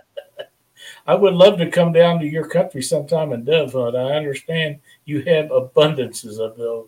I 1.06 1.14
would 1.14 1.32
love 1.32 1.56
to 1.58 1.70
come 1.70 1.92
down 1.92 2.20
to 2.20 2.26
your 2.26 2.46
country 2.46 2.82
sometime 2.82 3.32
and 3.32 3.46
dove 3.46 3.72
hunt. 3.72 3.96
I 3.96 4.14
understand 4.14 4.80
you 5.08 5.22
have 5.22 5.46
abundances 5.46 6.38
of 6.38 6.58
those 6.58 6.86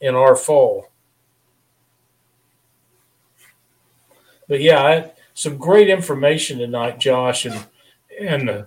in 0.00 0.14
our 0.14 0.36
fall. 0.36 0.88
But 4.48 4.60
yeah, 4.60 4.82
I, 4.82 5.12
some 5.34 5.56
great 5.56 5.90
information 5.90 6.58
tonight, 6.58 7.00
Josh, 7.00 7.44
and 7.44 7.66
and 8.20 8.48
uh, 8.48 8.62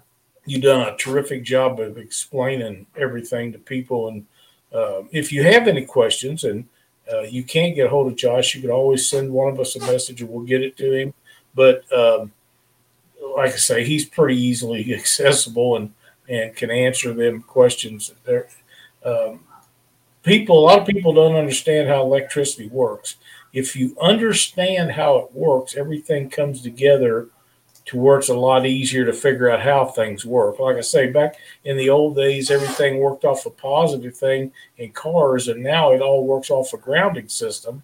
you 0.45 0.59
done 0.59 0.85
a 0.85 0.97
terrific 0.97 1.43
job 1.43 1.79
of 1.79 1.97
explaining 1.97 2.87
everything 2.97 3.53
to 3.53 3.57
people. 3.57 4.09
And 4.09 4.25
uh, 4.73 5.03
if 5.11 5.31
you 5.31 5.43
have 5.43 5.69
any 5.69 5.85
questions 5.85 6.43
and 6.43 6.67
uh, 7.11 7.21
you 7.21 7.43
can't 7.43 7.75
get 7.75 7.85
a 7.85 7.89
hold 7.89 8.11
of 8.11 8.17
Josh, 8.17 8.53
you 8.53 8.59
can 8.59 8.71
always 8.71 9.07
send 9.07 9.31
one 9.31 9.49
of 9.49 9.61
us 9.61 9.77
a 9.77 9.79
message 9.79 10.21
and 10.21 10.29
we'll 10.29 10.45
get 10.45 10.61
it 10.61 10.75
to 10.77 10.91
him. 10.91 11.13
But 11.53 11.83
um, 11.93 12.33
like 13.37 13.53
I 13.53 13.57
say, 13.57 13.85
he's 13.85 14.03
pretty 14.03 14.37
easily 14.37 14.93
accessible 14.95 15.77
and 15.77 15.93
and 16.27 16.56
can 16.56 16.72
answer 16.72 17.14
them 17.14 17.41
questions. 17.41 18.14
There, 18.23 18.47
um, 19.03 19.41
people, 20.23 20.60
a 20.60 20.65
lot 20.65 20.80
of 20.80 20.88
people 20.88 21.14
don't 21.14 21.35
understand 21.35 21.88
how 21.88 22.02
electricity 22.02 22.68
works. 22.68 23.15
If 23.53 23.76
you 23.76 23.95
understand 24.02 24.91
how 24.91 25.18
it 25.18 25.34
works, 25.34 25.76
everything 25.76 26.30
comes 26.30 26.61
together 26.61 27.30
to 27.85 27.97
where 27.97 28.18
it's 28.18 28.30
a 28.30 28.34
lot 28.34 28.65
easier 28.65 29.06
to 29.06 29.14
figure 29.14 29.49
out 29.49 29.61
how 29.61 29.85
things 29.85 30.26
work. 30.26 30.60
Like 30.60 30.77
I 30.77 30.81
say, 30.81 31.11
back 31.11 31.35
in 31.64 31.77
the 31.77 31.89
old 31.89 32.15
days, 32.15 32.49
everything 32.49 32.97
worked 32.97 33.23
off 33.23 33.45
a 33.45 33.52
positive 33.52 34.18
thing 34.18 34.52
in 34.77 34.91
cars, 34.91 35.47
and 35.47 35.64
now 35.64 35.93
it 35.93 36.02
all 36.02 36.26
works 36.26 36.49
off 36.49 36.73
a 36.73 36.77
grounding 36.77 37.30
system. 37.30 37.84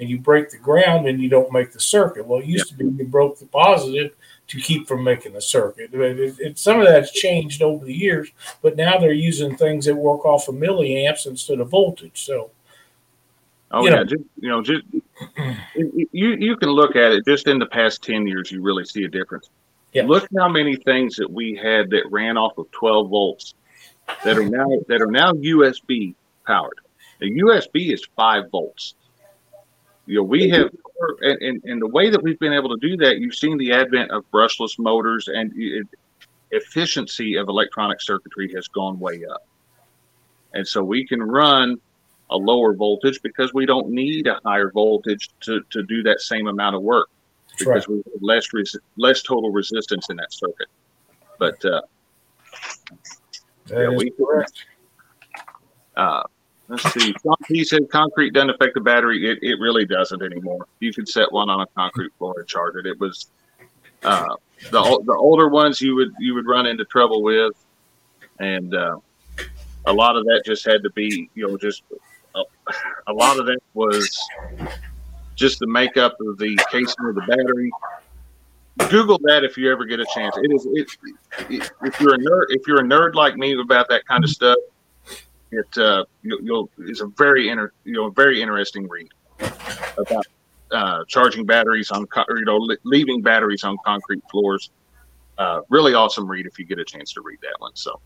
And 0.00 0.08
you 0.08 0.18
break 0.18 0.50
the 0.50 0.58
ground 0.58 1.06
and 1.06 1.20
you 1.20 1.28
don't 1.28 1.52
make 1.52 1.70
the 1.70 1.78
circuit. 1.78 2.26
Well, 2.26 2.40
it 2.40 2.46
used 2.46 2.68
to 2.70 2.74
be 2.74 2.86
you 2.86 3.06
broke 3.06 3.38
the 3.38 3.46
positive 3.46 4.16
to 4.48 4.60
keep 4.60 4.86
from 4.86 5.02
making 5.04 5.32
the 5.32 5.40
circuit. 5.40 5.90
It, 5.92 6.38
it, 6.38 6.58
some 6.58 6.80
of 6.80 6.86
that's 6.86 7.12
changed 7.12 7.62
over 7.62 7.84
the 7.84 7.94
years, 7.94 8.30
but 8.60 8.76
now 8.76 8.98
they're 8.98 9.12
using 9.12 9.56
things 9.56 9.86
that 9.86 9.96
work 9.96 10.24
off 10.24 10.48
of 10.48 10.54
milliamps 10.54 11.26
instead 11.26 11.60
of 11.60 11.70
voltage. 11.70 12.24
So, 12.24 12.50
oh 13.70 13.82
you 13.82 13.90
yeah, 13.90 13.96
know. 13.96 14.04
just 14.04 14.24
you 14.40 14.48
know, 14.48 14.62
just 14.62 14.84
you 15.76 16.08
you 16.12 16.56
can 16.56 16.68
look 16.68 16.96
at 16.96 17.12
it 17.12 17.24
just 17.24 17.46
in 17.46 17.58
the 17.58 17.66
past 17.66 18.02
ten 18.02 18.26
years, 18.26 18.50
you 18.50 18.62
really 18.62 18.84
see 18.84 19.04
a 19.04 19.08
difference. 19.08 19.48
Yeah. 19.92 20.04
Look 20.04 20.26
how 20.36 20.48
many 20.48 20.76
things 20.76 21.16
that 21.16 21.30
we 21.30 21.54
had 21.54 21.90
that 21.90 22.04
ran 22.10 22.36
off 22.36 22.56
of 22.58 22.70
twelve 22.72 23.10
volts 23.10 23.54
that 24.24 24.36
are 24.36 24.48
now 24.48 24.66
that 24.88 25.00
are 25.00 25.10
now 25.10 25.32
USB 25.32 26.14
powered. 26.46 26.80
The 27.20 27.30
USB 27.40 27.92
is 27.92 28.04
five 28.16 28.50
volts. 28.50 28.94
You 30.06 30.16
know, 30.16 30.22
we 30.22 30.48
have, 30.50 30.70
and, 31.20 31.42
and, 31.42 31.64
and 31.64 31.82
the 31.82 31.88
way 31.88 32.10
that 32.10 32.22
we've 32.22 32.38
been 32.38 32.52
able 32.52 32.76
to 32.76 32.88
do 32.88 32.96
that, 32.98 33.18
you've 33.18 33.34
seen 33.34 33.56
the 33.58 33.72
advent 33.72 34.10
of 34.10 34.24
brushless 34.32 34.78
motors 34.78 35.28
and 35.28 35.52
it, 35.56 35.86
efficiency 36.50 37.36
of 37.36 37.48
electronic 37.48 38.00
circuitry 38.00 38.52
has 38.54 38.68
gone 38.68 38.98
way 38.98 39.24
up. 39.30 39.46
And 40.54 40.66
so 40.66 40.82
we 40.82 41.06
can 41.06 41.22
run 41.22 41.80
a 42.30 42.36
lower 42.36 42.74
voltage 42.74 43.20
because 43.22 43.52
we 43.54 43.66
don't 43.66 43.90
need 43.90 44.26
a 44.26 44.40
higher 44.44 44.70
voltage 44.70 45.30
to, 45.40 45.60
to 45.70 45.82
do 45.84 46.02
that 46.02 46.20
same 46.20 46.46
amount 46.46 46.76
of 46.76 46.82
work 46.82 47.08
because 47.58 47.88
right. 47.88 47.88
we 47.88 47.96
have 47.96 48.22
less 48.22 48.52
res- 48.52 48.76
less 48.96 49.22
total 49.22 49.50
resistance 49.50 50.08
in 50.10 50.16
that 50.16 50.32
circuit. 50.32 50.68
But 51.38 51.64
uh, 51.64 51.82
yeah, 53.70 53.88
we 53.88 54.10
correct. 54.10 54.64
Uh, 55.96 56.22
let's 56.72 56.92
see. 56.94 57.14
He 57.48 57.64
said 57.64 57.88
concrete 57.90 58.32
doesn't 58.32 58.50
affect 58.50 58.74
the 58.74 58.80
battery. 58.80 59.30
It, 59.30 59.38
it 59.42 59.60
really 59.60 59.84
doesn't 59.84 60.22
anymore. 60.22 60.66
You 60.80 60.92
could 60.92 61.08
set 61.08 61.30
one 61.30 61.50
on 61.50 61.60
a 61.60 61.66
concrete 61.76 62.12
floor 62.18 62.34
and 62.38 62.48
charge 62.48 62.76
it. 62.76 62.86
It 62.86 62.98
was 62.98 63.28
uh, 64.02 64.34
the 64.70 65.02
the 65.06 65.14
older 65.14 65.48
ones 65.48 65.80
you 65.80 65.94
would 65.94 66.12
you 66.18 66.34
would 66.34 66.46
run 66.46 66.66
into 66.66 66.84
trouble 66.84 67.22
with, 67.22 67.52
and 68.40 68.74
uh, 68.74 68.96
a 69.86 69.92
lot 69.92 70.16
of 70.16 70.24
that 70.24 70.42
just 70.44 70.64
had 70.64 70.82
to 70.82 70.90
be 70.90 71.30
you 71.34 71.46
know 71.46 71.56
just 71.56 71.82
a, 72.34 72.42
a 73.08 73.12
lot 73.12 73.38
of 73.38 73.46
that 73.46 73.60
was 73.74 74.18
just 75.34 75.58
the 75.58 75.66
makeup 75.66 76.16
of 76.20 76.38
the 76.38 76.58
casing 76.70 77.06
of 77.06 77.14
the 77.14 77.22
battery. 77.22 77.70
Google 78.88 79.18
that 79.24 79.44
if 79.44 79.58
you 79.58 79.70
ever 79.70 79.84
get 79.84 80.00
a 80.00 80.06
chance. 80.14 80.34
It 80.38 80.50
is 80.50 80.66
it, 80.72 80.88
it, 81.50 81.70
if 81.82 82.00
you're 82.00 82.14
a 82.14 82.18
nerd 82.18 82.46
if 82.48 82.66
you're 82.66 82.80
a 82.80 82.84
nerd 82.84 83.14
like 83.14 83.36
me 83.36 83.58
about 83.60 83.88
that 83.90 84.06
kind 84.06 84.24
of 84.24 84.30
stuff. 84.30 84.56
It 85.52 85.78
uh, 85.78 86.04
you'll, 86.22 86.40
you'll 86.42 86.70
is 86.78 87.02
a 87.02 87.06
very 87.06 87.50
inter, 87.50 87.72
you 87.84 87.92
know 87.92 88.08
very 88.08 88.40
interesting 88.40 88.88
read 88.88 89.12
about 89.98 90.26
uh, 90.70 91.04
charging 91.06 91.44
batteries 91.44 91.90
on 91.90 92.06
you 92.30 92.44
know 92.46 92.66
leaving 92.84 93.20
batteries 93.20 93.62
on 93.62 93.76
concrete 93.84 94.22
floors. 94.30 94.70
Uh, 95.36 95.60
really 95.68 95.92
awesome 95.92 96.26
read 96.26 96.46
if 96.46 96.58
you 96.58 96.64
get 96.64 96.78
a 96.78 96.84
chance 96.84 97.12
to 97.12 97.20
read 97.20 97.38
that 97.42 97.54
one. 97.58 97.72
So 97.74 98.00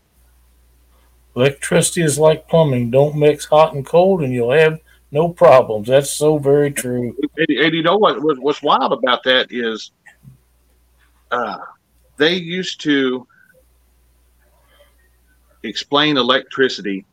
electricity 1.37 2.01
is 2.01 2.19
like 2.19 2.49
plumbing. 2.49 2.91
Don't 2.91 3.15
mix 3.15 3.45
hot 3.45 3.73
and 3.73 3.85
cold, 3.85 4.23
and 4.23 4.33
you'll 4.33 4.51
have 4.51 4.79
no 5.11 5.29
problems. 5.29 5.87
That's 5.87 6.11
so 6.11 6.37
very 6.37 6.71
true. 6.71 7.15
And, 7.37 7.49
and 7.49 7.73
you 7.73 7.81
know 7.81 7.97
what? 7.97 8.21
What's 8.41 8.61
wild 8.61 8.91
about 8.91 9.23
that 9.23 9.47
is, 9.51 9.91
uh, 11.31 11.59
they 12.17 12.35
used 12.35 12.81
to 12.81 13.25
explain 15.63 16.17
electricity 16.17 17.05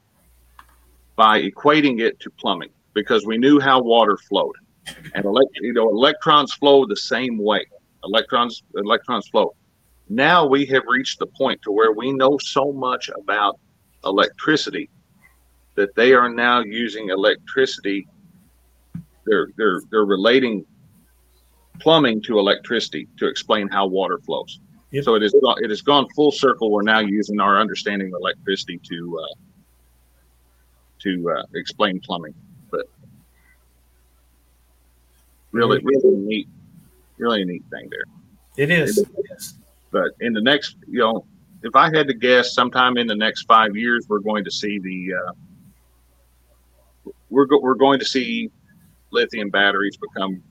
by 1.16 1.43
equating 1.43 2.01
it 2.01 2.19
to 2.20 2.31
plumbing 2.31 2.70
because 2.93 3.27
we 3.27 3.39
knew 3.39 3.61
how 3.61 3.81
water 3.82 4.16
flowed, 4.16 4.57
and 5.15 5.24
elect, 5.24 5.51
you 5.61 5.73
know 5.73 5.89
electrons 5.89 6.53
flow 6.55 6.86
the 6.86 6.97
same 6.97 7.39
way. 7.39 7.65
Electrons 8.05 8.62
electrons 8.77 9.28
flow. 9.28 9.55
Now 10.09 10.47
we 10.47 10.66
have 10.66 10.82
reached 10.86 11.19
the 11.19 11.27
point 11.27 11.61
to 11.62 11.73
where 11.73 11.93
we 11.93 12.12
know 12.12 12.39
so 12.39 12.73
much 12.73 13.11
about 13.16 13.59
electricity 14.05 14.91
that 15.74 15.95
they 15.95 16.12
are 16.12 16.28
now 16.28 16.61
using 16.61 17.11
electricity. 17.11 18.07
They're 19.27 19.49
they're 19.57 19.81
they're 19.91 20.05
relating 20.05 20.65
plumbing 21.81 22.23
to 22.23 22.39
electricity 22.39 23.09
to 23.19 23.27
explain 23.27 23.69
how 23.69 23.86
water 23.86 24.19
flows. 24.19 24.61
Yep. 24.91 25.05
So 25.05 25.15
it 25.16 25.23
is 25.23 25.35
it 25.35 25.70
has 25.70 25.82
gone 25.82 26.07
full 26.15 26.31
circle. 26.31 26.70
We're 26.70 26.82
now 26.82 27.01
using 27.01 27.41
our 27.41 27.59
understanding 27.59 28.09
of 28.15 28.20
electricity 28.20 28.81
to 28.91 29.20
uh, 29.20 29.35
to 31.05 31.31
uh, 31.31 31.43
explain 31.55 32.01
plumbing. 32.01 32.35
But 32.71 32.89
really, 35.53 35.81
really 35.85 36.17
neat, 36.17 36.49
really 37.19 37.45
neat 37.45 37.63
thing 37.71 37.89
there. 37.91 38.05
It 38.57 38.71
is. 38.71 39.05
But 39.91 40.13
in 40.21 40.33
the 40.33 40.41
next, 40.41 40.77
you 40.89 40.99
know, 40.99 41.25
if 41.63 41.77
I 41.77 41.85
had 41.97 42.09
to 42.09 42.15
guess, 42.15 42.55
sometime 42.55 42.97
in 42.97 43.07
the 43.07 43.15
next 43.15 43.45
five 43.45 43.77
years, 43.77 44.07
we're 44.09 44.19
going 44.19 44.45
to 44.45 44.51
see 44.51 44.79
the 44.79 45.15
uh, 45.15 47.11
we're 47.31 47.47
go- 47.47 47.61
we're 47.61 47.75
going 47.75 47.99
to 48.01 48.05
see 48.05 48.51
lithium 49.11 49.51
batteries 49.51 49.97
become 49.97 50.43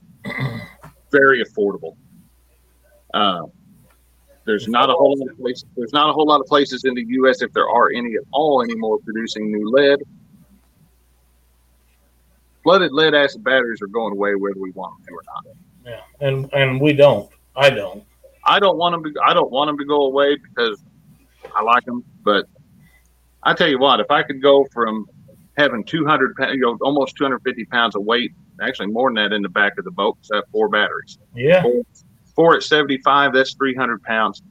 very 1.12 1.44
affordable. 1.44 1.96
Uh, 3.12 3.42
there's 4.44 4.68
not 4.68 4.90
a 4.90 4.92
whole 4.92 5.16
lot 5.16 5.30
of 5.30 5.38
places. 5.38 5.64
There's 5.76 5.92
not 5.92 6.10
a 6.10 6.12
whole 6.12 6.26
lot 6.26 6.40
of 6.40 6.46
places 6.46 6.84
in 6.84 6.94
the 6.94 7.04
U.S. 7.06 7.40
if 7.40 7.52
there 7.52 7.68
are 7.68 7.90
any 7.90 8.14
at 8.14 8.22
all 8.32 8.62
anymore 8.62 8.98
producing 8.98 9.50
new 9.50 9.70
lead. 9.70 10.00
Flooded 12.64 12.92
lead 12.92 13.14
acid 13.14 13.44
batteries 13.44 13.80
are 13.82 13.86
going 13.86 14.12
away 14.12 14.34
whether 14.34 14.58
we 14.58 14.72
want 14.72 14.96
them 14.98 15.06
to 15.06 15.14
or 15.14 15.22
not. 15.26 15.44
Yeah, 15.86 16.26
and 16.26 16.52
and 16.52 16.80
we 16.80 16.92
don't. 16.94 17.30
I 17.54 17.70
don't. 17.70 18.02
I 18.42 18.58
don't 18.58 18.78
want 18.78 18.94
them 18.94 19.12
to. 19.12 19.20
I 19.24 19.34
don't 19.34 19.50
want 19.50 19.68
them 19.68 19.78
to 19.78 19.84
go 19.84 20.06
away 20.06 20.36
because 20.36 20.82
I 21.54 21.62
like 21.62 21.84
them. 21.84 22.02
But 22.22 22.46
I 23.42 23.54
tell 23.54 23.68
you 23.68 23.78
what, 23.78 24.00
if 24.00 24.10
I 24.10 24.22
could 24.22 24.42
go 24.42 24.66
from 24.72 25.06
having 25.56 25.84
200, 25.84 26.34
you 26.52 26.60
know, 26.60 26.78
almost 26.80 27.16
250 27.16 27.64
pounds 27.66 27.94
of 27.94 28.02
weight, 28.02 28.32
actually 28.60 28.88
more 28.88 29.08
than 29.10 29.16
that 29.16 29.34
in 29.34 29.42
the 29.42 29.48
back 29.48 29.78
of 29.78 29.84
the 29.84 29.90
boat, 29.90 30.16
because 30.16 30.30
I 30.32 30.36
have 30.36 30.44
four 30.50 30.68
batteries. 30.68 31.18
Yeah. 31.34 31.62
Four, 31.62 31.82
four 32.34 32.56
at 32.56 32.62
75, 32.62 33.34
that's 33.34 33.54
300 33.54 34.02
pounds. 34.02 34.42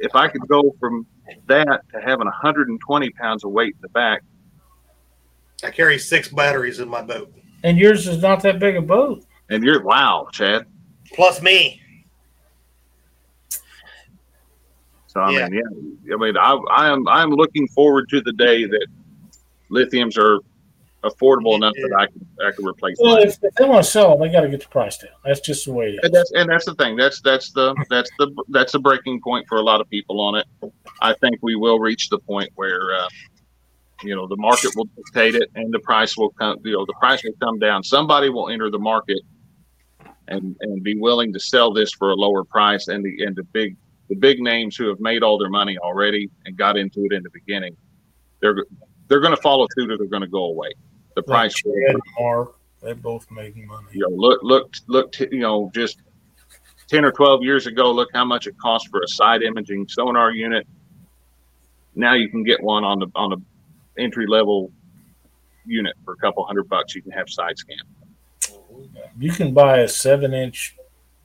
If 0.00 0.14
I 0.14 0.28
could 0.28 0.46
go 0.48 0.74
from 0.78 1.06
that 1.46 1.82
to 1.92 2.00
having 2.00 2.26
120 2.26 3.10
pounds 3.10 3.44
of 3.44 3.50
weight 3.50 3.74
in 3.74 3.80
the 3.80 3.88
back. 3.88 4.22
I 5.62 5.70
carry 5.70 5.98
six 5.98 6.28
batteries 6.28 6.80
in 6.80 6.88
my 6.88 7.02
boat. 7.02 7.32
And 7.64 7.78
yours 7.78 8.06
is 8.06 8.22
not 8.22 8.42
that 8.42 8.58
big 8.58 8.76
a 8.76 8.82
boat. 8.82 9.24
And 9.50 9.64
you're, 9.64 9.82
wow, 9.82 10.28
Chad. 10.30 10.66
Plus 11.12 11.42
me. 11.42 11.80
So 15.08 15.20
I 15.20 15.30
yeah. 15.30 15.48
mean, 15.48 15.98
yeah, 16.04 16.14
I 16.14 16.18
mean, 16.18 16.36
I, 16.36 16.52
I 16.70 16.90
am 16.90 17.08
I'm 17.08 17.30
looking 17.30 17.66
forward 17.68 18.08
to 18.10 18.20
the 18.20 18.32
day 18.32 18.66
that 18.66 18.86
lithiums 19.70 20.16
are 20.18 20.38
affordable 21.02 21.56
enough 21.56 21.72
that 21.74 21.96
I 21.98 22.06
can 22.06 22.26
I 22.46 22.52
can 22.52 22.66
replace. 22.66 22.98
Well, 23.00 23.16
if, 23.16 23.38
if, 23.42 23.54
they 23.54 23.64
want 23.64 23.84
to 23.84 23.90
sell 23.90 24.10
them, 24.10 24.20
they 24.20 24.32
got 24.32 24.42
to 24.42 24.48
get 24.48 24.60
the 24.60 24.68
price 24.68 24.98
down. 24.98 25.10
That's 25.24 25.40
just 25.40 25.64
the 25.64 25.72
way 25.72 25.86
it 25.86 25.94
is. 25.94 26.00
And 26.02 26.14
that's 26.14 26.32
and 26.32 26.50
that's 26.50 26.64
the 26.66 26.74
thing. 26.74 26.96
That's 26.96 27.20
that's 27.22 27.50
the 27.52 27.74
that's 27.88 28.10
the 28.18 28.30
that's 28.48 28.72
the 28.72 28.78
breaking 28.78 29.20
point 29.22 29.46
for 29.48 29.58
a 29.58 29.62
lot 29.62 29.80
of 29.80 29.88
people 29.88 30.20
on 30.20 30.36
it. 30.36 30.46
I 31.00 31.14
think 31.14 31.38
we 31.42 31.56
will 31.56 31.78
reach 31.78 32.10
the 32.10 32.18
point 32.18 32.50
where. 32.54 32.94
Uh, 32.94 33.08
you 34.02 34.14
know 34.14 34.26
the 34.26 34.36
market 34.36 34.70
will 34.76 34.88
dictate 34.96 35.34
it 35.34 35.50
and 35.54 35.72
the 35.72 35.78
price 35.80 36.16
will 36.16 36.30
come 36.30 36.56
you 36.64 36.72
know 36.72 36.84
the 36.86 36.94
price 37.00 37.22
will 37.24 37.32
come 37.40 37.58
down 37.58 37.82
somebody 37.82 38.28
will 38.28 38.48
enter 38.48 38.70
the 38.70 38.78
market 38.78 39.20
and 40.28 40.56
and 40.60 40.82
be 40.82 40.96
willing 40.96 41.32
to 41.32 41.40
sell 41.40 41.72
this 41.72 41.92
for 41.92 42.10
a 42.10 42.14
lower 42.14 42.44
price 42.44 42.88
and 42.88 43.04
the 43.04 43.24
and 43.24 43.34
the 43.34 43.42
big 43.44 43.76
the 44.08 44.14
big 44.14 44.40
names 44.40 44.76
who 44.76 44.88
have 44.88 45.00
made 45.00 45.22
all 45.22 45.38
their 45.38 45.50
money 45.50 45.76
already 45.78 46.30
and 46.46 46.56
got 46.56 46.76
into 46.76 47.04
it 47.04 47.12
in 47.12 47.22
the 47.22 47.30
beginning, 47.30 47.76
they're 48.40 48.64
they're 49.08 49.20
going 49.20 49.34
to 49.34 49.42
follow 49.42 49.66
suit 49.76 49.90
or 49.90 49.98
they're 49.98 50.06
going 50.06 50.22
to 50.22 50.28
go 50.28 50.44
away. 50.44 50.72
The 51.14 51.22
price. 51.22 51.54
Like 51.64 51.96
Mark, 52.18 52.56
they're 52.82 52.94
both 52.94 53.30
making 53.30 53.66
money. 53.66 53.86
You 53.92 54.02
know, 54.02 54.14
look, 54.14 54.40
look, 54.42 54.72
look. 54.86 55.12
T- 55.12 55.28
you 55.30 55.40
know, 55.40 55.70
just 55.74 55.98
ten 56.88 57.04
or 57.04 57.12
twelve 57.12 57.42
years 57.42 57.66
ago, 57.66 57.90
look 57.92 58.08
how 58.14 58.24
much 58.24 58.46
it 58.46 58.56
cost 58.58 58.88
for 58.88 59.02
a 59.02 59.08
side 59.08 59.42
imaging 59.42 59.88
sonar 59.88 60.30
unit. 60.30 60.66
Now 61.94 62.14
you 62.14 62.28
can 62.28 62.44
get 62.44 62.62
one 62.62 62.84
on 62.84 63.00
the 63.00 63.08
on 63.14 63.30
the 63.30 63.42
entry 63.98 64.26
level 64.26 64.72
unit 65.66 65.94
for 66.04 66.14
a 66.14 66.16
couple 66.16 66.44
hundred 66.44 66.68
bucks. 66.68 66.94
You 66.94 67.02
can 67.02 67.12
have 67.12 67.28
side 67.28 67.58
scan. 67.58 67.78
You 69.18 69.32
can 69.32 69.52
buy 69.52 69.78
a 69.78 69.88
seven 69.88 70.32
inch 70.32 70.76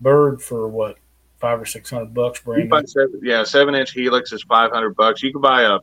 bird 0.02 0.42
for 0.42 0.68
what 0.68 0.98
five 1.40 1.60
or 1.60 1.66
six 1.66 1.90
hundred 1.90 2.14
bucks 2.14 2.42
brand 2.42 2.70
new. 2.70 2.88
Seven, 2.88 3.20
yeah, 3.24 3.44
seven 3.44 3.76
inch 3.76 3.92
helix 3.92 4.32
is 4.32 4.44
five 4.44 4.72
hundred 4.72 4.96
bucks. 4.96 5.22
You 5.22 5.32
can 5.32 5.42
buy 5.42 5.64
a 5.64 5.80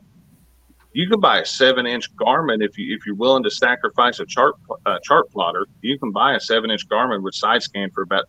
you 0.93 1.09
can 1.09 1.21
buy 1.21 1.41
a 1.41 1.45
seven 1.45 1.87
inch 1.87 2.15
Garmin 2.17 2.65
if 2.65 2.77
you 2.79 2.95
if 2.95 3.07
you're 3.07 3.15
willing 3.15 3.43
to 3.45 3.51
sacrifice 3.51 4.21
a 4.21 4.27
chart 4.27 4.55
uh, 4.87 4.99
chart 5.03 5.31
plotter. 5.31 5.67
You 5.83 5.99
can 5.99 6.12
buy 6.12 6.35
a 6.35 6.41
seven 6.41 6.71
inch 6.71 6.89
Garmin 6.89 7.23
with 7.23 7.35
side 7.35 7.62
scan 7.62 7.91
for 7.91 8.03
about 8.03 8.25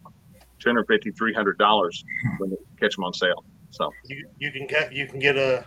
two 0.60 0.70
hundred 0.70 0.86
fifty 0.88 1.12
three 1.12 1.34
hundred 1.34 1.58
dollars 1.58 2.04
when 2.38 2.52
they 2.52 2.58
catch 2.80 2.96
them 2.96 3.04
on 3.04 3.14
sale. 3.14 3.44
So 3.72 3.92
you, 4.06 4.28
you 4.38 4.52
can 4.52 4.68
get 4.68 4.94
you 4.94 5.08
can 5.08 5.20
get 5.20 5.38
a 5.38 5.66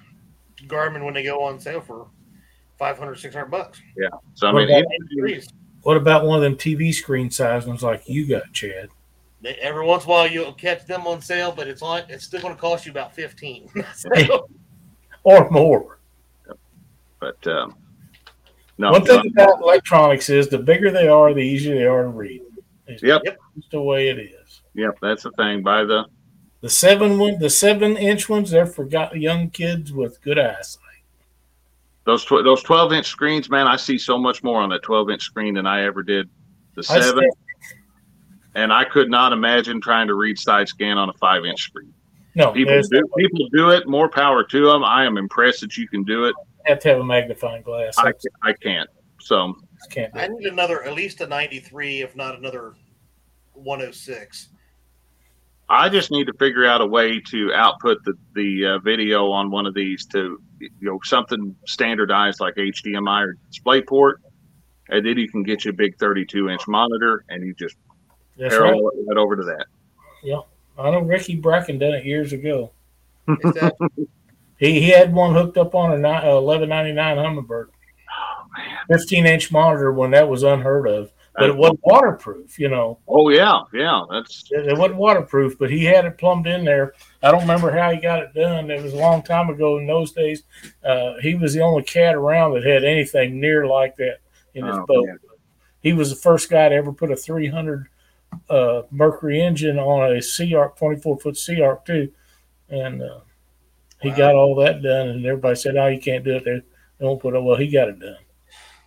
Garmin 0.66 1.05
when 1.05 1.15
they 1.15 1.25
go 1.25 1.43
on 1.43 1.59
sale 1.59 1.81
for 1.81 2.07
500 2.79 3.17
600 3.17 3.47
bucks. 3.47 3.81
Yeah. 3.97 4.09
So 4.35 4.49
I 4.49 4.53
what 4.53 4.69
mean, 4.69 4.85
about, 4.85 5.45
what 5.83 5.97
about 5.97 6.25
one 6.25 6.37
of 6.37 6.43
them 6.43 6.57
TV 6.57 6.93
screen 6.93 7.31
size 7.31 7.67
ones 7.67 7.83
like 7.83 8.09
you 8.09 8.27
got, 8.27 8.53
Chad? 8.53 8.89
every 9.61 9.85
once 9.85 10.05
in 10.05 10.11
a 10.11 10.13
while 10.13 10.27
you'll 10.27 10.53
catch 10.53 10.87
them 10.87 11.07
on 11.07 11.21
sale, 11.21 11.53
but 11.53 11.69
it's 11.69 11.83
on 11.83 12.03
it's 12.09 12.25
still 12.25 12.41
going 12.41 12.55
to 12.55 12.61
cost 12.61 12.87
you 12.87 12.93
about 12.93 13.15
fifteen 13.15 13.69
or 15.25 15.51
more. 15.51 15.99
But 17.21 17.47
um, 17.47 17.77
no, 18.79 18.93
one 18.93 19.05
thing 19.05 19.33
about 19.33 19.61
electronics 19.61 20.29
is 20.31 20.49
the 20.49 20.59
bigger 20.59 20.91
they 20.91 21.09
are, 21.09 21.33
the 21.33 21.41
easier 21.41 21.75
they 21.75 21.87
are 21.87 22.03
to 22.05 22.09
read. 22.09 22.43
It's 22.87 23.03
yep, 23.03 23.23
just 23.57 23.71
the 23.71 23.81
way 23.81 24.09
it 24.09 24.19
is. 24.19 24.63
Yep, 24.75 24.99
that's 25.01 25.23
the 25.23 25.31
thing. 25.33 25.63
By 25.63 25.85
the 25.85 26.05
the 26.61 26.71
seven 26.71 27.19
one, 27.19 27.39
the 27.39 27.51
seven 27.51 27.97
inch 27.97 28.29
ones, 28.29 28.51
they're 28.51 28.67
for 28.67 28.89
young 29.15 29.51
kids 29.51 29.93
with 29.93 30.21
good 30.23 30.39
eyesight. 30.39 30.81
Those 32.06 32.24
tw- 32.24 32.44
those 32.44 32.62
twelve 32.62 32.93
inch 32.93 33.06
screens, 33.06 33.48
man, 33.48 33.66
I 33.66 33.76
see 33.76 33.97
so 33.98 34.18
much 34.18 34.43
more 34.43 34.60
on 34.60 34.68
that 34.70 34.82
twelve 34.82 35.10
inch 35.10 35.22
screen 35.22 35.55
than 35.55 35.66
I 35.66 35.85
ever 35.85 36.02
did 36.02 36.28
the 36.74 36.82
seven. 36.82 37.28
and 38.55 38.72
I 38.72 38.85
could 38.85 39.10
not 39.10 39.32
imagine 39.32 39.81
trying 39.81 40.06
to 40.09 40.14
read 40.14 40.39
side 40.39 40.68
scan 40.68 40.98
on 40.98 41.09
a 41.09 41.12
five 41.14 41.44
inch 41.44 41.62
screen. 41.62 41.93
No, 42.36 42.51
People 42.52 42.72
there's- 42.72 42.89
do, 42.89 43.02
people 43.16 43.48
do 43.52 43.70
it. 43.70 43.86
More 43.89 44.09
power 44.09 44.43
to 44.44 44.66
them. 44.70 44.85
I 44.85 45.05
am 45.06 45.16
impressed 45.16 45.60
that 45.62 45.76
you 45.76 45.86
can 45.89 46.02
do 46.05 46.24
it. 46.24 46.35
I 46.66 46.70
have 46.70 46.81
to 46.81 46.89
have 46.89 46.98
a 46.98 47.05
magnifying 47.05 47.62
glass. 47.62 47.97
I, 47.98 48.09
I 48.09 48.12
I 48.51 48.52
can't. 48.55 48.89
So 49.20 49.55
can't 49.90 50.14
I 50.16 50.26
need 50.28 50.47
another, 50.47 50.82
at 50.82 50.94
least 50.94 51.20
a 51.20 51.26
93, 51.26 52.02
if 52.02 52.16
not 52.16 52.36
another 52.36 52.74
106. 53.52 54.48
I 55.68 55.89
just 55.89 56.10
need 56.10 56.26
to 56.26 56.32
figure 56.35 56.66
out 56.66 56.81
a 56.82 56.86
way 56.86 57.20
to 57.31 57.52
output 57.55 57.98
the 58.05 58.14
the 58.35 58.66
uh, 58.66 58.78
video 58.81 59.31
on 59.31 59.51
one 59.51 59.64
of 59.66 59.72
these 59.74 60.05
to 60.06 60.40
you 60.81 60.89
know 60.89 60.99
something 61.05 61.55
standardized 61.66 62.41
like 62.41 62.55
HDMI 62.55 63.27
or 63.27 63.36
DisplayPort, 63.53 64.15
and 64.89 65.07
then 65.07 65.19
you 65.19 65.28
can 65.28 65.43
get 65.43 65.65
you 65.65 65.70
a 65.70 65.74
big 65.74 65.99
32 65.99 66.49
inch 66.49 66.66
monitor 66.69 67.24
and 67.28 67.47
you 67.47 67.55
just 67.55 67.77
That's 68.36 68.55
right. 68.55 68.61
parallel 68.61 68.91
it 68.95 69.05
right 69.09 69.16
over 69.16 69.36
to 69.36 69.45
that. 69.45 69.66
Yeah, 70.23 70.41
I 70.78 70.91
know 70.91 71.01
Ricky 71.01 71.36
Bracken 71.36 71.78
done 71.78 71.95
it 71.95 72.05
years 72.05 72.32
ago. 72.32 72.73
That, 73.27 73.74
He, 74.59 74.81
he 74.81 74.89
had 74.91 75.12
one 75.12 75.35
hooked 75.35 75.59
up 75.59 75.74
on 75.74 75.91
a 75.91 76.09
uh, 76.09 76.41
1199 76.41 77.16
Humminbird, 77.16 77.69
Oh 77.69 78.47
15 78.89 79.27
inch 79.27 79.53
monitor 79.53 79.93
when 79.93 80.12
that 80.12 80.28
was 80.28 80.43
unheard 80.43 80.86
of, 80.86 81.11
but 81.36 81.51
it 81.51 81.56
wasn't 81.56 81.81
waterproof. 81.85 82.59
You 82.59 82.69
know, 82.69 82.98
Oh 83.09 83.28
yeah, 83.28 83.61
yeah. 83.73 84.02
That's 84.11 84.44
it, 84.51 84.66
it 84.66 84.78
wasn't 84.78 84.98
waterproof, 84.98 85.59
but 85.59 85.70
he 85.70 85.85
had 85.85 86.05
it 86.05 86.19
plumbed 86.19 86.47
in 86.47 86.65
there. 86.65 86.94
I 87.23 87.31
don't 87.31 87.40
remember 87.43 87.70
how 87.70 87.90
he 87.90 88.01
got 88.01 88.23
it 88.23 88.35
done. 88.35 88.70
It 88.70 88.82
was 88.82 88.93
a 88.93 88.98
long 88.98 89.23
time 89.23 89.51
ago. 89.51 89.78
In 89.78 89.86
those 89.86 90.12
days, 90.12 90.43
uh, 90.85 91.15
he 91.20 91.35
was 91.35 91.55
the 91.55 91.61
only 91.62 91.82
cat 91.82 92.15
around 92.15 92.55
that 92.55 92.65
had 92.65 92.85
anything 92.85 93.40
near 93.40 93.66
like 93.66 93.97
that 93.97 94.19
in 94.55 94.65
his 94.66 94.77
Oh, 94.77 94.86
boat. 94.86 95.06
man. 95.06 95.19
He 95.82 95.93
was 95.93 96.11
the 96.11 96.16
first 96.16 96.48
guy 96.48 96.69
to 96.70 96.74
ever 96.74 96.93
put 96.93 97.11
a 97.11 97.16
300 97.16 97.89
uh, 98.48 98.82
Mercury 98.90 99.40
engine 99.43 99.78
on 99.78 100.11
a 100.12 100.19
SeaArk 100.20 100.77
24 100.77 101.19
foot 101.19 101.35
SeaArk 101.35 101.85
too, 101.85 102.11
and 102.69 103.02
uh, 103.02 103.20
he 104.01 104.11
Wow. 104.11 104.16
got 104.16 104.35
all 104.35 104.55
that 104.56 104.82
done. 104.82 105.09
And 105.09 105.27
everybody 105.27 105.56
said, 105.56 105.77
"Oh, 105.77 105.86
you 105.89 106.01
can't 106.01 106.24
do 106.24 106.36
it." 106.36 106.44
There, 106.44 106.61
they 106.98 107.05
don't 107.06 107.20
put 107.20 107.35
it. 107.35 107.43
Well, 107.43 107.56
he 107.56 107.69
got 107.69 107.89
it 107.89 108.01
done. 108.01 108.16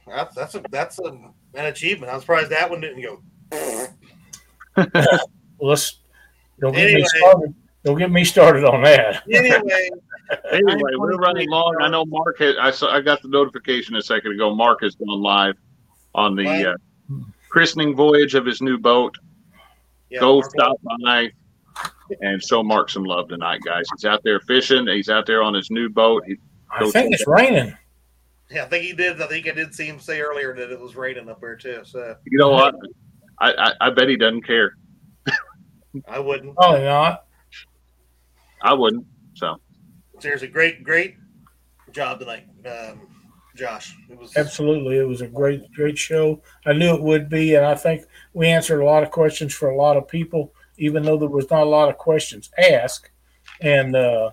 that's 0.07 0.35
that's 0.35 0.55
a, 0.55 0.63
that's 0.69 0.99
a, 0.99 1.11
an 1.57 1.65
achievement. 1.65 2.11
I'm 2.11 2.19
surprised 2.21 2.51
that 2.51 2.69
one 2.69 2.79
didn't 2.81 3.01
go. 3.01 3.21
Well, 5.59 5.71
let's 5.71 6.01
don't 6.59 6.73
get 6.73 6.83
Anyway. 6.83 7.01
me 7.01 7.05
started. 7.07 7.55
Don't 7.83 7.97
get 7.97 8.11
me 8.11 8.23
started 8.23 8.63
on 8.63 8.83
that. 8.83 9.23
Anyway, 9.33 9.89
anyway. 10.51 10.91
We're 10.97 11.15
running 11.17 11.49
long. 11.49 11.77
I 11.81 11.87
know 11.89 12.05
Mark. 12.05 12.37
Had, 12.37 12.57
I 12.57 12.69
saw. 12.69 12.93
I 12.93 13.01
got 13.01 13.21
the 13.23 13.29
notification 13.29 13.95
a 13.95 14.01
second 14.01 14.33
ago. 14.33 14.53
Mark 14.53 14.79
has 14.81 14.93
gone 14.95 15.21
live 15.21 15.55
on 16.13 16.35
the 16.35 16.73
uh, 16.73 17.15
christening 17.49 17.95
voyage 17.95 18.35
of 18.35 18.45
his 18.45 18.61
new 18.61 18.77
boat. 18.77 19.15
yeah, 20.09 20.19
Go 20.19 20.39
Mark- 20.41 20.51
stop 20.51 20.77
by 21.01 21.31
and 22.21 22.43
show 22.43 22.61
Mark 22.61 22.89
some 22.89 23.03
love 23.03 23.29
tonight, 23.29 23.61
guys. 23.65 23.85
He's 23.95 24.03
out 24.05 24.21
there 24.23 24.41
fishing. 24.41 24.85
He's 24.87 25.09
out 25.09 25.25
there 25.25 25.41
on 25.41 25.53
his 25.53 25.71
new 25.71 25.87
boat. 25.89 26.23
He, 26.27 26.35
I 26.69 26.87
think 26.91 27.13
it's 27.13 27.25
raining. 27.25 27.73
Yeah, 28.49 28.63
I 28.63 28.67
think 28.67 28.85
he 28.85 28.93
did. 28.93 29.21
I 29.21 29.27
think 29.27 29.47
I 29.47 29.51
did 29.51 29.73
see 29.73 29.85
him 29.85 29.99
say 29.99 30.21
earlier 30.21 30.55
that 30.55 30.71
it 30.71 30.79
was 30.79 30.95
raining 30.95 31.29
up 31.29 31.41
there 31.41 31.55
too. 31.55 31.81
So 31.83 32.15
you 32.25 32.37
know 32.37 32.49
what? 32.49 32.75
I, 33.39 33.51
I, 33.51 33.87
I 33.87 33.89
bet 33.89 34.07
he 34.07 34.15
doesn't 34.15 34.43
care. 34.43 34.77
I 36.07 36.19
wouldn't. 36.19 36.55
Probably 36.55 36.83
not. 36.83 37.25
I 38.61 38.73
wouldn't. 38.73 39.05
So 39.35 39.59
Seriously, 40.19 40.47
great, 40.47 40.83
great 40.83 41.15
job 41.91 42.19
tonight, 42.19 42.45
um, 42.65 43.07
Josh. 43.55 43.95
It 44.09 44.17
was 44.17 44.35
Absolutely, 44.35 44.97
it 44.97 45.07
was 45.07 45.21
a 45.21 45.27
great, 45.27 45.71
great 45.73 45.97
show. 45.97 46.41
I 46.65 46.73
knew 46.73 46.95
it 46.95 47.03
would 47.03 47.29
be, 47.29 47.53
and 47.53 47.65
I 47.65 47.75
think 47.75 48.05
we 48.33 48.47
answered 48.47 48.81
a 48.81 48.85
lot 48.85 49.03
of 49.03 49.11
questions 49.11 49.53
for 49.53 49.69
a 49.69 49.75
lot 49.75 49.95
of 49.95 50.07
people, 50.07 50.53
even 50.77 51.03
though 51.03 51.17
there 51.17 51.29
was 51.29 51.49
not 51.51 51.63
a 51.63 51.69
lot 51.69 51.89
of 51.89 51.97
questions 51.97 52.49
asked. 52.57 53.11
And 53.61 53.95
uh, 53.95 54.31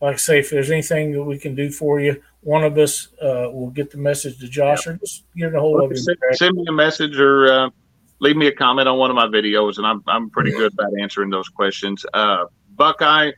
like 0.00 0.14
I 0.14 0.18
say, 0.18 0.38
if 0.38 0.50
there's 0.50 0.70
anything 0.70 1.12
that 1.12 1.22
we 1.22 1.38
can 1.38 1.54
do 1.54 1.70
for 1.70 2.00
you, 2.00 2.22
one 2.42 2.64
of 2.64 2.76
us 2.76 3.08
uh, 3.22 3.48
will 3.52 3.70
get 3.70 3.90
the 3.90 3.98
message 3.98 4.38
to 4.40 4.48
Josh, 4.48 4.86
or 4.86 4.94
just 4.94 5.24
get 5.36 5.54
a 5.54 5.60
hold 5.60 5.82
of 5.82 5.90
him. 5.90 5.96
send, 5.96 6.18
send 6.32 6.56
me 6.56 6.64
a 6.68 6.72
message 6.72 7.18
or 7.18 7.52
uh, 7.52 7.70
leave 8.20 8.36
me 8.36 8.46
a 8.48 8.54
comment 8.54 8.88
on 8.88 8.98
one 8.98 9.10
of 9.10 9.16
my 9.16 9.26
videos, 9.26 9.78
and 9.78 9.86
I'm 9.86 10.02
I'm 10.06 10.30
pretty 10.30 10.50
good 10.50 10.72
about 10.72 10.92
answering 11.00 11.30
those 11.30 11.48
questions. 11.48 12.04
Uh, 12.12 12.46
Buckeye, 12.70 13.32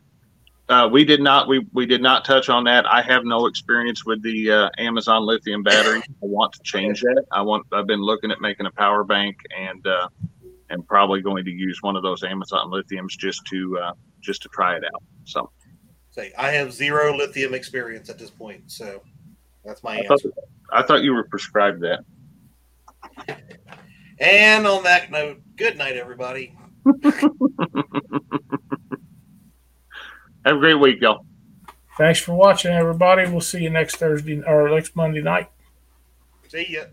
uh, 0.69 0.89
we 0.91 1.05
did 1.05 1.21
not 1.21 1.49
we 1.49 1.67
we 1.73 1.87
did 1.87 2.03
not 2.03 2.25
touch 2.25 2.49
on 2.49 2.65
that. 2.65 2.87
I 2.87 3.03
have 3.03 3.25
no 3.25 3.47
experience 3.47 4.05
with 4.07 4.23
the 4.23 4.51
uh, 4.51 4.71
Amazon 4.79 5.27
lithium 5.27 5.63
battery. 5.63 6.01
I 6.01 6.13
want 6.23 6.55
to 6.55 6.61
change 6.63 7.03
that. 7.03 7.25
I 7.31 7.43
want. 7.43 7.67
I've 7.73 7.87
been 7.87 8.03
looking 8.03 8.31
at 8.31 8.41
making 8.41 8.67
a 8.67 8.71
power 8.71 9.05
bank 9.05 9.37
and 9.57 9.87
uh, 9.87 10.09
and 10.71 10.87
probably 10.87 11.21
going 11.21 11.45
to 11.45 11.51
use 11.51 11.83
one 11.83 11.97
of 11.97 12.03
those 12.03 12.23
Amazon 12.23 12.71
lithiums 12.71 13.19
just 13.19 13.45
to 13.47 13.79
uh, 13.79 13.93
just 14.21 14.43
to 14.43 14.49
try 14.49 14.77
it 14.77 14.85
out. 14.85 15.03
So 15.25 15.51
say 16.15 16.33
I 16.39 16.51
have 16.53 16.73
zero 16.73 17.15
lithium 17.17 17.55
experience 17.55 18.09
at 18.09 18.19
this 18.19 18.31
point, 18.31 18.71
so 18.71 19.03
that's 19.65 19.83
my 19.83 19.99
I 19.99 20.03
thought, 20.07 20.13
answer. 20.13 20.33
I 20.73 20.83
thought 20.83 21.03
you 21.03 21.13
were 21.13 21.25
prescribed 21.25 21.83
that. 21.83 22.05
And 24.21 24.67
on 24.67 24.85
that 24.85 25.11
note, 25.11 25.43
good 25.57 25.77
night, 25.77 25.97
everybody. 25.97 26.57
Have 30.45 30.57
a 30.57 30.59
great 30.59 30.75
week, 30.75 31.01
y'all. 31.01 31.25
Thanks 31.97 32.21
for 32.21 32.35
watching, 32.35 32.73
everybody. 32.73 33.29
We'll 33.29 33.41
see 33.41 33.63
you 33.63 33.71
next 33.71 33.97
Thursday 33.97 34.43
or 34.43 34.69
next 34.69 34.95
Monday 34.95 35.23
night. 35.23 35.49
See 36.49 36.67
ya. 36.69 36.85